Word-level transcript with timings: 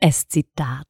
Ein 0.00 0.12
Zitat. 0.12 0.86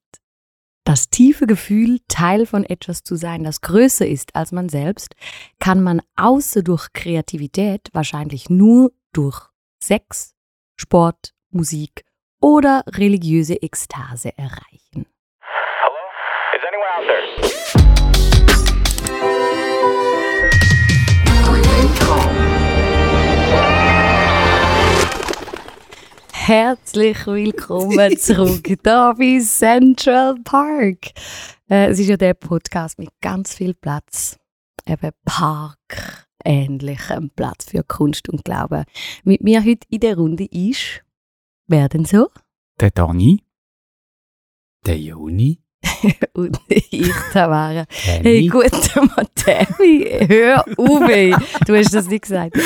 Das 0.85 1.09
tiefe 1.09 1.47
Gefühl, 1.47 2.01
Teil 2.09 2.47
von 2.47 2.65
etwas 2.65 3.03
zu 3.03 3.17
sein, 3.17 3.45
das 3.45 3.61
größer 3.61 4.07
ist 4.07 4.35
als 4.35 4.53
man 4.53 4.69
selbst, 4.69 5.15
kann 5.59 5.83
man 5.83 6.03
außer 6.17 6.63
durch 6.63 6.93
Kreativität 6.93 7.89
wahrscheinlich 7.93 8.49
nur 8.49 8.93
durch 9.13 9.49
Sex, 9.83 10.35
Sport, 10.77 11.35
Musik 11.51 12.05
oder 12.41 12.85
religiöse 12.87 13.61
Ekstase 13.63 14.37
erreichen. 14.37 15.07
Herzlich 26.49 27.27
willkommen 27.27 28.17
zurück 28.19 28.73
da 28.83 29.13
bei 29.13 29.39
Central 29.39 30.35
Park. 30.45 31.11
Äh, 31.69 31.91
es 31.91 31.99
ist 31.99 32.09
ja 32.09 32.17
der 32.17 32.33
Podcast 32.33 32.99
mit 32.99 33.11
ganz 33.21 33.55
viel 33.55 33.75
Platz, 33.75 34.39
eben 34.87 35.11
Park 35.27 36.27
ähnlichem 36.43 37.29
Platz 37.37 37.67
für 37.67 37.83
Kunst 37.83 38.31
und 38.31 38.47
Glauben. 38.47 38.85
Mit 39.25 39.43
mir 39.43 39.63
heute 39.63 39.87
in 39.91 40.01
der 40.01 40.17
Runde 40.17 40.47
ist, 40.47 41.05
wer 41.67 41.87
denn 41.91 42.07
so? 42.07 42.31
Der 42.81 42.93
Dani. 42.93 43.45
Der 44.87 44.99
Juni? 44.99 45.61
Und 46.35 46.59
ich, 46.69 47.11
Tamara. 47.33 47.85
Tammy. 47.87 48.23
Hey, 48.23 48.47
guten 48.49 49.11
Matemi, 49.17 50.27
hör 50.29 50.65
auf, 50.77 51.09
ey. 51.09 51.35
du 51.67 51.77
hast 51.77 51.95
das 51.95 52.09
nicht 52.09 52.23
gesagt. 52.23 52.57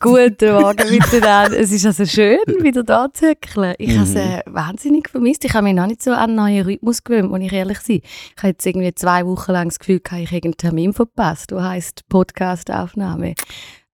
guten 0.00 0.52
Morgen 0.52 0.90
miteinander. 0.90 1.58
Es 1.58 1.72
ist 1.72 1.86
also 1.86 2.04
schön, 2.06 2.38
wieder 2.60 2.82
da 2.82 3.08
zu 3.12 3.28
hückeln. 3.28 3.74
Ich 3.78 3.94
habe 3.96 4.04
es 4.04 4.14
äh, 4.14 4.42
wahnsinnig 4.46 5.08
vermisst. 5.08 5.44
Ich 5.44 5.54
habe 5.54 5.64
mich 5.64 5.74
noch 5.74 5.86
nicht 5.86 6.02
so 6.02 6.12
an 6.12 6.30
einen 6.30 6.34
neuen 6.36 6.64
Rhythmus 6.64 7.04
gewöhnt, 7.04 7.30
muss 7.30 7.40
ich 7.40 7.52
ehrlich 7.52 7.80
sein. 7.80 8.00
Ich 8.02 8.36
habe 8.38 8.48
jetzt 8.48 8.66
irgendwie 8.66 8.94
zwei 8.94 9.26
Wochen 9.26 9.52
lang 9.52 9.68
das 9.68 9.78
Gefühl, 9.78 10.00
ich 10.04 10.10
habe 10.10 10.22
irgendeinen 10.22 10.56
Termin 10.56 10.92
verpasst, 10.92 11.50
der 11.50 11.62
heisst 11.62 12.08
Podcast-Aufnahme. 12.08 13.34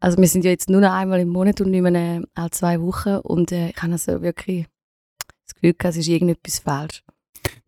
Also 0.01 0.19
wir 0.19 0.29
sind 0.29 0.45
ja 0.45 0.51
jetzt 0.51 0.69
nur 0.69 0.81
noch 0.81 0.93
einmal 0.93 1.21
im 1.21 1.29
Monat 1.29 1.61
und 1.61 1.71
nicht 1.71 1.83
mehr 1.83 1.95
äh, 1.95 2.23
alle 2.35 2.51
zwei 2.51 2.81
Wochen 2.81 3.17
und 3.17 3.51
äh, 3.51 3.71
ich 3.71 3.83
habe 3.83 3.93
also 3.93 4.21
wirklich 4.23 4.67
das 5.47 5.55
Gefühl, 5.55 5.75
es 5.79 5.97
ist 5.97 6.09
irgendetwas 6.09 6.59
falsch. 6.59 7.03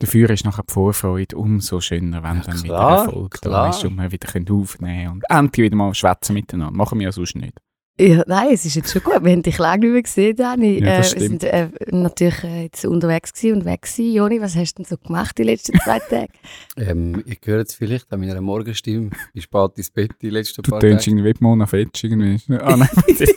Dafür 0.01 0.31
ist 0.31 0.45
nachher 0.45 0.63
die 0.69 0.73
Vorfreude 0.73 1.37
umso 1.37 1.81
schöner, 1.81 2.23
wenn 2.23 2.37
Ja, 2.37 2.43
dann 2.45 2.57
wieder 2.63 2.75
klar, 2.77 3.05
Erfolg 3.07 3.39
da 3.43 3.49
klar. 3.49 3.71
ist 3.71 3.85
und 3.85 3.97
wir 3.97 4.13
wieder 4.13 4.29
können 4.31 4.49
aufnehmen 4.49 4.97
können 5.07 5.13
und 5.13 5.25
endlich 5.29 5.65
wieder 5.65 5.77
mal 5.77 5.93
schwätzen 5.95 6.35
miteinander. 6.35 6.77
Machen 6.77 6.99
wir 7.01 7.07
ja 7.07 7.13
sonst 7.13 7.35
nicht. 7.35 7.55
Ja, 8.01 8.23
nein, 8.29 8.51
es 8.53 8.65
ist 8.65 8.77
jetzt 8.77 8.93
schon 8.93 9.03
gut. 9.03 9.25
Wir 9.25 9.33
haben 9.33 9.43
dich 9.43 9.59
lange 9.59 9.81
nicht 9.87 9.93
mehr 9.93 10.03
gesehen, 10.03 10.37
Dani. 10.37 10.79
Ja, 10.79 10.99
das 10.99 11.15
äh, 11.15 11.21
wir 11.21 11.27
sind 11.29 11.43
äh, 11.43 11.69
natürlich 11.91 12.45
äh, 12.45 12.63
jetzt 12.63 12.85
unterwegs 12.85 13.33
gewesen 13.33 13.57
und 13.57 13.65
weg 13.65 13.83
gewesen. 13.83 14.13
Joni, 14.15 14.41
was 14.41 14.55
hast 14.55 14.75
du 14.79 14.85
denn 14.85 14.89
so 14.89 14.97
gemacht 15.05 15.37
die 15.37 15.43
letzten 15.43 15.77
zwei 15.81 15.99
Tage? 16.09 16.29
Ähm, 16.77 17.25
ich 17.27 17.41
höre 17.45 17.59
jetzt 17.59 17.75
vielleicht 17.75 18.13
an 18.13 18.21
meiner 18.21 18.41
Morgenstimme, 18.41 19.11
ich 19.35 19.43
spät 19.43 19.73
ins 19.79 19.91
Bett 19.91 20.13
die 20.23 20.31
letzten 20.31 20.63
Du 20.63 20.71
paar 20.71 20.79
tönst 20.79 21.07
Tage. 21.07 21.17
irgendwie 21.17 21.35
wie 21.35 21.43
Mona 21.45 21.67
Fetsch 21.67 22.05
irgendwie. 22.05 22.41
Ah, 22.61 22.77
nein. 22.77 22.89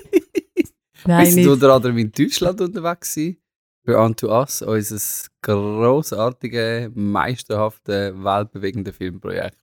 Nein, 1.08 1.26
Wir 1.26 1.32
sind 1.32 1.36
nicht. 1.38 1.48
unter 1.50 1.74
anderem 1.74 1.98
in 1.98 2.12
Deutschland 2.12 2.62
unterwegs 2.62 3.16
gewesen, 3.16 3.38
für 3.84 4.00
Unto 4.00 4.28
Us, 4.28 4.62
unser 4.62 5.30
grossartiges, 5.42 6.92
meisterhaftes, 6.94 8.14
weltbewegendes 8.16 8.96
Filmprojekt. 8.96 9.58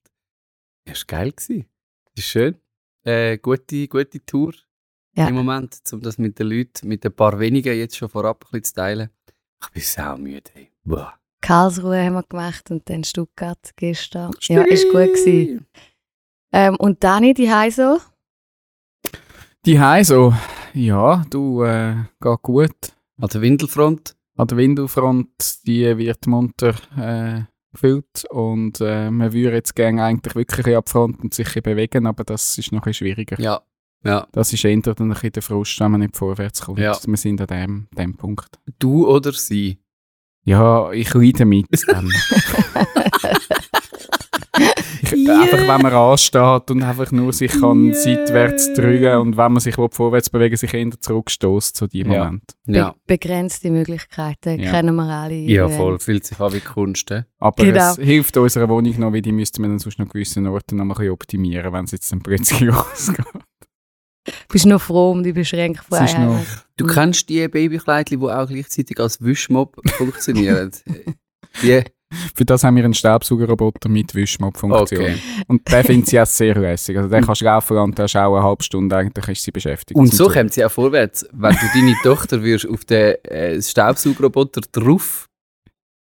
Das 0.85 1.01
war 1.09 1.19
geil. 1.19 1.33
Das 1.37 2.25
ist 2.25 2.25
schön. 2.25 2.57
Äh, 3.05 3.39
gute, 3.39 3.87
gute 3.89 4.25
Tour 4.25 4.55
Ja. 5.17 5.29
im 5.29 5.35
Moment, 5.37 5.81
um 5.93 6.01
das 6.01 6.19
mit 6.19 6.39
den 6.39 6.49
Leuten, 6.49 6.89
mit 6.89 7.05
ein 7.07 7.13
paar 7.13 7.39
wenigen 7.39 7.77
jetzt 7.77 7.97
schon 7.97 8.09
vorab 8.09 8.45
ein 8.45 8.51
bisschen 8.51 8.65
zu 8.65 8.75
teilen. 8.75 9.11
Ich 9.63 9.71
bin 9.71 9.83
saumüde. 9.83 10.51
ey. 10.55 10.71
Boah. 10.85 11.15
Karlsruhe 11.41 12.03
haben 12.05 12.15
wir 12.15 12.23
gemacht 12.25 12.71
und 12.71 12.89
dann 12.91 13.05
Stuttgart 13.05 13.71
gestern. 13.77 14.33
Ja, 14.43 14.63
ist 14.63 14.85
gut 14.91 15.15
gewesen. 15.15 15.67
Ähm, 16.53 16.77
und 16.77 17.03
Dani, 17.05 17.35
die 17.35 17.49
so? 17.71 18.01
Die 19.65 19.78
so, 20.05 20.34
ja, 20.75 21.25
du, 21.31 21.62
äh, 21.62 21.95
geht 22.21 22.43
gut. 22.43 22.93
An 23.21 23.29
der 23.29 23.41
Windelfront. 23.41 24.17
An 24.37 24.47
der 24.47 24.56
Windelfront, 24.56 25.67
die 25.67 25.99
wird 25.99 26.27
munter 26.27 26.75
äh, 26.97 27.43
gefüllt 27.73 28.25
und 28.31 28.81
äh, 28.81 29.11
man 29.11 29.33
würde 29.33 29.56
jetzt 29.56 29.75
gerne 29.75 30.05
eigentlich 30.05 30.34
wirklich 30.34 30.77
ab 30.77 30.89
Front 30.89 31.21
und 31.21 31.34
sich 31.34 31.53
bewegen, 31.62 32.07
aber 32.07 32.25
das 32.25 32.57
ist 32.57 32.73
noch 32.73 32.81
ein 32.81 32.84
bisschen 32.84 33.07
schwieriger. 33.07 33.41
Ja. 33.41 33.62
Ja. 34.05 34.28
Das 34.31 34.53
ist 34.53 34.65
eher 34.65 34.81
dann 34.81 34.95
ein 35.01 35.09
bisschen 35.11 35.33
der 35.33 35.43
Frust, 35.43 35.81
wenn 35.81 35.91
man 35.91 36.01
nicht 36.01 36.17
vorwärts 36.17 36.61
kommt. 36.62 36.78
Ja. 36.78 36.97
Wir 37.05 37.17
sind 37.17 37.41
an 37.41 37.47
dem, 37.49 37.89
dem 37.97 38.17
Punkt. 38.17 38.61
Du 38.78 39.09
oder 39.09 39.33
sie? 39.33 39.78
Ja, 40.45 40.93
ich 40.93 41.12
leide 41.15 41.45
mit. 41.45 41.67
Yeah. 45.13 45.41
Einfach, 45.43 45.59
wenn 45.59 45.83
man 45.83 45.93
ansteht 45.93 46.71
und 46.71 46.83
einfach 46.83 47.11
nur 47.13 47.33
sich 47.33 47.53
kann 47.53 47.93
seitwärts 47.95 48.73
drücken 48.75 49.17
und 49.19 49.37
wenn 49.37 49.53
man 49.53 49.61
sich 49.61 49.75
vorwärts 49.75 50.31
bewegen 50.31 50.57
sich 50.57 50.73
eher 50.75 50.91
zurückstößt 51.01 51.77
zu 51.77 51.87
diesem 51.87 52.13
Ja. 52.13 52.25
Moment. 52.25 52.43
Ja. 52.67 52.91
Be 53.07 53.19
begrenzte 53.19 53.71
Möglichkeiten, 53.71 54.61
Ja. 54.61 54.71
kennen 54.71 54.95
wir 54.97 55.05
alle. 55.05 55.35
Ja, 55.35 55.69
voll. 55.69 55.99
Fühlt 55.99 56.25
sich 56.25 56.39
an 56.41 56.53
wie 56.53 56.61
Kunst. 56.61 57.11
Aber 57.39 57.65
Genau. 57.65 57.91
es 57.93 57.97
hilft 57.97 58.37
unserer 58.37 58.69
Wohnung 58.69 58.99
noch, 58.99 59.13
weil 59.13 59.23
die 59.23 59.33
müssten 59.33 59.63
wir 59.63 59.69
dann 59.69 59.79
sonst 59.79 59.99
noch 59.99 60.09
gewissen 60.09 60.47
Orten 60.47 60.77
noch 60.77 60.85
mal 60.85 60.95
ein 60.95 60.99
bisschen 60.99 61.13
optimieren, 61.13 61.73
wenn 61.73 61.85
es 61.85 61.93
jetzt 61.93 62.11
dann 62.13 62.21
plötzlich 62.21 62.61
losgeht. 62.61 63.25
Bist 64.51 64.65
du 64.67 64.69
noch 64.71 64.81
froh 64.83 65.13
um 65.13 65.23
die 65.23 65.33
Freiheit? 65.45 65.79
Du 66.77 66.87
kennst 66.87 67.29
die 67.29 67.49
Babykleidchen, 67.49 68.21
die 68.21 68.27
auch 68.27 68.47
gleichzeitig 68.47 69.01
als 69.01 69.23
Wischmob 69.23 69.77
funktionieren. 69.97 70.71
die, 71.63 71.83
Für 72.35 72.45
das 72.45 72.65
haben 72.65 72.77
wir 72.77 72.85
einen 72.85 72.95
Staubsaugerroboter 72.95 73.89
mit 73.89 74.15
Wischmob-Funktion. 74.15 75.01
okay. 75.03 75.19
Und 75.47 75.71
den 75.71 75.85
findet 75.85 76.09
sie 76.09 76.21
auch 76.21 76.27
sehr 76.27 76.55
lässig. 76.55 76.97
Also 76.97 77.09
den 77.09 77.25
kannst 77.25 77.41
du 77.43 77.45
laufen 77.45 77.77
und 77.77 77.99
ist 77.99 78.17
auch 78.17 78.37
eine 78.37 78.43
halbe 78.43 78.63
Stunde, 78.63 78.97
eigentlich 78.97 79.29
ist 79.29 79.43
sie 79.43 79.51
beschäftigt. 79.51 79.99
Und 79.99 80.15
so 80.15 80.29
kommt 80.29 80.53
sie 80.53 80.65
auch 80.65 80.71
vorwärts. 80.71 81.27
Wenn 81.33 81.53
du 81.53 81.67
deine 81.75 81.95
Tochter 82.03 82.43
würdest 82.43 82.69
auf 82.69 82.85
den 82.85 83.17
äh, 83.25 83.61
Staubsaugerroboter 83.61 84.63
drauf 84.73 85.29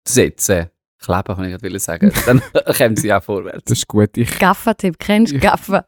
setzen, 0.07 0.67
kleben, 0.99 1.37
kann 1.37 1.45
ich 1.53 1.61
gerade 1.61 1.79
sagen, 1.79 2.13
dann 2.27 2.43
kommt 2.77 2.99
sie 2.99 3.13
auch 3.13 3.23
vorwärts. 3.23 3.65
Das 3.65 3.79
ist 3.79 3.89
gut. 3.89 4.17
Ich, 4.17 4.39
Gaffer-Tipp, 4.39 4.97
kennst 4.99 5.33
du 5.33 5.39
Gaffer? 5.39 5.87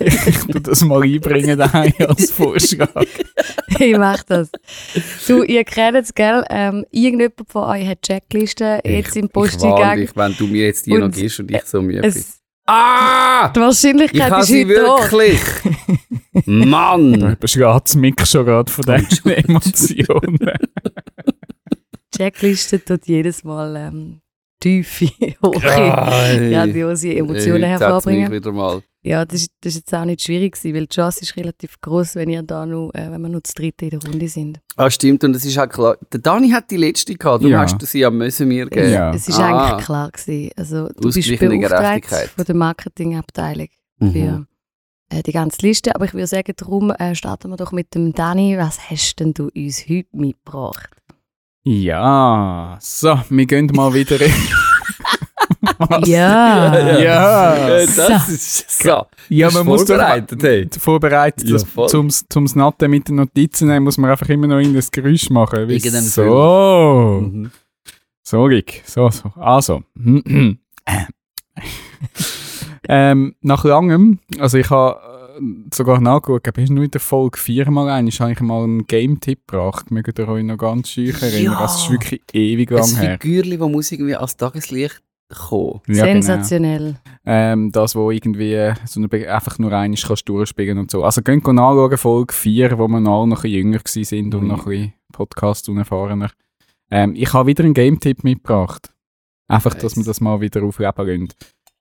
ich 0.26 0.38
tu 0.46 0.58
das 0.60 0.84
mal 0.84 1.02
einbringen 1.02 1.58
daheim 1.58 1.92
als 2.06 2.30
Vorschlag. 2.32 3.04
ich 3.78 3.96
mach 3.96 4.22
das. 4.24 4.50
Du, 5.26 5.42
ihr 5.42 5.64
kennt 5.64 5.96
es, 5.96 6.14
gell? 6.14 6.44
Ähm, 6.50 6.84
irgendjemand 6.90 7.50
von 7.50 7.64
euch 7.64 7.86
hat 7.86 8.02
Checklisten 8.02 8.80
jetzt 8.84 9.16
im 9.16 9.26
Ich 9.26 9.32
Posteingang. 9.32 9.96
dich, 9.96 10.16
wenn 10.16 10.34
du 10.36 10.46
mir 10.46 10.66
jetzt 10.66 10.86
die 10.86 10.92
Und 10.92 11.00
noch 11.00 11.10
gibst 11.10 11.40
und 11.40 11.50
ich 11.50 11.62
so 11.64 11.82
müde 11.82 12.02
bin. 12.02 12.24
Ah! 12.66 13.48
die 13.48 13.60
Wahrscheinlichkeit 13.60 14.30
Ich 14.32 14.38
ist 14.40 14.46
sie 14.48 14.66
heute 14.66 15.10
wirklich! 15.10 15.40
Mann! 16.46 17.32
überschlägt 17.32 17.94
Mick 17.96 18.26
schon 18.26 18.44
gerade 18.44 18.70
von 18.70 18.84
diesen 18.84 19.30
Emotionen. 19.30 20.38
Checkliste 22.14 22.84
tut 22.84 23.06
jedes 23.06 23.42
Mal 23.44 23.74
ähm, 23.76 24.20
tiefe, 24.60 25.06
hohe, 25.42 25.60
grandiose 26.50 27.14
Emotionen 27.14 27.70
hat's 27.70 27.80
hervorbringen. 27.80 28.32
wieder 28.32 28.52
mal. 28.52 28.82
Ja, 29.02 29.24
das 29.24 29.42
ist, 29.42 29.50
das 29.60 29.72
ist 29.74 29.78
jetzt 29.78 29.94
auch 29.94 30.04
nicht 30.04 30.22
schwierig 30.22 30.54
gewesen, 30.54 30.74
weil 30.74 30.86
die 30.86 30.94
Chance 30.94 31.20
ist 31.22 31.36
relativ 31.36 31.80
groß, 31.80 32.16
wenn 32.16 32.28
ihr 32.28 32.42
da 32.42 32.66
nur, 32.66 32.94
äh, 32.94 33.10
wenn 33.10 33.22
wir 33.22 33.28
nur 33.28 33.42
zu 33.44 33.54
dritt 33.54 33.80
in 33.80 33.90
der 33.90 34.00
Runde 34.02 34.28
sind. 34.28 34.60
Ah, 34.76 34.90
stimmt, 34.90 35.22
und 35.24 35.34
es 35.36 35.44
ist 35.44 35.56
auch 35.58 35.68
klar. 35.68 35.96
Der 36.12 36.20
Dani 36.20 36.50
hat 36.50 36.70
die 36.70 36.76
letzte 36.76 37.14
gehabt, 37.14 37.44
du 37.44 37.48
Ja. 37.48 37.60
hast 37.60 37.80
sie 37.80 38.00
ja 38.00 38.10
müssen 38.10 38.48
mir 38.48 38.66
geben. 38.66 38.90
Ja. 38.92 39.14
Es 39.14 39.28
ist 39.28 39.38
Ah. 39.38 39.66
eigentlich 39.68 39.86
klar 39.86 40.10
gewesen. 40.10 40.50
Also 40.56 40.88
du 40.88 41.10
bist 41.12 41.38
beauftragt 41.38 42.06
von 42.34 42.44
der 42.44 42.54
Marketingabteilung 42.56 43.68
Mhm. 44.00 44.12
für 44.12 44.46
äh, 45.10 45.22
die 45.22 45.32
ganze 45.32 45.62
Liste. 45.66 45.94
Aber 45.94 46.04
ich 46.04 46.12
würde 46.12 46.26
sagen, 46.26 46.52
darum 46.56 46.90
äh, 46.90 47.14
starten 47.14 47.48
wir 47.50 47.56
doch 47.56 47.72
mit 47.72 47.94
dem 47.94 48.12
Dani. 48.12 48.58
Was 48.58 48.90
hast 48.90 49.20
denn 49.20 49.32
du 49.32 49.48
uns 49.54 49.88
heute 49.88 50.08
mitgebracht? 50.12 50.90
Ja, 51.70 52.78
so, 52.80 53.20
wir 53.28 53.44
gehen 53.44 53.70
mal 53.74 53.92
wieder 53.92 54.18
in. 54.22 54.32
Was? 55.78 56.08
Ja. 56.08 56.98
Ja. 56.98 57.68
Äh, 57.68 57.86
das 57.86 58.28
ist 58.30 58.82
so. 58.82 59.04
Ja, 59.28 59.50
man 59.50 59.66
muss 59.66 59.84
doch 59.84 59.96
vorbereitet, 59.96 60.42
hey. 60.42 60.66
vorbereitet, 60.78 61.46
Ja, 61.46 61.58
voll. 61.58 61.90
zum, 61.90 62.08
zum 62.08 62.44
Natten 62.54 62.90
mit 62.90 63.08
den 63.08 63.16
Notizen 63.16 63.68
nehmen, 63.68 63.84
muss 63.84 63.98
man 63.98 64.10
einfach 64.10 64.30
immer 64.30 64.46
noch 64.46 64.60
in 64.60 64.72
das 64.72 64.90
Geräusch 64.90 65.28
machen. 65.28 65.68
So. 65.78 67.20
Mhm. 67.30 67.50
So, 68.22 68.44
Rick. 68.44 68.82
So, 68.86 69.10
so. 69.10 69.30
Also. 69.36 69.82
ähm, 72.88 73.34
nach 73.42 73.64
langem, 73.64 74.20
also 74.38 74.56
ich 74.56 74.70
habe 74.70 75.07
sogar 75.72 76.00
nachgeschaut, 76.00 76.46
ich 76.46 76.52
habe 76.56 76.72
nur 76.74 76.84
in 76.84 76.90
der 76.90 77.00
Folge 77.00 77.38
viermal 77.38 77.88
ein, 77.90 78.06
ist 78.08 78.20
eigentlich 78.20 78.40
mal 78.40 78.64
einen 78.64 78.86
Game-Tipp 78.86 79.46
gebracht. 79.46 79.90
Mögt 79.90 80.18
ihr 80.18 80.28
euch 80.28 80.44
noch 80.44 80.56
ganz 80.58 80.90
schüch 80.90 81.20
erinnern? 81.22 81.52
Ja. 81.54 81.60
Das 81.60 81.82
ist 81.82 81.90
wirklich 81.90 82.22
ewig 82.32 82.70
lang 82.70 82.82
Ein 82.84 82.96
her. 82.96 83.18
Figürchen, 83.20 83.58
das 83.58 83.68
muss 83.70 83.92
irgendwie 83.92 84.16
als 84.16 84.36
Tageslicht 84.36 85.02
kommen. 85.28 85.80
Ja, 85.86 86.06
genau. 86.06 86.20
Sensationell. 86.22 86.96
Ähm, 87.26 87.70
das, 87.72 87.94
wo 87.94 88.10
irgendwie 88.10 88.54
äh, 88.54 88.74
so 88.86 89.00
eine, 89.00 89.30
einfach 89.32 89.58
nur 89.58 89.72
eines 89.72 90.06
kannst 90.06 90.28
durchspielen 90.28 90.78
und 90.78 90.90
so. 90.90 91.04
Also 91.04 91.22
könnt 91.22 91.46
ihr 91.46 91.52
nachschauen, 91.52 91.98
Folge 91.98 92.32
4, 92.34 92.78
wo 92.78 92.88
wir 92.88 92.96
alle 92.96 93.04
noch 93.04 93.22
ein 93.22 93.30
bisschen 93.30 93.50
jünger 93.50 93.80
sind 93.84 94.34
und 94.34 94.42
Mhm. 94.42 94.48
noch 94.48 94.66
ein 94.66 94.70
bisschen 94.70 94.92
Podcast 95.12 95.68
unerfahrener. 95.68 96.30
Ähm, 96.90 97.14
ich 97.14 97.32
habe 97.34 97.48
wieder 97.48 97.64
einen 97.64 97.74
Game-Tipp 97.74 98.24
mitgebracht. 98.24 98.90
Einfach, 99.50 99.74
dass 99.74 99.94
wir 99.96 100.00
Nice. 100.00 100.06
das 100.06 100.20
mal 100.20 100.40
wieder 100.40 100.62
aufleben 100.62 100.92
lassen. 100.96 101.28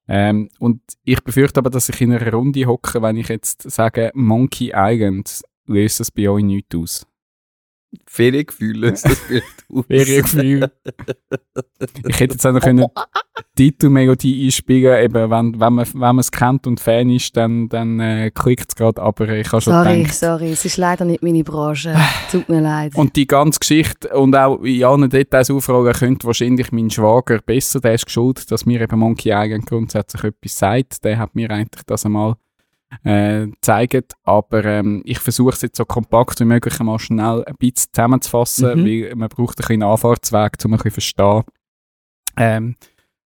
Ähm, 0.07 0.49
und 0.59 0.81
ich 1.03 1.21
befürchte 1.23 1.59
aber, 1.59 1.69
dass 1.69 1.89
ich 1.89 1.99
in 2.01 2.13
einer 2.13 2.31
Runde 2.31 2.65
hocke, 2.65 3.01
wenn 3.01 3.17
ich 3.17 3.27
jetzt 3.27 3.69
sage, 3.69 4.11
Monkey 4.13 4.71
Island 4.73 5.41
löst 5.65 5.99
das 5.99 6.11
bei 6.11 6.29
euch 6.29 6.43
nicht 6.43 6.73
aus. 6.75 7.05
Feriengefühl 8.05 8.77
löst 8.77 9.05
das 9.05 9.19
Bild 9.27 9.43
aus. 9.69 9.85
Feriengefühl. 9.87 10.71
ich 12.07 12.19
hätte 12.19 12.33
jetzt 12.33 12.45
auch 12.45 12.51
noch 12.51 12.61
können 12.61 12.85
die 13.57 13.71
Titelmelodie 13.71 14.45
einspielen 14.45 15.03
eben 15.03 15.29
wenn, 15.29 15.59
wenn 15.59 15.73
man 15.73 15.85
wenn 15.85 15.99
man 15.99 16.19
es 16.19 16.31
kennt 16.31 16.67
und 16.67 16.79
Fan 16.79 17.09
ist, 17.09 17.35
dann, 17.37 17.69
dann 17.69 17.99
äh, 17.99 18.31
klickt 18.31 18.69
es 18.69 18.75
gerade, 18.75 19.01
aber 19.01 19.29
ich 19.29 19.51
habe 19.51 19.61
schon 19.61 19.73
Sorry, 19.73 19.97
gedacht, 19.99 20.15
sorry, 20.15 20.51
es 20.51 20.65
ist 20.65 20.77
leider 20.77 21.05
nicht 21.05 21.23
meine 21.23 21.43
Branche. 21.43 21.95
Tut 22.31 22.49
mir 22.49 22.61
leid. 22.61 22.95
Und 22.95 23.15
die 23.15 23.27
ganze 23.27 23.59
Geschichte 23.59 24.09
und 24.09 24.35
auch 24.35 24.61
in 24.63 24.83
allen 24.83 25.09
Details 25.09 25.49
aufrollen 25.49 25.93
könnte 25.93 26.27
wahrscheinlich 26.27 26.71
mein 26.71 26.89
Schwager 26.89 27.39
besser. 27.39 27.79
Der 27.79 27.93
ist 27.93 28.05
geschuldet, 28.05 28.51
dass 28.51 28.65
mir 28.65 28.81
eben 28.81 28.99
Monkey 28.99 29.31
Island 29.31 29.65
grundsätzlich 29.65 30.23
etwas 30.23 30.57
sagt. 30.57 31.03
Der 31.03 31.17
hat 31.17 31.35
mir 31.35 31.49
eigentlich 31.49 31.83
das 31.85 32.05
einmal 32.05 32.35
äh, 33.03 33.47
gezeigt. 33.47 34.13
Aber 34.23 34.63
ähm, 34.65 35.01
ich 35.05 35.19
versuche 35.19 35.53
es 35.53 35.61
jetzt 35.61 35.77
so 35.77 35.85
kompakt 35.85 36.39
wie 36.39 36.45
möglich 36.45 36.79
mal 36.79 36.99
schnell 36.99 37.43
ein 37.45 37.55
bisschen 37.57 37.89
zusammenzufassen, 37.93 38.79
Mhm. 38.81 38.85
weil 38.85 39.15
man 39.15 39.29
braucht 39.29 39.59
ein 39.59 39.61
bisschen 39.67 39.83
Anfahrtsweg, 39.83 40.53
um 40.65 40.73
ein 40.73 40.77
bisschen 40.77 40.91
zu 40.91 40.91
verstehen, 40.91 41.43
ähm, 42.37 42.75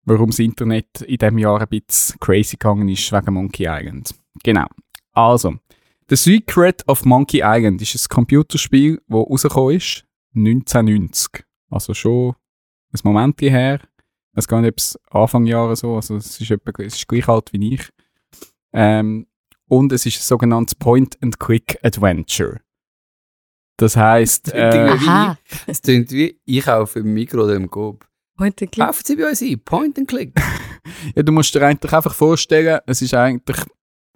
warum 0.06 0.30
das 0.30 0.40
Internet 0.40 1.02
in 1.02 1.18
diesem 1.18 1.38
Jahr 1.38 1.62
ein 1.62 1.68
bisschen 1.68 2.20
crazy 2.20 2.58
gegangen 2.58 2.90
ist 2.90 3.12
wegen 3.12 3.34
Monkey 3.34 3.66
Island. 3.68 4.14
Genau. 4.44 4.66
Also, 5.14 5.56
The 6.10 6.16
Secret 6.16 6.88
of 6.88 7.06
Monkey 7.06 7.42
Island 7.44 7.82
ist 7.82 7.96
ein 7.96 8.10
Computerspiel, 8.10 9.02
das 9.08 9.16
rausgekommen 9.18 9.76
ist, 9.76 10.06
1990. 10.36 11.44
Also 11.70 11.94
schon 11.94 12.34
ein 12.92 13.00
Moment 13.04 13.40
her. 13.42 13.80
Ich 14.32 14.38
weiß 14.38 14.48
gar 14.48 14.62
nicht, 14.62 14.72
ob 14.72 14.78
es 14.78 14.98
Anfang 15.12 15.46
Jahre 15.46 15.76
so, 15.76 15.96
also 15.96 16.16
es 16.16 16.40
ist, 16.42 16.50
etwa, 16.50 16.72
es 16.84 16.96
ist 16.96 17.08
gleich 17.08 17.28
alt 17.28 17.52
wie 17.54 17.74
ich. 17.76 17.90
Ähm, 18.74 19.28
und 19.70 19.92
es 19.94 20.06
ist 20.06 20.18
ein 20.18 20.24
sogenanntes 20.24 20.76
Point-and-Click-Adventure. 20.76 22.60
Das 23.78 23.96
heisst, 23.96 24.52
äh, 24.54 25.36
Es 25.68 25.82
klingt 25.82 26.12
wie 26.12 26.38
ich 26.46 26.66
kaufe 26.66 27.00
im 27.00 27.14
Mikro 27.14 27.44
oder 27.44 27.56
im 27.56 27.70
Coop. 27.70 28.06
heute 28.38 28.68
Klick. 28.68 28.86
Kaufen 28.86 29.04
Sie 29.06 29.16
bei 29.16 29.30
uns 29.30 29.42
ein. 29.42 29.60
Point 29.64 29.98
and 29.98 30.08
Click. 30.08 30.34
Ja, 31.16 31.22
du 31.24 31.32
musst 31.32 31.54
dir 31.54 31.62
eigentlich 31.62 31.94
einfach 31.94 32.14
vorstellen, 32.16 32.80
es 32.88 33.02
ist 33.02 33.14
eigentlich, 33.14 33.58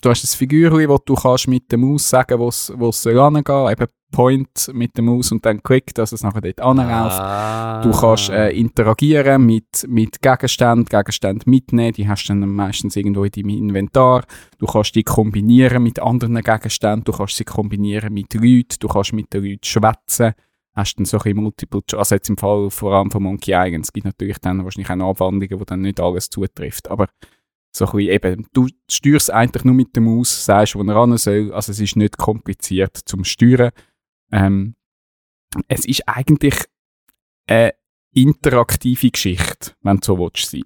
du 0.02 0.10
hast 0.10 0.24
ein 0.24 0.38
Figürchen, 0.38 0.90
wo 0.90 0.98
du 0.98 1.14
kannst 1.14 1.48
mit 1.48 1.72
der 1.72 1.78
Maus 1.78 2.10
sagen, 2.10 2.40
wo 2.40 2.48
es 2.48 2.72
wo 2.76 2.90
es 2.90 3.04
hingehen 3.04 3.44
soll, 3.46 3.72
eben 3.72 3.86
Point 4.14 4.72
mit 4.74 4.96
der 4.96 5.04
Maus 5.04 5.32
und 5.34 5.46
dann 5.46 5.62
Klick, 5.62 5.94
dass 5.96 6.14
es 6.14 6.24
nachher 6.24 6.40
dort 6.40 6.62
anläuft. 6.62 7.20
Ah. 7.20 7.82
Du 7.82 7.92
kannst 7.92 8.30
äh, 8.30 8.52
interagieren 8.52 9.46
mit, 9.46 9.86
mit 9.90 10.22
Gegenständen, 10.22 10.86
Gegenstände 10.86 11.50
mitnehmen, 11.50 11.92
die 11.92 12.08
hast 12.08 12.26
du 12.26 12.34
dann 12.34 12.48
meistens 12.48 12.96
irgendwo 12.96 13.26
in 13.26 13.32
deinem 13.32 13.50
Inventar. 13.50 14.24
Du 14.60 14.66
kannst 14.68 14.96
die 14.96 15.04
kombinieren 15.04 15.84
mit 15.84 16.00
anderen 16.00 16.36
Gegenständen, 16.36 17.04
du 17.04 17.12
kannst 17.12 17.36
sie 17.36 17.44
kombinieren 17.44 18.14
mit 18.14 18.34
Leuten, 18.36 18.78
du 18.80 18.88
kannst 18.88 19.12
mit 19.12 19.34
den 19.34 19.44
Leuten 19.44 19.64
schwätzen. 19.66 20.34
Hast 20.76 20.96
dann 20.98 21.06
so 21.06 21.18
ein 21.18 21.24
bisschen 21.24 21.44
Multiple, 21.44 21.82
Cho- 21.90 21.98
also 21.98 22.16
jetzt 22.16 22.30
im 22.30 22.38
Fall 22.38 22.70
vor 22.70 22.94
allem 22.94 23.12
von 23.12 23.22
Monkey 23.22 23.52
Island, 23.54 23.86
es 23.86 23.94
gibt 23.94 24.06
natürlich 24.06 24.40
dann 24.40 24.64
wahrscheinlich 24.64 24.90
auch 24.90 24.96
noch 24.96 25.10
Abwandlungen, 25.10 25.60
wo 25.60 25.66
dann 25.66 25.82
nicht 25.82 26.00
alles 26.00 26.30
zutrifft, 26.30 26.90
aber 26.90 27.08
so 27.76 27.88
ein 27.88 28.00
eben, 28.00 28.46
du 28.54 28.68
steuerst 28.90 29.32
eigentlich 29.32 29.66
nur 29.66 29.74
mit 29.74 29.96
der 29.96 30.04
Maus, 30.04 30.46
sagst, 30.46 30.76
wo 30.76 30.84
er 30.84 30.96
ran 30.96 31.18
soll, 31.18 31.52
also 31.54 31.72
es 31.72 31.80
ist 31.80 31.96
nicht 31.96 32.18
kompliziert 32.18 32.98
zum 33.06 33.24
Steuern. 33.24 33.72
Ähm, 34.34 34.76
es 35.68 35.86
ist 35.86 36.08
eigentlich 36.08 36.56
eine 37.48 37.74
interaktive 38.14 39.12
Geschichte, 39.12 39.72
wenn 39.82 39.98
du 39.98 40.06
so 40.06 40.18
willst 40.18 40.50
sein. 40.50 40.64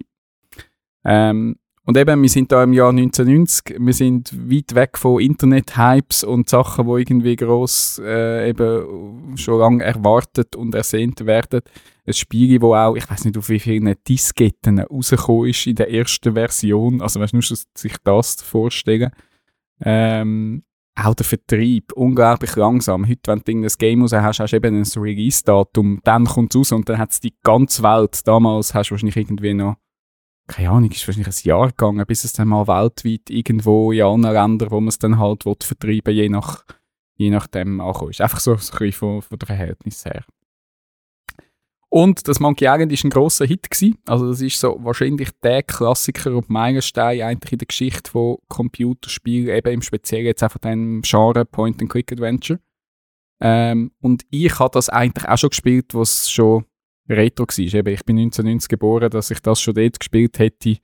Ähm, 1.04 1.56
und 1.84 1.96
eben, 1.96 2.20
wir 2.20 2.28
sind 2.28 2.52
da 2.52 2.62
im 2.64 2.74
Jahr 2.74 2.90
1990, 2.90 3.76
wir 3.78 3.94
sind 3.94 4.50
weit 4.50 4.74
weg 4.74 4.98
von 4.98 5.22
Internet-Hypes 5.22 6.22
und 6.22 6.48
Sachen, 6.48 6.86
die 6.86 7.00
irgendwie 7.00 7.36
gross 7.36 7.98
äh, 8.04 8.50
eben 8.50 9.34
schon 9.38 9.58
lange 9.58 9.84
erwartet 9.84 10.54
und 10.54 10.74
ersehnt 10.74 11.24
werden. 11.24 11.62
Ein 12.06 12.12
Spiel, 12.12 12.60
wo 12.60 12.74
auch, 12.74 12.94
ich 12.94 13.10
weiß 13.10 13.24
nicht, 13.24 13.38
auf 13.38 13.48
wie 13.48 13.58
vielen 13.58 13.94
Disketten 14.06 14.80
rausgekommen 14.80 15.48
ist 15.48 15.66
in 15.66 15.76
der 15.76 15.90
ersten 15.90 16.34
Version. 16.34 17.00
Also, 17.00 17.20
weißt 17.20 17.32
du, 17.32 17.40
sich 17.40 17.96
das 18.04 18.42
vorstellen. 18.42 19.10
Ähm, 19.80 20.64
auch 21.04 21.14
der 21.14 21.26
Vertrieb, 21.26 21.92
unglaublich 21.92 22.56
langsam. 22.56 23.08
Heute, 23.08 23.20
wenn 23.26 23.40
du 23.40 23.52
irgendein 23.52 23.78
Game 23.78 24.02
raus 24.02 24.12
hast, 24.12 24.40
hast 24.40 24.52
du 24.52 24.56
eben 24.56 24.76
ein 24.76 25.02
Release-Datum, 25.02 26.00
dann 26.04 26.24
kommt 26.24 26.54
es 26.54 26.58
raus 26.58 26.72
und 26.72 26.88
dann 26.88 26.98
hat 26.98 27.12
es 27.12 27.20
die 27.20 27.34
ganze 27.42 27.82
Welt. 27.82 28.26
Damals 28.26 28.74
hast 28.74 28.88
du 28.88 28.92
wahrscheinlich 28.92 29.16
irgendwie 29.16 29.54
noch, 29.54 29.76
keine 30.46 30.70
Ahnung, 30.70 30.90
ist 30.90 31.06
wahrscheinlich 31.06 31.34
ein 31.34 31.48
Jahr 31.48 31.68
gegangen, 31.68 32.04
bis 32.06 32.24
es 32.24 32.32
dann 32.32 32.48
mal 32.48 32.66
weltweit 32.66 33.30
irgendwo 33.30 33.92
in 33.92 34.02
allen 34.02 34.22
Ländern, 34.22 34.70
wo 34.70 34.80
man 34.80 34.88
es 34.88 34.98
dann 34.98 35.18
halt 35.18 35.46
will, 35.46 35.56
vertreiben 35.60 36.14
je 36.14 36.28
nach 36.28 36.64
je 37.18 37.30
nachdem. 37.30 37.80
Ist 38.08 38.20
einfach 38.20 38.40
so, 38.40 38.54
so 38.56 38.72
ein 38.72 38.78
bisschen 38.78 38.92
von, 38.92 39.22
von 39.22 39.38
der 39.38 39.46
Verhältnis 39.46 40.04
her. 40.04 40.24
Und 41.90 42.28
das 42.28 42.38
Monkey 42.38 42.66
Island 42.66 42.92
war 42.92 42.98
ein 43.04 43.10
grosser 43.10 43.46
Hit. 43.46 43.70
Gewesen. 43.70 43.98
Also 44.06 44.28
das 44.28 44.40
ist 44.42 44.60
so 44.60 44.78
wahrscheinlich 44.80 45.30
der 45.42 45.62
Klassiker 45.62 46.36
und 46.36 46.50
Meilenstein 46.50 47.22
eigentlich 47.22 47.52
in 47.52 47.58
der 47.58 47.66
Geschichte 47.66 48.10
von 48.10 48.36
Computerspielen, 48.48 49.56
eben 49.56 49.72
im 49.72 49.82
Speziellen 49.82 50.26
jetzt 50.26 50.42
einfach 50.42 50.58
dem 50.58 51.02
Genre 51.02 51.44
Point-and-Click-Adventure. 51.46 52.60
Ähm, 53.40 53.92
und 54.00 54.24
ich 54.30 54.58
habe 54.58 54.70
das 54.72 54.88
eigentlich 54.88 55.26
auch 55.28 55.38
schon 55.38 55.50
gespielt, 55.50 55.94
was 55.94 56.30
schon 56.30 56.64
retro 57.08 57.44
war. 57.44 57.58
Ich 57.58 58.04
bin 58.04 58.18
1990 58.18 58.68
geboren, 58.68 59.10
dass 59.10 59.30
ich 59.30 59.40
das 59.40 59.60
schon 59.60 59.74
dort 59.74 59.98
gespielt 59.98 60.38
hätte. 60.38 60.76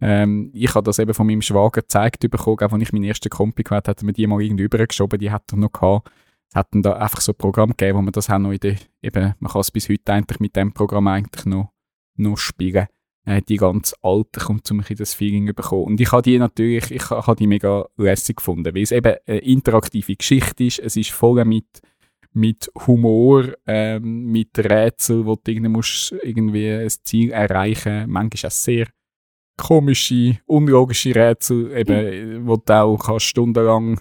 Ähm, 0.00 0.50
ich 0.54 0.74
habe 0.74 0.84
das 0.84 0.98
eben 0.98 1.14
von 1.14 1.26
meinem 1.26 1.42
Schwager 1.42 1.82
gezeigt 1.82 2.28
bekommen, 2.28 2.58
auch 2.60 2.72
als 2.72 2.82
ich 2.82 2.92
meinen 2.92 3.04
ersten 3.04 3.28
Kompi 3.28 3.62
gehabt 3.62 3.86
hat 3.86 4.02
er 4.02 4.06
mir 4.06 4.14
die 4.14 4.26
mal 4.26 4.40
irgendwie 4.42 4.64
übergeschoben, 4.64 5.18
die 5.18 5.30
hat 5.30 5.52
er 5.52 5.58
noch 5.58 5.72
gehabt. 5.72 6.10
Es 6.50 6.56
hat 6.56 6.68
da 6.72 6.94
einfach 6.94 7.20
so 7.20 7.32
ein 7.32 7.38
Programm 7.38 7.70
gegeben, 7.70 7.98
wo 7.98 8.02
man 8.02 8.12
das 8.12 8.28
auch 8.28 8.38
noch 8.38 8.50
in 8.50 8.58
der, 8.58 8.76
eben, 9.02 9.34
man 9.38 9.52
kann 9.52 9.60
es 9.60 9.70
bis 9.70 9.88
heute 9.88 10.12
eigentlich 10.12 10.40
mit 10.40 10.56
dem 10.56 10.72
Programm 10.72 11.06
eigentlich 11.06 11.46
noch, 11.46 11.72
noch 12.16 12.36
spielen. 12.36 12.86
Äh, 13.24 13.42
die 13.42 13.56
ganz 13.56 13.94
alte 14.02 14.40
kommt 14.40 14.68
um 14.70 14.82
in 14.88 14.96
das 14.96 15.14
Feeling 15.14 15.46
bekommen. 15.54 15.84
Und 15.84 16.00
ich 16.00 16.10
habe 16.10 16.22
die 16.22 16.38
natürlich, 16.38 16.90
ich 16.90 17.10
ha- 17.10 17.24
habe 17.26 17.36
die 17.36 17.46
mega 17.46 17.86
lässig 17.96 18.36
gefunden, 18.38 18.74
weil 18.74 18.82
es 18.82 18.92
eben 18.92 19.14
eine 19.26 19.38
interaktive 19.38 20.16
Geschichte 20.16 20.64
ist, 20.64 20.80
es 20.80 20.96
ist 20.96 21.10
voll 21.10 21.44
mit, 21.44 21.66
mit 22.32 22.70
Humor, 22.86 23.44
ähm, 23.66 24.24
mit 24.32 24.58
Rätseln, 24.58 25.26
wo 25.26 25.36
du 25.36 25.50
irgendwie, 25.52 25.68
musst 25.70 26.12
irgendwie 26.22 26.68
ein 26.70 26.88
Ziel 27.04 27.30
erreichen 27.30 28.10
Manchmal 28.10 28.48
auch 28.48 28.54
sehr 28.54 28.88
komische, 29.56 30.38
unlogische 30.46 31.14
Rätsel, 31.14 31.70
eben, 31.76 32.46
wo 32.46 32.56
du 32.56 32.72
auch 32.72 32.96
kannst 32.96 33.26
stundenlang 33.26 34.00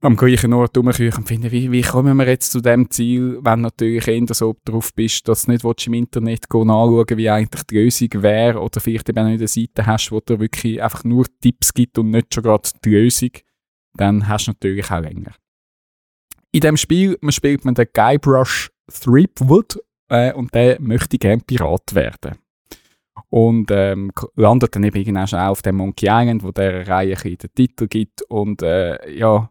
am 0.00 0.16
gleichen 0.16 0.52
Ort 0.52 0.76
rumküchen 0.76 1.18
und 1.18 1.28
finden, 1.28 1.50
wie, 1.50 1.72
wie 1.72 1.82
kommen 1.82 2.16
wir 2.16 2.28
jetzt 2.28 2.52
zu 2.52 2.60
dem 2.60 2.90
Ziel, 2.90 3.38
wenn 3.42 3.62
natürlich 3.62 4.06
eher 4.06 4.26
so 4.32 4.56
drauf 4.64 4.94
bist, 4.94 5.26
dass 5.26 5.44
du 5.44 5.50
nicht 5.50 5.64
willst, 5.64 5.86
im 5.88 5.94
Internet 5.94 6.48
gehen 6.48 6.70
anschauen 6.70 7.16
wie 7.16 7.28
eigentlich 7.28 7.64
die 7.64 7.78
Lösung 7.78 8.08
wäre 8.14 8.60
oder 8.60 8.80
vielleicht 8.80 9.08
eben 9.08 9.18
auch 9.18 9.24
eine 9.24 9.48
Seite 9.48 9.86
hast, 9.86 10.12
wo 10.12 10.20
dir 10.20 10.38
wirklich 10.38 10.80
einfach 10.82 11.02
nur 11.04 11.26
Tipps 11.40 11.74
gibt 11.74 11.98
und 11.98 12.10
nicht 12.10 12.32
schon 12.32 12.44
gerade 12.44 12.68
die 12.84 12.90
Lösung, 12.90 13.30
dann 13.94 14.28
hast 14.28 14.46
du 14.46 14.52
natürlich 14.52 14.90
auch 14.90 15.00
länger. 15.00 15.32
In 16.52 16.60
dem 16.60 16.76
Spiel 16.76 17.18
man 17.20 17.32
spielt 17.32 17.64
man 17.64 17.74
den 17.74 17.88
Guybrush 17.92 18.70
Threepwood 18.92 19.80
äh, 20.08 20.32
und 20.32 20.54
der 20.54 20.80
möchte 20.80 21.18
gerne 21.18 21.42
Pirat 21.44 21.94
werden. 21.94 22.38
Und 23.30 23.70
ähm, 23.72 24.12
landet 24.36 24.74
dann 24.74 24.84
eben 24.84 24.96
irgendwann 24.96 25.26
schon 25.26 25.40
auf 25.40 25.60
dem 25.60 25.76
Monkey 25.76 26.06
Island, 26.06 26.42
wo 26.42 26.52
der 26.52 26.86
Reihe 26.86 27.14
den 27.16 27.36
Titel 27.54 27.88
gibt. 27.88 28.22
Und 28.22 28.62
äh, 28.62 29.12
ja, 29.12 29.50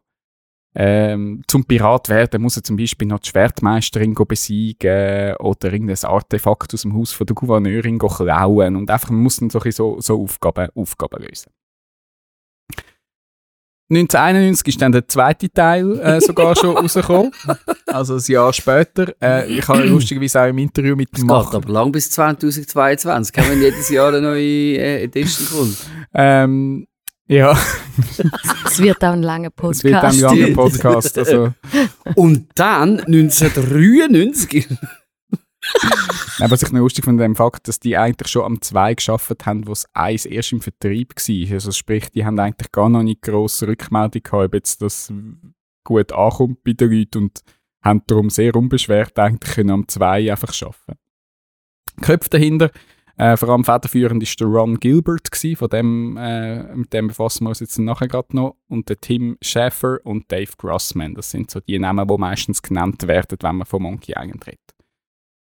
ähm, 0.79 1.41
zum 1.47 1.65
Pirat 1.65 2.07
werden 2.07 2.39
muss 2.39 2.55
er 2.55 2.63
zum 2.63 2.77
Beispiel 2.77 3.07
noch 3.07 3.19
die 3.19 3.29
Schwertmeisterin 3.29 4.13
besiegen 4.13 5.35
oder 5.37 5.73
irgendein 5.73 6.03
Artefakt 6.03 6.71
aus 6.71 6.83
dem 6.83 6.95
Haus 6.95 7.11
von 7.11 7.25
der 7.25 7.33
Gouverneurin 7.33 7.97
go 7.97 8.07
klauen. 8.07 8.75
Und 8.75 8.91
einfach, 8.91 9.09
man 9.09 9.21
muss 9.21 9.37
dann 9.37 9.49
so, 9.49 9.57
ein 9.57 9.63
bisschen 9.63 9.95
so, 9.95 10.01
so 10.01 10.21
Aufgaben, 10.21 10.69
Aufgaben 10.75 11.23
lösen. 11.23 11.51
1991 13.89 14.67
ist 14.67 14.81
dann 14.81 14.91
der 14.91 15.07
zweite 15.07 15.49
Teil 15.49 15.97
äh, 15.99 16.21
sogar 16.21 16.55
schon 16.55 16.77
rausgekommen. 16.77 17.31
Also 17.87 18.15
ein 18.15 18.23
Jahr 18.27 18.53
später. 18.53 19.15
Äh, 19.19 19.51
ich 19.51 19.67
habe 19.67 19.83
lustigerweise 19.85 20.41
auch 20.41 20.47
im 20.47 20.59
Interview 20.59 20.95
mit 20.95 21.09
Es 21.11 21.21
dem 21.21 21.27
Macher 21.27 21.55
aber 21.55 21.73
lang 21.73 21.91
bis 21.91 22.11
2022. 22.11 23.33
Kann 23.33 23.47
man 23.47 23.59
jedes 23.59 23.89
Jahr 23.89 24.09
eine 24.09 24.21
neue 24.21 24.77
äh, 24.77 25.03
Edition 25.05 25.47
kommt. 25.47 25.77
Ähm, 26.13 26.85
ja, 27.27 27.57
Es 28.65 28.79
wird 28.79 29.03
auch 29.03 29.13
ein 29.13 29.23
langer 29.23 29.51
es 29.69 29.83
wird 29.83 29.95
dann 29.95 30.05
ein 30.05 30.21
Podcast. 30.21 30.21
langer 30.21 30.53
Podcast. 30.53 31.17
Also, 31.17 31.53
Und 32.15 32.47
dann 32.55 32.99
1993. 32.99 34.67
Nein, 36.39 36.51
was 36.51 36.63
ich 36.63 36.71
noch 36.71 36.79
lustig 36.79 37.03
finde, 37.03 37.23
dem 37.23 37.35
Fakt, 37.35 37.67
dass 37.67 37.79
die 37.79 37.97
eigentlich 37.97 38.31
schon 38.31 38.45
am 38.45 38.61
2 38.61 38.93
geschafft 38.93 39.45
haben, 39.45 39.67
wo 39.67 39.71
das 39.71 39.87
1 39.93 40.25
erst 40.25 40.51
im 40.53 40.61
Vertrieb 40.61 41.15
war. 41.15 41.53
Also 41.53 41.71
sprich, 41.71 42.09
die 42.11 42.25
haben 42.25 42.39
eigentlich 42.39 42.71
gar 42.71 42.89
noch 42.89 43.03
nicht 43.03 43.21
grosse 43.21 43.67
Rückmeldung 43.67 44.23
gehabt, 44.23 44.45
ob 44.45 44.53
jetzt 44.53 44.81
das 44.81 45.11
gut 45.83 46.13
ankommt 46.13 46.63
bei 46.63 46.73
den 46.73 46.91
Leuten. 46.91 47.17
Und 47.17 47.41
haben 47.81 48.03
darum 48.07 48.29
sehr 48.29 48.55
unbeschwert 48.55 49.17
eigentlich 49.19 49.55
können 49.55 49.71
am 49.71 49.87
2 49.87 50.31
einfach 50.31 50.53
arbeiten. 50.61 50.99
Köpfe 52.01 52.29
dahinter, 52.29 52.71
äh, 53.17 53.35
vor 53.35 53.49
allem 53.49 53.63
federführend 53.63 54.21
ist 54.21 54.39
der 54.39 54.47
Ron 54.47 54.79
Gilbert 54.79 55.31
gewesen, 55.31 55.55
von 55.55 55.69
dem, 55.69 56.17
äh, 56.17 56.75
mit 56.75 56.93
dem 56.93 57.07
befassen 57.07 57.45
wir 57.45 57.49
uns 57.49 57.59
jetzt 57.59 57.79
nachher 57.79 58.07
gerade 58.07 58.35
noch, 58.35 58.57
und 58.67 58.89
der 58.89 59.01
Tim 59.01 59.37
Schäfer 59.41 59.99
und 60.03 60.31
Dave 60.31 60.51
Grossman. 60.57 61.15
Das 61.15 61.31
sind 61.31 61.49
so 61.49 61.59
die 61.59 61.79
Namen, 61.79 62.07
die 62.07 62.17
meistens 62.17 62.61
genannt 62.61 63.07
werden, 63.07 63.37
wenn 63.41 63.55
man 63.57 63.65
von 63.65 63.81
Monkey 63.81 64.13
Island 64.15 64.45
redet. 64.45 64.75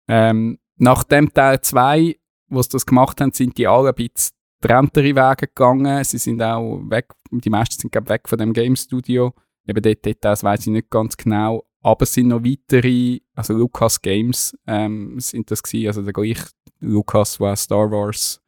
Ähm, 0.07 0.59
nach 0.77 1.03
dem 1.03 1.33
Teil 1.33 1.59
2, 1.59 2.15
wo 2.49 2.61
sie 2.61 2.69
das 2.69 2.85
gemacht 2.85 3.19
haben, 3.19 3.33
sind 3.33 3.57
die 3.57 3.67
alle 3.67 3.89
ein 3.89 3.95
bisschen 3.95 4.31
trenntere 4.61 5.15
Wege 5.15 5.47
gegangen. 5.47 6.03
Sie 6.03 6.17
sind 6.17 6.41
auch 6.41 6.79
weg, 6.89 7.09
die 7.31 7.49
meisten 7.49 7.81
sind 7.81 7.91
glaub, 7.91 8.07
weg 8.07 8.29
von 8.29 8.37
dem 8.37 8.53
Game 8.53 8.75
Studio. 8.75 9.33
Eben 9.67 9.81
dort 9.81 10.05
Details 10.05 10.43
weiß 10.43 10.61
ich 10.61 10.73
nicht 10.73 10.89
ganz 10.89 11.17
genau. 11.17 11.65
Aber 11.87 12.03
es 12.03 12.13
sind 12.13 12.27
noch 12.27 12.43
weitere, 12.43 13.19
also 13.33 13.53
Lucas 13.53 14.01
Games 14.01 14.57
ähm, 14.67 15.19
sind 15.19 15.49
das 15.49 15.63
gewesen, 15.63 15.87
also 15.87 16.01
der 16.01 16.11
gleiche 16.13 16.47
Lucas, 16.81 17.37
der 17.37 17.55
Star 17.55 17.89
Wars 17.89 18.41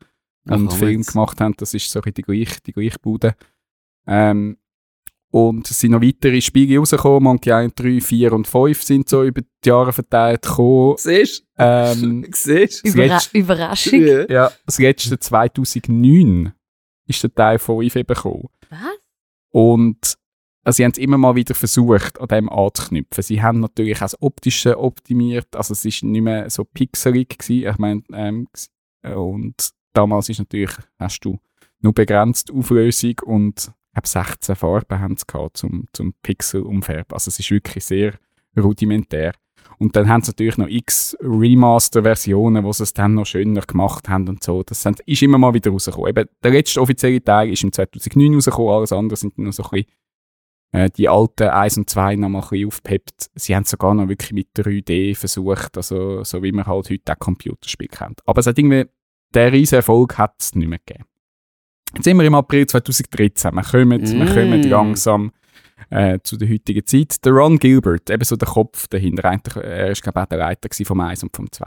und 0.45 0.67
Ach, 0.69 0.75
Film 0.77 0.99
jetzt. 0.99 1.13
gemacht 1.13 1.39
haben, 1.39 1.53
das 1.57 1.73
ist 1.73 1.89
so 1.89 1.99
ein 1.99 2.01
bisschen 2.03 2.15
die 2.15 2.21
gleiche, 2.23 2.59
die 2.65 2.73
gleiche 2.73 2.99
Bude. 2.99 3.35
Ähm, 4.05 4.57
und 5.31 5.69
es 5.69 5.79
sind 5.79 5.91
noch 5.91 6.01
weitere 6.01 6.41
Spiele 6.41 6.79
rausgekommen, 6.79 7.23
Monkey 7.23 7.49
Island 7.51 7.79
3, 7.79 8.01
4 8.01 8.33
und 8.33 8.47
5 8.47 8.83
sind 8.83 9.07
so 9.07 9.23
über 9.23 9.41
die 9.41 9.69
Jahre 9.69 9.93
verteilt 9.93 10.41
gekommen. 10.41 10.95
Siehst 10.97 11.45
Ähm, 11.57 12.23
du? 12.23 12.29
Siehst 12.35 12.83
du? 12.83 12.89
Überra 12.89 13.05
Jetzt- 13.15 13.33
Überraschung. 13.35 14.01
Ja. 14.01 14.25
ja, 14.29 14.51
das 14.65 14.79
letzte 14.79 15.17
2009 15.17 16.51
ist 17.07 17.23
der 17.23 17.33
Teil 17.33 17.57
von 17.59 17.77
5 17.77 17.95
eben 17.95 18.07
gekommen. 18.15 18.49
Was? 18.69 18.79
Und 19.51 20.17
also 20.69 20.77
sie 20.77 20.83
haben 20.83 20.91
es 20.91 20.99
immer 20.99 21.17
mal 21.17 21.33
wieder 21.33 21.55
versucht, 21.55 22.21
an 22.21 22.27
dem 22.27 22.47
anzuknüpfen. 22.47 23.23
Sie 23.23 23.41
haben 23.41 23.59
natürlich 23.59 23.97
auch 23.97 24.01
das 24.01 24.21
Optische 24.21 24.77
optimiert, 24.77 25.55
also 25.55 25.71
es 25.71 25.83
ist 25.83 26.03
nicht 26.03 26.21
mehr 26.21 26.47
so 26.51 26.63
pixelig 26.63 27.39
gewesen. 27.39 27.71
Ich 27.71 27.77
meine, 27.79 28.03
ähm, 28.13 28.47
äh, 29.01 29.13
und 29.13 29.71
damals 29.93 30.29
ist 30.29 30.37
natürlich, 30.37 30.75
hast 30.99 31.25
du 31.25 31.39
nur 31.81 31.93
begrenzt 31.93 32.51
Auflösung 32.51 33.15
und 33.25 33.71
ich 33.95 34.03
glaube 34.03 34.07
16 34.07 34.55
Farben 34.55 34.99
haben 34.99 35.17
sie 35.17 35.25
gehabt 35.25 35.57
zum, 35.57 35.85
zum 35.91 36.13
Pixel 36.21 36.61
umfärben. 36.61 37.13
Also 37.13 37.29
es 37.29 37.39
ist 37.39 37.49
wirklich 37.49 37.83
sehr 37.83 38.19
rudimentär. 38.55 39.33
Und 39.79 39.95
dann 39.95 40.07
haben 40.07 40.21
sie 40.21 40.29
natürlich 40.29 40.57
noch 40.57 40.67
x 40.67 41.17
Remaster-Versionen, 41.19 42.63
wo 42.63 42.71
sie 42.73 42.83
es 42.83 42.93
dann 42.93 43.15
noch 43.15 43.25
schöner 43.25 43.61
gemacht 43.61 44.07
haben 44.07 44.27
und 44.27 44.43
so. 44.43 44.61
Das 44.61 44.85
ist 44.85 45.21
immer 45.23 45.39
mal 45.39 45.55
wieder 45.55 45.71
rausgekommen. 45.71 46.09
Eben, 46.09 46.29
der 46.43 46.51
letzte 46.51 46.79
offizielle 46.79 47.23
Teil 47.23 47.49
ist 47.49 47.63
im 47.63 47.73
2009 47.73 48.35
rausgekommen, 48.35 48.71
alles 48.71 48.93
andere 48.93 49.17
sind 49.17 49.35
noch 49.39 49.51
so 49.51 49.63
ein 49.63 49.69
bisschen 49.71 49.87
äh, 50.71 50.89
die 50.89 51.09
alten 51.09 51.49
1 51.49 51.77
und 51.77 51.89
2 51.89 52.15
noch 52.15 52.29
mal 52.29 52.39
ein 52.41 52.49
bisschen 52.49 52.67
aufgepeppt. 52.67 53.31
Sie 53.35 53.55
haben 53.55 53.65
sogar 53.65 53.93
noch 53.93 54.07
wirklich 54.07 54.33
mit 54.33 54.47
3D 54.55 55.15
versucht, 55.15 55.77
also 55.77 56.23
so 56.23 56.43
wie 56.43 56.51
man 56.51 56.65
halt 56.67 56.89
heute 56.89 57.13
auch 57.13 57.19
Computerspiele 57.19 57.89
kennt. 57.89 58.21
Aber 58.25 58.39
es 58.39 58.47
hat 58.47 58.57
irgendwie, 58.57 58.85
der 59.33 59.51
riesen 59.51 59.75
Erfolg 59.75 60.17
hat 60.17 60.35
es 60.39 60.55
nicht 60.55 60.67
mehr 60.67 60.79
gegeben. 60.79 61.05
Jetzt 61.95 62.03
sind 62.03 62.17
wir 62.17 62.25
im 62.25 62.35
April 62.35 62.67
2013. 62.67 63.53
Wir 63.53 63.63
kommen, 63.63 64.01
wir 64.01 64.25
Mm. 64.25 64.33
kommen 64.33 64.63
langsam 64.63 65.31
äh, 65.89 66.19
zu 66.21 66.37
der 66.37 66.49
heutigen 66.49 66.85
Zeit. 66.85 67.23
Der 67.25 67.31
Ron 67.31 67.57
Gilbert, 67.57 68.09
eben 68.11 68.23
so 68.23 68.35
der 68.35 68.47
Kopf 68.49 68.87
dahinter, 68.89 69.25
eigentlich, 69.25 69.55
äh, 69.55 69.85
er 69.85 69.91
ist 69.91 70.03
glaube 70.03 70.19
ich 70.19 70.23
auch 70.23 70.29
der 70.29 70.37
Leiter 70.37 70.85
vom 70.85 70.99
1 70.99 71.23
und 71.23 71.35
vom 71.35 71.51
2, 71.51 71.65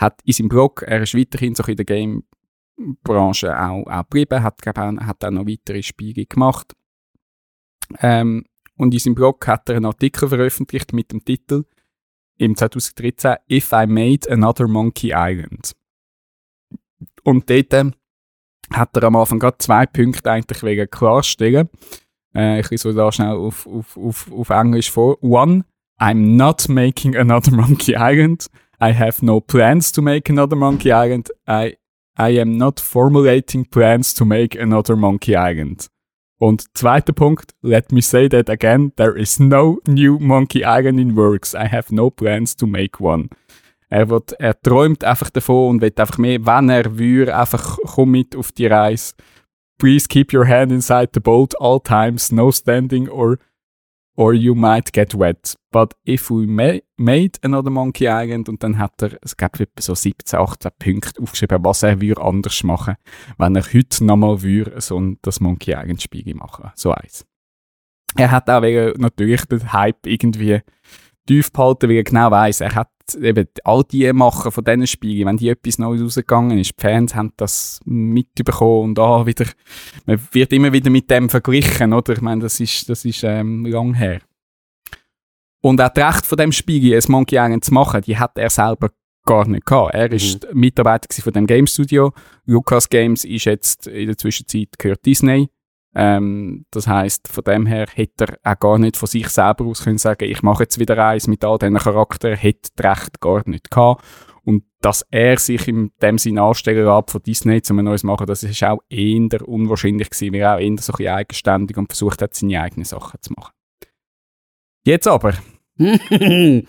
hat 0.00 0.20
in 0.24 0.32
seinem 0.32 0.48
Blog, 0.48 0.82
er 0.86 1.02
ist 1.02 1.14
weiterhin 1.14 1.54
so 1.54 1.62
in 1.64 1.76
der 1.76 1.84
Game-Branche 1.84 3.58
auch, 3.60 3.86
auch 3.86 4.02
geblieben, 4.04 4.42
hat, 4.42 4.62
glaub, 4.62 4.78
auch, 4.78 4.96
hat 5.00 5.24
auch 5.24 5.30
noch 5.30 5.46
weitere 5.46 5.82
Spiele 5.82 6.24
gemacht. 6.24 6.72
Ähm, 8.00 8.44
und 8.76 8.94
in 8.94 9.00
seinem 9.00 9.14
Blog 9.14 9.46
hat 9.46 9.68
er 9.68 9.76
einen 9.76 9.86
Artikel 9.86 10.28
veröffentlicht 10.28 10.92
mit 10.92 11.12
dem 11.12 11.24
Titel 11.24 11.64
im 12.38 12.56
2013 12.56 13.36
If 13.50 13.72
I 13.72 13.86
Made 13.86 14.30
Another 14.30 14.66
Monkey 14.66 15.12
Island. 15.14 15.74
Und 17.24 17.48
dort 17.48 17.72
ähm, 17.74 17.94
hat 18.72 18.96
er 18.96 19.04
am 19.04 19.16
Anfang 19.16 19.38
gerade 19.38 19.58
zwei 19.58 19.86
Punkte 19.86 20.30
eigentlich 20.30 20.62
wegen 20.62 20.90
klarstellen. 20.90 21.68
Äh, 22.34 22.60
ich 22.60 22.70
lese 22.70 22.94
da 22.94 23.12
schnell 23.12 23.36
auf, 23.36 23.66
auf, 23.66 23.96
auf, 23.96 24.32
auf 24.32 24.50
Englisch 24.50 24.90
vor. 24.90 25.22
One, 25.22 25.64
I'm 26.00 26.36
not 26.36 26.68
making 26.68 27.16
another 27.16 27.52
Monkey 27.54 27.94
Island. 27.96 28.48
I 28.80 28.92
have 28.92 29.24
no 29.24 29.40
plans 29.40 29.92
to 29.92 30.02
make 30.02 30.30
another 30.30 30.56
Monkey 30.56 30.90
Island. 30.90 31.30
I, 31.46 31.76
I 32.18 32.40
am 32.40 32.56
not 32.56 32.80
formulating 32.80 33.64
plans 33.64 34.12
to 34.14 34.24
make 34.24 34.60
another 34.60 34.96
Monkey 34.96 35.36
Island. 35.36 35.88
Und 36.42 36.76
zweiter 36.76 37.12
Punkt, 37.12 37.54
let 37.62 37.92
me 37.92 38.02
say 38.02 38.28
that 38.28 38.50
again, 38.50 38.90
there 38.96 39.16
is 39.16 39.38
no 39.38 39.78
new 39.86 40.18
Monkey 40.18 40.64
Island 40.64 40.98
in 40.98 41.16
works. 41.16 41.54
I 41.54 41.68
have 41.68 41.94
no 41.94 42.10
plans 42.10 42.56
to 42.56 42.66
make 42.66 43.00
one. 43.00 43.28
Er, 43.88 44.08
wird, 44.08 44.32
er 44.40 44.60
träumt 44.60 45.04
einfach 45.04 45.30
davon 45.30 45.70
und 45.70 45.82
will 45.82 45.92
einfach 45.94 46.18
mehr, 46.18 46.44
wenn 46.44 46.68
er 46.68 46.98
würde, 46.98 47.36
einfach 47.36 47.78
komm 47.84 48.10
mit 48.10 48.34
auf 48.34 48.50
die 48.50 48.66
Reise. 48.66 49.14
Please 49.78 50.08
keep 50.08 50.34
your 50.34 50.48
hand 50.48 50.72
inside 50.72 51.10
the 51.14 51.20
boat 51.20 51.54
all 51.60 51.78
times, 51.78 52.32
no 52.32 52.50
standing 52.50 53.08
or 53.08 53.38
or 54.16 54.34
you 54.34 54.54
might 54.54 54.92
get 54.92 55.18
wet. 55.18 55.56
But 55.70 55.94
if 56.06 56.30
we 56.30 56.46
ma 56.46 56.78
made 56.98 57.38
another 57.42 57.70
Monkey 57.70 58.06
Island 58.06 58.48
und 58.48 58.62
dann 58.62 58.78
hat 58.78 59.02
er, 59.02 59.18
es 59.22 59.36
gab 59.36 59.56
so 59.78 59.94
17, 59.94 60.38
18 60.38 60.70
Punkte 60.78 61.22
aufgeschrieben, 61.22 61.64
was 61.64 61.82
er 61.82 62.00
würde 62.00 62.20
anders 62.20 62.62
machen, 62.62 62.96
wenn 63.38 63.56
er 63.56 63.62
heute 63.62 64.04
nochmal 64.04 64.42
würde 64.42 64.80
so 64.80 64.98
ein, 64.98 65.18
das 65.22 65.40
Monkey 65.40 65.72
Island 65.72 66.02
Spiel 66.02 66.34
machen. 66.34 66.70
So 66.74 66.92
eins. 66.92 67.24
Er 68.16 68.30
hat 68.30 68.50
auch 68.50 68.62
wegen, 68.62 69.00
natürlich 69.00 69.44
den 69.46 69.72
Hype 69.72 70.06
irgendwie 70.06 70.60
tief 71.26 71.50
behalten, 71.52 71.88
weil 71.88 71.96
er 71.96 72.04
genau 72.04 72.30
weiss, 72.30 72.60
er 72.60 72.74
hat 72.74 72.90
eben 73.20 73.46
all 73.64 73.84
die 73.84 74.12
Machen 74.12 74.52
von 74.52 74.64
diesen 74.64 74.86
Spielen, 74.86 75.26
wenn 75.26 75.36
die 75.36 75.48
etwas 75.48 75.78
Neues 75.78 76.02
rausgegangen 76.02 76.58
ist, 76.58 76.72
die 76.78 76.80
Fans 76.80 77.14
haben 77.14 77.32
das 77.36 77.80
mitbekommen 77.84 78.90
und 78.90 78.98
ah, 78.98 79.26
wieder, 79.26 79.46
man 80.06 80.20
wird 80.32 80.52
immer 80.52 80.72
wieder 80.72 80.90
mit 80.90 81.10
dem 81.10 81.28
verglichen, 81.28 81.92
oder? 81.92 82.12
Ich 82.14 82.20
meine, 82.20 82.42
das 82.42 82.60
ist, 82.60 82.88
das 82.88 83.04
ist 83.04 83.22
ähm, 83.24 83.66
lang 83.66 83.94
her. 83.94 84.20
Und 85.60 85.80
auch 85.80 85.90
das 85.90 86.16
Recht 86.16 86.26
von 86.26 86.38
dem 86.38 86.52
Spiel, 86.52 86.94
ein 86.94 87.02
Monkey 87.08 87.36
Island 87.36 87.64
zu 87.64 87.72
machen, 87.72 88.02
die 88.02 88.18
hat 88.18 88.36
er 88.36 88.50
selber 88.50 88.90
gar 89.24 89.46
nicht 89.46 89.64
gehabt. 89.64 89.94
Er 89.94 90.10
ist 90.10 90.52
Mitarbeiter 90.52 91.06
gewesen 91.08 91.22
von 91.22 91.32
dem 91.32 91.46
Game 91.46 91.66
Studio. 91.66 92.12
Lucas 92.44 92.88
Games 92.88 93.24
ist 93.24 93.44
jetzt 93.44 93.86
in 93.86 94.06
der 94.06 94.18
Zwischenzeit 94.18 94.70
gehört 94.78 95.06
Disney. 95.06 95.48
Ähm, 95.94 96.64
das 96.70 96.86
heißt, 96.86 97.28
von 97.28 97.44
dem 97.44 97.66
her 97.66 97.86
hätte 97.92 98.24
er 98.42 98.52
auch 98.52 98.58
gar 98.58 98.78
nicht 98.78 98.96
von 98.96 99.06
sich 99.06 99.28
selber 99.28 99.66
aus 99.66 99.84
können 99.84 99.98
sagen, 99.98 100.24
ich 100.24 100.42
mache 100.42 100.62
jetzt 100.62 100.78
wieder 100.78 100.96
eins 101.06 101.26
mit 101.26 101.44
all 101.44 101.58
diesen 101.58 101.76
Charakteren, 101.76 102.38
hätte 102.38 102.70
das 102.76 102.86
Recht 102.86 103.20
gar 103.20 103.42
nicht 103.46 103.70
gehabt. 103.70 104.02
Und 104.44 104.64
dass 104.80 105.06
er 105.10 105.38
sich 105.38 105.68
in 105.68 105.92
dem 106.00 106.18
Sinn 106.18 106.38
anstellen 106.38 106.84
lässt 106.84 107.10
von 107.10 107.22
Disney 107.22 107.62
zu 107.62 107.74
einem 107.74 107.84
neues 107.84 108.02
machen, 108.02 108.26
das 108.26 108.42
ist 108.42 108.64
auch 108.64 108.80
eher 108.88 109.46
unwahrscheinlich 109.46 110.10
gewesen, 110.10 110.32
weil 110.32 110.40
er 110.40 110.56
auch 110.56 110.60
eher 110.60 110.76
so 110.78 110.92
ein 110.92 110.96
bisschen 110.96 111.14
eigenständig 111.14 111.76
und 111.76 111.86
versucht 111.86 112.22
hat, 112.22 112.34
seine 112.34 112.60
eigenen 112.60 112.84
Sachen 112.84 113.20
zu 113.20 113.32
machen. 113.34 113.52
Jetzt 114.84 115.06
aber, 115.06 115.34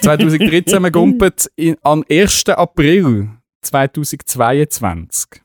2013 0.00 0.82
wir 0.82 0.90
gumpet 0.92 1.50
am 1.82 2.04
1. 2.08 2.48
April 2.50 3.30
2022. 3.62 5.43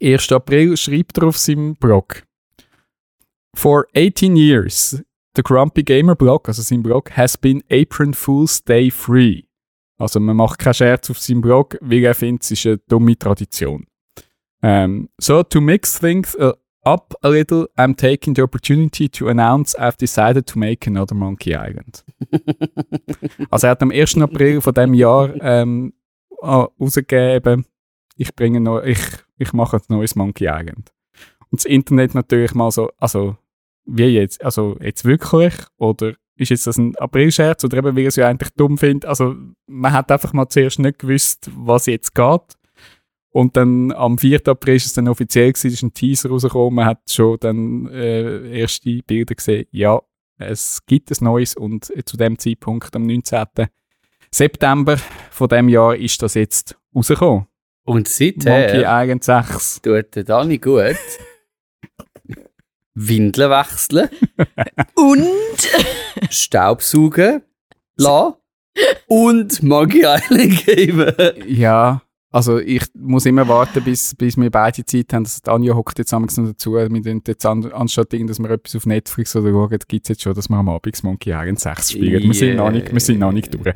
1. 0.00 0.32
April 0.32 0.76
schreibt 0.76 1.18
er 1.18 1.28
auf 1.28 1.38
seinem 1.38 1.74
Blog. 1.76 2.22
For 3.54 3.86
18 3.96 4.36
years, 4.36 5.02
the 5.34 5.42
Grumpy 5.42 5.82
Gamer 5.82 6.14
Blog, 6.14 6.48
also 6.48 6.62
sein 6.62 6.82
Blog, 6.82 7.10
has 7.16 7.36
been 7.36 7.62
Apron 7.70 8.14
Fool's 8.14 8.62
Day 8.62 8.90
free. 8.90 9.44
Also 9.98 10.18
man 10.18 10.36
macht 10.36 10.58
keinen 10.58 10.74
Scherz 10.74 11.10
auf 11.10 11.18
seinem 11.18 11.40
Blog, 11.40 11.76
weil 11.80 12.04
er 12.04 12.14
findet, 12.14 12.44
es 12.44 12.52
ist 12.52 12.66
eine 12.66 12.78
dumme 12.88 13.18
Tradition. 13.18 13.86
Um, 14.62 15.08
so 15.18 15.42
to 15.42 15.60
mix 15.60 15.98
things 15.98 16.36
uh, 16.36 16.52
up 16.84 17.14
a 17.22 17.28
little, 17.28 17.66
I'm 17.76 17.94
taking 17.96 18.34
the 18.34 18.42
opportunity 18.42 19.08
to 19.08 19.28
announce 19.28 19.74
I've 19.78 19.96
decided 19.96 20.46
to 20.48 20.58
make 20.58 20.86
another 20.86 21.14
Monkey 21.14 21.54
Island. 21.54 22.04
also 23.50 23.66
er 23.66 23.70
hat 23.70 23.82
am 23.82 23.90
1. 23.90 24.18
April 24.18 24.60
von 24.60 24.74
dem 24.74 24.94
Jahr 24.94 25.34
ähm, 25.40 25.94
ah, 26.42 26.68
rausgegeben, 26.78 27.66
ich 28.16 28.34
bringe 28.34 28.60
noch, 28.60 28.82
ich, 28.82 29.00
ich 29.40 29.52
mache 29.52 29.78
ein 29.78 29.82
neues 29.88 30.14
Monkey 30.14 30.44
Island. 30.44 30.92
Und 31.50 31.60
das 31.60 31.64
Internet 31.64 32.14
natürlich 32.14 32.54
mal 32.54 32.70
so, 32.70 32.90
also 32.98 33.36
wie 33.84 34.04
jetzt, 34.04 34.44
also 34.44 34.76
jetzt 34.80 35.04
wirklich 35.04 35.54
oder 35.78 36.14
ist 36.36 36.50
jetzt 36.50 36.66
das 36.66 36.78
ein 36.78 36.94
Aprilscherz 36.96 37.64
oder 37.64 37.78
eben, 37.78 37.96
weil 37.96 38.04
er 38.04 38.08
es 38.08 38.16
ja 38.16 38.28
eigentlich 38.28 38.50
dumm 38.54 38.78
findet. 38.78 39.06
Also 39.06 39.34
man 39.66 39.92
hat 39.92 40.10
einfach 40.12 40.32
mal 40.32 40.48
zuerst 40.48 40.78
nicht 40.78 41.00
gewusst, 41.00 41.50
was 41.56 41.86
jetzt 41.86 42.14
geht. 42.14 42.56
Und 43.30 43.56
dann 43.56 43.92
am 43.92 44.18
4. 44.18 44.46
April 44.48 44.76
ist 44.76 44.86
es 44.86 44.92
dann 44.92 45.08
offiziell 45.08 45.52
gewesen, 45.52 45.72
ist 45.72 45.82
ein 45.82 45.94
Teaser 45.94 46.30
rausgekommen, 46.30 46.74
man 46.74 46.86
hat 46.86 46.98
schon 47.08 47.38
dann 47.40 47.86
äh, 47.88 48.60
erste 48.60 49.00
Bilder 49.06 49.34
gesehen, 49.36 49.66
ja, 49.70 50.00
es 50.36 50.84
gibt 50.86 51.10
ein 51.10 51.24
neues 51.24 51.54
und 51.54 51.92
zu 52.04 52.16
dem 52.16 52.38
Zeitpunkt, 52.38 52.96
am 52.96 53.06
19. 53.06 53.46
September 54.32 54.96
von 55.30 55.48
dem 55.48 55.68
Jahr, 55.68 55.94
ist 55.94 56.22
das 56.22 56.34
jetzt 56.34 56.76
rausgekommen. 56.94 57.46
Und 57.84 58.08
Monkey 58.08 58.42
seither 58.42 59.02
Island 59.02 59.24
6. 59.24 59.82
tut 59.82 60.14
der 60.14 60.24
Dani 60.24 60.58
gut. 60.58 60.96
Windeln 62.94 63.50
wechseln, 63.50 64.08
Und 64.94 66.30
Staubsaugen 66.30 67.42
lassen 67.96 68.34
und 69.06 69.62
Monkey 69.62 70.04
Island 70.04 70.66
gamen. 70.66 71.48
Ja, 71.48 72.02
also 72.32 72.58
ich 72.58 72.84
muss 72.94 73.26
immer 73.26 73.48
warten, 73.48 73.82
bis, 73.82 74.14
bis 74.14 74.36
wir 74.36 74.50
beide 74.50 74.84
Zeit 74.84 75.12
haben. 75.12 75.24
Also 75.24 75.40
Anja 75.50 75.74
hockt 75.74 75.98
jetzt 75.98 76.14
am 76.14 76.22
noch 76.22 76.28
dazu. 76.28 76.74
Wir 76.74 76.88
tun 76.88 77.22
jetzt 77.26 77.44
an, 77.44 77.72
anstatt 77.72 78.12
dass 78.12 78.38
wir 78.38 78.50
etwas 78.50 78.76
auf 78.76 78.86
Netflix 78.86 79.34
oder 79.34 79.50
schauen, 79.50 79.78
gibt 79.88 80.04
es 80.04 80.08
jetzt 80.08 80.22
schon, 80.22 80.34
dass 80.34 80.48
wir 80.48 80.56
am 80.56 80.68
Abend 80.68 80.94
das 80.94 81.02
Monkey 81.02 81.30
Island 81.30 81.58
6 81.58 81.90
spielen. 81.92 82.22
Wir, 82.22 82.34
sind 82.34 82.56
noch 82.56 82.70
nicht, 82.70 82.92
wir 82.92 83.00
sind 83.00 83.18
noch 83.18 83.32
nicht 83.32 83.52
durch. 83.52 83.74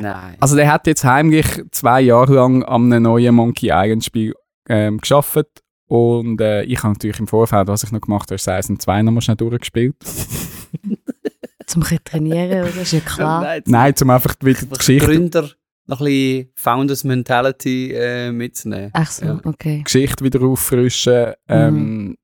Nein. 0.00 0.36
Also 0.38 0.54
der 0.54 0.72
hat 0.72 0.86
jetzt 0.86 1.04
heimlich 1.04 1.46
zwei 1.72 2.00
Jahre 2.02 2.34
lang 2.34 2.62
an 2.62 2.92
einem 2.92 3.02
neuen 3.02 3.34
Monkey 3.34 3.70
Island 3.72 4.04
Spiel 4.04 4.34
ähm, 4.68 4.98
geschafft 4.98 5.62
und 5.88 6.40
äh, 6.40 6.62
ich 6.64 6.82
habe 6.82 6.92
natürlich 6.92 7.18
im 7.18 7.26
Vorfeld, 7.26 7.66
was 7.66 7.82
ich 7.82 7.90
noch 7.90 8.02
gemacht 8.02 8.30
habe, 8.30 8.38
Season 8.38 8.78
2 8.78 9.02
noch 9.02 9.12
mal 9.12 9.20
schnell 9.22 9.38
durchgespielt. 9.38 9.96
zum 11.66 11.82
trainieren, 11.82 12.62
oder? 12.62 12.82
Ist 12.82 12.92
ja 12.92 13.00
klar. 13.00 13.42
Nein, 13.42 13.62
Nein, 13.66 13.96
zum 13.96 14.10
einfach 14.10 14.34
wieder 14.40 14.60
die 14.60 14.68
Geschichte, 14.68 15.06
Gründer 15.06 15.50
noch 15.88 16.00
ein 16.00 16.04
bisschen 16.06 16.50
Founders 16.56 17.04
Mentality 17.04 17.92
äh, 17.94 18.30
mitzunehmen. 18.30 18.90
Ach 18.92 19.10
so, 19.10 19.24
Ja. 19.26 19.40
okay. 19.44 19.82
Geschichte 19.82 20.24
wieder 20.24 20.40
auffrischen 20.42 21.32
ähm, 21.48 22.16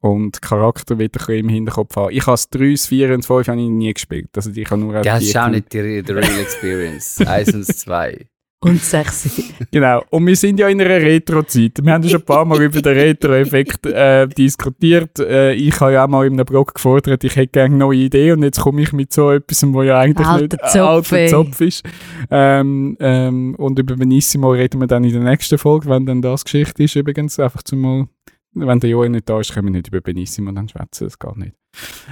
und 0.00 0.40
Charakter 0.40 0.98
wieder 0.98 1.28
im 1.30 1.48
Hinterkopf 1.48 1.96
haben. 1.96 2.14
Ich 2.14 2.22
habe 2.22 2.32
das 2.32 2.48
3, 2.48 2.70
das 2.72 2.86
4 2.86 3.12
und 3.14 3.18
das 3.18 3.26
5 3.26 3.48
habe 3.48 3.60
ich 3.60 3.68
nie 3.68 3.92
gespielt. 3.92 4.28
Also 4.34 4.50
ich 4.50 4.70
habe 4.70 4.80
nur 4.80 4.94
Ja, 4.94 5.02
das 5.02 5.24
ist 5.24 5.36
auch 5.36 5.48
nicht 5.48 5.72
die, 5.72 6.02
die 6.02 6.12
Real 6.12 6.40
Experience. 6.40 7.20
Eins 7.20 7.52
und 7.52 7.66
zwei. 7.66 8.26
Und 8.62 8.82
sexy. 8.82 9.54
Genau. 9.72 10.02
Und 10.10 10.26
wir 10.26 10.36
sind 10.36 10.58
ja 10.58 10.68
in 10.68 10.80
einer 10.80 10.90
Retro-Zeit. 10.90 11.78
Wir 11.82 11.92
haben 11.92 12.02
ja 12.02 12.10
schon 12.10 12.20
ein 12.20 12.26
paar 12.26 12.44
Mal 12.44 12.60
über 12.60 12.82
den 12.82 12.92
Retro-Effekt 12.92 13.86
äh, 13.86 14.26
diskutiert. 14.28 15.18
Äh, 15.18 15.54
ich 15.54 15.80
habe 15.80 15.92
ja 15.92 16.04
auch 16.04 16.08
mal 16.08 16.26
in 16.26 16.34
einem 16.34 16.44
Blog 16.44 16.74
gefordert, 16.74 17.24
ich 17.24 17.36
hätte 17.36 17.52
gerne 17.52 17.76
neue 17.76 17.98
Ideen 17.98 18.38
und 18.38 18.42
jetzt 18.42 18.60
komme 18.60 18.82
ich 18.82 18.92
mit 18.92 19.12
so 19.12 19.30
etwas, 19.30 19.64
wo 19.72 19.82
ja 19.82 20.00
eigentlich 20.00 20.26
Alter 20.26 20.56
nicht 20.56 20.72
Zopf, 20.72 21.12
alter 21.12 21.16
ey. 21.16 21.28
Zopf 21.28 21.60
ist. 21.60 21.84
Ähm, 22.30 22.96
ähm, 23.00 23.54
und 23.56 23.78
über 23.78 23.96
Benissimo 23.96 24.50
reden 24.50 24.80
wir 24.80 24.88
dann 24.88 25.04
in 25.04 25.12
der 25.12 25.22
nächsten 25.22 25.56
Folge, 25.56 25.88
wenn 25.88 26.04
dann 26.04 26.20
das 26.20 26.44
Geschichte 26.44 26.82
ist 26.82 26.96
übrigens. 26.96 27.38
Einfach 27.38 27.62
zum 27.62 27.80
mal, 27.80 28.08
wenn 28.54 28.80
der 28.80 28.90
Joel 28.90 29.10
nicht 29.10 29.28
da 29.28 29.40
ist, 29.40 29.54
können 29.54 29.68
wir 29.68 29.72
nicht 29.72 29.88
über 29.88 30.00
Benissimo 30.00 30.52
dann 30.52 30.68
schwätzen, 30.68 31.04
das 31.04 31.18
geht 31.18 31.36
nicht. 31.36 31.54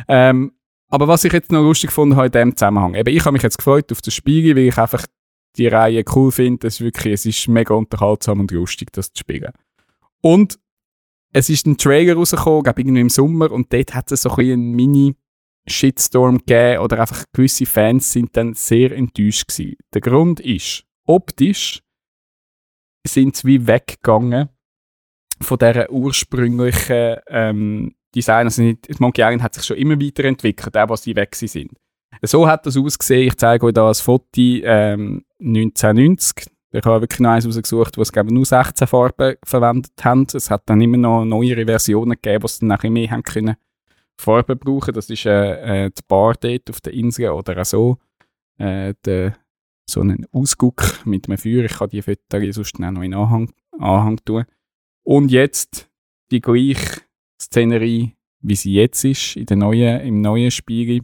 Ähm, 0.07 0.53
aber 0.91 1.09
was 1.09 1.25
ich 1.25 1.33
jetzt 1.33 1.53
noch 1.53 1.63
lustig 1.63 1.89
gefunden 1.89 2.17
habe 2.17 2.27
in 2.27 2.33
diesem 2.33 2.57
Zusammenhang, 2.57 2.95
eben 2.95 3.15
ich 3.15 3.25
habe 3.25 3.33
mich 3.33 3.43
jetzt 3.43 3.59
gefreut 3.59 3.93
auf 3.93 4.01
das 4.01 4.15
Spiel, 4.15 4.57
weil 4.57 4.69
ich 4.69 4.79
einfach 4.79 5.05
die 5.57 5.67
Reihe 5.67 6.05
cool 6.15 6.31
finde. 6.33 6.67
Es 6.67 6.75
ist 6.75 6.81
wirklich, 6.81 7.15
es 7.15 7.27
ist 7.27 7.49
mega 7.49 7.75
unterhaltsam 7.75 8.41
und 8.41 8.51
lustig, 8.51 8.93
das 8.93 9.13
zu 9.13 9.21
spielen. 9.21 9.53
Und 10.21 10.59
es 11.33 11.51
ist 11.51 11.67
ein 11.67 11.77
Trailer 11.77 12.15
rausgekommen, 12.15 12.63
glaube 12.63 12.81
irgendwie 12.81 13.01
im 13.01 13.11
Sommer, 13.11 13.51
und 13.51 13.73
dort 13.73 13.95
hat 13.95 14.11
es 14.11 14.23
so 14.23 14.31
ein 14.31 14.51
einen 14.51 14.73
Mini-Shitstorm 14.73 16.39
gegeben, 16.39 16.81
oder 16.81 17.01
einfach 17.01 17.25
gewisse 17.33 17.67
Fans 17.67 18.13
sind 18.13 18.37
dann 18.37 18.55
sehr 18.55 18.93
enttäuscht 18.93 19.49
gewesen. 19.49 19.77
Der 19.93 20.01
Grund 20.01 20.41
ist, 20.41 20.85
optisch 21.07 21.83
sind 23.07 23.37
sie 23.37 23.47
wie 23.47 23.67
weggegangen 23.67 24.49
von 25.41 25.59
dieser 25.59 25.91
ursprünglichen 25.91 27.17
ähm, 27.29 27.95
Design. 28.15 28.47
Also 28.47 28.63
nicht, 28.63 29.01
Monkey 29.01 29.23
Island 29.23 29.43
hat 29.43 29.55
sich 29.55 29.65
schon 29.65 29.77
immer 29.77 30.01
weiterentwickelt, 30.01 30.77
auch 30.77 30.89
was 30.89 31.03
sie 31.03 31.17
weg 31.17 31.35
sind. 31.35 31.73
So 32.23 32.47
hat 32.49 32.67
das 32.67 32.77
ausgesehen. 32.77 33.29
Ich 33.29 33.37
zeige 33.37 33.67
euch 33.67 33.75
da 33.75 33.89
ein 33.89 33.95
Foto 33.95 34.25
ähm, 34.37 35.25
1990. 35.41 36.47
Ich 36.71 36.85
habe 36.85 37.01
wirklich 37.01 37.21
noch 37.21 37.31
eins 37.31 37.47
rausgesucht, 37.47 37.97
wo 37.97 38.03
es 38.03 38.13
glaube 38.13 38.33
nur 38.33 38.45
16 38.45 38.87
Farben 38.87 39.37
verwendet 39.45 39.93
haben. 40.03 40.27
Es 40.33 40.51
hat 40.51 40.63
dann 40.67 40.81
immer 40.81 40.99
noch 40.99 41.25
neuere 41.25 41.65
Versionen 41.65 42.13
gegeben, 42.21 42.43
wo 42.43 42.47
sie 42.47 42.61
dann 42.61 42.69
nachher 42.69 42.91
mehr 42.91 43.11
haben 43.11 43.23
können 43.23 43.57
Farben 44.21 44.59
brauchen. 44.59 44.93
Das 44.93 45.09
ist 45.09 45.25
äh, 45.25 45.87
äh, 45.87 45.91
die 45.91 46.03
Bar 46.07 46.35
dort 46.41 46.69
auf 46.69 46.81
der 46.81 46.93
Insel 46.93 47.31
oder 47.31 47.61
auch 47.61 47.65
so. 47.65 47.99
Äh, 48.59 48.95
der, 49.05 49.37
so 49.89 50.01
einen 50.01 50.27
Ausguck 50.33 51.07
mit 51.07 51.29
einem 51.29 51.39
Feuer. 51.39 51.65
Ich 51.65 51.79
kann 51.79 51.89
die 51.89 52.03
Fotos 52.03 52.55
sonst 52.55 52.75
auch 52.75 52.91
noch 52.91 53.03
in 53.03 53.15
Anhang, 53.15 53.51
Anhang 53.79 54.19
tun. 54.25 54.45
Und 55.05 55.31
jetzt 55.31 55.89
die 56.31 56.41
gleiche 56.41 57.01
Szenerie, 57.41 58.15
wie 58.41 58.57
sie 58.57 58.75
jetzt 58.75 59.05
ist, 59.05 59.37
in 59.37 59.47
der 59.47 59.57
neuen, 59.57 60.01
im 60.01 60.21
neuen 60.21 60.51
Spiel. 60.51 61.03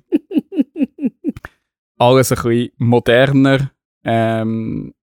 Alles 1.98 2.33
ein 2.33 2.42
bisschen 2.42 2.70
moderner. 2.78 3.70
Ähm, 4.04 4.94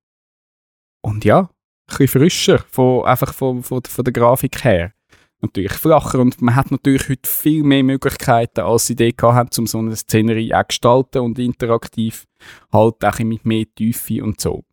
und 1.01 1.25
ja, 1.25 1.41
ein 1.41 1.49
bisschen 1.87 2.07
frischer, 2.07 2.59
von, 2.69 3.05
einfach 3.05 3.33
von, 3.33 3.63
von, 3.63 3.81
von 3.83 4.03
der 4.03 4.13
Grafik 4.13 4.63
her. 4.63 4.93
Natürlich 5.41 5.73
flacher 5.73 6.19
und 6.19 6.39
man 6.41 6.55
hat 6.55 6.69
natürlich 6.69 7.09
heute 7.09 7.27
viel 7.27 7.63
mehr 7.63 7.83
Möglichkeiten, 7.83 8.59
als 8.59 8.85
sie 8.85 8.95
dort 8.95 9.21
hatten, 9.23 9.61
um 9.61 9.65
so 9.65 9.79
eine 9.79 9.95
Szenerie 9.95 10.53
auch 10.53 10.67
gestalten 10.67 11.19
und 11.19 11.39
interaktiv 11.39 12.25
halt 12.71 13.03
auch 13.03 13.19
mit 13.19 13.43
mehr 13.43 13.65
Tiefe 13.75 14.23
und 14.23 14.39
so. 14.39 14.63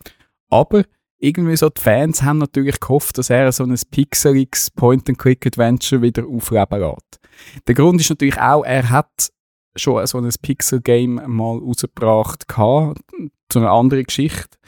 Aber 0.50 0.84
irgendwie 1.18 1.56
so 1.56 1.70
die 1.70 1.80
Fans 1.80 2.22
haben 2.22 2.38
natürlich 2.38 2.80
gehofft, 2.80 3.16
dass 3.16 3.30
er 3.30 3.50
so 3.50 3.64
ein 3.64 3.78
pixeliges 3.90 4.70
Point-and-Click-Adventure 4.70 6.02
wieder 6.02 6.26
aufleben 6.26 6.80
lässt. 6.80 7.18
Der 7.66 7.74
Grund 7.74 8.00
ist 8.00 8.10
natürlich 8.10 8.38
auch, 8.38 8.62
er 8.62 8.90
hat 8.90 9.30
schon 9.78 10.06
so 10.06 10.18
ein 10.18 10.28
Pixel-Game 10.42 11.22
mal 11.26 11.58
rausgebracht 11.58 12.48
gehabt, 12.48 13.00
zu 13.48 13.58
einer 13.58 13.70
anderen 13.70 14.04
Geschichte. 14.04 14.58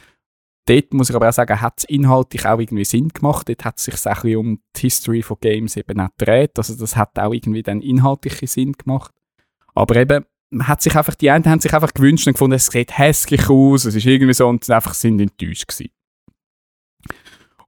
Dort 0.67 0.95
muss 0.95 1.11
ich 1.11 1.17
aber 1.17 1.29
auch 1.29 1.33
sagen, 1.33 1.61
hat 1.61 1.79
es 1.79 1.85
inhaltlich 1.85 2.47
auch 2.47 2.61
irgendwie 2.61 2.85
Sinn 2.85 3.09
gemacht. 3.09 3.49
Dort 3.49 3.65
hat 3.65 3.79
es 3.79 3.85
sich 3.85 3.95
bisschen 3.95 4.37
um 4.37 4.61
die 4.77 4.81
History 4.83 5.23
von 5.23 5.39
Games 5.41 5.77
eben 5.77 5.99
auch 6.01 6.11
gedreht. 6.17 6.53
Also 6.59 6.75
das 6.75 6.97
hat 6.97 7.19
auch 7.19 7.33
irgendwie 7.33 7.63
dann 7.63 7.81
inhaltlichen 7.81 8.47
Sinn 8.47 8.73
gemacht. 8.73 9.13
Aber 9.75 9.97
eben, 9.97 10.25
man 10.51 10.69
hat 10.69 10.83
sich 10.83 10.95
einfach, 10.95 11.15
die 11.15 11.31
einen 11.31 11.45
haben 11.47 11.61
sich 11.61 11.75
einfach 11.75 11.95
gewünscht 11.95 12.27
und 12.27 12.35
gefunden, 12.35 12.55
es 12.55 12.67
sieht 12.67 12.97
hässlich 12.97 13.49
aus, 13.49 13.85
es 13.85 13.95
ist 13.95 14.07
irgendwie 14.07 14.35
so 14.35 14.47
und 14.47 14.65
sie 14.65 14.75
einfach 14.75 14.95
sind 14.95 15.21
enttäuscht 15.21 15.69
gewesen. 15.69 15.91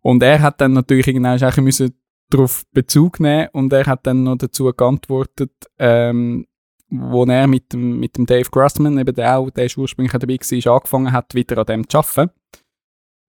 Und 0.01 0.23
er 0.23 0.41
hat 0.41 0.61
dann 0.61 0.73
natürlich 0.73 1.07
irgendwann 1.07 1.43
auch 1.43 1.99
darauf 2.29 2.65
Bezug 2.73 3.21
nehmen 3.21 3.49
und 3.53 3.73
er 3.73 3.87
hat 3.87 4.07
dann 4.07 4.25
noch 4.25 4.37
dazu 4.37 4.73
geantwortet, 4.73 5.53
ähm, 5.79 6.47
wo 6.93 7.25
er 7.25 7.47
mit 7.47 7.73
dem, 7.73 7.99
mit 7.99 8.17
dem 8.17 8.27
Dave 8.27 8.51
Grossman, 8.51 8.99
eben 8.99 9.15
der 9.15 9.39
auch, 9.39 9.51
der 9.51 9.65
ist 9.65 9.79
ursprünglich 9.79 10.13
dabei 10.13 10.37
war, 10.37 10.75
angefangen 10.75 11.13
hat, 11.13 11.35
wieder 11.35 11.59
an 11.59 11.67
dem 11.67 11.89
zu 11.89 11.99
arbeiten. 11.99 12.31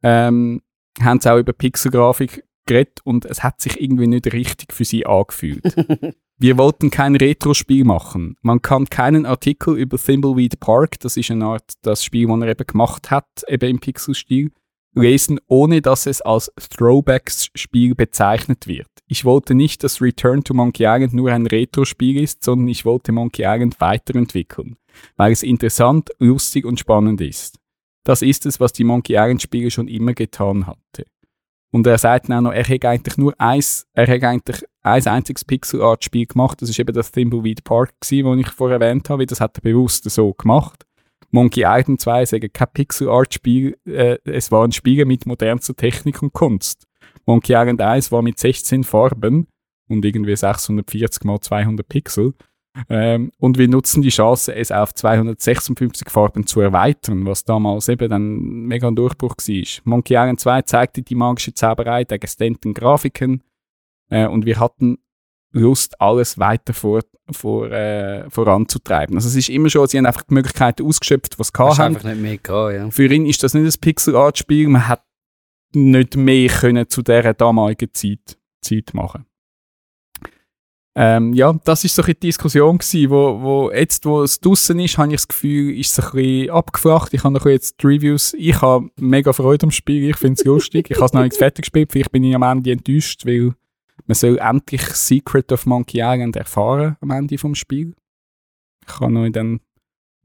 Ähm, 0.03 0.61
haben 1.01 1.19
sie 1.21 1.31
auch 1.31 1.39
über 1.39 1.53
Pixelgrafik 1.53 2.43
geredet 2.65 2.99
und 3.03 3.25
es 3.25 3.41
hat 3.41 3.61
sich 3.61 3.81
irgendwie 3.81 4.07
nicht 4.07 4.31
richtig 4.33 4.73
für 4.73 4.85
sie 4.85 5.05
angefühlt. 5.05 5.63
Wir 6.37 6.57
wollten 6.57 6.89
kein 6.89 7.15
Retro-Spiel 7.15 7.85
machen. 7.85 8.35
Man 8.41 8.61
kann 8.61 8.85
keinen 8.89 9.25
Artikel 9.25 9.77
über 9.77 9.97
Thimbleweed 9.97 10.59
Park, 10.59 10.99
das 10.99 11.15
ist 11.15 11.31
eine 11.31 11.45
Art 11.45 11.73
das 11.83 12.03
Spiel, 12.03 12.27
das 12.27 12.41
er 12.41 12.47
eben 12.49 12.67
gemacht 12.67 13.11
hat, 13.11 13.27
eben 13.47 13.69
im 13.69 13.79
Pixel-Stil, 13.79 14.51
lesen, 14.93 15.39
ohne 15.47 15.81
dass 15.81 16.05
es 16.05 16.21
als 16.21 16.51
Throwbacks-Spiel 16.57 17.95
bezeichnet 17.95 18.67
wird. 18.67 18.87
Ich 19.07 19.25
wollte 19.25 19.55
nicht, 19.55 19.83
dass 19.83 20.01
Return 20.01 20.43
to 20.43 20.53
Monkey 20.53 20.83
Island 20.83 21.13
nur 21.13 21.31
ein 21.31 21.47
Retro-Spiel 21.47 22.21
ist, 22.21 22.43
sondern 22.43 22.67
ich 22.67 22.85
wollte 22.85 23.11
Monkey 23.11 23.43
Island 23.45 23.79
weiterentwickeln, 23.79 24.77
weil 25.17 25.31
es 25.31 25.43
interessant, 25.43 26.09
lustig 26.19 26.65
und 26.65 26.79
spannend 26.79 27.21
ist. 27.21 27.59
Das 28.05 28.21
ist 28.21 28.45
es, 28.45 28.59
was 28.59 28.73
die 28.73 28.83
Monkey 28.83 29.13
Island-Spiele 29.13 29.71
schon 29.71 29.87
immer 29.87 30.13
getan 30.13 30.67
hatte. 30.67 31.05
Und 31.71 31.87
er 31.87 31.97
sagt 31.97 32.29
dann 32.29 32.37
auch 32.37 32.49
noch, 32.49 32.53
er 32.53 32.65
hätte 32.65 32.87
eigentlich 32.87 33.17
nur 33.17 33.33
eins, 33.39 33.87
er 33.93 34.05
hätte 34.05 34.27
eigentlich 34.27 34.63
ein 34.83 35.07
einziges 35.07 35.43
Pixel-Art-Spiel 35.43 36.27
gemacht. 36.27 36.61
Das 36.61 36.69
ist 36.69 36.77
eben 36.77 36.93
das 36.93 37.11
Thimbleweed 37.11 37.63
Park 37.63 37.93
gewesen, 37.99 38.37
das 38.37 38.47
ich 38.47 38.55
vorher 38.55 38.79
erwähnt 38.79 39.09
habe. 39.09 39.25
Das 39.25 39.41
hat 39.41 39.57
er 39.57 39.61
bewusst 39.61 40.07
so 40.09 40.33
gemacht. 40.33 40.85
Monkey 41.33 41.63
Island 41.65 41.99
2 41.99 42.25
sagen 42.25 42.53
kein 42.53 42.67
Pixel-Art-Spiel, 42.73 43.75
äh, 43.85 44.17
es 44.23 44.51
waren 44.51 44.71
Spiele 44.71 45.05
mit 45.05 45.25
modernster 45.25 45.75
Technik 45.75 46.21
und 46.21 46.31
Kunst. 46.31 46.85
Monkey 47.25 47.53
Island 47.53 47.81
1 47.81 48.11
war 48.11 48.21
mit 48.21 48.37
16 48.37 48.83
Farben 48.83 49.47
und 49.89 50.05
irgendwie 50.05 50.35
640 50.35 51.23
mal 51.23 51.39
200 51.39 51.87
Pixel. 51.89 52.35
Ähm, 52.87 53.31
und 53.39 53.57
wir 53.57 53.67
nutzen 53.67 54.03
die 54.03 54.09
Chance, 54.09 54.53
es 54.53 54.71
auf 54.71 54.93
256 54.93 56.07
Farben 56.09 56.45
zu 56.45 56.61
erweitern, 56.61 57.25
was 57.25 57.43
damals 57.45 57.89
eben 57.89 58.09
dann 58.09 58.39
mega 58.67 58.87
ein 58.87 58.95
Durchbruch 58.95 59.35
war. 59.35 59.81
Monkey 59.85 60.13
Island 60.13 60.39
2 60.39 60.61
zeigte 60.63 61.01
die 61.01 61.15
magische 61.15 61.55
Zauberei 61.55 62.03
der 62.03 62.19
gestandten 62.19 62.75
Grafiken 62.75 63.41
äh, 64.11 64.27
und 64.27 64.45
wir 64.45 64.59
hatten 64.59 64.99
Lust, 65.53 65.99
alles 66.01 66.37
weiter 66.39 66.73
vor, 66.73 67.01
vor, 67.31 67.71
äh, 67.71 68.29
voranzutreiben. 68.29 69.15
Also 69.15 69.29
es 69.29 69.35
ist 69.35 69.49
immer 69.49 69.69
schon, 69.69 69.87
sie 69.87 69.97
haben 69.97 70.05
einfach 70.05 70.23
die 70.23 70.33
Möglichkeiten 70.33 70.85
ausgeschöpft, 70.85 71.39
was 71.39 71.47
sie 71.47 71.63
Hast 71.63 71.79
haben. 71.79 71.95
einfach 71.95 72.09
nicht 72.09 72.21
mehr 72.21 72.37
gehabt, 72.37 72.73
ja. 72.73 72.89
Für 72.89 73.05
ihn 73.05 73.25
ist 73.25 73.43
das 73.43 73.53
nicht 73.53 73.65
ein 73.65 73.79
Pixel-Art-Spiel, 73.79 74.67
man 74.67 74.87
hat 74.87 75.03
nicht 75.73 76.15
mehr 76.15 76.49
können 76.49 76.89
zu 76.89 77.01
dieser 77.01 77.33
damaligen 77.33 77.93
Zeit, 77.93 78.37
Zeit 78.61 78.93
machen 78.93 79.25
ähm, 80.95 81.33
ja, 81.33 81.53
das 81.63 81.83
ist 81.83 81.95
so 81.95 82.03
ein 82.03 82.07
die 82.07 82.19
Diskussion 82.19 82.77
gewesen, 82.77 83.09
wo, 83.09 83.41
wo 83.41 83.71
jetzt, 83.71 84.05
wo 84.05 84.21
es 84.21 84.39
draussen 84.39 84.79
ist, 84.79 84.97
habe 84.99 85.09
ich 85.09 85.15
das 85.15 85.27
Gefühl, 85.27 85.75
ist 85.79 85.97
es 85.97 86.05
ein 86.05 86.11
bisschen 86.11 86.49
abgeflacht. 86.51 87.13
Ich 87.15 87.23
habe 87.23 87.33
noch 87.33 87.45
jetzt 87.47 87.81
die 87.81 87.87
Reviews, 87.87 88.35
ich 88.37 88.61
habe 88.61 88.89
mega 88.97 89.33
Freude 89.33 89.63
am 89.63 89.71
Spiel, 89.71 90.07
ich 90.07 90.17
finde 90.17 90.39
es 90.39 90.45
lustig. 90.45 90.91
Ich 90.91 90.97
habe 90.97 91.07
es 91.07 91.13
noch 91.13 91.23
nicht 91.23 91.35
fertig 91.37 91.63
gespielt, 91.63 91.91
vielleicht 91.91 92.11
bin 92.11 92.23
ich 92.23 92.35
am 92.35 92.43
Ende 92.43 92.71
enttäuscht, 92.71 93.25
weil 93.25 93.55
man 94.05 94.15
soll 94.15 94.37
endlich 94.37 94.81
Secret 94.81 95.51
of 95.51 95.65
Monkey 95.65 96.01
Island 96.01 96.35
erfahren 96.35 96.97
am 97.01 97.11
Ende 97.11 97.37
vom 97.37 97.55
Spiel. 97.55 97.95
Ich 98.81 98.95
kann 98.95 99.13
noch 99.13 99.25
in 99.25 99.33
den, 99.33 99.61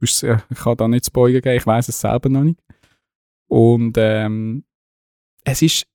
ich 0.01 0.21
kann 0.21 0.77
da 0.77 0.89
nicht 0.89 1.07
Spoiler 1.07 1.41
geben, 1.41 1.57
ich 1.57 1.67
weiß 1.67 1.89
es 1.89 2.01
selber 2.01 2.29
noch 2.29 2.43
nicht. 2.43 2.61
Und 3.49 3.97
ähm, 3.99 4.65
es 5.45 5.63
ist 5.63 5.87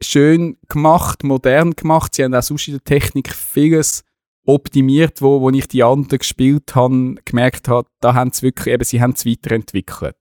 schön 0.00 0.58
gemacht, 0.68 1.24
modern 1.24 1.72
gemacht. 1.72 2.14
Sie 2.14 2.24
haben 2.24 2.34
auch 2.34 2.42
sonst 2.42 2.68
in 2.68 2.74
der 2.74 2.84
Technik 2.84 3.32
vieles 3.32 4.04
optimiert, 4.46 5.20
wo, 5.22 5.40
wo 5.40 5.50
ich 5.50 5.68
die 5.68 5.82
anderen 5.82 6.18
gespielt 6.18 6.74
habe, 6.74 7.16
gemerkt 7.24 7.68
habe, 7.68 7.88
da 8.00 8.14
haben 8.14 8.32
sie 8.32 8.42
wirklich, 8.42 8.72
eben, 8.72 8.84
sie 8.84 9.00
haben 9.00 9.12
es 9.12 9.26
weiterentwickelt. 9.26 10.16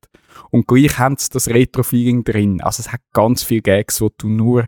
Und 0.52 0.68
gleich 0.68 0.98
haben 0.98 1.16
sie 1.18 1.30
das 1.32 1.48
Retro-Feeling 1.48 2.24
drin. 2.24 2.62
Also 2.62 2.82
es 2.82 2.92
hat 2.92 3.02
ganz 3.14 3.44
viele 3.44 3.62
Gags, 3.62 4.02
wo 4.02 4.10
du 4.18 4.28
nur 4.28 4.66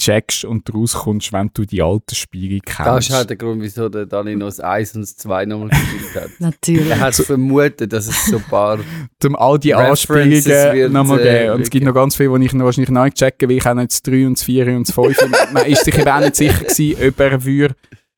checkst 0.00 0.44
und 0.44 0.72
rauskommst, 0.74 1.32
wenn 1.32 1.50
du 1.52 1.64
die 1.64 1.82
alten 1.82 2.14
Spiele 2.14 2.58
kennst. 2.60 2.86
Das 2.86 3.08
ist 3.08 3.14
halt 3.14 3.30
der 3.30 3.36
Grund, 3.36 3.62
wieso 3.62 3.88
der 3.88 4.06
Dani 4.06 4.34
noch 4.34 4.46
das 4.46 4.58
1 4.58 4.94
und 4.96 5.02
das 5.02 5.16
2 5.16 5.44
nochmal 5.44 5.68
gespielt 5.68 6.14
hat. 6.14 6.30
Natürlich. 6.38 6.90
Er 6.90 7.00
hat 7.00 7.14
vermutet, 7.14 7.92
dass 7.92 8.06
es 8.08 8.26
so 8.26 8.38
ein 8.38 8.42
paar... 8.44 8.78
um 9.24 9.36
all 9.36 9.58
die 9.58 9.74
Anspielungen 9.74 10.92
nochmal 10.92 11.20
äh, 11.20 11.40
geben. 11.40 11.54
Und 11.54 11.60
es 11.62 11.70
gibt 11.70 11.84
noch 11.84 11.94
ganz 11.94 12.16
viele, 12.16 12.38
die 12.38 12.46
ich 12.46 12.52
noch 12.52 12.64
wahrscheinlich 12.64 12.90
neu 12.90 13.10
checken 13.10 13.48
weil 13.48 13.56
ich 13.56 13.66
auch 13.66 13.74
nicht 13.74 13.92
das 13.92 14.02
3 14.02 14.26
und 14.26 14.38
das 14.38 14.44
4 14.44 14.66
und 14.76 14.88
das 14.88 14.94
5. 14.94 15.52
Man 15.52 15.66
ist 15.66 15.84
sich 15.84 15.98
eben 15.98 16.08
auch 16.08 16.20
nicht 16.20 16.36
sicher 16.36 16.64
gewesen, 16.64 17.08
ob 17.08 17.20
er, 17.20 17.44
würde, 17.44 17.74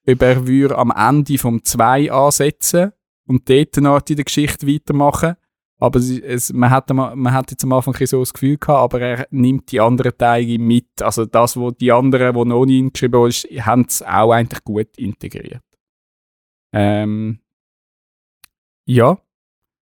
ob 0.09 0.23
er 0.23 0.47
würde 0.47 0.79
am 0.79 0.92
Ende 0.97 1.38
vom 1.38 1.62
2 1.62 2.12
ansetzen 2.12 2.92
und 3.27 3.49
dort 3.49 3.79
eine 3.79 3.90
Art 3.90 4.11
in 4.11 4.16
der 4.16 4.25
Geschichte 4.25 4.66
weitermachen. 4.66 5.35
Aber 5.83 5.99
es, 5.99 6.11
es, 6.11 6.53
man, 6.53 6.71
hat, 6.71 6.88
man 6.95 7.33
hat 7.33 7.51
jetzt 7.51 7.64
am 7.64 7.73
Anfang 7.73 7.97
so 8.07 8.21
das 8.21 8.33
Gefühl 8.33 8.57
gehabt, 8.57 8.95
aber 8.95 9.01
er 9.01 9.27
nimmt 9.33 9.73
die 9.73 9.81
anderen 9.81 10.16
Teile 10.16 10.57
mit. 10.57 11.03
Also 11.03 11.25
das, 11.25 11.57
was 11.57 11.75
die 11.77 11.90
anderen, 11.90 12.35
die 12.37 12.45
noch 12.45 12.66
ihn 12.66 12.92
geschrieben 12.92 13.14
wurden, 13.14 13.66
haben 13.66 13.85
es 13.88 14.01
auch 14.01 14.31
eigentlich 14.31 14.62
gut 14.62 14.97
integriert. 14.97 15.64
Ähm, 16.73 17.40
ja. 18.87 19.18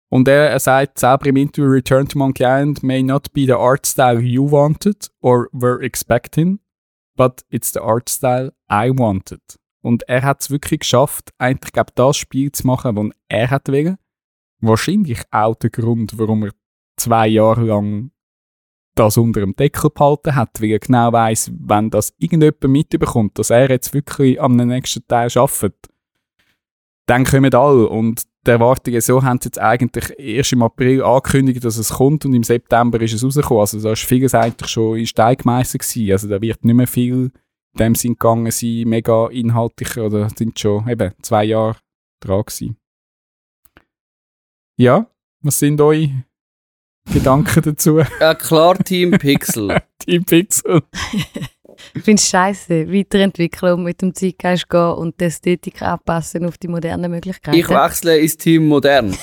Und 0.10 0.28
er, 0.28 0.52
er 0.52 0.60
sagt 0.60 1.00
selber 1.00 1.26
im 1.26 1.38
Interview, 1.38 1.72
Return 1.72 2.08
to 2.08 2.20
Monkey 2.20 2.44
Island 2.44 2.84
may 2.84 3.02
not 3.02 3.34
be 3.34 3.48
the 3.48 3.54
art 3.54 3.88
style 3.88 4.20
you 4.20 4.44
wanted 4.44 5.10
or 5.22 5.50
were 5.54 5.84
expecting, 5.84 6.60
but 7.16 7.44
it's 7.50 7.74
the 7.74 7.80
art 7.80 8.10
style 8.10 8.54
I 8.72 8.92
wanted. 8.96 9.42
Und 9.82 10.04
er 10.08 10.22
hat 10.22 10.42
es 10.42 10.52
wirklich 10.52 10.82
geschafft, 10.82 11.32
eigentlich 11.40 11.74
glaub, 11.74 11.96
das 11.96 12.16
Spiel 12.16 12.52
zu 12.52 12.68
machen, 12.68 12.96
das 12.96 13.18
er 13.28 13.50
hat 13.50 13.70
wollen. 13.70 13.98
Wahrscheinlich 14.62 15.22
auch 15.32 15.56
der 15.56 15.70
Grund, 15.70 16.18
warum 16.18 16.44
er 16.44 16.52
zwei 16.98 17.28
Jahre 17.28 17.64
lang 17.64 18.12
das 18.96 19.18
unter 19.18 19.40
dem 19.40 19.56
Deckel 19.56 19.90
behalten 19.90 20.36
hat, 20.36 20.62
weil 20.62 20.72
er 20.72 20.80
genau 20.80 21.14
weiss, 21.14 21.52
wenn 21.58 21.90
das 21.90 22.14
irgendjemand 22.18 22.64
mitbekommt, 22.64 23.40
dass 23.40 23.50
er 23.50 23.70
jetzt 23.70 23.94
wirklich 23.94 24.42
am 24.42 24.58
nächsten 24.58 25.08
Teil 25.08 25.30
arbeitet, 25.36 25.76
dann 27.06 27.24
kommen 27.24 27.54
alle. 27.54 27.88
Und 27.88 28.24
die 28.46 28.52
Erwartungen 28.52 29.02
so 29.02 29.24
haben 29.24 29.40
sie 29.42 29.48
jetzt 29.48 29.60
eigentlich 29.60 30.18
erst 30.20 30.54
im 30.54 30.64
April 30.64 31.02
angekündigt, 31.02 31.64
dass 31.64 31.78
es 31.78 31.90
kommt 31.94 32.26
und 32.26 32.34
im 32.34 32.44
September 32.44 33.00
ist 33.02 33.14
es 33.14 33.24
rausgekommen. 33.24 33.62
Also 33.62 33.82
da 33.82 33.94
ist 33.94 34.04
vieles 34.04 34.36
eigentlich 34.36 34.70
schon 34.70 34.98
in 34.98 35.06
Stein 35.06 35.38
gewesen. 35.38 36.12
Also 36.12 36.28
da 36.28 36.42
wird 36.42 36.64
nicht 36.66 36.76
mehr 36.76 36.88
viel 36.88 37.32
in 37.74 37.78
dem 37.78 37.96
Sinn 37.96 38.14
gegangen 38.14 38.52
sein, 38.52 38.84
mega 38.86 39.28
inhaltlicher 39.28 40.06
oder 40.06 40.30
sind 40.30 40.60
schon 40.60 40.88
eben 40.90 41.14
zwei 41.22 41.46
Jahre 41.46 41.78
dran 42.20 42.44
gewesen. 42.46 42.79
Ja, 44.80 45.12
was 45.42 45.60
sind 45.60 45.82
eure 45.82 46.24
Gedanken 47.12 47.62
dazu? 47.62 48.02
Ja, 48.22 48.34
klar, 48.34 48.78
Team 48.78 49.12
Pixel. 49.12 49.82
Team 50.00 50.24
Pixel. 50.24 50.84
Ich 51.94 52.02
finde 52.02 52.22
es 52.22 52.30
scheiße, 52.30 52.88
weiterentwickeln 52.88 53.74
und 53.74 53.84
mit 53.84 54.02
dem 54.02 54.16
Zeitgeist 54.16 54.70
gehen 54.70 54.94
und 54.94 55.20
die 55.20 55.26
Ästhetik 55.26 55.82
anpassen 55.82 56.46
auf 56.46 56.58
die 56.58 56.70
modernen 56.70 57.12
Möglichkeiten. 57.12 57.58
Ich 57.58 57.68
wechsle 57.68 58.20
ins 58.20 58.38
Team 58.38 58.70
Modern. 58.70 59.18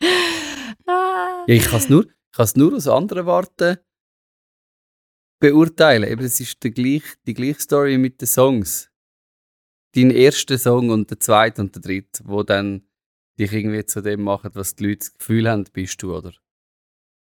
Ja, 0.00 1.44
ich 1.46 1.64
kann 1.64 1.78
es 1.78 1.88
nur, 1.88 2.06
ich 2.06 2.36
kann's 2.36 2.56
nur 2.56 2.74
aus 2.74 2.88
anderen 2.88 3.26
Warten 3.26 3.78
beurteilen. 5.40 6.08
Eben, 6.08 6.24
es 6.24 6.40
ist 6.40 6.62
der 6.62 6.70
gleich, 6.70 7.02
die 7.26 7.34
gleiche 7.34 7.60
Story 7.60 7.98
mit 7.98 8.20
den 8.20 8.28
Songs. 8.28 8.90
Dein 9.94 10.10
erster 10.10 10.58
Song 10.58 10.90
und 10.90 11.10
der 11.10 11.20
zweite 11.20 11.62
und 11.62 11.74
der 11.74 11.82
dritte, 11.82 12.22
wo 12.24 12.42
dann 12.42 12.82
dich 13.38 13.52
irgendwie 13.52 13.84
zu 13.86 14.00
dem 14.00 14.22
machen, 14.22 14.50
was 14.54 14.74
die 14.74 14.86
Leute 14.86 14.98
das 14.98 15.14
Gefühl 15.14 15.48
haben, 15.48 15.64
bist 15.72 16.02
du, 16.02 16.16
oder? 16.16 16.32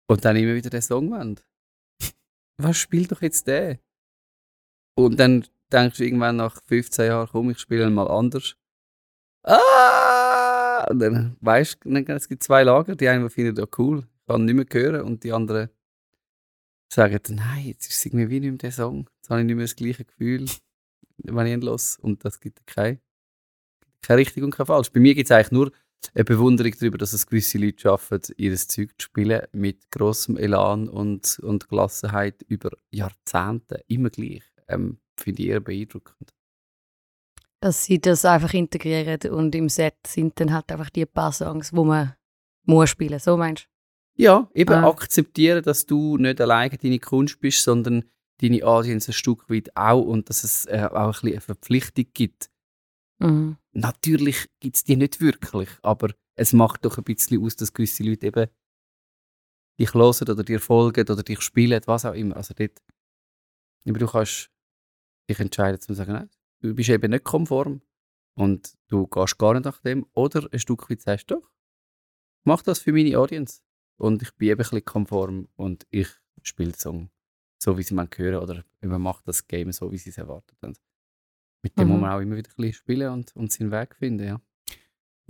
Und 0.09 0.25
dann 0.25 0.37
immer 0.37 0.55
wieder 0.55 0.71
den 0.71 0.83
Song 0.83 1.11
wollen. 1.11 1.39
Was 2.57 2.79
spielt 2.79 3.13
doch 3.13 3.21
jetzt 3.21 3.47
der? 3.47 3.79
Und 4.97 5.21
dann 5.21 5.45
denkst 5.71 5.99
du 5.99 6.05
irgendwann 6.05 6.37
nach 6.37 6.63
15 6.65 7.07
Jahren, 7.07 7.29
komm, 7.31 7.51
ich 7.51 7.59
spiele 7.59 7.91
mal 7.91 8.09
anders. 8.09 8.57
Ah! 9.45 10.87
Und 10.91 11.01
dann 11.01 11.37
weißt 11.41 11.81
du, 11.85 11.91
es 11.91 12.29
gibt 12.29 12.43
zwei 12.43 12.63
Lager. 12.63 12.97
Die 12.97 13.09
einen 13.09 13.27
die 13.27 13.33
finden 13.33 13.55
das 13.55 13.69
cool, 13.79 14.07
kann 14.27 14.45
nicht 14.45 14.55
mehr 14.55 14.67
hören. 14.71 15.03
Und 15.03 15.25
die 15.25 15.33
anderen 15.33 15.69
sagen, 16.93 17.21
nein, 17.31 17.67
jetzt 17.67 17.89
ist 17.89 17.97
es 17.97 18.07
irgendwie 18.07 18.31
wie 18.31 18.41
nicht 18.41 18.51
mehr 18.51 18.59
der 18.59 18.73
Song. 18.73 19.09
Jetzt 19.17 19.31
habe 19.31 19.41
ich 19.41 19.47
nicht 19.47 19.57
mehr 19.57 19.65
das 19.65 19.77
gleiche 19.77 20.05
Gefühl, 20.05 20.47
wenn 21.19 21.47
ich 21.47 21.53
ihn 21.53 21.61
los. 21.61 21.99
Und 21.99 22.25
das 22.25 22.41
gibt 22.41 22.67
kein, 22.67 23.01
kein 24.03 24.17
richtig 24.17 24.43
und 24.43 24.51
kein 24.51 24.67
falsch. 24.67 24.91
Bei 24.91 25.01
mir 25.01 25.15
gibt 25.15 25.31
es 25.31 25.33
eigentlich 25.33 25.53
nur 25.53 25.73
eine 26.15 26.25
Bewunderung 26.25 26.73
darüber, 26.79 26.99
dass 26.99 27.13
es 27.13 27.27
gewisse 27.27 27.59
Leute 27.59 27.81
schaffen, 27.81 28.21
ihr 28.37 28.57
Zeug 28.57 28.91
zu 28.99 29.05
spielen 29.07 29.43
mit 29.53 29.91
großem 29.91 30.37
Elan 30.37 30.89
und, 30.89 31.39
und 31.41 31.69
Gelassenheit 31.69 32.43
über 32.43 32.71
Jahrzehnte. 32.91 33.83
Immer 33.89 34.11
gleich. 34.11 34.45
Ähm, 34.69 34.99
Finde 35.17 35.43
ich 35.43 35.49
eher 35.49 35.61
beeindruckend. 35.61 36.33
Dass 37.61 37.85
sie 37.85 38.01
das 38.01 38.25
einfach 38.25 38.55
integrieren 38.55 39.33
und 39.33 39.55
im 39.55 39.69
Set 39.69 39.97
sind 40.07 40.39
dann 40.39 40.53
halt 40.53 40.71
einfach 40.71 40.91
die 40.91 41.07
paar 41.07 41.33
Songs, 41.33 41.73
wo 41.73 41.85
man 41.85 42.15
muss 42.65 42.91
spielen. 42.91 43.19
So 43.19 43.37
meinst 43.37 43.65
du? 43.65 43.78
Ja, 44.19 44.51
eben 44.53 44.75
Ah. 44.75 44.89
akzeptieren, 44.89 45.63
dass 45.63 45.87
du 45.87 46.17
nicht 46.17 46.41
alleine 46.41 46.77
deine 46.77 46.99
Kunst 46.99 47.41
bist, 47.41 47.63
sondern 47.63 48.05
deine 48.41 48.65
Audience 48.65 49.11
ein 49.11 49.15
Stück 49.15 49.49
weit 49.49 49.77
auch 49.77 50.03
und 50.03 50.29
dass 50.29 50.45
es 50.45 50.67
äh, 50.67 50.89
auch 50.91 50.95
ein 51.07 51.11
bisschen 51.13 51.33
eine 51.33 51.41
Verpflichtung 51.41 52.07
gibt. 52.15 52.51
Mhm. 53.21 53.57
Natürlich 53.73 54.47
gibt 54.61 54.77
es 54.77 54.85
die 54.85 54.97
nicht 54.97 55.21
wirklich, 55.21 55.69
aber 55.83 56.11
es 56.37 56.53
macht 56.53 56.85
doch 56.85 56.99
ein 56.99 57.05
bisschen 57.05 57.43
aus, 57.45 57.57
dass 57.57 57.73
gewisse 57.73 58.03
Leute 58.05 58.27
eben 58.27 58.49
dich 59.81 59.95
hören 59.95 60.29
oder 60.29 60.43
dir 60.45 60.61
folgen 60.61 61.09
oder 61.09 61.23
dich 61.23 61.41
spielen, 61.41 61.81
was 61.87 62.05
auch 62.05 62.15
immer. 62.15 62.37
Also 62.37 62.55
dort, 62.55 62.81
aber 63.89 63.99
du 63.99 64.07
kannst 64.07 64.51
dich 65.31 65.39
entscheiden, 65.39 65.81
zu 65.81 65.95
sagen, 65.95 66.13
nein, 66.13 66.31
du 66.61 66.75
bist 66.75 66.89
eben 66.91 67.11
nicht 67.11 67.25
konform 67.25 67.83
und 68.37 68.75
du 68.89 69.07
gehst 69.07 69.39
gar 69.39 69.55
nicht 69.55 69.65
nach 69.65 69.81
dem 69.81 70.07
oder 70.15 70.49
ein 70.53 70.59
Stück 70.59 70.91
weit 70.91 71.03
sagst, 71.03 71.31
doch, 71.31 71.43
ich 72.41 72.47
mache 72.47 72.65
das 72.65 72.81
für 72.81 72.93
meine 72.93 73.17
Audience 73.19 73.63
und 73.99 74.23
ich 74.23 74.35
bin 74.37 74.49
eben 74.49 74.55
ein 74.61 74.63
bisschen 74.63 74.85
konform 74.85 75.49
und 75.57 75.87
ich 75.91 76.09
spiele 76.43 76.71
den 76.73 76.79
Song 76.79 77.11
so, 77.63 77.77
wie 77.77 77.83
sie 77.83 77.95
man 77.95 78.09
hören 78.17 78.43
oder 78.43 78.65
man 78.81 79.03
macht 79.03 79.27
das 79.27 79.47
Game 79.47 79.73
so, 79.73 79.91
wie 79.93 79.99
sie 79.99 80.11
es 80.11 80.19
erwartet 80.19 80.57
haben. 80.63 80.75
Mit 81.63 81.77
dem 81.79 81.89
Mhm. 81.89 81.93
muss 81.95 82.01
man 82.03 82.11
auch 82.13 82.21
immer 82.21 82.37
wieder 82.37 82.51
ein 82.51 82.55
bisschen 82.57 82.73
spielen 82.75 83.13
und, 83.13 83.35
und 83.37 83.51
seinen 83.53 83.73
Weg 83.73 83.97
finden, 83.97 84.27
ja. 84.27 84.41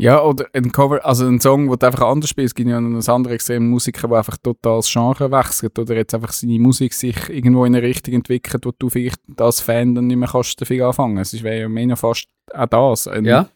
Ja, 0.00 0.22
oder 0.22 0.46
ein 0.52 0.70
Cover, 0.70 1.04
also 1.04 1.26
ein 1.26 1.40
Song, 1.40 1.68
wo 1.68 1.74
du 1.74 1.84
einfach 1.84 2.06
anders 2.06 2.30
spielst. 2.30 2.52
Es 2.52 2.54
gibt 2.54 2.70
ja 2.70 2.80
noch 2.80 3.00
ein 3.04 3.08
andere 3.12 3.34
extrem 3.34 3.68
Musiker, 3.68 4.06
der 4.06 4.18
einfach 4.18 4.36
total 4.36 4.78
das 4.78 4.92
Genre 4.92 5.28
wechselt 5.32 5.76
oder 5.76 5.96
jetzt 5.96 6.14
einfach 6.14 6.30
seine 6.32 6.60
Musik 6.60 6.92
sich 6.94 7.16
irgendwo 7.28 7.64
in 7.64 7.74
eine 7.74 7.84
Richtung 7.84 8.14
entwickelt, 8.14 8.64
wo 8.64 8.70
du 8.70 8.90
vielleicht 8.90 9.20
als 9.40 9.60
Fan 9.60 9.96
dann 9.96 10.06
nicht 10.06 10.16
mehr 10.18 10.28
kannst 10.28 10.60
dafür 10.60 10.86
anfangen. 10.86 11.18
Es 11.18 11.42
wäre 11.42 11.60
ja 11.62 11.68
mehr 11.68 11.96
fast 11.96 12.28
auch 12.54 12.66
das. 12.66 13.08
Ein 13.08 13.24
Ja, 13.24 13.50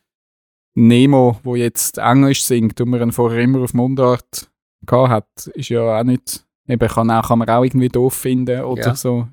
Nemo, 0.74 1.38
wo 1.44 1.54
jetzt 1.54 1.98
Englisch 1.98 2.42
singt 2.42 2.80
und 2.80 2.88
man 2.88 3.02
ihn 3.02 3.12
vorher 3.12 3.40
immer 3.42 3.60
auf 3.60 3.74
Mundart 3.74 4.50
hat, 4.90 5.46
ist 5.54 5.68
ja 5.68 5.98
auch 6.00 6.04
nicht, 6.04 6.44
eben 6.68 6.88
kann, 6.88 7.10
auch, 7.10 7.28
kann 7.28 7.38
man 7.38 7.48
auch 7.48 7.64
irgendwie 7.64 7.88
doof 7.88 8.14
finden 8.14 8.62
oder 8.62 8.82
Ja. 8.88 8.94
so. 8.94 9.28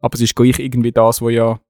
Aber 0.00 0.14
es 0.14 0.20
ist 0.20 0.34
gleich 0.36 0.58
irgendwie 0.58 0.92
das, 0.92 1.20
wo 1.20 1.28
ja 1.30 1.60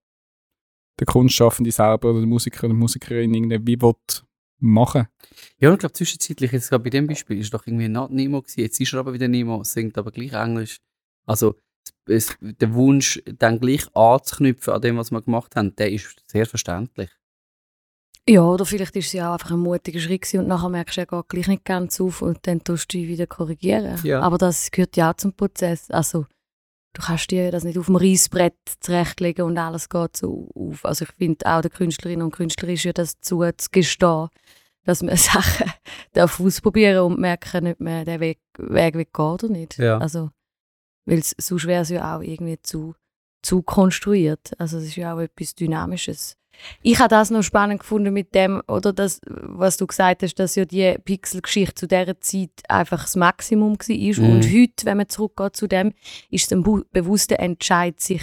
der 0.99 1.07
Kunstschaffende 1.07 1.71
selber 1.73 2.11
oder 2.11 2.21
der 2.21 2.29
Musiker 2.29 2.67
oder 2.67 2.75
Musikerin 2.75 3.35
irgendwie 3.35 3.81
will 3.81 3.95
machen. 4.61 5.09
ja 5.59 5.69
und 5.69 5.75
ich 5.75 5.81
glaube, 5.81 5.93
zwischenzeitlich, 5.93 6.53
jetzt 6.53 6.71
gerade 6.71 6.85
bei 6.85 6.91
dem 6.91 7.07
Beispiel, 7.07 7.39
ist 7.39 7.53
doch 7.53 7.67
irgendwie 7.67 7.89
not 7.89 8.11
Nemo 8.11 8.41
gewesen. 8.41 8.61
Jetzt 8.61 8.81
ist 8.81 8.93
er 8.93 9.01
aber 9.01 9.13
wieder 9.13 9.29
Nemo, 9.29 9.63
singt 9.65 9.99
aber 9.99 10.11
gleich 10.13 10.33
Englisch. 10.33 10.79
Also, 11.27 11.57
es, 12.07 12.37
der 12.41 12.73
Wunsch, 12.75 13.21
dann 13.39 13.61
gleich 13.61 13.87
anzuknüpfen 13.95 14.73
an 14.73 14.81
dem, 14.81 14.97
was 14.97 15.11
wir 15.11 15.21
gemacht 15.23 15.57
haben, 15.57 15.75
der 15.77 15.91
ist 15.93 16.23
sehr 16.27 16.47
verständlich. 16.47 17.11
Ja, 18.29 18.43
oder 18.43 18.65
vielleicht 18.65 18.97
ist 18.97 19.07
es 19.09 19.13
ja 19.13 19.29
auch 19.29 19.33
einfach 19.35 19.51
ein 19.51 19.59
mutiger 19.59 20.01
Schritt 20.01 20.33
und 20.35 20.47
nachher 20.49 20.71
merkst 20.71 20.97
du, 20.97 21.01
er 21.03 21.07
geht 21.07 21.29
gleich 21.29 21.47
nicht 21.49 21.65
ganz 21.65 22.01
auf 22.01 22.23
und 22.23 22.39
dann 22.47 22.65
tust 22.65 22.93
du 22.93 22.99
dich 22.99 23.09
wieder 23.09 23.27
korrigieren. 23.27 24.01
Ja. 24.03 24.21
Aber 24.21 24.39
das 24.39 24.71
gehört 24.71 24.97
ja 24.97 25.11
auch 25.11 25.17
zum 25.17 25.35
Prozess. 25.35 25.91
Also, 25.91 26.25
du 26.95 27.03
kannst 27.03 27.31
dir 27.31 27.51
das 27.51 27.65
nicht 27.65 27.77
auf 27.77 27.87
dem 27.87 27.97
Reissbrett 27.97 28.55
zurechtlegen 28.81 29.45
und 29.45 29.59
alles 29.59 29.91
geht 29.91 30.17
so 30.17 30.49
auf. 30.55 30.85
Also 30.87 31.05
ich 31.05 31.13
finde 31.19 31.45
auch 31.45 31.61
der 31.61 31.71
Künstlerinnen 31.71 32.25
und 32.25 32.31
Künstler 32.35 32.71
ist 32.71 32.85
ja 32.85 32.95
das 32.95 33.21
zu, 33.21 33.41
zu 33.59 33.69
gestehen, 33.71 34.29
dass 34.85 35.03
man 35.03 35.17
Sachen 35.19 35.71
darf 36.15 36.41
ausprobieren 36.41 37.05
und 37.05 37.21
merken, 37.21 37.67
ob 37.67 37.81
man 37.81 38.07
den 38.07 38.21
Weg, 38.21 38.41
Weg 38.57 38.95
will 38.95 39.05
gehen 39.05 39.25
oder 39.25 39.49
nicht. 39.49 39.77
Ja. 39.77 39.99
Also, 39.99 40.31
weil 41.05 41.19
es- 41.19 41.35
sonst 41.39 41.67
wäre 41.67 41.83
es 41.83 41.91
ja 41.91 42.17
auch 42.17 42.23
irgendwie 42.23 42.59
zu, 42.63 42.95
zu 43.43 43.61
konstruiert. 43.61 44.53
Also 44.59 44.79
es 44.79 44.85
ist 44.85 44.97
ja 44.97 45.15
auch 45.15 45.21
etwas 45.21 45.55
Dynamisches. 45.55 46.39
Ich 46.83 46.99
habe 46.99 47.09
das 47.09 47.31
noch 47.31 47.43
spannend 47.43 47.81
gefunden 47.81 48.13
mit 48.13 48.35
dem, 48.35 48.63
oder 48.69 48.93
das, 48.93 49.21
was 49.27 49.77
du 49.77 49.87
gesagt 49.87 50.23
hast, 50.23 50.35
dass 50.37 50.55
ja 50.55 50.65
die 50.65 50.97
Pixel-Geschichte 51.05 51.75
zu 51.75 51.87
dieser 51.87 52.21
Zeit 52.21 52.51
einfach 52.69 53.03
das 53.03 53.17
Maximum 53.17 53.75
war. 53.79 54.25
Mhm. 54.25 54.33
Und 54.33 54.45
heute, 54.47 54.85
wenn 54.85 54.97
man 54.97 55.09
zurückgeht 55.09 55.57
zu 55.57 55.67
dem, 55.67 55.93
ist 56.31 56.47
es 56.47 56.53
ein 56.53 56.63
bewusster 56.93 57.39
Entscheid, 57.41 58.01
sich 58.01 58.23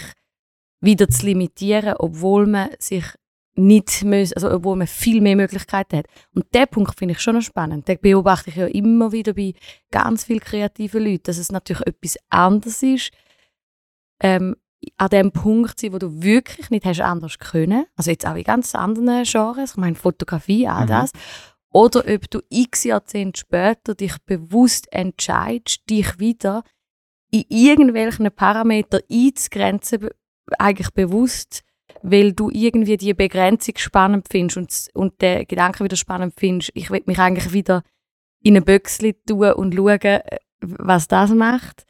wieder 0.80 1.08
zu 1.08 1.26
limitieren, 1.26 1.94
obwohl 1.98 2.46
man 2.46 2.70
sich 2.78 3.04
nicht 3.54 4.02
muss, 4.04 4.32
also 4.32 4.50
obwohl 4.50 4.76
man 4.76 4.86
viel 4.86 5.20
mehr 5.20 5.36
Möglichkeiten 5.36 5.98
hat. 5.98 6.06
Und 6.34 6.46
der 6.54 6.66
Punkt 6.66 6.98
finde 6.98 7.12
ich 7.12 7.20
schon 7.20 7.34
noch 7.34 7.42
spannend. 7.42 7.86
Den 7.86 7.98
beobachte 8.00 8.50
ich 8.50 8.56
ja 8.56 8.66
immer 8.66 9.12
wieder 9.12 9.34
bei 9.34 9.52
ganz 9.90 10.24
vielen 10.24 10.40
kreativen 10.40 11.04
Leuten, 11.04 11.24
dass 11.24 11.38
es 11.38 11.52
natürlich 11.52 11.86
etwas 11.86 12.16
anderes 12.30 12.82
ist, 12.82 13.10
ähm, 14.22 14.56
an 14.96 15.08
dem 15.10 15.32
Punkt 15.32 15.78
sein, 15.80 15.92
wo 15.92 15.98
du 15.98 16.22
wirklich 16.22 16.70
nicht 16.70 16.84
hast 16.84 17.00
anders 17.00 17.38
können. 17.38 17.84
Also 17.96 18.10
jetzt 18.10 18.26
auch 18.26 18.34
in 18.36 18.44
ganz 18.44 18.74
anderen 18.74 19.24
Genres, 19.24 19.72
ich 19.72 19.76
meine 19.76 19.94
Fotografie, 19.94 20.66
all 20.68 20.84
Mhm. 20.84 20.88
das. 20.88 21.10
Oder 21.72 22.04
ob 22.06 22.30
du 22.30 22.40
x 22.50 22.84
Jahrzehnte 22.84 23.40
später 23.40 23.94
dich 23.94 24.16
bewusst 24.26 24.92
entscheidest, 24.92 25.88
dich 25.88 26.18
wieder 26.18 26.64
in 27.30 27.44
irgendwelchen 27.48 28.30
Parametern 28.30 29.00
einzugrenzen, 29.10 30.08
eigentlich 30.58 30.90
bewusst, 30.90 31.62
weil 32.02 32.32
du 32.32 32.50
irgendwie 32.50 32.96
die 32.98 33.14
Begrenzung 33.14 33.74
spannend 33.78 34.26
findest 34.30 34.92
und, 34.94 35.02
und 35.02 35.22
den 35.22 35.46
Gedanken 35.46 35.84
wieder 35.84 35.96
spannend 35.96 36.34
findest, 36.36 36.72
ich 36.74 36.90
will 36.90 37.02
mich 37.06 37.18
eigentlich 37.18 37.52
wieder 37.52 37.82
in 38.42 38.56
ein 38.56 38.64
Büchsli 38.64 39.14
tun 39.26 39.52
und 39.52 39.74
schauen, 39.74 40.00
äh, 40.00 40.38
was 40.60 41.08
das 41.08 41.30
macht. 41.30 41.86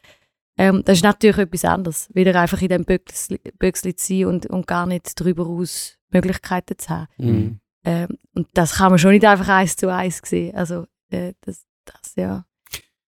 Ähm, 0.62 0.82
das 0.84 0.98
ist 0.98 1.02
natürlich 1.02 1.38
etwas 1.38 1.64
anderes, 1.64 2.08
wieder 2.14 2.40
einfach 2.40 2.62
in 2.62 2.68
diesem 2.68 2.84
Büchsli, 2.84 3.96
zu 3.96 4.06
sein 4.06 4.26
und, 4.26 4.46
und 4.46 4.68
gar 4.68 4.86
nicht 4.86 5.20
darüber 5.20 5.44
aus 5.44 5.98
Möglichkeiten 6.10 6.78
zu 6.78 6.88
haben. 6.88 7.08
Mhm. 7.18 7.60
Ähm, 7.84 8.18
und 8.36 8.46
das 8.54 8.76
kann 8.76 8.90
man 8.90 8.98
schon 9.00 9.10
nicht 9.10 9.24
einfach 9.24 9.48
eins 9.48 9.74
zu 9.74 9.92
eins 9.92 10.20
sehen. 10.24 10.54
Also, 10.54 10.86
äh, 11.10 11.32
das, 11.40 11.66
das, 11.84 12.14
ja. 12.14 12.44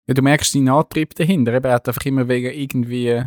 Ja, 0.06 0.14
du 0.14 0.22
merkst 0.22 0.50
seinen 0.50 0.70
Antrieb 0.70 1.14
dahinter. 1.14 1.52
Er 1.52 1.74
hat 1.74 1.88
einfach 1.88 2.06
immer 2.06 2.26
wegen 2.26 2.50
irgendwie 2.50 3.22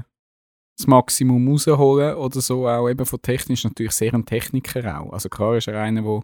das 0.75 0.87
Maximum 0.87 1.47
rausholen 1.47 2.15
oder 2.15 2.41
so, 2.41 2.67
auch 2.67 2.89
eben 2.89 3.05
von 3.05 3.21
technisch 3.21 3.63
natürlich 3.63 3.91
sehr 3.91 4.13
ein 4.15 4.25
Techniker 4.25 4.99
auch. 4.99 5.13
Also 5.13 5.29
klar 5.29 5.55
ist 5.55 5.67
er 5.67 5.79
einer, 5.79 6.03
wo, 6.03 6.23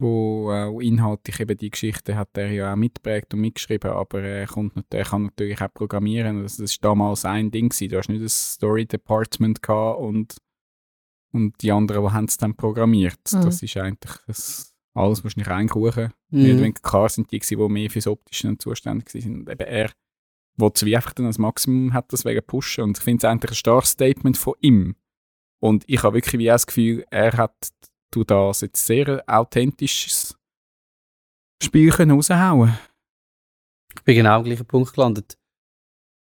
wo 0.00 0.50
auch 0.50 0.80
inhaltlich 0.80 1.40
eben 1.40 1.56
die 1.56 1.70
Geschichte 1.70 2.16
hat 2.16 2.36
er 2.36 2.50
ja 2.50 2.72
auch 2.72 2.76
mitprägt 2.76 3.34
und 3.34 3.40
mitgeschrieben, 3.40 3.90
aber 3.90 4.22
er, 4.22 4.46
kommt 4.46 4.74
nicht, 4.74 4.92
er 4.94 5.04
kann 5.04 5.24
natürlich 5.24 5.60
auch 5.60 5.72
programmieren. 5.72 6.42
Das, 6.42 6.56
das 6.56 6.72
ist 6.72 6.84
damals 6.84 7.24
ein 7.24 7.50
Ding 7.50 7.68
gewesen. 7.68 7.90
Du 7.90 7.98
hast 7.98 8.08
nicht 8.08 8.24
das 8.24 8.54
Story 8.54 8.86
Department 8.86 9.62
gehabt 9.62 10.00
und, 10.00 10.36
und 11.32 11.60
die 11.62 11.70
anderen, 11.70 12.04
die 12.04 12.10
haben 12.12 12.24
es 12.24 12.38
dann 12.38 12.56
programmiert. 12.56 13.20
Mhm. 13.32 13.42
Das 13.42 13.62
ist 13.62 13.76
eigentlich 13.76 14.16
das, 14.26 14.74
alles, 14.94 15.24
was 15.24 15.34
du 15.34 15.40
nicht 15.40 15.50
oder 15.50 16.12
Mhm. 16.30 16.44
weniger 16.60 16.80
klar 16.80 17.08
sind 17.08 17.30
die, 17.32 17.38
gewesen, 17.38 17.58
die 17.58 17.68
mehr 17.68 17.90
fürs 17.90 18.06
Optische 18.06 18.56
zuständig 18.58 19.14
waren. 19.14 19.40
Und 19.40 19.50
eben 19.50 19.66
er, 19.66 19.90
wo 20.56 20.70
wie 20.82 20.96
einfach 20.96 21.12
dann 21.12 21.26
als 21.26 21.38
Maximum 21.38 21.92
hat, 21.92 22.12
das 22.12 22.24
wegen 22.24 22.46
pushen. 22.46 22.84
Und 22.84 22.98
ich 22.98 23.04
finde 23.04 23.18
es 23.18 23.30
eigentlich 23.30 23.50
ein 23.52 23.56
starkes 23.56 23.90
Statement 23.90 24.38
von 24.38 24.54
ihm. 24.60 24.96
Und 25.58 25.84
ich 25.86 26.02
habe 26.02 26.14
wirklich 26.14 26.38
wie 26.38 26.50
auch 26.50 26.54
das 26.54 26.66
Gefühl, 26.66 27.04
er 27.10 27.36
hat 27.36 27.54
du 28.10 28.24
das 28.24 28.62
jetzt 28.62 28.84
sehr 28.84 29.22
authentisches 29.26 30.36
Spiel 31.62 31.90
können 31.90 32.12
raushauen 32.12 32.78
Ich 33.94 34.02
bin 34.02 34.16
genau 34.16 34.36
am 34.36 34.44
gleichen 34.44 34.66
Punkt 34.66 34.94
gelandet. 34.94 35.36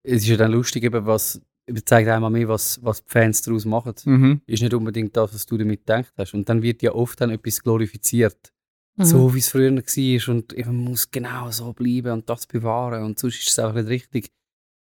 Es 0.03 0.23
ist 0.23 0.29
ja 0.29 0.37
dann 0.37 0.53
lustig, 0.53 0.85
eben, 0.85 1.07
was 1.07 1.40
zeigt 1.85 2.09
einmal 2.09 2.31
mehr, 2.31 2.49
was, 2.49 2.83
was 2.83 3.03
die 3.03 3.11
Fans 3.11 3.42
daraus 3.42 3.64
machen. 3.64 3.94
mhm. 4.05 4.42
Ist 4.47 4.62
nicht 4.62 4.75
unbedingt 4.75 5.16
das, 5.16 5.35
was 5.35 5.47
du 5.47 5.57
damit 5.57 5.81
gedacht 5.81 6.12
hast. 6.16 6.35
Und 6.35 6.49
dann 6.49 6.62
wird 6.62 6.83
ja 6.83 6.92
oft 6.92 7.20
dann 7.20 7.31
etwas 7.31 7.62
glorifiziert. 7.62 8.53
Mhm. 8.97 9.05
So 9.05 9.35
wie 9.35 9.38
es 9.38 9.49
früher 9.49 9.75
war 9.75 10.35
und 10.35 10.53
eben, 10.53 10.77
man 10.77 10.85
muss 10.85 11.11
genau 11.11 11.51
so 11.51 11.73
bleiben 11.73 12.12
und 12.12 12.29
das 12.29 12.47
bewahren 12.47 13.03
und 13.03 13.18
sonst 13.18 13.40
ist 13.40 13.49
es 13.49 13.59
auch 13.59 13.73
nicht 13.73 13.88
richtig. 13.88 14.31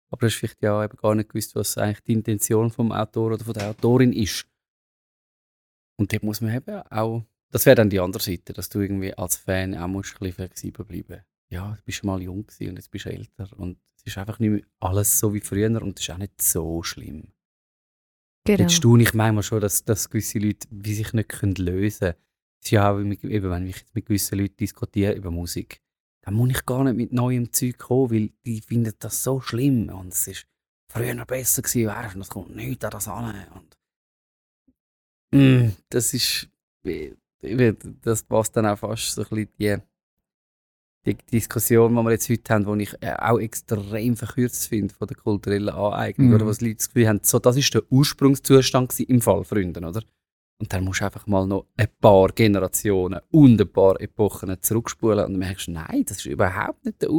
Aber 0.09 0.21
du 0.21 0.25
hast 0.25 0.35
vielleicht 0.35 0.61
ja 0.61 0.83
eben 0.83 0.97
gar 0.97 1.15
nicht 1.15 1.29
gewusst, 1.29 1.55
was 1.55 1.77
eigentlich 1.77 2.01
die 2.01 2.13
Intention 2.13 2.71
vom 2.71 2.91
Autor 2.91 3.27
oder 3.33 3.45
von 3.45 3.53
der 3.53 3.69
Autorin 3.69 4.11
ist. 4.11 4.45
Und 6.01 6.11
dort 6.11 6.23
muss 6.23 6.41
man 6.41 6.55
eben 6.55 6.81
auch, 6.89 7.23
das 7.51 7.65
wäre 7.67 7.75
dann 7.75 7.89
die 7.91 7.99
andere 7.99 8.23
Seite, 8.23 8.53
dass 8.53 8.69
du 8.69 8.79
irgendwie 8.79 9.13
als 9.13 9.35
Fan 9.35 9.75
auch 9.77 9.87
musst 9.87 10.13
ein 10.15 10.19
bisschen 10.19 10.33
flexibel 10.33 10.83
bleiben. 10.83 11.21
Ja, 11.49 11.75
du 11.75 11.81
bist 11.83 11.99
schon 11.99 12.07
mal 12.07 12.21
jung 12.21 12.45
und 12.45 12.59
jetzt 12.59 12.89
bist 12.89 13.05
du 13.05 13.09
älter 13.11 13.47
und 13.57 13.77
es 13.97 14.03
ist 14.05 14.17
einfach 14.17 14.39
nicht 14.39 14.49
mehr 14.49 14.61
alles 14.79 15.19
so 15.19 15.33
wie 15.33 15.41
früher 15.41 15.67
und 15.81 15.99
es 15.99 16.05
ist 16.07 16.11
auch 16.13 16.17
nicht 16.17 16.41
so 16.41 16.81
schlimm. 16.81 17.33
genau. 18.45 18.61
Jetzt 18.61 18.73
staune 18.73 19.03
ich 19.03 19.13
manchmal 19.13 19.43
schon, 19.43 19.61
dass, 19.61 19.83
dass 19.85 20.09
gewisse 20.09 20.39
Leute 20.39 20.67
wie 20.71 20.93
sich 20.95 21.13
nicht 21.13 21.29
können 21.29 21.53
lösen 21.55 21.99
können. 21.99 22.15
Ja 22.65 22.93
mit- 22.93 23.23
eben, 23.23 23.49
wenn 23.51 23.67
ich 23.67 23.77
jetzt 23.77 23.93
mit 23.93 24.05
gewissen 24.07 24.39
Leuten 24.39 24.57
diskutiere 24.57 25.13
über 25.13 25.29
Musik, 25.29 25.81
dann 26.23 26.33
muss 26.35 26.49
ich 26.51 26.65
gar 26.65 26.83
nicht 26.83 26.95
mit 26.97 27.11
neuem 27.13 27.51
Zeug 27.53 27.77
kommen, 27.77 28.11
weil 28.11 28.31
die 28.45 28.61
finden 28.61 28.93
das 28.99 29.23
so 29.23 29.39
schlimm. 29.41 29.89
Und 29.89 30.13
es 30.13 30.27
ist 30.27 30.47
früher 30.91 31.25
besser 31.25 31.61
gewesen, 31.61 31.89
und 32.15 32.21
es 32.21 32.29
kommt 32.29 32.55
nichts 32.55 32.83
an 32.85 32.91
das 32.91 33.07
an. 33.07 33.35
Und 33.55 33.77
das 35.89 36.13
ist, 36.13 36.49
das 38.01 38.23
passt 38.23 38.55
dann 38.55 38.65
auch 38.65 38.79
fast 38.79 39.13
so 39.13 39.23
ein 39.23 39.27
bisschen 39.29 39.81
die, 41.05 41.15
die 41.15 41.25
Diskussion, 41.31 41.95
die 41.95 42.03
wir 42.03 42.11
jetzt 42.11 42.29
heute 42.29 42.53
haben, 42.53 42.77
die 42.77 42.83
ich 42.83 42.93
äh, 43.01 43.15
auch 43.17 43.39
extrem 43.39 44.15
verkürzt 44.15 44.67
finde 44.67 44.93
von 44.93 45.07
der 45.07 45.17
kulturellen 45.17 45.69
Aneignung. 45.69 46.29
Mhm. 46.29 46.35
Oder 46.35 46.45
was 46.45 46.61
Leute 46.61 46.75
das 46.75 46.89
Gefühl 46.89 47.07
haben, 47.07 47.19
so, 47.23 47.39
das 47.39 47.57
ist 47.57 47.73
der 47.73 47.83
Ursprungszustand 47.89 48.99
im 48.99 49.21
Fall, 49.21 49.43
Freunde, 49.43 49.79
oder? 49.79 50.03
Und 50.59 50.71
dann 50.71 50.83
musst 50.83 51.01
du 51.01 51.05
einfach 51.05 51.25
mal 51.25 51.47
noch 51.47 51.65
ein 51.75 51.87
paar 51.99 52.27
Generationen 52.29 53.19
und 53.31 53.59
ein 53.59 53.71
paar 53.71 53.99
Epochen 53.99 54.55
zurückspulen 54.61 55.25
und 55.25 55.31
dann 55.31 55.39
merkst 55.39 55.67
du, 55.67 55.71
nein, 55.71 56.03
das 56.05 56.17
ist 56.17 56.27
überhaupt 56.27 56.85
nicht 56.85 57.01
der 57.01 57.09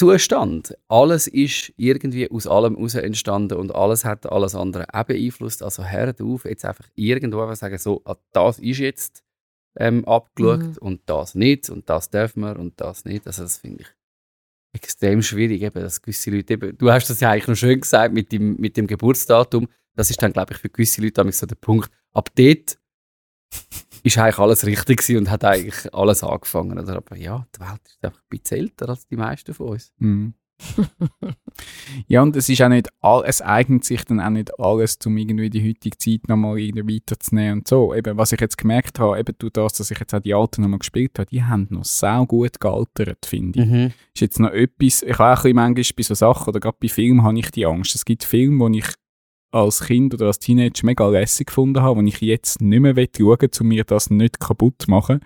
Ursprungszustand. 0.00 0.74
Alles 0.88 1.26
ist 1.26 1.72
irgendwie 1.76 2.30
aus 2.30 2.46
allem 2.46 2.76
heraus 2.76 2.94
entstanden 2.94 3.58
und 3.58 3.74
alles 3.74 4.04
hat 4.04 4.30
alles 4.30 4.54
andere 4.54 4.86
auch 4.92 5.04
beeinflusst. 5.04 5.62
Also 5.62 5.84
hört 5.84 6.20
auf, 6.20 6.44
jetzt 6.44 6.64
einfach 6.64 6.88
irgendwo 6.94 7.40
einfach 7.40 7.56
sagen, 7.56 7.78
so, 7.78 8.00
ah, 8.04 8.16
das 8.32 8.58
ist 8.58 8.78
jetzt 8.78 9.22
ähm, 9.76 10.04
abgeschaut 10.06 10.60
Mhm. 10.60 10.76
und 10.80 11.00
das 11.06 11.34
nicht 11.34 11.70
und 11.70 11.88
das 11.88 12.10
dürfen 12.10 12.42
wir 12.42 12.58
und 12.58 12.80
das 12.80 13.04
nicht. 13.04 13.26
Also 13.26 13.42
das 13.42 13.58
finde 13.58 13.82
ich 13.82 13.88
extrem 14.74 15.22
schwierig, 15.22 15.62
eben, 15.62 15.82
dass 15.82 16.00
gewisse 16.00 16.30
Leute, 16.30 16.54
eben, 16.54 16.78
du 16.78 16.90
hast 16.90 17.10
das 17.10 17.20
ja 17.20 17.30
eigentlich 17.30 17.48
noch 17.48 17.56
schön 17.56 17.80
gesagt 17.80 18.14
mit 18.14 18.32
dem, 18.32 18.56
mit 18.58 18.76
dem 18.76 18.86
Geburtsdatum, 18.86 19.68
das 19.94 20.08
ist 20.08 20.22
dann, 20.22 20.32
glaube 20.32 20.54
ich, 20.54 20.58
für 20.58 20.70
gewisse 20.70 21.02
Leute 21.02 21.30
so 21.32 21.44
der 21.44 21.56
Punkt, 21.56 21.90
ab 22.12 22.30
dort 22.34 22.78
ist 24.02 24.18
eigentlich 24.18 24.38
alles 24.38 24.66
richtig 24.66 24.98
gewesen 24.98 25.18
und 25.18 25.30
hat 25.30 25.44
eigentlich 25.44 25.92
alles 25.94 26.22
angefangen. 26.24 26.78
Oder? 26.78 26.96
Aber 26.96 27.16
ja, 27.16 27.46
die 27.54 27.60
Welt 27.60 27.80
ist 27.84 28.04
einfach 28.04 28.20
ein 28.20 28.28
bisschen 28.28 28.58
älter 28.58 28.88
als 28.88 29.06
die 29.06 29.16
meisten 29.16 29.54
von 29.54 29.68
uns. 29.68 29.92
Mhm. 29.98 30.34
ja, 32.06 32.22
und 32.22 32.36
es 32.36 32.48
ist 32.48 32.62
auch 32.62 32.68
nicht 32.68 32.88
all, 33.00 33.24
es 33.26 33.42
eignet 33.42 33.84
sich 33.84 34.04
dann 34.04 34.20
auch 34.20 34.30
nicht 34.30 34.58
alles, 34.58 34.98
um 35.04 35.16
irgendwie 35.16 35.50
die 35.50 35.68
heutige 35.68 35.96
Zeit 35.98 36.28
nochmal 36.28 36.58
irgendwie 36.58 36.96
weiterzunehmen 36.96 37.60
und 37.60 37.68
so. 37.68 37.94
Eben, 37.94 38.16
was 38.16 38.32
ich 38.32 38.40
jetzt 38.40 38.58
gemerkt 38.58 38.98
habe, 38.98 39.18
eben 39.18 39.34
durch 39.38 39.52
das, 39.52 39.74
dass 39.74 39.90
ich 39.90 39.98
jetzt 39.98 40.14
auch 40.14 40.20
die 40.20 40.34
Alten 40.34 40.62
nochmal 40.62 40.78
gespielt 40.78 41.18
habe, 41.18 41.26
die 41.26 41.42
haben 41.42 41.66
noch 41.70 41.84
sau 41.84 42.26
gut 42.26 42.60
gealtert, 42.60 43.26
finde 43.26 43.62
ich. 43.62 43.92
Ist 44.14 44.20
jetzt 44.20 44.40
noch 44.40 44.50
etwas, 44.50 45.02
ich 45.02 45.18
habe 45.18 45.32
auch 45.32 45.44
ein 45.44 45.54
bisschen 45.54 45.56
manchmal 45.56 45.96
bei 45.96 46.02
so 46.02 46.14
Sachen, 46.14 46.48
oder 46.48 46.60
gerade 46.60 46.76
bei 46.80 46.88
Filmen 46.88 47.22
habe 47.22 47.38
ich 47.38 47.50
die 47.50 47.66
Angst. 47.66 47.94
Es 47.94 48.04
gibt 48.04 48.24
Filme, 48.24 48.70
die 48.70 48.78
ich 48.78 48.88
als 49.52 49.84
Kind 49.84 50.14
oder 50.14 50.26
als 50.26 50.38
Teenager 50.38 50.84
mega 50.84 51.08
lässig 51.08 51.48
gefunden 51.48 51.82
habe, 51.82 52.02
die 52.02 52.08
ich 52.08 52.20
jetzt 52.20 52.60
nicht 52.60 52.80
mehr 52.80 52.94
schauen 52.94 53.40
will, 53.40 53.50
um 53.60 53.68
mir 53.68 53.84
das 53.84 54.10
nicht 54.10 54.40
kaputt 54.40 54.74
zu 54.78 54.90
machen. 54.90 55.20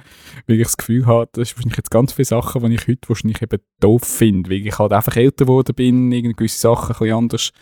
Weil 0.46 0.56
ich 0.56 0.64
das 0.64 0.76
Gefühl 0.76 1.06
habe, 1.06 1.28
das 1.32 1.48
ist 1.48 1.56
wahrscheinlich 1.56 1.78
jetzt 1.78 1.90
ganz 1.90 2.12
viele 2.12 2.26
Sachen, 2.26 2.62
die 2.64 2.74
ich 2.74 2.88
heute 2.88 3.08
wahrscheinlich 3.08 3.40
eben 3.40 3.62
doof 3.80 4.02
finde, 4.02 4.50
weil 4.50 4.66
ich 4.66 4.78
halt 4.78 4.92
einfach 4.92 5.16
älter 5.16 5.46
geworden 5.46 5.74
bin, 5.74 6.12
irgendwie 6.12 6.34
gewisse 6.36 6.58
Sachen 6.58 6.94
ein 6.94 6.98
bisschen 6.98 7.16
anders 7.16 7.52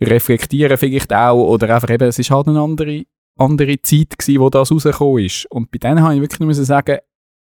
reflektieren 0.00 0.76
vielleicht 0.76 1.12
auch, 1.12 1.48
oder 1.48 1.74
einfach 1.74 1.90
eben, 1.90 2.08
es 2.08 2.18
ist 2.18 2.30
halt 2.30 2.48
eine 2.48 2.60
andere, 2.60 3.04
andere 3.36 3.80
Zeit 3.80 4.18
gewesen, 4.18 4.40
wo 4.40 4.50
das 4.50 4.70
rausgekommen 4.70 5.24
ist. 5.24 5.46
Und 5.46 5.70
bei 5.70 5.78
denen 5.78 6.02
habe 6.02 6.14
ich 6.14 6.20
wirklich 6.20 6.40
nur 6.40 6.52
sagen, 6.54 6.98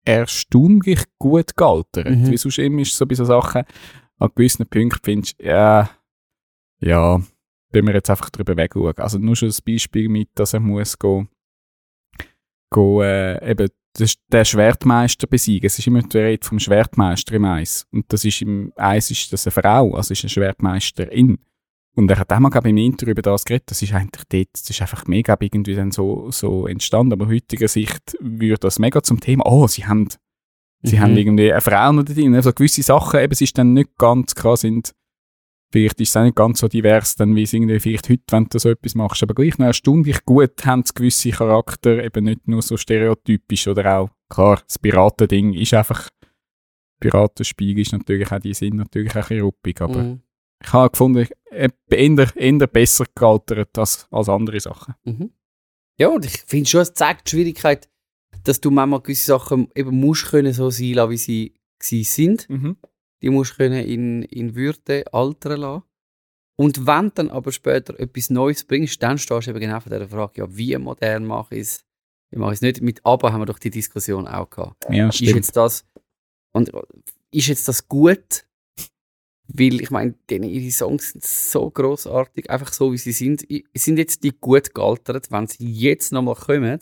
erstaunlich 0.04 1.02
gut 1.18 1.56
gealtert. 1.56 2.10
Mhm. 2.10 2.30
Wie 2.30 2.36
sonst 2.36 2.58
immer 2.58 2.80
ist 2.80 2.96
so 2.96 3.06
bei 3.06 3.14
so 3.14 3.24
Sachen, 3.24 3.62
an 4.18 4.30
gewissen 4.34 4.66
Punkten 4.66 5.00
findest 5.02 5.40
du, 5.40 5.46
ja, 5.46 5.90
ja, 6.80 7.20
können 7.74 7.88
wir 7.88 7.94
jetzt 7.94 8.10
einfach 8.10 8.30
drüber 8.30 8.56
wegschauen. 8.56 8.98
Also 8.98 9.18
nur 9.18 9.36
schon 9.36 9.48
das 9.48 9.60
Beispiel 9.62 10.08
mit, 10.08 10.28
dass 10.34 10.54
er 10.54 10.60
muss 10.60 10.98
go, 10.98 11.26
go 12.70 13.02
äh, 13.02 13.50
eben 13.50 13.68
der 14.32 14.44
Schwertmeister 14.44 15.26
besiegen. 15.28 15.66
Es 15.66 15.78
ist 15.78 15.86
immer 15.86 16.02
die 16.02 16.18
Rede 16.18 16.44
vom 16.44 16.58
Schwertmeister 16.58 17.34
im 17.34 17.44
Eis. 17.44 17.86
Und 17.92 18.12
das 18.12 18.24
ist 18.24 18.42
im 18.42 18.72
Eis 18.76 19.10
ist 19.10 19.32
das 19.32 19.46
eine 19.46 19.52
Frau, 19.52 19.94
also 19.94 20.12
ist 20.12 20.24
eine 20.24 20.30
Schwertmeisterin. 20.30 21.38
Und 21.96 22.10
er 22.10 22.18
hat 22.18 22.32
auch 22.32 22.40
mal, 22.40 22.50
glaube 22.50 22.68
ich, 22.68 22.72
im 22.72 22.78
Interview 22.78 23.12
über 23.12 23.22
das 23.22 23.44
geredet. 23.44 23.70
Das 23.70 23.80
ist 23.80 23.92
eigentlich 23.94 24.24
dort, 24.28 24.48
das 24.52 24.68
ist 24.68 24.80
einfach 24.82 25.06
mega 25.06 25.36
irgendwie 25.38 25.76
dann 25.76 25.92
so, 25.92 26.28
so 26.32 26.66
entstanden. 26.66 27.12
Aber 27.12 27.28
heutiger 27.28 27.68
Sicht 27.68 28.16
würde 28.20 28.58
das 28.58 28.80
mega 28.80 29.00
zum 29.00 29.20
Thema, 29.20 29.46
oh, 29.46 29.68
sie 29.68 29.86
haben, 29.86 30.08
sie 30.82 30.96
Mhm. 30.96 31.00
haben 31.00 31.16
irgendwie 31.16 31.52
eine 31.52 31.60
Frau 31.60 31.92
noch 31.92 32.02
drin. 32.04 32.34
Also 32.34 32.52
gewisse 32.52 32.82
Sachen, 32.82 33.20
eben, 33.20 33.32
es 33.32 33.42
ist 33.42 33.56
dann 33.56 33.74
nicht 33.74 33.96
ganz 33.96 34.34
klar, 34.34 34.56
sind, 34.56 34.92
vielleicht 35.74 36.00
ist 36.00 36.10
es 36.10 36.16
auch 36.16 36.22
nicht 36.22 36.36
ganz 36.36 36.60
so 36.60 36.68
divers, 36.68 37.16
dann 37.16 37.34
wie 37.34 37.42
es 37.42 37.52
irgendwie 37.52 37.80
vielleicht 37.80 38.08
heute, 38.08 38.22
wenn 38.30 38.44
du 38.44 38.60
so 38.60 38.70
etwas 38.70 38.94
machst. 38.94 39.24
Aber 39.24 39.34
gleich 39.34 39.58
noch 39.58 39.66
erstaunlich 39.66 40.24
gut 40.24 40.64
haben 40.64 40.84
sie 40.84 40.94
gewisse 40.94 41.30
Charakter, 41.30 42.04
eben 42.04 42.26
nicht 42.26 42.46
nur 42.46 42.62
so 42.62 42.76
stereotypisch 42.76 43.66
oder 43.66 43.98
auch, 43.98 44.10
klar, 44.28 44.62
das 44.64 44.78
Piratending 44.78 45.52
ist 45.54 45.74
einfach, 45.74 46.10
Piratenspiel 47.00 47.76
ist 47.80 47.92
natürlich 47.92 48.30
auch, 48.30 48.38
die 48.38 48.54
sind 48.54 48.76
natürlich 48.76 49.10
auch 49.10 49.16
ein 49.16 49.22
bisschen 49.22 49.40
ruppig, 49.40 49.80
aber 49.80 50.02
Mhm. 50.02 50.20
ich 50.62 50.72
habe 50.72 50.90
gefunden, 50.90 51.26
eher, 51.50 51.72
eher 52.36 52.66
besser 52.68 53.06
gealtert 53.12 53.76
als, 53.76 54.06
als 54.12 54.28
andere 54.28 54.60
Sachen. 54.60 54.94
Mhm. 55.04 55.32
Ja, 55.98 56.08
und 56.08 56.24
ich 56.24 56.44
finde 56.46 56.70
schon, 56.70 56.82
es 56.82 56.94
zeigt 56.94 57.26
die 57.26 57.30
Schwierigkeit, 57.32 57.88
dass 58.44 58.60
du 58.60 58.70
manchmal 58.70 59.00
gewisse 59.00 59.26
Sachen 59.26 59.68
eben 59.74 59.98
musst 59.98 60.26
können 60.26 60.52
so 60.52 60.70
sein 60.70 60.92
lassen, 60.94 61.10
wie 61.10 61.16
sie 61.16 61.54
gewesen 61.80 62.04
sind. 62.04 62.48
Mhm. 62.48 62.76
Die 63.24 63.30
musst 63.30 63.52
du 63.52 63.56
können 63.56 63.86
in, 63.86 64.22
in 64.24 64.54
Würde 64.54 65.10
altern 65.14 65.60
lassen. 65.60 65.84
Und 66.56 66.86
wenn 66.86 67.10
dann 67.14 67.30
aber 67.30 67.52
später 67.52 67.98
etwas 67.98 68.28
Neues 68.28 68.64
bringst, 68.64 69.02
dann 69.02 69.16
stehst 69.16 69.46
du 69.46 69.50
eben 69.50 69.60
genau 69.60 69.80
vor 69.80 69.90
dieser 69.90 70.08
Frage, 70.08 70.42
ja, 70.42 70.46
wie 70.54 70.76
modern 70.76 71.24
mache 71.24 71.54
ich 71.54 71.62
es? 71.62 71.84
Wie 72.30 72.38
mache 72.38 72.52
ich 72.52 72.58
es 72.58 72.60
nicht? 72.60 72.82
Mit 72.82 73.00
Aber 73.06 73.32
haben 73.32 73.40
wir 73.40 73.46
doch 73.46 73.58
die 73.58 73.70
Diskussion 73.70 74.28
auch 74.28 74.50
gehabt. 74.50 74.84
Ja, 74.90 75.08
Ist 75.08 75.16
stimmt. 75.16 75.36
jetzt 75.36 75.56
das, 75.56 75.86
und 76.52 76.70
ist 77.30 77.46
jetzt 77.46 77.66
das 77.66 77.88
gut? 77.88 78.46
Weil 79.48 79.80
ich 79.80 79.90
meine, 79.90 80.12
denen 80.28 80.50
ihre 80.50 80.70
Songs 80.70 81.12
sind 81.12 81.24
so 81.24 81.70
großartig, 81.70 82.50
einfach 82.50 82.74
so 82.74 82.92
wie 82.92 82.98
sie 82.98 83.12
sind. 83.12 83.46
Sind 83.74 83.98
jetzt 83.98 84.22
die 84.22 84.32
gut 84.38 84.74
gealtert, 84.74 85.30
wenn 85.32 85.46
sie 85.46 85.72
jetzt 85.72 86.12
nochmal 86.12 86.34
kommen 86.34 86.78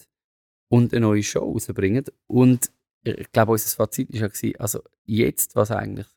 und 0.68 0.92
eine 0.92 1.06
neue 1.06 1.22
Show 1.22 1.52
rausbringen? 1.52 2.04
Und 2.26 2.72
ich 3.04 3.30
glaube, 3.30 3.52
unser 3.52 3.76
Fazit 3.76 4.12
war 4.12 4.28
ja, 4.28 4.52
also 4.58 4.80
jetzt, 5.04 5.54
was 5.54 5.70
eigentlich 5.70 6.08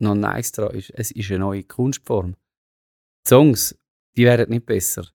noch 0.00 0.14
nice 0.14 0.52
daran 0.52 0.74
ist, 0.74 0.90
es 0.90 1.10
ist 1.10 1.30
eine 1.30 1.40
neue 1.40 1.64
Kunstform. 1.64 2.34
Die 3.24 3.28
Songs, 3.28 3.78
die 4.16 4.24
werden 4.24 4.50
nicht 4.50 4.66
besser. 4.66 5.06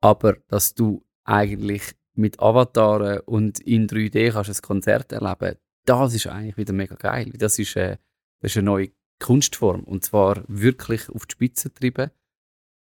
Aber 0.00 0.34
dass 0.48 0.74
du 0.74 1.04
eigentlich 1.24 1.94
mit 2.14 2.40
Avataren 2.40 3.20
und 3.20 3.60
in 3.60 3.86
3D 3.86 4.32
kannst 4.32 4.50
ein 4.50 4.62
Konzert 4.62 5.12
erleben, 5.12 5.56
das 5.84 6.14
ist 6.14 6.26
eigentlich 6.26 6.56
wieder 6.56 6.72
mega 6.72 6.94
geil. 6.94 7.30
Das 7.36 7.58
ist, 7.58 7.76
äh, 7.76 7.96
das 8.40 8.52
ist 8.52 8.58
eine 8.58 8.66
neue 8.66 8.90
Kunstform 9.20 9.84
und 9.84 10.04
zwar 10.04 10.44
wirklich 10.48 11.08
auf 11.08 11.26
die 11.26 11.32
Spitze 11.32 11.72
treiben. 11.72 12.10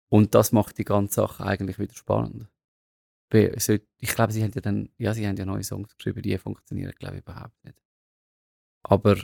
Und 0.09 0.33
das 0.35 0.51
macht 0.51 0.77
die 0.77 0.85
ganze 0.85 1.15
Sache 1.15 1.45
eigentlich 1.45 1.77
wieder 1.79 1.93
spannend. 1.93 2.47
Ich 3.31 4.15
glaube, 4.15 4.33
sie 4.33 4.43
haben 4.43 4.51
ja 4.55 4.61
dann, 4.61 4.89
ja, 4.97 5.13
sie 5.13 5.27
haben 5.27 5.37
ja 5.37 5.45
neue 5.45 5.63
Songs 5.63 5.95
geschrieben, 5.95 6.23
die 6.23 6.35
funktionieren, 6.37 6.93
glaube 6.97 7.17
ich, 7.17 7.21
überhaupt 7.21 7.63
nicht. 7.63 7.79
Aber 8.81 9.17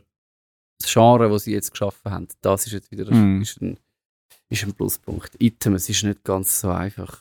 das 0.80 0.92
Genre, 0.92 1.30
das 1.30 1.44
sie 1.44 1.54
jetzt 1.54 1.72
geschaffen 1.72 2.12
haben, 2.12 2.28
das 2.42 2.66
ist 2.68 2.74
jetzt 2.74 2.92
wieder 2.92 3.12
Mhm. 3.14 3.42
ist 3.42 3.62
ein, 3.62 3.78
ist 4.50 4.64
ein 4.64 4.74
Pluspunkt. 4.74 5.32
Item, 5.40 5.76
es 5.76 5.90
ist 5.90 6.04
nicht 6.04 6.24
ganz 6.24 6.60
so 6.60 6.70
einfach, 6.70 7.20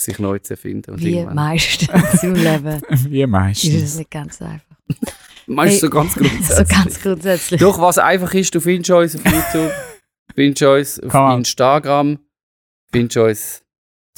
sich 0.00 0.18
neu 0.18 0.38
zu 0.40 0.54
erfinden. 0.54 0.98
Wie 0.98 1.24
meistens 1.24 2.22
im 2.22 2.34
Leben 2.34 2.82
Wie 2.90 3.22
ist 3.22 3.26
es 3.26 3.30
meistens. 3.30 3.96
nicht 3.96 4.10
ganz 4.10 4.42
einfach. 4.42 4.76
Meinst 5.46 5.82
du 5.82 5.86
so 5.86 5.86
Hey, 5.86 5.90
ganz 5.92 6.14
grundsätzlich? 6.14 6.56
So 6.56 6.64
ganz 6.74 7.00
grundsätzlich. 7.00 7.60
Doch, 7.60 7.80
was 7.80 7.98
einfach 7.98 8.32
ist, 8.34 8.54
du 8.54 8.60
findest 8.60 8.90
uns 8.90 9.16
auf 9.16 9.24
YouTube, 9.32 9.72
findest 10.34 10.62
uns 10.62 11.00
auf 11.00 11.12
man. 11.12 11.38
Instagram, 11.38 12.18
findest 12.92 13.16
uns 13.16 13.64